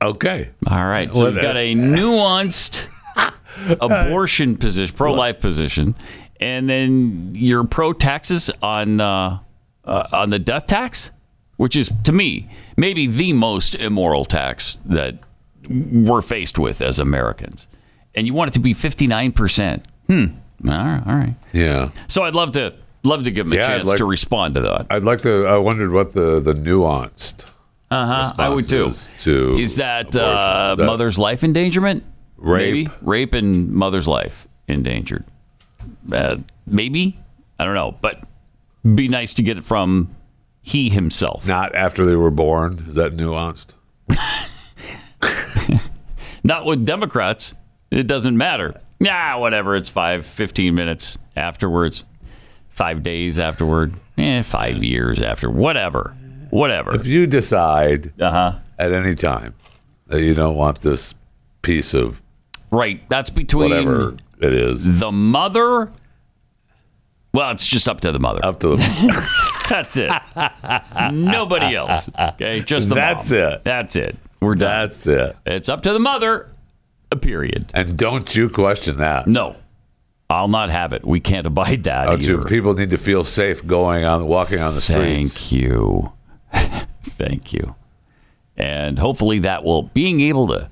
Okay. 0.01 0.49
All 0.67 0.85
right. 0.85 1.13
So 1.13 1.23
Well, 1.23 1.33
we've 1.33 1.41
got 1.41 1.57
a 1.57 1.73
nuanced 1.75 2.87
abortion 3.81 4.57
position, 4.57 4.95
pro 4.95 5.13
life 5.13 5.39
position, 5.39 5.95
and 6.39 6.69
then 6.69 7.31
you're 7.35 7.63
pro 7.63 7.93
taxes 7.93 8.49
on 8.61 9.01
uh, 9.01 9.39
uh, 9.85 10.07
on 10.11 10.29
the 10.29 10.39
death 10.39 10.67
tax, 10.67 11.11
which 11.57 11.75
is 11.75 11.91
to 12.05 12.11
me 12.11 12.49
maybe 12.77 13.07
the 13.07 13.33
most 13.33 13.75
immoral 13.75 14.25
tax 14.25 14.79
that 14.85 15.15
we're 15.69 16.21
faced 16.21 16.57
with 16.57 16.81
as 16.81 16.99
Americans, 16.99 17.67
and 18.15 18.25
you 18.25 18.33
want 18.33 18.49
it 18.51 18.53
to 18.53 18.59
be 18.59 18.73
fifty 18.73 19.07
nine 19.07 19.31
percent. 19.31 19.85
Hmm. 20.07 20.25
All 20.65 20.71
right. 20.71 21.03
All 21.05 21.15
right. 21.15 21.33
Yeah. 21.53 21.89
So 22.07 22.23
I'd 22.23 22.35
love 22.35 22.51
to 22.53 22.73
love 23.03 23.23
to 23.23 23.31
give 23.31 23.47
him 23.47 23.53
a 23.53 23.55
Yeah, 23.57 23.67
chance 23.67 23.87
like- 23.87 23.97
to 23.97 24.05
respond 24.05 24.55
to 24.55 24.61
that. 24.61 24.87
I'd 24.89 25.03
like 25.03 25.21
to. 25.21 25.45
I 25.45 25.57
wondered 25.57 25.91
what 25.91 26.13
the 26.13 26.39
the 26.39 26.53
nuanced. 26.53 27.45
Uh 27.91 28.05
huh. 28.05 28.33
I 28.37 28.49
would 28.49 28.67
too. 28.67 28.91
To 29.19 29.57
Is 29.57 29.77
that, 29.77 30.15
uh, 30.15 30.71
Is 30.73 30.77
that 30.77 30.85
mother's 30.85 31.17
life 31.17 31.43
endangerment? 31.43 32.03
Rape. 32.37 32.87
Maybe 32.87 32.87
rape 33.01 33.33
and 33.33 33.71
mother's 33.71 34.07
life 34.07 34.47
endangered. 34.67 35.25
Uh, 36.11 36.37
maybe 36.65 37.19
I 37.57 37.65
don't 37.65 37.75
know, 37.75 37.95
but 37.99 38.23
be 38.83 39.07
nice 39.07 39.33
to 39.35 39.43
get 39.43 39.57
it 39.57 39.63
from 39.63 40.15
he 40.61 40.89
himself. 40.89 41.47
Not 41.47 41.75
after 41.75 42.05
they 42.05 42.15
were 42.15 42.31
born. 42.31 42.85
Is 42.87 42.95
that 42.95 43.15
nuanced? 43.15 43.73
Not 46.43 46.65
with 46.65 46.85
Democrats. 46.85 47.53
It 47.91 48.07
doesn't 48.07 48.37
matter. 48.37 48.79
Yeah, 48.99 49.35
whatever. 49.35 49.75
It's 49.75 49.89
five, 49.89 50.25
15 50.25 50.75
minutes 50.75 51.17
afterwards, 51.35 52.05
five 52.69 53.03
days 53.03 53.39
afterward, 53.39 53.93
eh, 54.17 54.41
five 54.41 54.83
years 54.83 55.19
after, 55.21 55.49
whatever, 55.49 56.15
whatever. 56.49 56.95
If 56.95 57.07
you 57.07 57.27
decide 57.27 58.13
uh-huh. 58.19 58.59
at 58.77 58.91
any 58.91 59.15
time 59.15 59.55
that 60.07 60.21
you 60.21 60.33
don't 60.33 60.55
want 60.55 60.81
this 60.81 61.13
piece 61.61 61.93
of 61.93 62.21
Right. 62.71 63.07
That's 63.09 63.29
between 63.29 63.71
whatever 63.71 64.15
it 64.39 64.53
is, 64.53 64.99
the 64.99 65.11
mother. 65.11 65.91
Well, 67.33 67.51
it's 67.51 67.67
just 67.67 67.87
up 67.87 68.01
to 68.01 68.11
the 68.11 68.19
mother. 68.19 68.43
up 68.43 68.59
to 68.61 68.75
the. 68.75 69.49
That's 69.69 69.97
it. 69.97 70.11
Nobody 71.13 71.75
else. 71.75 72.09
Okay, 72.17 72.61
just 72.61 72.89
the 72.89 72.95
That's 72.95 73.31
mom. 73.31 73.39
it. 73.39 73.63
That's 73.63 73.95
it. 73.95 74.15
We're 74.41 74.55
done. 74.55 74.87
That's 74.87 75.05
it. 75.05 75.35
It's 75.45 75.69
up 75.69 75.81
to 75.83 75.93
the 75.93 75.99
mother. 75.99 76.51
A 77.11 77.15
period. 77.15 77.71
And 77.73 77.97
don't 77.97 78.35
you 78.35 78.49
question 78.49 78.97
that. 78.97 79.27
No, 79.27 79.55
I'll 80.29 80.47
not 80.47 80.69
have 80.69 80.93
it. 80.93 81.05
We 81.05 81.19
can't 81.19 81.47
abide 81.47 81.83
that 81.83 82.07
either. 82.07 82.43
people 82.43 82.73
need 82.73 82.91
to 82.91 82.97
feel 82.97 83.23
safe 83.23 83.65
going 83.65 84.05
on, 84.05 84.27
walking 84.27 84.59
on 84.59 84.75
the 84.75 84.81
streets. 84.81 85.33
Thank 85.35 85.51
you. 85.51 86.11
Thank 87.03 87.53
you. 87.53 87.75
And 88.57 88.99
hopefully 88.99 89.39
that 89.39 89.63
will 89.63 89.83
being 89.83 90.19
able 90.21 90.47
to 90.49 90.69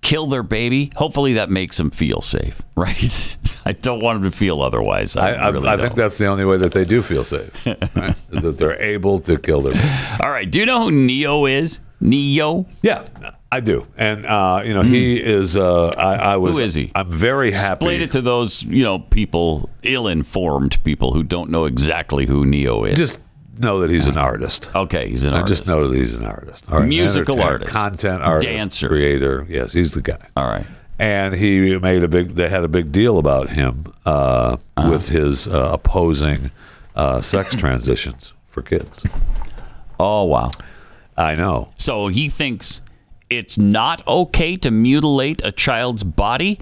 kill 0.00 0.26
their 0.26 0.42
baby. 0.42 0.92
Hopefully 0.96 1.34
that 1.34 1.50
makes 1.50 1.76
them 1.76 1.90
feel 1.90 2.20
safe, 2.20 2.62
right? 2.76 3.36
I 3.64 3.72
don't 3.72 4.00
want 4.00 4.22
them 4.22 4.30
to 4.30 4.36
feel 4.36 4.62
otherwise. 4.62 5.16
I, 5.16 5.32
I, 5.32 5.48
really 5.48 5.68
I 5.68 5.76
think 5.76 5.94
that's 5.94 6.18
the 6.18 6.26
only 6.26 6.44
way 6.44 6.56
that 6.56 6.72
they 6.72 6.84
do 6.84 7.02
feel 7.02 7.24
safe, 7.24 7.54
right? 7.66 8.16
is 8.30 8.42
that 8.42 8.58
they're 8.58 8.80
able 8.80 9.18
to 9.20 9.38
kill 9.38 9.62
their. 9.62 9.74
Baby. 9.74 9.88
All 10.22 10.30
right. 10.30 10.50
Do 10.50 10.58
you 10.58 10.66
know 10.66 10.84
who 10.84 10.90
Ne-Yo 10.90 11.46
is? 11.46 11.80
Ne-Yo. 12.00 12.66
Yeah, 12.82 13.04
I 13.52 13.60
do, 13.60 13.86
and 13.96 14.24
uh, 14.24 14.62
you 14.64 14.72
know 14.72 14.82
he 14.82 15.22
is. 15.22 15.56
Uh, 15.56 15.88
I, 15.88 16.14
I 16.14 16.36
was. 16.36 16.56
Hmm. 16.56 16.60
Who 16.60 16.64
is 16.64 16.74
he? 16.74 16.92
I'm 16.94 17.10
very 17.10 17.52
happy. 17.52 17.84
Explain 17.84 18.00
it 18.00 18.12
to 18.12 18.22
those 18.22 18.62
you 18.62 18.82
know 18.82 19.00
people, 19.00 19.68
ill-informed 19.82 20.82
people 20.82 21.12
who 21.12 21.22
don't 21.22 21.50
know 21.50 21.66
exactly 21.66 22.24
who 22.24 22.46
Ne-Yo 22.46 22.84
is. 22.84 22.96
Just 22.96 23.20
know 23.60 23.80
that 23.80 23.90
he's 23.90 24.06
an 24.06 24.16
artist. 24.16 24.70
Okay, 24.74 25.08
he's 25.08 25.24
an 25.24 25.32
artist. 25.32 25.34
I 25.34 25.40
artist. 25.40 25.62
just 25.62 25.66
know 25.68 25.88
that 25.88 25.96
he's 25.96 26.14
an 26.14 26.24
artist. 26.26 26.64
All 26.70 26.80
right, 26.80 26.88
Musical 26.88 27.34
entertainer, 27.36 27.52
artist. 27.52 27.70
content 27.72 28.22
artist, 28.22 28.46
Dancer. 28.52 28.88
creator. 28.88 29.46
Yes, 29.48 29.72
he's 29.72 29.92
the 29.92 30.02
guy. 30.02 30.28
All 30.36 30.46
right. 30.48 30.66
And 30.98 31.34
he 31.34 31.78
made 31.78 32.04
a 32.04 32.08
big. 32.08 32.30
They 32.36 32.48
had 32.50 32.62
a 32.64 32.68
big 32.68 32.92
deal 32.92 33.18
about 33.18 33.50
him 33.50 33.92
uh, 34.04 34.56
Uh-huh. 34.76 34.90
with 34.90 35.08
his 35.08 35.48
uh, 35.48 35.70
opposing 35.72 36.50
uh, 36.94 37.20
sex 37.22 37.54
transitions 37.62 38.34
for 38.50 38.60
kids. 38.62 39.02
Oh 39.98 40.24
wow. 40.24 40.50
I 41.16 41.34
know. 41.36 41.70
So 41.76 42.08
he 42.08 42.28
thinks 42.28 42.80
it's 43.30 43.56
not 43.58 44.06
okay 44.06 44.56
to 44.56 44.70
mutilate 44.70 45.40
a 45.44 45.52
child's 45.52 46.02
body. 46.04 46.60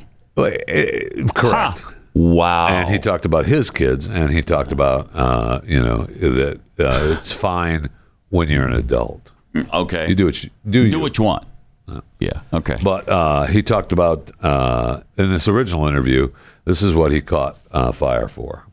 Correct. 1.35 1.83
Wow. 2.15 2.69
And 2.69 2.89
he 2.89 2.99
talked 2.99 3.25
about 3.25 3.47
his 3.47 3.71
kids, 3.71 4.09
and 4.09 4.33
he 4.33 4.43
talked 4.43 4.73
about 4.73 5.11
uh, 5.15 5.61
you 5.65 5.81
know 5.81 6.03
that 6.05 6.61
uh, 6.81 7.17
it's 7.19 7.33
fine 7.33 7.91
when 8.31 8.49
you're 8.49 8.67
an 8.67 8.75
adult. 8.75 9.33
Okay. 9.73 10.09
You 10.09 10.15
do 10.15 10.27
what 10.27 10.43
you 10.45 10.51
do. 10.69 10.91
Do 10.91 11.01
what 11.01 11.19
you 11.19 11.25
want. 11.25 11.47
Yeah. 12.21 12.41
Okay. 12.53 12.77
But 12.83 13.09
uh, 13.09 13.47
he 13.47 13.63
talked 13.63 13.93
about 13.93 14.31
uh, 14.43 15.01
in 15.17 15.31
this 15.31 15.49
original 15.49 15.87
interview. 15.87 16.31
This 16.65 16.83
is 16.83 16.93
what 16.95 17.13
he 17.13 17.21
caught 17.23 17.57
uh, 17.73 17.93
fire 17.93 18.29
for. 18.29 18.65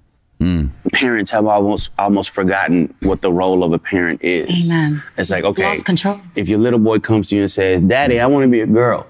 Parents 0.93 1.31
have 1.31 1.45
almost 1.47 1.91
almost 1.97 2.29
forgotten 2.29 2.93
what 3.01 3.21
the 3.21 3.31
role 3.31 3.63
of 3.63 3.71
a 3.73 3.79
parent 3.79 4.21
is. 4.21 4.69
Amen. 4.69 5.01
It's 5.17 5.31
like 5.31 5.43
okay, 5.43 5.63
Lost 5.65 5.85
control. 5.85 6.19
if 6.35 6.47
your 6.47 6.59
little 6.59 6.77
boy 6.79 6.99
comes 6.99 7.29
to 7.29 7.35
you 7.35 7.41
and 7.41 7.51
says, 7.51 7.81
"Daddy, 7.81 8.19
I 8.19 8.27
want 8.27 8.43
to 8.43 8.49
be 8.49 8.59
a 8.61 8.67
girl," 8.67 9.07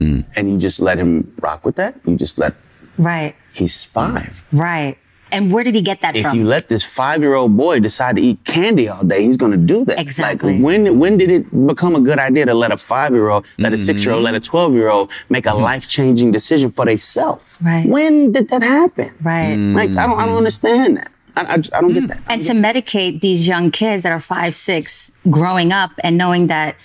Hmm. 0.00 0.22
and 0.34 0.50
you 0.50 0.58
just 0.58 0.80
let 0.80 0.98
him 0.98 1.32
rock 1.40 1.64
with 1.64 1.76
that, 1.76 2.00
you 2.06 2.16
just 2.16 2.38
let 2.38 2.54
Right. 2.98 3.36
he's 3.52 3.84
five. 3.84 4.44
Right. 4.52 4.98
And 5.32 5.52
where 5.52 5.64
did 5.64 5.74
he 5.74 5.80
get 5.80 6.00
that 6.02 6.14
If 6.14 6.26
from? 6.26 6.38
you 6.38 6.44
let 6.44 6.68
this 6.68 6.84
five-year-old 6.84 7.56
boy 7.56 7.80
decide 7.80 8.16
to 8.16 8.22
eat 8.22 8.38
candy 8.44 8.88
all 8.88 9.02
day, 9.02 9.22
he's 9.22 9.38
going 9.38 9.52
to 9.52 9.58
do 9.74 9.84
that. 9.86 9.98
Exactly. 9.98 10.52
Like 10.54 10.62
when 10.62 10.98
when 10.98 11.16
did 11.18 11.30
it 11.30 11.66
become 11.66 11.96
a 11.96 12.00
good 12.00 12.18
idea 12.18 12.44
to 12.46 12.54
let 12.54 12.70
a 12.70 12.76
five-year-old, 12.76 13.44
let 13.58 13.72
a 13.72 13.76
Mm-hmm. 13.76 13.84
six-year-old, 13.88 14.22
let 14.22 14.34
a 14.34 14.40
twelve-year-old 14.40 15.10
make 15.30 15.46
a 15.46 15.50
mm-hmm. 15.50 15.62
life-changing 15.62 16.30
decision 16.32 16.70
for 16.70 16.84
themselves? 16.84 17.42
Right. 17.60 17.88
When 17.88 18.32
did 18.32 18.48
that 18.50 18.62
happen? 18.62 19.10
Right. 19.22 19.56
Mm-hmm. 19.56 19.74
Like 19.74 19.90
I 19.90 20.06
don't 20.06 20.18
I 20.20 20.26
don't 20.26 20.36
understand 20.36 20.98
that. 20.98 21.10
I, 21.34 21.54
I, 21.54 21.56
just- 21.56 21.74
I 21.74 21.80
don't 21.80 21.94
get 21.94 22.04
mm. 22.04 22.08
that. 22.08 22.20
and 22.28 22.42
to 22.44 22.52
medicate 22.52 23.20
these 23.22 23.48
young 23.48 23.70
kids 23.70 24.02
that 24.04 24.12
are 24.12 24.20
five, 24.20 24.54
six, 24.54 25.10
growing 25.30 25.72
up 25.72 25.92
and 26.04 26.18
knowing 26.18 26.48
that 26.48 26.76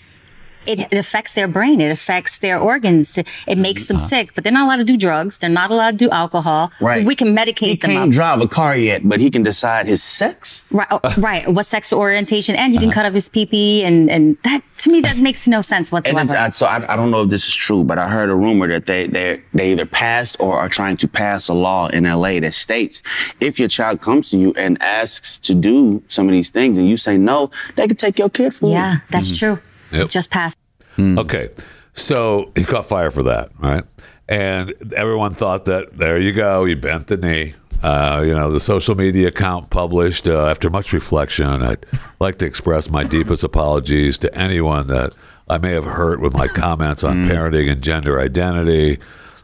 it, 0.69 0.79
it 0.91 0.97
affects 0.97 1.33
their 1.33 1.47
brain. 1.47 1.79
It 1.81 1.91
affects 1.91 2.37
their 2.37 2.57
organs. 2.59 3.17
It 3.47 3.57
makes 3.57 3.87
them 3.87 3.99
sick. 3.99 4.33
But 4.35 4.43
they're 4.43 4.53
not 4.53 4.65
allowed 4.65 4.77
to 4.77 4.83
do 4.83 4.97
drugs. 4.97 5.37
They're 5.37 5.49
not 5.49 5.71
allowed 5.71 5.91
to 5.91 6.05
do 6.05 6.09
alcohol. 6.11 6.71
Right. 6.81 7.05
We 7.05 7.15
can 7.15 7.35
medicate 7.35 7.67
He 7.67 7.75
them 7.75 7.91
can't 7.91 8.09
up. 8.09 8.13
drive 8.13 8.41
a 8.41 8.47
car 8.47 8.75
yet, 8.75 9.07
but 9.07 9.19
he 9.19 9.29
can 9.29 9.43
decide 9.43 9.87
his 9.87 10.03
sex. 10.03 10.71
Right, 10.73 10.87
oh, 10.91 10.99
right. 11.17 11.47
What 11.47 11.65
sexual 11.65 11.99
orientation, 11.99 12.55
and 12.55 12.73
he 12.73 12.79
can 12.79 12.89
Uh-huh. 12.89 12.93
cut 13.01 13.05
off 13.07 13.13
his 13.13 13.29
pee 13.29 13.83
and 13.83 14.09
and 14.09 14.37
that 14.43 14.61
to 14.83 14.91
me 14.91 15.01
that 15.01 15.17
makes 15.17 15.47
no 15.47 15.61
sense 15.61 15.91
And 15.91 15.99
it's, 16.05 16.13
whatsoever. 16.13 16.37
I, 16.37 16.49
so 16.49 16.65
I, 16.67 16.93
I 16.93 16.95
don't 16.95 17.09
know 17.11 17.23
if 17.23 17.29
this 17.29 17.47
is 17.47 17.55
true, 17.55 17.83
but 17.83 17.97
I 17.97 18.07
heard 18.09 18.29
a 18.29 18.35
rumor 18.35 18.67
that 18.67 18.85
they 18.85 19.07
they 19.07 19.41
they 19.53 19.71
either 19.71 19.85
passed 19.85 20.37
or 20.39 20.57
are 20.59 20.69
trying 20.69 20.97
to 20.97 21.07
pass 21.07 21.47
a 21.49 21.53
law 21.53 21.87
in 21.87 22.03
LA 22.03 22.39
that 22.41 22.53
states 22.53 23.01
if 23.39 23.59
your 23.59 23.67
child 23.69 24.01
comes 24.01 24.29
to 24.31 24.37
you 24.37 24.53
and 24.57 24.81
asks 24.81 25.37
to 25.39 25.53
do 25.53 26.01
some 26.07 26.27
of 26.27 26.31
these 26.33 26.49
things 26.51 26.77
and 26.77 26.87
you 26.87 26.97
say 26.97 27.17
no, 27.17 27.49
they 27.75 27.87
can 27.87 27.95
take 27.97 28.19
your 28.19 28.29
kid 28.29 28.53
from 28.53 28.67
you. 28.69 28.73
yeah, 28.75 28.97
that's 29.09 29.37
true. 29.37 29.59
Yep. 29.91 30.09
Just 30.09 30.31
passed. 30.31 30.57
Okay, 30.99 31.49
so 31.93 32.51
he 32.55 32.63
caught 32.63 32.87
fire 32.87 33.11
for 33.11 33.23
that, 33.23 33.51
right? 33.59 33.83
And 34.27 34.73
everyone 34.95 35.35
thought 35.35 35.65
that 35.65 35.97
there 35.97 36.19
you 36.19 36.33
go, 36.33 36.65
he 36.65 36.73
bent 36.73 37.07
the 37.07 37.17
knee. 37.17 37.53
Uh, 37.83 38.23
you 38.25 38.33
know, 38.33 38.51
the 38.51 38.59
social 38.59 38.95
media 38.95 39.27
account 39.27 39.69
published 39.69 40.27
uh, 40.27 40.47
after 40.47 40.69
much 40.71 40.91
reflection. 40.93 41.61
I'd 41.61 41.85
like 42.19 42.39
to 42.39 42.45
express 42.47 42.89
my 42.89 43.03
deepest 43.03 43.43
apologies 43.43 44.17
to 44.19 44.35
anyone 44.35 44.87
that 44.87 45.13
I 45.47 45.59
may 45.59 45.73
have 45.73 45.85
hurt 45.85 46.19
with 46.19 46.33
my 46.33 46.47
comments 46.47 47.03
on 47.03 47.25
parenting 47.25 47.71
and 47.71 47.81
gender 47.81 48.19
identity. 48.19 48.97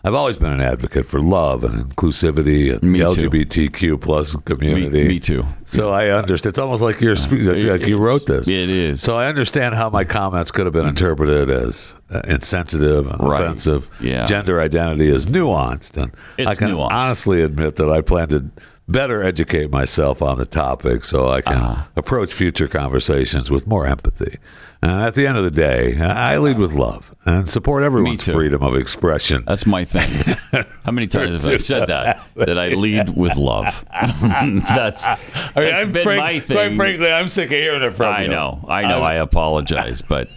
I've 0.05 0.15
always 0.15 0.35
been 0.37 0.51
an 0.51 0.59
advocate 0.59 1.05
for 1.05 1.21
love 1.21 1.63
and 1.63 1.85
inclusivity 1.85 2.73
and 2.73 2.83
Me 2.83 2.99
the. 2.99 3.05
LGBTQ 3.05 4.01
plus 4.01 4.35
community. 4.35 5.07
me 5.07 5.19
too. 5.19 5.45
So 5.63 5.91
I 5.91 6.09
understand. 6.09 6.51
It's 6.51 6.59
almost 6.59 6.81
like 6.81 6.99
you're 6.99 7.15
like 7.15 7.87
you 7.87 7.97
wrote 7.97 8.25
this. 8.25 8.49
It 8.49 8.69
is. 8.69 9.01
So 9.01 9.17
I 9.17 9.27
understand 9.27 9.75
how 9.75 9.89
my 9.89 10.03
comments 10.03 10.51
could 10.51 10.65
have 10.65 10.73
been 10.73 10.87
interpreted 10.87 11.49
as 11.49 11.95
uh, 12.09 12.21
insensitive 12.25 13.09
and 13.09 13.19
Right. 13.21 13.41
offensive. 13.41 13.89
Yeah. 14.01 14.25
Gender 14.25 14.59
identity 14.59 15.07
is 15.07 15.25
nuanced, 15.27 15.95
and 16.01 16.11
I 16.47 16.55
can 16.55 16.71
nuanced. 16.71 16.91
honestly 16.91 17.41
admit 17.41 17.77
that 17.77 17.89
I 17.89 18.01
plan 18.01 18.27
to 18.29 18.43
better 18.89 19.23
educate 19.23 19.71
myself 19.71 20.21
on 20.21 20.37
the 20.37 20.45
topic 20.45 21.05
so 21.05 21.29
I 21.31 21.39
can 21.39 21.53
Uh-huh. 21.53 21.83
approach 21.95 22.33
future 22.33 22.67
conversations 22.67 23.49
with 23.49 23.65
more 23.67 23.87
empathy. 23.87 24.37
And 24.83 25.01
at 25.01 25.15
the 25.15 25.25
end 25.25 25.37
of 25.37 25.45
the 25.45 25.51
day, 25.51 25.97
I 25.97 26.37
lead 26.39 26.59
with 26.59 26.73
love 26.73 27.15
and 27.23 27.47
support 27.47 27.83
everyone's 27.83 28.27
freedom 28.27 28.61
of 28.61 28.75
expression. 28.75 29.45
That's 29.47 29.65
my 29.65 29.85
thing. 29.85 30.35
How 30.83 30.91
many 30.91 31.07
times 31.07 31.45
have 31.45 31.53
I 31.53 31.57
said 31.57 31.87
that? 31.87 32.21
That 32.35 32.59
I 32.59 32.67
lead 32.69 33.15
with 33.15 33.37
love. 33.37 33.85
that's 33.91 35.05
I 35.05 35.17
mean, 35.55 35.73
I'm 35.73 35.91
been 35.93 36.03
frank- 36.03 36.19
my 36.19 36.39
thing. 36.39 36.57
Quite 36.57 36.75
frankly, 36.75 37.09
I'm 37.09 37.29
sick 37.29 37.45
of 37.45 37.51
hearing 37.51 37.81
it 37.81 37.91
from 37.93 38.07
I 38.13 38.25
you. 38.25 38.25
I 38.25 38.35
know, 38.35 38.65
I 38.67 38.81
know. 38.81 39.01
I 39.01 39.13
apologize, 39.13 40.01
but 40.01 40.27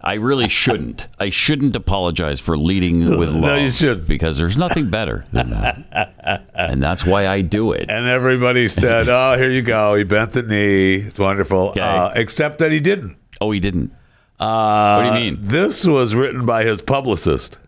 I 0.00 0.14
really 0.14 0.48
shouldn't. 0.48 1.06
I 1.20 1.30
shouldn't 1.30 1.76
apologize 1.76 2.40
for 2.40 2.58
leading 2.58 3.16
with 3.16 3.30
love. 3.30 3.42
No, 3.42 3.54
you 3.54 3.70
shouldn't. 3.70 4.08
because 4.08 4.36
there's 4.36 4.56
nothing 4.56 4.90
better 4.90 5.24
than 5.32 5.50
that, 5.50 6.48
and 6.52 6.82
that's 6.82 7.06
why 7.06 7.28
I 7.28 7.42
do 7.42 7.70
it. 7.70 7.88
And 7.88 8.08
everybody 8.08 8.66
said, 8.66 9.08
"Oh, 9.08 9.36
here 9.38 9.50
you 9.52 9.62
go. 9.62 9.94
He 9.94 10.02
bent 10.02 10.32
the 10.32 10.42
knee. 10.42 10.96
It's 10.96 11.18
wonderful." 11.18 11.68
Okay. 11.68 11.80
Uh, 11.80 12.10
except 12.16 12.58
that 12.58 12.72
he 12.72 12.80
didn't. 12.80 13.18
Oh, 13.40 13.50
he 13.50 13.60
didn't. 13.60 13.92
Uh, 14.40 14.96
What 14.96 15.02
do 15.02 15.18
you 15.24 15.32
mean? 15.32 15.38
This 15.40 15.86
was 15.86 16.14
written 16.14 16.44
by 16.46 16.64
his 16.64 16.82
publicist, 16.82 17.58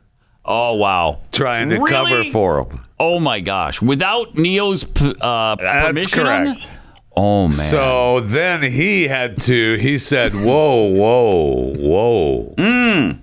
Oh 0.44 0.74
wow, 0.74 1.20
trying 1.32 1.68
to 1.70 1.76
Really? 1.76 1.90
cover 1.90 2.24
for 2.32 2.60
him. 2.60 2.80
Oh 2.98 3.18
my 3.20 3.40
gosh, 3.40 3.80
without 3.82 4.36
Ne-Yo's 4.36 4.84
p- 4.84 5.14
uh, 5.20 5.56
That's 5.56 5.88
permission. 5.88 6.26
on 6.26 6.44
correct. 6.56 6.70
Oh 7.16 7.42
man. 7.42 7.50
So 7.50 8.20
then 8.20 8.62
he 8.62 9.08
had 9.08 9.40
to. 9.42 9.74
He 9.78 9.96
said, 9.98 10.34
"Whoa, 10.34 10.84
whoa, 10.92 11.72
whoa." 11.74 12.54
Mm. 12.58 13.18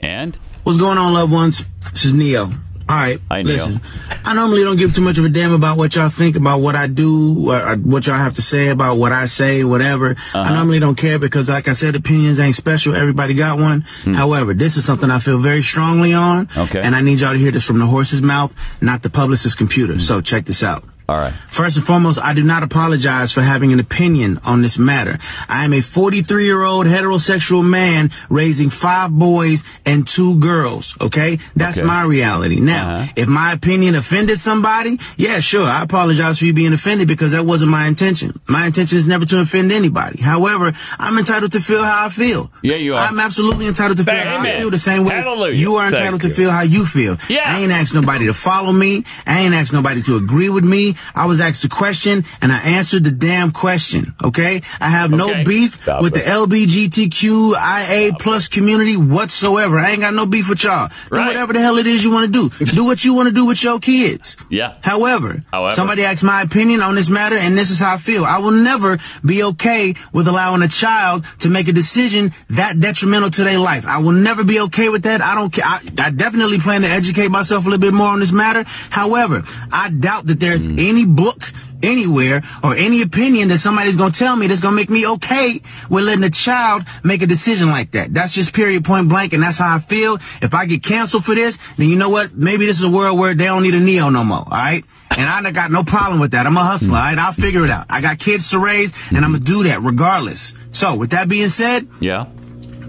And 0.00 0.38
What's 0.64 0.78
going 0.78 0.98
on, 0.98 1.14
loved 1.14 1.32
ones? 1.32 1.62
This 1.92 2.04
is 2.04 2.12
Ne-Yo. 2.12 2.52
All 2.88 2.96
right, 2.96 3.20
Hi, 3.30 3.42
Ne-Yo. 3.42 3.54
listen. 3.56 3.80
I 4.24 4.32
normally 4.34 4.62
don't 4.64 4.76
give 4.76 4.94
too 4.94 5.02
much 5.02 5.18
of 5.18 5.24
a 5.24 5.28
damn 5.28 5.52
about 5.52 5.76
what 5.76 5.94
y'all 5.94 6.08
think 6.08 6.36
about 6.36 6.60
what 6.60 6.74
I 6.74 6.86
do, 6.86 7.50
uh, 7.50 7.76
what 7.76 8.06
y'all 8.06 8.16
have 8.16 8.36
to 8.36 8.42
say 8.42 8.68
about 8.68 8.96
what 8.96 9.12
I 9.12 9.26
say, 9.26 9.62
whatever. 9.62 10.12
Uh-huh. 10.12 10.38
I 10.38 10.54
normally 10.54 10.78
don't 10.78 10.94
care 10.96 11.18
because, 11.18 11.50
like 11.50 11.68
I 11.68 11.72
said, 11.72 11.96
opinions 11.96 12.40
ain't 12.40 12.54
special. 12.54 12.94
Everybody 12.96 13.34
got 13.34 13.58
one. 13.58 13.82
However, 14.04 14.54
this 14.54 14.76
is 14.78 14.86
something 14.86 15.10
I 15.10 15.18
feel 15.18 15.38
very 15.38 15.60
strongly 15.62 16.14
on. 16.14 16.46
Hmm. 16.46 16.60
Okay. 16.60 16.80
And 16.80 16.96
I 16.96 17.02
need 17.02 17.20
y'all 17.20 17.32
to 17.34 17.38
hear 17.38 17.50
this 17.50 17.64
from 17.64 17.78
the 17.78 17.86
horse's 17.86 18.22
mouth, 18.22 18.54
not 18.80 19.02
the 19.02 19.10
publicist's 19.10 19.54
computer. 19.54 20.00
So 20.00 20.20
check 20.22 20.46
this 20.46 20.62
out. 20.62 20.82
All 21.08 21.16
right. 21.16 21.32
First 21.50 21.78
and 21.78 21.86
foremost, 21.86 22.18
I 22.22 22.34
do 22.34 22.44
not 22.44 22.62
apologize 22.62 23.32
for 23.32 23.40
having 23.40 23.72
an 23.72 23.80
opinion 23.80 24.38
on 24.44 24.60
this 24.60 24.78
matter. 24.78 25.18
I 25.48 25.64
am 25.64 25.72
a 25.72 25.80
43 25.80 26.44
year 26.44 26.62
old 26.62 26.86
heterosexual 26.86 27.64
man 27.66 28.10
raising 28.28 28.68
five 28.68 29.10
boys 29.10 29.64
and 29.86 30.06
two 30.06 30.38
girls. 30.38 30.94
Okay. 31.00 31.38
That's 31.56 31.78
Okay. 31.78 31.86
my 31.86 32.02
reality. 32.02 32.60
Now, 32.60 32.90
Uh-huh. 32.90 33.12
if 33.16 33.26
my 33.26 33.52
opinion 33.54 33.94
offended 33.94 34.38
somebody, 34.42 35.00
yeah, 35.16 35.40
sure. 35.40 35.66
I 35.66 35.82
apologize 35.82 36.38
for 36.40 36.44
you 36.44 36.52
being 36.52 36.74
offended 36.74 37.08
because 37.08 37.32
that 37.32 37.46
wasn't 37.46 37.70
my 37.70 37.86
intention. 37.86 38.38
My 38.46 38.66
intention 38.66 38.98
is 38.98 39.08
never 39.08 39.24
to 39.24 39.40
offend 39.40 39.72
anybody. 39.72 40.20
However, 40.20 40.74
I'm 40.98 41.16
entitled 41.16 41.52
to 41.52 41.60
feel 41.60 41.82
how 41.82 42.04
I 42.04 42.10
feel. 42.10 42.50
Yeah, 42.60 42.76
you 42.76 42.94
are. 42.94 43.06
I'm 43.06 43.18
absolutely 43.18 43.66
entitled 43.66 43.96
to 43.96 44.04
feel 44.04 44.14
how 44.14 44.40
I 44.40 44.58
feel 44.58 44.70
the 44.70 44.78
same 44.78 45.04
way 45.06 45.14
Hallelujah. 45.14 45.54
you 45.54 45.76
are 45.76 45.84
Thank 45.90 45.94
entitled 46.00 46.22
you. 46.24 46.28
to 46.28 46.34
feel 46.34 46.50
how 46.50 46.62
you 46.62 46.84
feel. 46.84 47.16
Yeah. 47.30 47.44
I 47.46 47.60
ain't 47.60 47.72
asked 47.72 47.94
nobody 47.94 48.26
to 48.26 48.34
follow 48.34 48.72
me. 48.72 49.04
I 49.26 49.40
ain't 49.40 49.54
asked 49.54 49.72
nobody 49.72 50.02
to 50.02 50.16
agree 50.16 50.50
with 50.50 50.64
me. 50.64 50.96
I 51.14 51.26
was 51.26 51.40
asked 51.40 51.64
a 51.64 51.68
question 51.68 52.24
and 52.40 52.52
I 52.52 52.58
answered 52.60 53.04
the 53.04 53.10
damn 53.10 53.50
question. 53.52 54.14
Okay. 54.22 54.62
I 54.80 54.88
have 54.88 55.10
no 55.10 55.30
Okay. 55.30 55.44
beef 55.44 55.76
Stop 55.76 56.02
with 56.02 56.16
it. 56.16 56.24
the 56.24 56.30
LBGTQIA 56.30 58.18
plus 58.18 58.48
community 58.48 58.96
whatsoever. 58.96 59.78
I 59.78 59.90
ain't 59.92 60.00
got 60.00 60.14
no 60.14 60.26
beef 60.26 60.48
with 60.48 60.62
y'all. 60.64 60.88
Do 61.10 61.16
whatever 61.18 61.52
the 61.52 61.60
hell 61.60 61.78
it 61.78 61.86
is 61.86 62.04
you 62.04 62.10
want 62.10 62.32
to 62.32 62.48
do. 62.50 62.64
do 62.74 62.84
what 62.84 63.04
you 63.04 63.14
want 63.14 63.28
to 63.28 63.34
do 63.34 63.44
with 63.44 63.62
your 63.62 63.78
kids. 63.78 64.36
Yeah. 64.48 64.76
However, 64.82 65.42
However. 65.52 65.74
somebody 65.74 66.04
asked 66.04 66.24
my 66.24 66.42
opinion 66.42 66.80
on 66.82 66.94
this 66.94 67.08
matter, 67.08 67.36
and 67.36 67.56
this 67.56 67.70
is 67.70 67.78
how 67.78 67.94
I 67.94 67.96
feel. 67.98 68.24
I 68.24 68.38
will 68.38 68.50
never 68.52 68.98
be 69.24 69.42
okay 69.44 69.94
with 70.12 70.26
allowing 70.28 70.62
a 70.62 70.68
child 70.68 71.24
to 71.40 71.48
make 71.48 71.68
a 71.68 71.72
decision 71.72 72.32
that 72.50 72.80
detrimental 72.80 73.30
to 73.32 73.44
their 73.44 73.58
life. 73.58 73.86
I 73.86 73.98
will 73.98 74.12
never 74.12 74.44
be 74.44 74.60
okay 74.60 74.88
with 74.88 75.02
that. 75.04 75.20
I 75.20 75.34
don't 75.34 75.52
care. 75.52 75.64
I, 75.66 75.80
I 75.98 76.10
definitely 76.10 76.58
plan 76.58 76.82
to 76.82 76.88
educate 76.88 77.30
myself 77.30 77.66
a 77.66 77.68
little 77.68 77.80
bit 77.80 77.94
more 77.94 78.08
on 78.08 78.20
this 78.20 78.32
matter. 78.32 78.64
However, 78.90 79.44
I 79.72 79.90
doubt 79.90 80.26
that 80.26 80.40
there's 80.40 80.66
any 80.66 80.87
book 81.04 81.52
anywhere 81.82 82.42
or 82.62 82.74
any 82.74 83.02
opinion 83.02 83.48
that 83.48 83.58
somebody's 83.58 83.96
gonna 83.96 84.10
tell 84.10 84.36
me 84.36 84.46
that's 84.46 84.60
gonna 84.60 84.76
make 84.76 84.90
me 84.90 85.06
okay 85.06 85.60
with 85.88 86.04
letting 86.04 86.24
a 86.24 86.30
child 86.30 86.82
make 87.04 87.22
a 87.22 87.26
decision 87.26 87.68
like 87.68 87.92
that. 87.92 88.12
That's 88.12 88.34
just 88.34 88.52
period 88.52 88.84
point 88.84 89.08
blank, 89.08 89.32
and 89.32 89.42
that's 89.42 89.58
how 89.58 89.76
I 89.76 89.78
feel. 89.78 90.18
If 90.42 90.54
I 90.54 90.66
get 90.66 90.82
canceled 90.82 91.24
for 91.24 91.34
this, 91.34 91.58
then 91.76 91.88
you 91.88 91.96
know 91.96 92.08
what? 92.08 92.34
Maybe 92.34 92.66
this 92.66 92.78
is 92.78 92.84
a 92.84 92.90
world 92.90 93.18
where 93.18 93.34
they 93.34 93.44
don't 93.44 93.62
need 93.62 93.74
a 93.74 93.80
Ne-Yo 93.80 94.10
no 94.10 94.24
more, 94.24 94.38
alright? 94.38 94.84
And 95.16 95.28
I 95.28 95.50
got 95.50 95.70
no 95.70 95.82
problem 95.82 96.20
with 96.20 96.32
that. 96.32 96.46
I'm 96.46 96.56
a 96.56 96.62
hustler, 96.62 96.94
alright? 96.96 97.18
I'll 97.18 97.32
figure 97.32 97.64
it 97.64 97.70
out. 97.70 97.86
I 97.88 98.00
got 98.00 98.18
kids 98.18 98.50
to 98.50 98.58
raise, 98.58 98.92
and 99.10 99.24
I'm 99.24 99.32
gonna 99.32 99.44
do 99.44 99.64
that 99.64 99.82
regardless. 99.82 100.54
So, 100.72 100.94
with 100.96 101.10
that 101.10 101.28
being 101.28 101.48
said, 101.48 101.88
Yeah. 102.00 102.26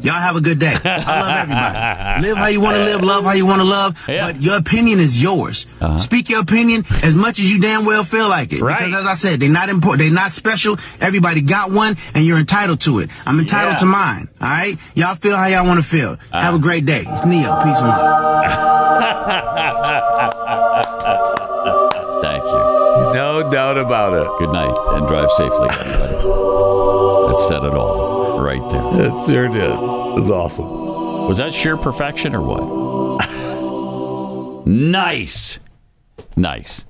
Y'all 0.01 0.13
have 0.13 0.35
a 0.35 0.41
good 0.41 0.59
day. 0.59 0.75
I 0.83 1.19
love 1.19 1.37
everybody. 1.41 2.21
live 2.27 2.37
how 2.37 2.47
you 2.47 2.61
want 2.61 2.75
to 2.77 2.83
live, 2.83 3.01
love 3.03 3.23
how 3.25 3.33
you 3.33 3.45
want 3.45 3.59
to 3.59 3.65
love, 3.65 3.97
Yeah. 4.07 4.31
but 4.31 4.41
your 4.41 4.55
opinion 4.57 4.99
is 4.99 5.21
yours. 5.21 5.65
Uh-huh. 5.81 5.97
Speak 5.97 6.29
your 6.29 6.39
opinion 6.41 6.85
as 7.03 7.15
much 7.15 7.39
as 7.39 7.51
you 7.51 7.59
damn 7.59 7.85
well 7.85 8.03
feel 8.03 8.29
like 8.29 8.53
it. 8.53 8.61
Right. 8.61 8.77
Because 8.77 8.93
as 9.01 9.05
I 9.05 9.15
said, 9.15 9.39
they're 9.39 9.49
not 9.49 9.69
important. 9.69 9.99
They're 9.99 10.11
not 10.13 10.31
special. 10.31 10.77
Everybody 11.01 11.41
got 11.41 11.71
one, 11.71 11.97
and 12.13 12.25
you're 12.25 12.37
entitled 12.39 12.81
to 12.81 12.99
it. 12.99 13.09
I'm 13.25 13.39
entitled 13.39 13.73
Yeah. 13.73 13.77
to 13.79 13.85
mine. 13.87 14.29
All 14.41 14.47
right. 14.49 14.77
Y'all 14.95 15.15
feel 15.15 15.35
how 15.35 15.47
y'all 15.47 15.65
want 15.65 15.81
to 15.83 15.87
feel. 15.87 16.11
Uh-huh. 16.11 16.39
have 16.39 16.53
a 16.55 16.59
great 16.59 16.85
day. 16.85 17.03
It's 17.07 17.25
Ne-Yo. 17.25 17.55
Peace 17.63 17.77
and 17.79 17.87
love. 17.87 19.29
Thank 22.21 22.43
you. 22.43 23.13
No 23.13 23.49
doubt 23.49 23.77
about 23.77 24.13
it. 24.13 24.27
Good 24.39 24.53
night 24.53 24.75
and 24.95 25.07
drive 25.07 25.29
safely, 25.31 25.67
everybody. 25.69 26.13
That 27.29 27.45
said 27.47 27.63
it 27.63 27.73
all 27.73 28.08
right 28.41 28.61
there. 28.71 28.81
It 29.05 29.25
sure 29.27 29.47
did. 29.49 29.63
It 29.71 29.77
was 29.79 30.29
awesome. 30.31 30.67
Was 31.27 31.37
that 31.37 31.53
sheer 31.53 31.77
perfection 31.77 32.33
or 32.35 32.41
what? 32.41 32.63
nice. 34.65 35.59
Nice. 36.35 36.85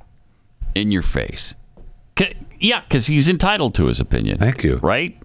In 0.76 0.92
your 0.92 1.02
face. 1.02 1.56
Yeah, 2.62 2.82
because 2.82 3.08
he's 3.08 3.30
entitled 3.30 3.74
to 3.76 3.86
his 3.86 4.02
opinion. 4.02 4.38
Thank 4.38 4.64
you. 4.66 4.78
Right? 4.78 5.18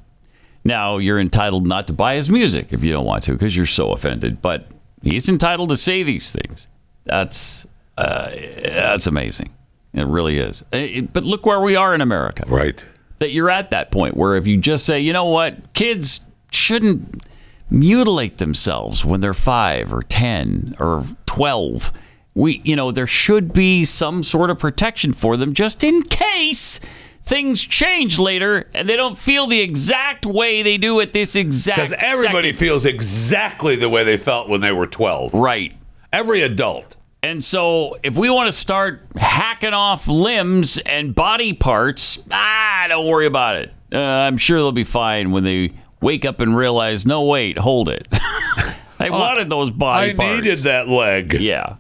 Now, 0.65 0.99
you're 0.99 1.19
entitled 1.19 1.67
not 1.67 1.89
to 1.89 1.93
buy 1.93 2.15
his 2.15 2.31
music 2.31 2.73
if 2.73 2.85
you 2.85 2.93
don't 2.93 3.05
want 3.05 3.25
to 3.25 3.33
because 3.33 3.57
you're 3.57 3.67
so 3.67 3.91
offended, 3.91 4.41
but 4.41 4.69
he's 5.03 5.29
entitled 5.29 5.71
to 5.71 5.77
say 5.77 6.05
these 6.05 6.31
things. 6.33 6.69
That's, 7.05 7.67
uh, 7.99 8.31
that's 8.65 9.09
amazing. 9.09 9.51
It 9.93 10.07
really 10.07 10.39
is. 10.39 10.63
It- 10.73 11.13
but 11.13 11.25
look 11.25 11.45
where 11.45 11.61
we 11.61 11.75
are 11.77 11.93
in 11.95 12.01
America 12.01 12.45
Right. 12.49 12.87
That 13.25 13.31
you're 13.33 13.49
at 13.49 13.71
that 13.71 13.91
point 13.91 14.19
where 14.19 14.37
if 14.37 14.47
you 14.47 14.59
just 14.59 14.85
say, 14.85 15.01
you 15.01 15.15
know 15.15 15.25
what, 15.25 15.73
kids 15.73 16.21
shouldn't 16.53 17.25
mutilate 17.71 18.37
themselves 18.37 19.03
when 19.03 19.21
they're 19.21 19.33
five 19.33 19.95
or 19.95 20.03
10 20.03 20.77
or 20.79 21.05
12. 21.25 21.91
We, 22.35 22.61
you 22.65 22.77
know, 22.77 22.91
there 22.91 23.07
should 23.07 23.55
be 23.55 23.87
some 23.87 24.23
sort 24.23 24.51
of 24.51 24.59
protection 24.59 25.15
for 25.15 25.39
them 25.39 25.55
just 25.55 25.83
in 25.83 26.03
case 26.03 26.81
things 27.23 27.63
change 27.63 28.19
later 28.19 28.69
and 28.75 28.87
they 28.87 28.97
don't 28.97 29.17
feel 29.17 29.47
the 29.47 29.61
exact 29.63 30.27
way 30.27 30.63
they 30.63 30.77
do 30.77 31.01
at 31.01 31.15
this 31.15 31.35
exact 31.35 31.79
Because 31.79 31.95
everybody 32.05 32.49
second. 32.49 32.59
feels 32.59 32.85
exactly 32.85 33.77
the 33.77 33.89
way 33.89 34.05
they 34.05 34.19
felt 34.19 34.51
when 34.51 34.61
they 34.61 34.73
were 34.73 34.87
12. 34.87 35.33
Right. 35.33 35.73
Every 36.13 36.43
adult. 36.43 36.97
And 37.25 37.43
so, 37.43 37.97
if 38.03 38.19
we 38.19 38.29
want 38.29 38.49
to 38.49 38.53
start 38.53 39.01
hacking 39.17 39.73
off 39.73 40.07
limbs 40.07 40.77
and 40.77 41.15
body 41.15 41.55
parts, 41.55 42.23
ah, 42.31 42.85
don't 42.87 43.07
worry 43.07 43.25
about 43.25 43.57
it. 43.57 43.73
Uh, 43.91 43.99
I'm 43.99 44.37
sure 44.37 44.59
they'll 44.59 44.73
be 44.73 44.85
fine 44.85 45.31
when 45.31 45.43
they 45.43 45.73
wake 46.03 46.27
up 46.27 46.41
and 46.41 46.55
realize, 46.55 47.07
no, 47.07 47.23
wait, 47.23 47.57
hold 47.57 47.89
it. 47.89 48.07
I 48.13 49.09
wanted 49.09 49.49
those 49.49 49.71
body 49.71 50.13
parts. 50.13 50.21
I 50.21 50.23
parts. 50.23 50.45
needed 50.45 50.59
that 50.65 50.89
leg. 50.89 51.33
Yeah. 51.41 51.77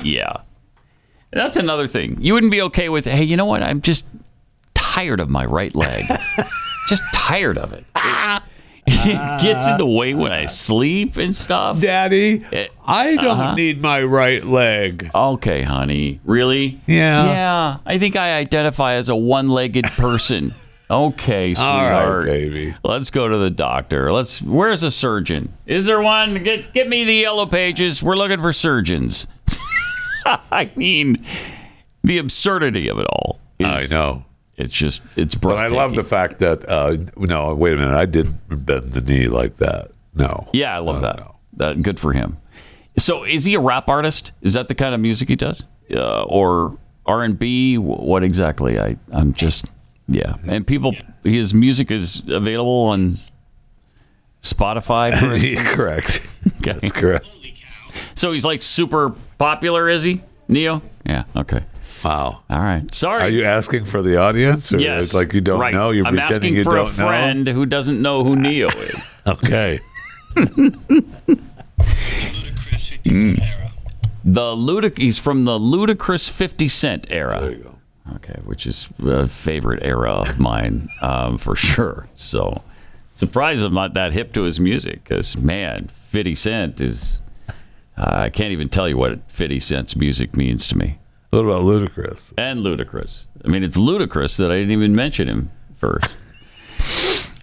Yeah. 0.00 0.36
That's 1.32 1.56
another 1.56 1.88
thing. 1.88 2.18
You 2.20 2.34
wouldn't 2.34 2.52
be 2.52 2.62
okay 2.62 2.88
with, 2.88 3.06
hey, 3.06 3.24
you 3.24 3.36
know 3.36 3.46
what? 3.46 3.64
I'm 3.64 3.80
just 3.80 4.06
tired 4.74 5.18
of 5.18 5.28
my 5.28 5.44
right 5.44 5.74
leg. 5.74 6.04
just 6.88 7.02
tired 7.12 7.58
of 7.58 7.72
it. 7.72 7.84
It, 7.96 8.42
it 8.86 9.40
gets 9.42 9.66
in 9.66 9.78
the 9.78 9.86
way 9.86 10.14
when 10.14 10.32
I 10.32 10.46
sleep 10.46 11.16
and 11.16 11.34
stuff. 11.34 11.80
Daddy, 11.80 12.44
I 12.86 13.16
don't 13.16 13.26
Uh-huh. 13.40 13.54
need 13.54 13.80
my 13.80 14.02
right 14.02 14.44
leg. 14.44 15.10
Okay, 15.14 15.62
honey. 15.62 16.20
Really? 16.24 16.80
Yeah. 16.86 17.24
Yeah. 17.26 17.76
I 17.86 17.98
think 17.98 18.16
I 18.16 18.36
identify 18.36 18.94
as 18.94 19.08
a 19.08 19.16
one 19.16 19.48
legged 19.48 19.84
person. 19.86 20.54
Okay, 20.90 21.54
All 21.56 21.78
right, 21.78 21.92
sweetheart. 21.94 22.24
baby. 22.26 22.74
Let's 22.84 23.10
go 23.10 23.26
to 23.26 23.38
the 23.38 23.48
doctor. 23.50 24.12
Let's 24.12 24.42
where's 24.42 24.82
a 24.82 24.90
surgeon? 24.90 25.54
Is 25.64 25.86
there 25.86 26.00
one? 26.02 26.42
Get 26.44 26.74
get 26.74 26.90
me 26.90 27.04
the 27.04 27.14
yellow 27.14 27.46
pages. 27.46 28.02
We're 28.02 28.16
looking 28.16 28.42
for 28.42 28.52
surgeons. 28.52 29.26
I 30.26 30.70
mean, 30.76 31.24
the 32.02 32.18
absurdity 32.18 32.88
of 32.88 32.98
it 32.98 33.06
all. 33.06 33.40
I 33.60 33.86
know. 33.90 34.26
It's 34.56 34.74
just 34.74 35.02
it's 35.16 35.34
broken. 35.34 35.58
But 35.58 35.64
I 35.64 35.68
love 35.68 35.96
the 35.96 36.04
fact 36.04 36.38
that, 36.38 36.68
uh, 36.68 36.96
no, 37.16 37.54
wait 37.54 37.72
a 37.74 37.76
minute. 37.76 37.94
I 37.94 38.06
didn't 38.06 38.38
bend 38.48 38.92
the 38.92 39.00
knee 39.00 39.26
like 39.26 39.56
that. 39.56 39.90
No. 40.14 40.46
Yeah, 40.52 40.76
I 40.76 40.78
love 40.78 41.00
that. 41.02 41.28
That 41.54 41.82
good 41.82 41.98
for 41.98 42.12
him. 42.12 42.38
So, 42.96 43.24
is 43.24 43.44
he 43.44 43.54
a 43.54 43.60
rap 43.60 43.88
artist? 43.88 44.30
Is 44.42 44.52
that 44.52 44.68
the 44.68 44.74
kind 44.74 44.94
of 44.94 45.00
music 45.00 45.28
he 45.28 45.34
does, 45.34 45.64
uh, 45.92 46.22
or 46.22 46.78
R 47.06 47.24
and 47.24 47.36
B? 47.36 47.76
What 47.76 48.22
exactly? 48.22 48.78
I 48.78 48.96
I'm 49.10 49.32
just 49.32 49.66
yeah. 50.06 50.36
And 50.46 50.66
people, 50.66 50.94
his 51.22 51.54
music 51.54 51.90
is 51.90 52.22
available 52.28 52.86
on 52.86 53.14
Spotify. 54.42 55.18
For 55.18 55.34
Yeah, 55.46 55.74
correct. 55.74 56.26
okay. 56.58 56.78
That's 56.78 56.92
correct. 56.92 57.26
So 58.14 58.32
he's 58.32 58.44
like 58.44 58.62
super 58.62 59.14
popular, 59.38 59.88
is 59.88 60.02
he? 60.02 60.20
Ne-Yo? 60.48 60.82
Yeah. 61.06 61.24
Okay. 61.34 61.64
Wow. 62.04 62.42
All 62.50 62.60
right. 62.60 62.94
Sorry. 62.94 63.22
Are 63.22 63.28
you 63.28 63.44
asking 63.44 63.86
for 63.86 64.02
the 64.02 64.18
audience? 64.18 64.72
Or 64.72 64.78
yes. 64.78 65.06
It's 65.06 65.14
like 65.14 65.32
you 65.32 65.40
don't 65.40 65.60
right. 65.60 65.72
know. 65.72 65.90
You're 65.90 66.06
I'm 66.06 66.18
asking 66.18 66.54
you 66.54 66.64
for 66.64 66.76
don't 66.76 66.86
a 66.86 66.90
friend 66.90 67.48
who 67.48 67.64
doesn't 67.66 68.00
know 68.00 68.24
who 68.24 68.36
Ne-Yo 68.36 68.68
is. 68.68 68.96
Okay. 69.26 69.80
Mm. 73.04 73.42
The 74.26 74.40
ludic 74.40 74.96
he's 74.96 75.18
from 75.18 75.44
the 75.44 75.58
Ludacris 75.58 76.30
50 76.30 76.66
Cent 76.68 77.06
era. 77.10 77.40
There 77.40 77.50
you 77.50 77.56
go. 77.58 77.74
Okay, 78.16 78.40
which 78.44 78.66
is 78.66 78.88
a 79.02 79.28
favorite 79.28 79.82
era 79.82 80.12
of 80.12 80.38
mine 80.38 80.88
um, 81.02 81.36
for 81.36 81.54
sure. 81.56 82.08
So 82.14 82.62
surprised 83.12 83.62
I'm 83.62 83.74
not 83.74 83.94
that 83.94 84.12
hip 84.12 84.32
to 84.34 84.42
his 84.42 84.58
music 84.58 85.04
because 85.04 85.36
man, 85.36 85.88
50 85.88 86.34
Cent 86.34 86.80
is. 86.80 87.20
Uh, 87.96 88.22
I 88.24 88.30
can't 88.30 88.50
even 88.50 88.68
tell 88.68 88.88
you 88.88 88.96
what 88.96 89.30
50 89.30 89.60
Cent's 89.60 89.94
music 89.94 90.36
means 90.36 90.66
to 90.68 90.76
me. 90.76 90.98
What 91.34 91.46
about 91.46 91.62
Ludacris? 91.62 92.32
And 92.38 92.60
ludicrous. 92.60 93.26
I 93.44 93.48
mean, 93.48 93.64
it's 93.64 93.76
ludicrous 93.76 94.36
that 94.36 94.52
I 94.52 94.54
didn't 94.54 94.70
even 94.70 94.94
mention 94.94 95.28
him 95.28 95.50
first. 95.74 96.10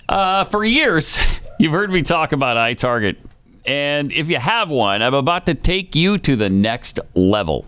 Uh, 0.09 0.43
for 0.43 0.65
years, 0.65 1.18
you've 1.59 1.72
heard 1.72 1.89
me 1.89 2.01
talk 2.01 2.34
about 2.34 2.57
iTarget. 2.57 3.15
And 3.65 4.11
if 4.11 4.27
you 4.27 4.35
have 4.39 4.69
one, 4.69 5.01
I'm 5.01 5.13
about 5.13 5.45
to 5.45 5.53
take 5.53 5.95
you 5.95 6.18
to 6.18 6.35
the 6.35 6.49
next 6.49 6.99
level. 7.15 7.65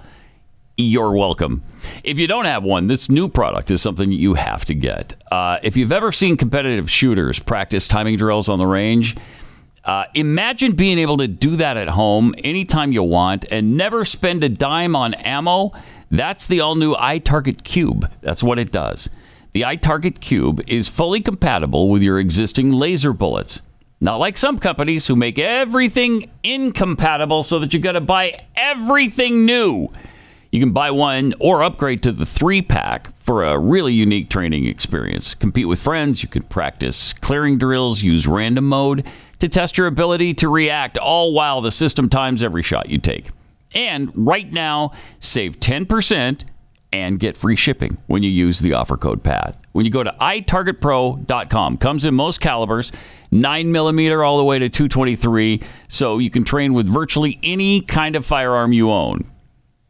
You're 0.75 1.13
welcome. 1.13 1.63
If 2.03 2.19
you 2.19 2.27
don't 2.27 2.43
have 2.43 2.61
one, 2.61 2.87
this 2.87 3.09
new 3.09 3.29
product 3.29 3.71
is 3.71 3.81
something 3.81 4.11
you 4.11 4.33
have 4.33 4.65
to 4.65 4.73
get. 4.73 5.15
Uh, 5.31 5.59
if 5.63 5.77
you've 5.77 5.93
ever 5.93 6.11
seen 6.11 6.35
competitive 6.35 6.91
shooters 6.91 7.39
practice 7.39 7.87
timing 7.87 8.17
drills 8.17 8.49
on 8.49 8.59
the 8.59 8.67
range, 8.67 9.15
uh, 9.85 10.05
imagine 10.13 10.73
being 10.73 10.97
able 10.97 11.17
to 11.17 11.27
do 11.27 11.55
that 11.57 11.77
at 11.77 11.89
home 11.89 12.33
anytime 12.43 12.91
you 12.91 13.03
want 13.03 13.45
and 13.51 13.77
never 13.77 14.03
spend 14.03 14.43
a 14.43 14.49
dime 14.49 14.97
on 14.97 15.13
ammo. 15.13 15.71
That's 16.13 16.45
the 16.45 16.59
all 16.59 16.75
new 16.75 16.93
iTarget 16.93 17.63
Cube. 17.63 18.07
That's 18.21 18.43
what 18.43 18.59
it 18.59 18.71
does. 18.71 19.09
The 19.53 19.61
iTarget 19.61 20.19
Cube 20.19 20.61
is 20.67 20.87
fully 20.87 21.21
compatible 21.21 21.89
with 21.89 22.03
your 22.03 22.19
existing 22.19 22.71
laser 22.71 23.13
bullets. 23.13 23.63
Not 23.99 24.17
like 24.17 24.37
some 24.37 24.59
companies 24.59 25.07
who 25.07 25.15
make 25.15 25.39
everything 25.39 26.29
incompatible 26.43 27.41
so 27.41 27.57
that 27.57 27.73
you've 27.73 27.81
got 27.81 27.93
to 27.93 27.99
buy 27.99 28.39
everything 28.55 29.47
new. 29.47 29.91
You 30.51 30.59
can 30.59 30.71
buy 30.71 30.91
one 30.91 31.33
or 31.39 31.63
upgrade 31.63 32.03
to 32.03 32.11
the 32.11 32.27
three 32.27 32.61
pack 32.61 33.17
for 33.17 33.43
a 33.43 33.57
really 33.57 33.93
unique 33.93 34.29
training 34.29 34.67
experience. 34.67 35.33
Compete 35.33 35.67
with 35.67 35.81
friends, 35.81 36.21
you 36.21 36.29
can 36.29 36.43
practice 36.43 37.13
clearing 37.13 37.57
drills, 37.57 38.03
use 38.03 38.27
random 38.27 38.65
mode 38.65 39.07
to 39.39 39.49
test 39.49 39.79
your 39.79 39.87
ability 39.87 40.35
to 40.35 40.47
react, 40.47 40.95
all 40.99 41.33
while 41.33 41.59
the 41.59 41.71
system 41.71 42.07
times 42.07 42.43
every 42.43 42.61
shot 42.61 42.87
you 42.87 42.99
take. 42.99 43.31
And 43.75 44.11
right 44.15 44.51
now, 44.51 44.91
save 45.19 45.59
10% 45.59 46.43
and 46.91 47.19
get 47.19 47.35
free 47.35 47.55
shipping 47.55 47.97
when 48.07 48.21
you 48.21 48.29
use 48.29 48.59
the 48.59 48.73
offer 48.73 48.95
code 48.95 49.23
PAT. 49.23 49.57
When 49.71 49.83
you 49.83 49.91
go 49.91 50.03
to 50.03 50.11
itargetpro.com, 50.11 51.77
comes 51.77 52.05
in 52.05 52.13
most 52.13 52.39
calibers, 52.39 52.91
9 53.31 53.71
millimeter 53.71 54.23
all 54.23 54.37
the 54.37 54.43
way 54.43 54.59
to 54.59 54.69
223, 54.69 55.61
so 55.87 56.19
you 56.19 56.29
can 56.29 56.43
train 56.43 56.73
with 56.73 56.87
virtually 56.87 57.39
any 57.41 57.81
kind 57.81 58.15
of 58.15 58.25
firearm 58.25 58.73
you 58.73 58.91
own. 58.91 59.25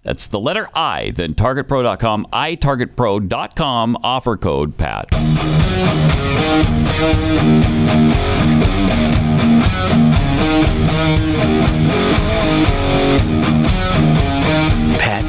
That's 0.03 0.27
the 0.27 0.39
letter 0.39 0.69
I, 0.73 1.11
then 1.11 1.33
targetpro.com, 1.33 2.27
itargetpro.com, 2.31 3.97
offer 4.01 4.37
code 4.37 4.77
PAT. 4.77 5.09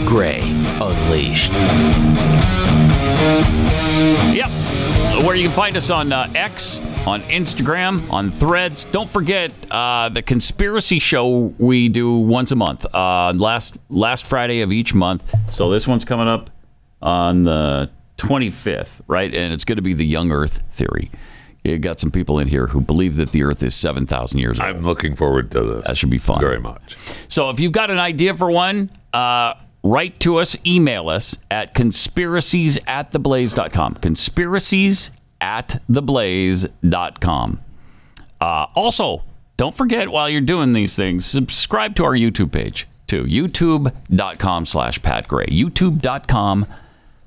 Gray 0.06 0.40
Unleashed. 0.80 1.52
Yep. 4.32 4.50
Where 5.24 5.34
you 5.34 5.44
can 5.44 5.52
find 5.52 5.76
us 5.76 5.90
on 5.90 6.12
uh, 6.12 6.30
X, 6.34 6.78
on 7.06 7.22
Instagram, 7.22 8.10
on 8.10 8.30
Threads. 8.30 8.84
Don't 8.84 9.08
forget 9.08 9.52
uh, 9.70 10.10
the 10.10 10.22
conspiracy 10.22 10.98
show 10.98 11.54
we 11.58 11.88
do 11.88 12.18
once 12.18 12.52
a 12.52 12.56
month, 12.56 12.84
uh, 12.94 13.32
last 13.34 13.78
last 13.88 14.26
Friday 14.26 14.60
of 14.60 14.72
each 14.72 14.94
month. 14.94 15.34
So 15.50 15.70
this 15.70 15.86
one's 15.86 16.04
coming 16.04 16.28
up 16.28 16.50
on 17.00 17.42
the 17.42 17.90
25th, 18.18 19.00
right? 19.06 19.34
And 19.34 19.52
it's 19.52 19.64
going 19.64 19.76
to 19.76 19.82
be 19.82 19.94
the 19.94 20.06
young 20.06 20.32
Earth 20.32 20.60
theory. 20.70 21.10
You 21.64 21.78
got 21.78 21.98
some 21.98 22.10
people 22.10 22.38
in 22.38 22.48
here 22.48 22.66
who 22.66 22.80
believe 22.82 23.16
that 23.16 23.30
the 23.32 23.42
Earth 23.42 23.62
is 23.62 23.74
7,000 23.74 24.38
years 24.38 24.60
old. 24.60 24.68
I'm 24.68 24.82
looking 24.82 25.16
forward 25.16 25.50
to 25.52 25.62
this. 25.62 25.86
That 25.86 25.96
should 25.96 26.10
be 26.10 26.18
fun. 26.18 26.40
Very 26.40 26.60
much. 26.60 26.98
So 27.28 27.48
if 27.48 27.58
you've 27.58 27.72
got 27.72 27.90
an 27.90 27.98
idea 27.98 28.34
for 28.34 28.50
one, 28.50 28.90
uh, 29.14 29.54
write 29.84 30.18
to 30.20 30.38
us, 30.38 30.56
email 30.66 31.08
us 31.08 31.38
at 31.50 31.74
conspiracies 31.74 32.78
at 32.88 33.12
theblaze.com. 33.12 33.94
Conspiracies 33.94 35.12
at 35.40 35.80
theblaze.com. 35.88 37.60
Uh, 38.40 38.66
also, 38.74 39.22
don't 39.56 39.74
forget 39.74 40.08
while 40.08 40.28
you're 40.28 40.40
doing 40.40 40.72
these 40.72 40.96
things, 40.96 41.24
subscribe 41.24 41.94
to 41.94 42.04
our 42.04 42.14
YouTube 42.14 42.50
page 42.50 42.88
too. 43.06 43.24
YouTube.com 43.24 44.66
slash 44.66 45.00
Pat 45.02 45.28
Gray. 45.28 45.46
YouTube.com 45.46 46.66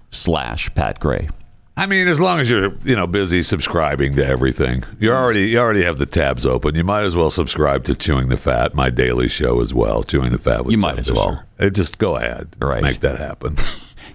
slash 0.10 0.74
Pat 0.76 1.00
Gray. 1.00 1.30
I 1.78 1.86
mean, 1.86 2.08
as 2.08 2.20
long 2.20 2.40
as 2.40 2.50
you're 2.50 2.74
you 2.84 2.96
know 2.96 3.06
busy 3.08 3.44
subscribing 3.44 4.16
to 4.16 4.26
everything, 4.26 4.84
you 5.00 5.12
already 5.14 5.50
you 5.50 5.60
already 5.60 5.84
have 5.84 6.00
the 6.00 6.06
tabs 6.08 6.46
open. 6.46 6.74
You 6.76 6.84
might 6.84 7.04
as 7.04 7.16
well 7.16 7.30
subscribe 7.30 7.84
to 7.86 7.96
Chewing 7.96 8.30
the 8.30 8.38
Fat, 8.38 8.74
my 8.74 8.90
daily 8.90 9.28
show 9.28 9.62
as 9.62 9.74
well. 9.74 10.02
Chewing 10.04 10.32
the 10.32 10.40
Fat 10.40 10.66
with 10.66 10.72
You 10.72 10.78
Jeff 10.78 10.82
might 10.82 11.00
as 11.00 11.08
Fisher. 11.08 11.44
well. 11.60 11.70
Just 11.70 11.98
go 12.00 12.16
ahead, 12.18 12.56
Right. 12.60 12.82
Make 12.84 13.00
that 13.02 13.20
happen. 13.20 13.58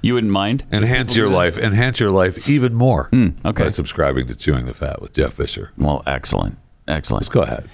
You 0.04 0.14
wouldn't 0.14 0.32
mind? 0.32 0.64
enhance 0.72 1.14
your 1.14 1.28
life. 1.28 1.56
Enhance 1.56 2.00
your 2.00 2.10
life 2.10 2.48
even 2.48 2.74
more. 2.74 3.04
Hmm, 3.12 3.28
okay. 3.44 3.62
By 3.64 3.68
subscribing 3.68 4.26
to 4.26 4.34
Chewing 4.34 4.66
the 4.66 4.74
Fat 4.74 5.00
with 5.00 5.12
Jeff 5.12 5.34
Fisher. 5.34 5.70
Well, 5.78 6.02
excellent. 6.08 6.58
Excellent. 6.88 7.22
Let's 7.22 7.28
go 7.28 7.42
ahead. 7.42 7.68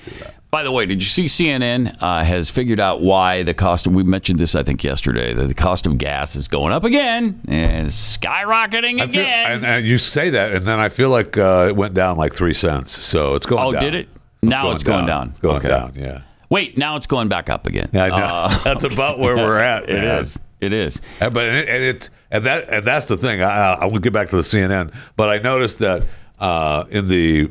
By 0.51 0.63
the 0.63 0.73
way, 0.73 0.87
did 0.87 1.03
you 1.03 1.09
see 1.09 1.27
CNN 1.27 1.95
uh, 2.01 2.25
has 2.25 2.49
figured 2.49 2.81
out 2.81 3.03
why 3.03 3.43
the 3.43 3.53
cost 3.53 3.87
of, 3.87 3.93
we 3.93 4.03
mentioned 4.03 4.39
this, 4.39 4.55
I 4.55 4.63
think, 4.63 4.83
yesterday, 4.83 5.35
that 5.35 5.47
the 5.47 5.55
cost 5.55 5.87
of 5.87 5.99
gas 5.99 6.37
is 6.37 6.49
going 6.49 6.73
up 6.73 6.85
again 6.85 7.43
and 7.49 7.89
skyrocketing 7.89 8.99
I 9.03 9.09
feel, 9.09 9.23
again. 9.23 9.51
and, 9.53 9.67
and 9.67 9.87
you 9.87 9.99
say 9.99 10.31
that, 10.31 10.55
and 10.55 10.65
then 10.65 10.79
I 10.81 10.89
feel 10.89 11.11
like 11.11 11.37
uh, 11.37 11.67
it 11.69 11.77
went 11.77 11.93
down 11.93 12.17
like 12.17 12.33
three 12.33 12.55
cents. 12.55 12.93
So 12.93 13.35
it's 13.35 13.45
going 13.45 13.63
oh, 13.63 13.73
down. 13.73 13.83
did 13.83 13.95
it? 13.95 14.09
now 14.41 14.71
it's 14.71 14.83
going 14.83 15.05
down. 15.05 15.29
It's 15.31 15.39
going 15.39 15.57
Okay. 15.57 15.69
down, 15.69 15.93
yeah. 15.95 16.23
Wait, 16.49 16.79
now 16.79 16.97
it's 16.97 17.07
going 17.07 17.29
back 17.29 17.51
up 17.51 17.67
again. 17.67 17.91
Yeah, 17.93 18.05
I 18.05 18.09
know. 18.09 18.17
Uh, 18.25 18.59
That's 18.65 18.85
about 18.85 19.19
where 19.19 19.37
we're 19.37 19.59
at. 19.61 19.83
It 19.91 19.95
man. 19.95 20.23
is. 20.23 20.39
It 20.61 20.73
is. 20.73 21.03
And, 21.21 21.35
but 21.35 21.45
and 21.47 21.85
it's 21.85 22.11
and 22.33 22.43
that 22.45 22.73
and 22.73 22.85
that's 22.85 23.07
the 23.07 23.17
thing. 23.17 23.43
I, 23.43 23.75
I 23.75 23.85
will 23.85 24.01
get 24.01 24.13
back 24.13 24.29
to 24.31 24.37
the 24.37 24.43
CNN, 24.43 24.93
but 25.15 25.29
I 25.29 25.39
noticed 25.39 25.79
that 25.79 26.03
uh, 26.41 26.83
in 26.91 27.07
the 27.07 27.51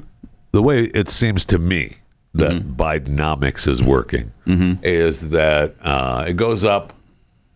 the 0.51 0.61
way 0.61 0.85
it 0.85 1.07
seems 1.09 1.45
to 1.45 1.57
me 1.57 1.95
that 2.33 2.51
Mm-hmm. 2.51 2.73
Bidenomics 2.73 3.67
is 3.67 3.81
working 3.81 4.31
is 4.83 5.29
that 5.31 5.75
uh, 5.81 6.25
it 6.27 6.33
goes 6.33 6.63
up 6.63 6.93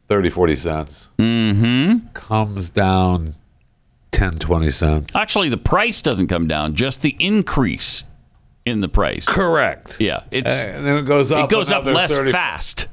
30, 0.10 0.30
40 0.30 0.56
cents, 0.56 1.10
Mm-hmm. 1.20 2.08
comes 2.14 2.70
down 2.70 3.34
10, 4.12 4.34
20 4.40 4.72
cents. 4.72 5.16
Actually, 5.16 5.50
the 5.50 5.58
price 5.58 6.02
doesn't 6.02 6.28
come 6.28 6.48
down; 6.48 6.74
just 6.76 7.02
the 7.02 7.16
increase 7.20 8.04
in 8.66 8.82
the 8.82 8.90
price. 8.90 9.26
Correct. 9.26 9.98
Yeah, 10.00 10.24
it's 10.32 10.66
And 10.66 10.86
then 10.86 10.98
it 10.98 11.04
goes 11.04 11.32
up 11.32 11.46
It 11.46 11.50
goes 11.54 11.72
up 11.72 11.86
less 11.86 12.14
30 12.16 12.32
fast, 12.32 12.88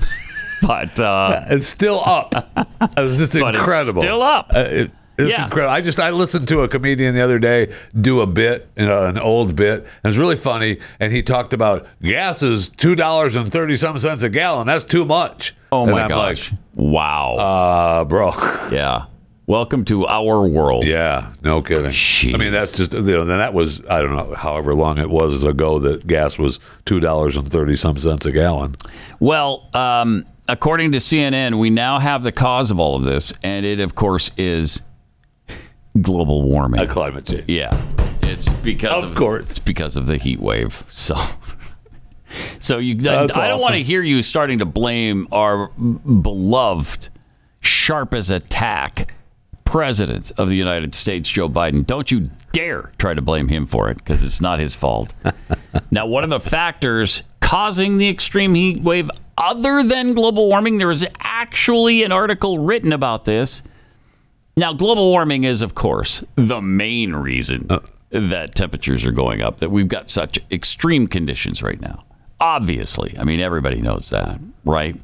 but 0.62 0.98
uh, 0.98 1.44
it's 1.50 1.66
still 1.66 2.02
up. 2.04 2.34
It's 2.96 3.18
just 3.18 3.32
But 3.38 3.54
it's 3.54 3.58
incredible. 3.58 4.00
still 4.02 4.22
up. 4.22 4.50
Uh, 4.54 4.58
it- 4.68 4.90
it's 5.18 5.30
Yeah. 5.30 5.44
incredible. 5.44 5.72
I 5.74 5.80
just 5.80 5.98
I 6.00 6.10
listened 6.10 6.48
to 6.48 6.60
a 6.62 6.68
comedian 6.68 7.14
the 7.14 7.20
other 7.20 7.38
day 7.38 7.72
do 8.00 8.20
a 8.20 8.26
bit, 8.26 8.68
you 8.76 8.86
know, 8.86 9.06
an 9.06 9.18
old 9.18 9.54
bit, 9.56 9.80
and 9.80 9.86
it 10.04 10.08
was 10.08 10.18
really 10.18 10.36
funny. 10.36 10.78
And 11.00 11.12
he 11.12 11.22
talked 11.22 11.52
about 11.52 11.86
gas 12.02 12.42
is 12.42 12.68
two 12.68 12.94
dollars 12.94 13.36
and 13.36 13.50
thirty 13.50 13.76
some 13.76 13.98
cents 13.98 14.22
a 14.22 14.28
gallon. 14.28 14.66
That's 14.66 14.84
too 14.84 15.04
much. 15.04 15.54
Oh 15.72 15.82
And 15.84 15.92
my 15.92 16.02
I'm 16.02 16.08
gosh! 16.08 16.50
like, 16.52 16.60
wow. 16.74 17.34
uh, 17.36 18.04
bro. 18.04 18.32
yeah. 18.72 19.04
Welcome 19.46 19.84
to 19.86 20.06
our 20.06 20.46
world. 20.46 20.86
Yeah, 20.86 21.32
no 21.42 21.60
kidding. 21.60 21.92
I 22.34 22.38
mean, 22.38 22.50
that's 22.50 22.78
just 22.78 22.94
you 22.94 23.02
know, 23.02 23.26
then 23.26 23.36
that 23.38 23.52
was 23.52 23.82
I 23.90 24.00
don't 24.00 24.16
know, 24.16 24.34
however 24.34 24.74
long 24.74 24.96
it 24.96 25.10
was 25.10 25.44
ago 25.44 25.78
that 25.80 26.06
gas 26.06 26.38
was 26.38 26.60
two 26.86 26.98
dollars 26.98 27.36
and 27.36 27.46
thirty 27.46 27.76
some 27.76 27.98
cents 27.98 28.24
a 28.24 28.32
gallon. 28.32 28.74
Well, 29.20 29.68
um, 29.74 30.24
according 30.48 30.92
to 30.92 30.98
CNN, 30.98 31.58
we 31.58 31.68
now 31.68 31.98
have 31.98 32.22
the 32.22 32.32
cause 32.32 32.70
of 32.70 32.78
all 32.80 32.96
of 32.96 33.04
this, 33.04 33.34
and 33.42 33.66
it, 33.66 33.80
of 33.80 33.94
course, 33.94 34.30
is 34.38 34.80
global 36.00 36.42
warming, 36.42 36.80
A 36.80 36.86
climate 36.86 37.26
change. 37.26 37.44
Yeah, 37.48 37.70
it's 38.22 38.48
because 38.48 39.04
Of 39.04 39.10
of, 39.12 39.16
course. 39.16 39.44
it's 39.44 39.58
because 39.58 39.96
of 39.96 40.06
the 40.06 40.16
heat 40.16 40.40
wave. 40.40 40.84
So, 40.90 41.14
so 42.58 42.78
you, 42.78 42.96
I, 43.08 43.24
I 43.24 43.48
don't 43.48 43.60
want 43.60 43.74
to 43.74 43.82
hear 43.82 44.02
you 44.02 44.22
starting 44.22 44.58
to 44.58 44.64
blame 44.64 45.28
our 45.32 45.68
beloved, 45.68 47.08
sharp 47.60 48.14
as 48.14 48.30
a 48.30 48.40
tack 48.40 49.14
president 49.64 50.30
of 50.36 50.48
the 50.48 50.56
United 50.56 50.94
States, 50.94 51.28
Joe 51.30 51.48
Biden. 51.48 51.84
Don't 51.84 52.10
you 52.10 52.28
dare 52.52 52.92
try 52.98 53.14
to 53.14 53.22
blame 53.22 53.48
him 53.48 53.66
for 53.66 53.90
it 53.90 53.96
because 53.98 54.22
it's 54.22 54.40
not 54.40 54.58
his 54.58 54.74
fault. 54.74 55.12
now, 55.90 56.06
one 56.06 56.22
of 56.24 56.30
the 56.30 56.40
factors 56.40 57.22
causing 57.40 57.98
the 57.98 58.08
extreme 58.08 58.54
heat 58.54 58.82
wave, 58.82 59.10
other 59.36 59.82
than 59.82 60.14
global 60.14 60.48
warming, 60.48 60.78
there 60.78 60.90
is 60.90 61.04
actually 61.20 62.02
an 62.04 62.12
article 62.12 62.58
written 62.58 62.92
about 62.92 63.24
this. 63.24 63.62
Now, 64.56 64.72
global 64.72 65.10
warming 65.10 65.44
is, 65.44 65.62
of 65.62 65.74
course, 65.74 66.22
the 66.36 66.60
main 66.62 67.14
reason 67.14 67.68
that 68.10 68.54
temperatures 68.54 69.04
are 69.04 69.10
going 69.10 69.42
up, 69.42 69.58
that 69.58 69.70
we've 69.70 69.88
got 69.88 70.08
such 70.10 70.38
extreme 70.50 71.08
conditions 71.08 71.62
right 71.62 71.80
now. 71.80 72.04
Obviously. 72.40 73.16
I 73.18 73.24
mean, 73.24 73.40
everybody 73.40 73.80
knows 73.80 74.10
that, 74.10 74.38
right? 74.64 74.96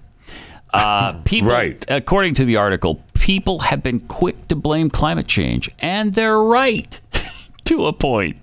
Uh, 0.73 1.13
people, 1.25 1.51
Right. 1.51 1.85
according 1.89 2.35
to 2.35 2.45
the 2.45 2.57
article, 2.57 3.03
people 3.15 3.59
have 3.61 3.83
been 3.83 4.01
quick 4.01 4.47
to 4.49 4.55
blame 4.57 4.89
climate 4.91 5.27
change, 5.27 5.69
and 5.81 6.15
they're 6.15 6.39
right 6.41 7.01
to 7.65 7.87
a 7.87 7.93
point. 7.93 8.37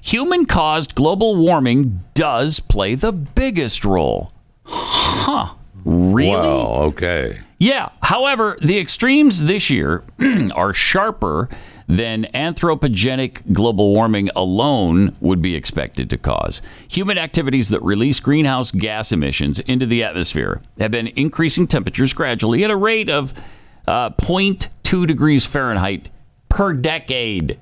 Human 0.00 0.46
caused 0.46 0.94
global 0.94 1.36
warming 1.36 2.00
does 2.14 2.58
play 2.58 2.94
the 2.94 3.12
biggest 3.12 3.84
role. 3.84 4.32
Huh. 4.64 5.54
Really? 5.84 6.30
Wow. 6.30 6.82
Okay. 6.84 7.38
Yeah. 7.62 7.90
However, 8.02 8.58
the 8.60 8.76
extremes 8.76 9.44
this 9.44 9.70
year 9.70 10.02
are 10.56 10.72
sharper 10.72 11.48
than 11.86 12.24
anthropogenic 12.34 13.52
global 13.52 13.92
warming 13.92 14.30
alone 14.34 15.16
would 15.20 15.40
be 15.40 15.54
expected 15.54 16.10
to 16.10 16.18
cause. 16.18 16.60
Human 16.88 17.18
activities 17.18 17.68
that 17.68 17.80
release 17.84 18.18
greenhouse 18.18 18.72
gas 18.72 19.12
emissions 19.12 19.60
into 19.60 19.86
the 19.86 20.02
atmosphere 20.02 20.60
have 20.80 20.90
been 20.90 21.06
increasing 21.14 21.68
temperatures 21.68 22.12
gradually 22.12 22.64
at 22.64 22.70
a 22.72 22.76
rate 22.76 23.08
of 23.08 23.32
uh, 23.86 24.10
0.2 24.10 25.06
degrees 25.06 25.46
Fahrenheit 25.46 26.08
per 26.48 26.72
decade. 26.72 27.60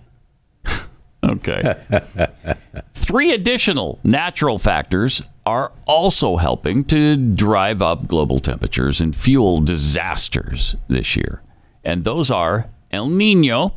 okay. 1.22 1.74
Three 2.94 3.34
additional 3.34 3.98
natural 4.02 4.58
factors 4.58 5.20
are 5.50 5.72
also 5.86 6.36
helping 6.36 6.84
to 6.84 7.16
drive 7.16 7.82
up 7.82 8.06
global 8.06 8.38
temperatures 8.38 9.00
and 9.00 9.14
fuel 9.16 9.60
disasters 9.60 10.76
this 10.88 11.16
year. 11.16 11.42
And 11.84 12.04
those 12.04 12.30
are 12.30 12.66
El 12.92 13.08
Nino, 13.08 13.72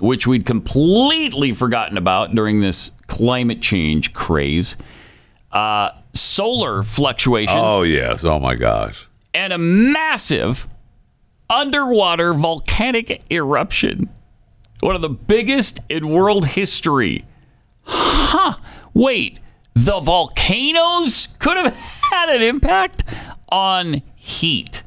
which 0.00 0.26
we'd 0.26 0.44
completely 0.44 1.52
forgotten 1.52 1.96
about 1.96 2.34
during 2.34 2.60
this 2.60 2.90
climate 3.06 3.62
change 3.62 4.12
craze, 4.12 4.76
uh, 5.52 5.90
solar 6.12 6.82
fluctuations, 6.82 7.56
Oh 7.58 7.82
yes. 7.82 8.24
Oh 8.24 8.38
my 8.38 8.54
gosh. 8.54 9.06
and 9.32 9.52
a 9.52 9.58
massive 9.58 10.68
underwater 11.48 12.34
volcanic 12.34 13.22
eruption. 13.30 14.10
One 14.80 14.94
of 14.94 15.00
the 15.02 15.08
biggest 15.08 15.80
in 15.88 16.10
world 16.10 16.44
history. 16.48 17.24
Huh. 17.84 18.56
Wait, 18.92 19.40
the 19.84 20.00
volcanoes 20.00 21.28
could 21.38 21.56
have 21.56 21.74
had 21.74 22.28
an 22.30 22.42
impact 22.42 23.04
on 23.50 24.02
heat. 24.16 24.82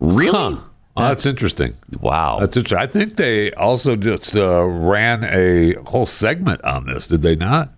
Really? 0.00 0.32
Huh. 0.32 0.56
Oh, 0.96 1.02
that's 1.08 1.26
interesting. 1.26 1.74
Wow. 2.00 2.38
That's 2.38 2.56
interesting. 2.56 2.78
I 2.78 2.86
think 2.86 3.16
they 3.16 3.50
also 3.52 3.96
just 3.96 4.36
uh, 4.36 4.62
ran 4.64 5.24
a 5.24 5.74
whole 5.86 6.06
segment 6.06 6.62
on 6.62 6.86
this, 6.86 7.08
did 7.08 7.22
they 7.22 7.34
not? 7.34 7.70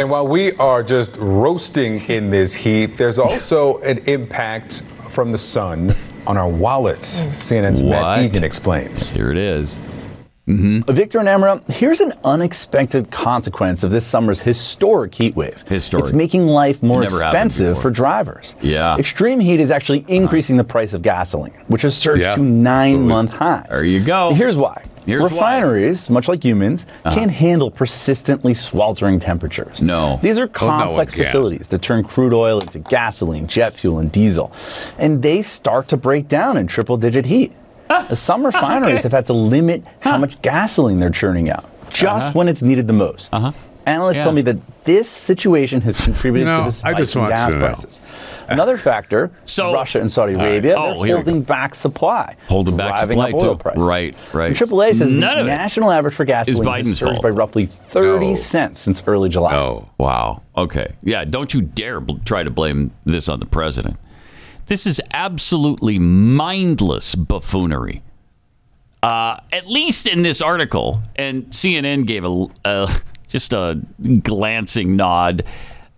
And 0.00 0.10
while 0.10 0.28
we 0.28 0.52
are 0.56 0.82
just 0.82 1.16
roasting 1.16 2.00
in 2.08 2.30
this 2.30 2.54
heat, 2.54 2.98
there's 2.98 3.18
also 3.18 3.78
an 3.78 3.98
impact 4.06 4.82
from 5.08 5.32
the 5.32 5.38
sun 5.38 5.94
on 6.26 6.36
our 6.36 6.48
wallets. 6.48 7.24
CNN's 7.24 7.82
What? 7.82 7.90
Matt 7.90 8.24
Egan 8.24 8.44
explains. 8.44 9.10
Here 9.10 9.30
it 9.30 9.36
is. 9.38 9.78
Victor 10.48 11.18
and 11.18 11.28
Amara, 11.28 11.60
here's 11.68 12.00
an 12.00 12.14
unexpected 12.24 13.10
consequence 13.10 13.82
of 13.82 13.90
this 13.90 14.06
summer's 14.06 14.40
historic 14.40 15.14
heat 15.14 15.36
wave. 15.36 15.62
Historic. 15.68 16.04
It's 16.04 16.12
making 16.14 16.46
life 16.46 16.82
more 16.82 17.02
expensive 17.02 17.80
for 17.82 17.90
drivers. 17.90 18.54
Yeah. 18.62 18.96
Extreme 18.96 19.40
heat 19.40 19.60
is 19.60 19.70
actually 19.70 20.06
increasing 20.08 20.56
the 20.56 20.64
price 20.64 20.94
of 20.94 21.02
gasoline, 21.02 21.52
which 21.66 21.82
has 21.82 21.94
surged 21.96 22.22
Yeah. 22.22 22.36
to 22.36 22.42
nine 22.42 23.06
month 23.06 23.32
highs. 23.32 23.66
There 23.70 23.84
you 23.84 24.00
go. 24.00 24.32
Here's 24.32 24.56
why. 24.56 24.82
Here's 25.04 25.22
why. 25.22 25.28
Refineries, 25.60 26.08
much 26.10 26.28
like 26.28 26.42
humans, 26.44 26.86
Uh-huh. 27.04 27.14
can't 27.14 27.30
handle 27.30 27.70
persistently 27.70 28.52
sweltering 28.54 29.20
temperatures. 29.20 29.82
No. 29.82 30.18
These 30.22 30.38
are 30.38 30.42
Oh, 30.44 30.46
no 30.46 30.52
complex 30.52 31.12
facilities 31.14 31.68
that 31.68 31.80
turn 31.82 32.04
crude 32.04 32.32
oil 32.34 32.58
into 32.60 32.78
gasoline, 32.78 33.46
jet 33.46 33.74
fuel, 33.74 33.98
and 33.98 34.10
diesel. 34.12 34.50
And 34.98 35.20
they 35.22 35.40
start 35.42 35.88
to 35.88 35.96
break 35.96 36.28
down 36.28 36.56
in 36.56 36.66
triple 36.66 36.96
digit 36.96 37.26
heat. 37.26 37.52
Some 38.12 38.44
refineries 38.44 39.02
have 39.02 39.12
had 39.12 39.26
to 39.26 39.32
limit 39.32 39.82
how 40.00 40.18
much 40.18 40.40
gasoline 40.42 40.98
they're 41.00 41.10
churning 41.10 41.50
out, 41.50 41.64
just 41.90 42.28
Uh-huh. 42.28 42.32
when 42.34 42.48
it's 42.48 42.62
needed 42.62 42.86
the 42.86 42.92
most. 42.92 43.32
Uh-huh. 43.32 43.52
Analysts 43.86 44.18
Yeah. 44.18 44.24
tell 44.24 44.32
me 44.32 44.42
that 44.42 44.56
this 44.84 45.08
situation 45.08 45.80
has 45.80 45.98
contributed 46.04 46.46
You 46.48 46.52
know, 46.52 46.58
to 46.58 46.62
the 46.64 46.66
I 46.66 46.90
spike 46.92 46.96
just 46.98 47.14
in 47.14 47.22
want 47.22 47.32
gas 47.34 47.52
to 47.52 47.58
prices. 47.58 48.02
Another 48.50 48.76
factor, 48.76 49.30
So- 49.46 49.72
Russia 49.72 50.00
and 50.00 50.12
Saudi 50.12 50.34
All 50.34 50.40
right. 50.40 50.48
Arabia, 50.48 50.74
Oh, 50.76 50.94
they're 50.96 51.04
here 51.06 51.14
holding 51.16 51.40
back 51.40 51.74
supply. 51.74 52.34
Holding 52.48 52.76
back 52.76 52.96
driving 52.96 53.16
supply, 53.18 53.28
up 53.38 53.42
oil 53.44 53.56
too. 53.56 53.62
prices. 53.62 53.84
Right, 53.84 54.14
right. 54.34 54.48
And 54.48 54.56
AAA 54.56 54.92
says 54.94 55.10
None 55.10 55.38
the 55.38 55.44
national 55.44 55.90
average 55.90 56.12
for 56.14 56.26
gasoline 56.26 56.62
Biden's 56.62 56.88
has 56.88 56.98
surged 56.98 57.12
fault. 57.12 57.22
by 57.22 57.30
roughly 57.30 57.66
30 57.88 58.28
No. 58.28 58.34
cents 58.34 58.78
since 58.80 59.02
early 59.06 59.30
July. 59.30 59.54
Oh. 59.54 59.86
Wow. 59.96 60.42
Okay. 60.54 60.88
Yeah. 61.02 61.24
Don't 61.24 61.54
you 61.54 61.62
dare 61.62 62.00
bl- 62.00 62.16
try 62.26 62.42
to 62.42 62.50
blame 62.50 62.90
this 63.06 63.26
on 63.30 63.38
the 63.38 63.46
president. 63.46 63.96
This 64.68 64.86
is 64.86 65.00
absolutely 65.12 65.98
mindless 65.98 67.14
buffoonery. 67.14 68.02
Uh, 69.02 69.38
at 69.52 69.66
least 69.68 70.06
in 70.06 70.22
this 70.22 70.42
article, 70.42 71.02
and 71.16 71.46
CNN 71.46 72.06
gave 72.06 72.24
a, 72.24 72.46
a 72.64 72.88
just 73.28 73.52
a 73.52 73.80
glancing 74.22 74.96
nod. 74.96 75.44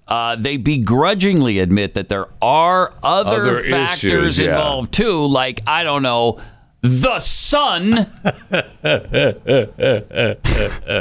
Uh, 0.07 0.37
they 0.37 0.57
begrudgingly 0.57 1.61
admit 1.61 1.95
that 1.95 2.09
there 2.09 2.27
are 2.43 2.93
other, 3.03 3.37
Other 3.37 3.63
factors 3.63 4.05
issues, 4.05 4.39
yeah. 4.39 4.47
involved 4.47 4.93
too, 4.93 5.25
like 5.27 5.61
I 5.67 5.83
don't 5.83 6.03
know, 6.03 6.39
the 6.83 7.19
sun. 7.19 7.89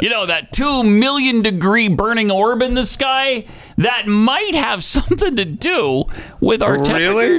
you 0.01 0.10
know, 0.10 0.26
that 0.26 0.47
two 0.51 0.84
million 0.84 1.41
degree 1.41 1.88
burning 1.88 2.31
orb 2.31 2.61
in 2.61 2.73
the 2.73 2.85
sky 2.85 3.45
that 3.77 4.07
might 4.07 4.56
have 4.56 4.84
something 4.84 5.35
to 5.35 5.45
do 5.45 6.03
with 6.39 6.61
our 6.61 6.73
Really? 6.73 6.85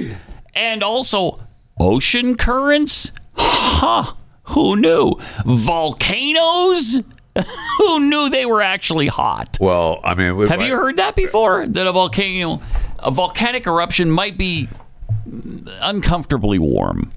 temperature. 0.00 0.18
And 0.54 0.82
also 0.82 1.38
ocean 1.78 2.36
currents? 2.36 3.12
Huh. 3.34 4.14
Who 4.44 4.76
knew? 4.76 5.12
Volcanoes? 5.46 6.98
Who 7.78 8.00
knew 8.00 8.28
they 8.28 8.44
were 8.46 8.60
actually 8.62 9.06
hot? 9.06 9.56
Well, 9.60 10.00
I 10.02 10.14
mean, 10.14 10.46
Have 10.48 10.60
you 10.62 10.74
heard 10.76 10.96
that 10.96 11.14
before? 11.14 11.66
That 11.66 11.86
a 11.86 11.92
volcano, 11.92 12.60
a 12.98 13.10
volcanic 13.12 13.66
eruption 13.66 14.10
might 14.10 14.36
be 14.36 14.68
uncomfortably 15.80 16.58
warm. 16.58 17.12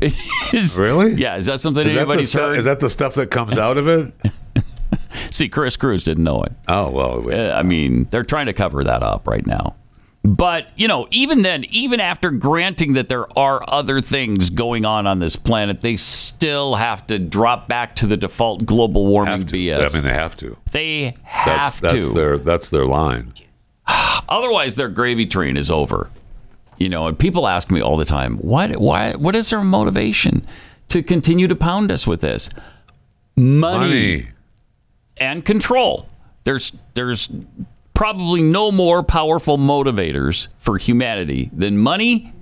Is- 0.52 0.78
Really? 0.78 1.14
Yeah. 1.14 1.36
Is 1.36 1.46
that 1.46 1.60
something 1.60 1.86
Is 1.86 1.94
that, 1.94 2.00
anybody's 2.00 2.28
stu- 2.28 2.38
heard? 2.38 2.58
is 2.58 2.64
that 2.64 2.80
the 2.80 2.90
stuff 2.90 3.14
that 3.14 3.30
comes 3.30 3.58
out 3.58 3.76
of 3.78 3.88
it? 3.88 4.12
See, 5.30 5.48
Chris 5.48 5.76
Cruz 5.76 6.04
didn't 6.04 6.24
know 6.24 6.42
it. 6.42 6.52
Oh 6.68 6.90
well. 6.90 7.30
Uh, 7.32 7.52
I 7.52 7.62
mean, 7.62 8.04
they're 8.10 8.24
trying 8.24 8.46
to 8.46 8.52
cover 8.52 8.82
that 8.84 9.02
up 9.02 9.26
right 9.26 9.46
now. 9.46 9.76
But 10.24 10.68
you 10.76 10.86
know, 10.86 11.08
even 11.10 11.42
then, 11.42 11.64
even 11.70 11.98
after 11.98 12.30
granting 12.30 12.92
that 12.94 13.08
there 13.08 13.26
are 13.36 13.62
other 13.68 14.00
things 14.00 14.50
going 14.50 14.84
on 14.84 15.06
on 15.06 15.18
this 15.18 15.34
planet, 15.36 15.80
they 15.82 15.96
still 15.96 16.76
have 16.76 17.06
to 17.08 17.18
drop 17.18 17.66
back 17.66 17.96
to 17.96 18.06
the 18.06 18.16
default 18.16 18.64
global 18.64 19.06
warming 19.06 19.42
BS. 19.42 19.90
I 19.90 19.94
mean, 19.94 20.04
they 20.04 20.12
have 20.14 20.36
to. 20.38 20.56
They 20.70 21.14
That's 21.24 21.24
have 21.24 21.80
that's 21.80 22.08
to. 22.08 22.14
their 22.14 22.38
that's 22.38 22.68
their 22.68 22.86
line. 22.86 23.32
Otherwise, 24.28 24.76
their 24.76 24.88
gravy 24.88 25.26
train 25.26 25.56
is 25.56 25.70
over. 25.70 26.08
You 26.78 26.88
know, 26.88 27.06
and 27.06 27.18
people 27.18 27.46
ask 27.46 27.70
me 27.70 27.80
all 27.80 27.96
the 27.96 28.04
time, 28.04 28.36
what, 28.38 28.76
why, 28.78 29.12
what 29.14 29.34
is 29.34 29.50
their 29.50 29.62
motivation 29.62 30.44
to 30.88 31.02
continue 31.02 31.46
to 31.46 31.54
pound 31.54 31.92
us 31.92 32.06
with 32.06 32.20
this? 32.22 32.48
Money, 33.36 33.78
Money. 34.16 34.28
and 35.18 35.44
control. 35.44 36.08
There's, 36.44 36.72
there's 36.94 37.28
probably 37.94 38.42
no 38.42 38.72
more 38.72 39.02
powerful 39.02 39.58
motivators 39.58 40.48
for 40.56 40.76
humanity 40.78 41.50
than 41.52 41.78
money 41.78 42.32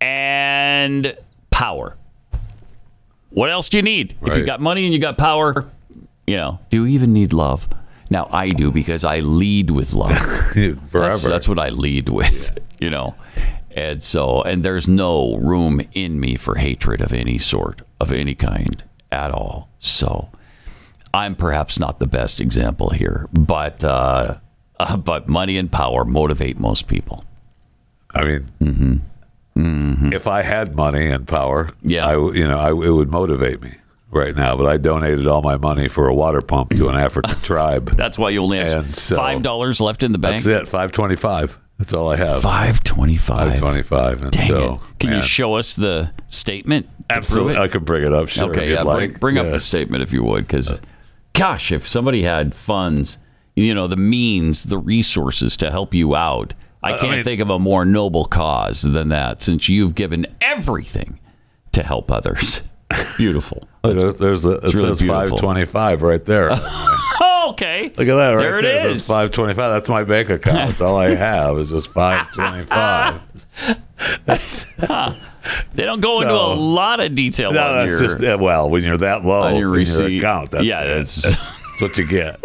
and 0.00 1.16
power. 1.50 1.96
What 3.30 3.50
else 3.50 3.68
do 3.68 3.78
you 3.78 3.82
need? 3.82 4.12
If 4.20 4.26
you 4.28 4.32
Right. 4.32 4.46
got 4.46 4.60
money 4.60 4.84
and 4.84 4.92
you 4.92 4.98
got 5.00 5.16
power, 5.16 5.70
you 6.26 6.36
know, 6.36 6.58
do 6.70 6.84
you 6.84 6.86
even 6.86 7.12
need 7.12 7.32
love? 7.32 7.68
Now 8.10 8.28
I 8.32 8.50
do 8.50 8.70
because 8.72 9.04
I 9.04 9.20
lead 9.20 9.70
with 9.70 9.92
love. 9.92 10.16
Forever. 10.52 10.78
That's, 10.92 11.22
that's 11.22 11.48
what 11.48 11.58
I 11.58 11.68
lead 11.68 12.08
with, 12.08 12.58
you 12.80 12.90
know. 12.90 13.14
And 13.72 14.02
so, 14.02 14.42
and 14.42 14.62
there's 14.64 14.88
no 14.88 15.36
room 15.36 15.80
in 15.92 16.18
me 16.18 16.36
for 16.36 16.56
hatred 16.56 17.00
of 17.00 17.12
any 17.12 17.38
sort, 17.38 17.82
of 18.00 18.12
any 18.12 18.34
kind 18.34 18.82
at 19.12 19.30
all. 19.30 19.68
So, 19.78 20.30
I'm 21.14 21.34
perhaps 21.36 21.78
not 21.78 21.98
the 22.00 22.06
best 22.06 22.40
example 22.40 22.90
here, 22.90 23.28
but 23.32 23.82
uh, 23.84 24.38
uh, 24.78 24.96
but 25.10 25.28
money 25.28 25.56
and 25.56 25.70
power 25.70 26.04
motivate 26.04 26.58
most 26.58 26.88
people. 26.88 27.24
I 28.12 28.24
mean, 28.24 29.02
Mm-hmm. 29.56 30.12
if 30.12 30.26
I 30.28 30.42
had 30.42 30.74
money 30.74 31.08
and 31.08 31.26
power, 31.26 31.70
Yeah. 31.82 32.06
I 32.06 32.12
you 32.14 32.46
know, 32.46 32.58
I, 32.58 32.70
it 32.70 32.90
would 32.90 33.10
motivate 33.10 33.60
me 33.60 33.74
right 34.10 34.34
now. 34.34 34.56
But 34.56 34.66
I 34.66 34.76
donated 34.76 35.26
all 35.26 35.42
my 35.42 35.56
money 35.56 35.88
for 35.88 36.08
a 36.08 36.14
water 36.14 36.40
pump 36.40 36.70
to 36.70 36.88
an 36.88 36.96
African 36.96 37.34
tribe. 37.42 37.96
That's 37.96 38.18
why 38.18 38.30
you 38.30 38.42
only 38.42 38.58
have 38.58 38.90
so- 38.90 39.16
five 39.16 39.42
dollars 39.42 39.80
left 39.80 40.02
in 40.02 40.12
the 40.12 40.18
bank. 40.18 40.42
That's 40.42 40.62
it. 40.62 40.68
Five 40.68 40.92
twenty 40.92 41.16
five. 41.16 41.58
That's 41.80 41.94
all 41.94 42.12
I 42.12 42.16
have. 42.16 42.42
Five 42.42 42.84
twenty-five. 42.84 43.52
Five 43.52 43.58
twenty 43.58 43.80
five. 43.82 44.22
And 44.22 44.30
Dang 44.30 44.48
so, 44.48 44.74
it! 44.84 44.98
Can 44.98 45.12
you 45.12 45.22
show 45.22 45.54
us 45.54 45.74
the 45.74 46.12
statement? 46.28 46.86
Absolutely. 47.08 47.56
I 47.56 47.68
could 47.68 47.86
bring 47.86 48.04
it 48.04 48.12
up. 48.12 48.28
Sure, 48.28 48.50
okay, 48.50 48.68
you'd 48.68 48.74
yeah, 48.74 48.82
like. 48.82 49.18
bring, 49.18 49.34
bring 49.34 49.38
up 49.38 49.50
the 49.50 49.60
statement 49.60 50.02
if 50.02 50.12
you 50.12 50.22
would, 50.22 50.46
because, 50.46 50.70
uh, 50.70 50.78
gosh, 51.32 51.72
if 51.72 51.88
somebody 51.88 52.22
had 52.22 52.54
funds, 52.54 53.16
you 53.56 53.74
know, 53.74 53.86
the 53.86 53.96
means, 53.96 54.64
the 54.64 54.76
resources 54.76 55.56
to 55.56 55.70
help 55.70 55.94
you 55.94 56.14
out, 56.14 56.52
I 56.82 56.92
I 56.92 56.98
can't 56.98 57.12
mean- 57.12 57.24
think 57.24 57.40
of 57.40 57.48
a 57.48 57.58
more 57.58 57.86
noble 57.86 58.26
cause 58.26 58.82
than 58.82 59.08
that. 59.08 59.40
Since 59.40 59.70
you've 59.70 59.94
given 59.94 60.26
everything 60.42 61.18
to 61.72 61.82
help 61.82 62.12
others, 62.12 62.60
beautiful. 63.16 63.66
Look, 63.84 63.96
there's, 63.96 64.16
there's 64.16 64.42
the, 64.42 64.56
it 64.56 64.74
really 64.74 64.94
says 64.94 65.00
five 65.00 65.34
twenty 65.36 65.64
five 65.64 66.02
right 66.02 66.22
there. 66.26 66.50
Okay. 67.50 67.84
Look 67.96 68.08
at 68.08 68.14
that 68.14 68.30
right 68.32 68.42
There 68.42 68.62
there. 68.62 68.76
it 68.76 68.82
says 68.82 68.96
is. 68.98 69.06
five 69.06 69.30
twenty 69.30 69.54
five. 69.54 69.72
That's 69.72 69.88
my 69.88 70.04
bank 70.04 70.30
account. 70.30 70.68
That's 70.68 70.80
all 70.80 70.96
I 70.96 71.14
have 71.14 71.56
is 71.58 71.70
just 71.70 71.88
five 71.92 72.30
twenty 72.32 72.64
five. 72.66 73.20
They 75.72 75.84
don't 75.84 76.02
go 76.02 76.20
into 76.20 76.34
a 76.34 76.52
lot 76.54 77.00
of 77.00 77.14
detail. 77.14 77.50
No, 77.52 77.74
that's 77.74 77.92
your, 77.92 78.00
just 78.00 78.22
uh, 78.22 78.36
well, 78.38 78.68
when 78.68 78.84
you're 78.84 78.98
that 78.98 79.24
low 79.24 79.40
on 79.40 79.56
your 79.56 79.70
receipt. 79.70 80.18
account, 80.18 80.50
that's, 80.50 80.64
Yeah, 80.64 80.80
that's- 80.84 81.22
that's 81.22 81.80
what 81.80 81.96
you 81.96 82.06
get. 82.06 82.38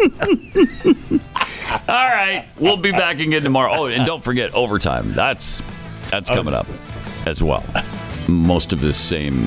All 1.88 2.08
right, 2.08 2.46
we'll 2.58 2.78
be 2.78 2.90
back 2.92 3.18
again 3.20 3.42
tomorrow. 3.42 3.70
Oh, 3.74 3.86
and 3.86 4.06
don't 4.06 4.24
forget 4.24 4.54
overtime. 4.54 5.12
That's 5.12 5.60
that's 6.10 6.30
coming 6.30 6.54
up 6.54 6.66
as 7.26 7.42
well. 7.42 7.62
Most 8.28 8.72
of 8.72 8.80
this 8.80 8.96
same 8.96 9.46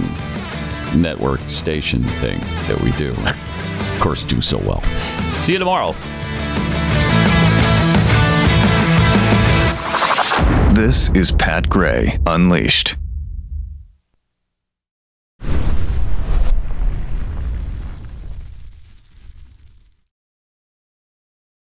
network 0.95 1.39
station 1.49 2.03
thing 2.03 2.39
that 2.67 2.79
we 2.83 2.91
do, 2.93 3.09
of 3.09 3.97
course, 3.99 4.21
do 4.23 4.41
so 4.41 4.59
well. 4.59 4.83
See 5.41 5.53
you 5.53 5.59
tomorrow. 5.59 5.93
This 10.73 11.09
is 11.13 11.31
Pat 11.31 11.67
Gray 11.69 12.19
Unleashed. 12.27 12.95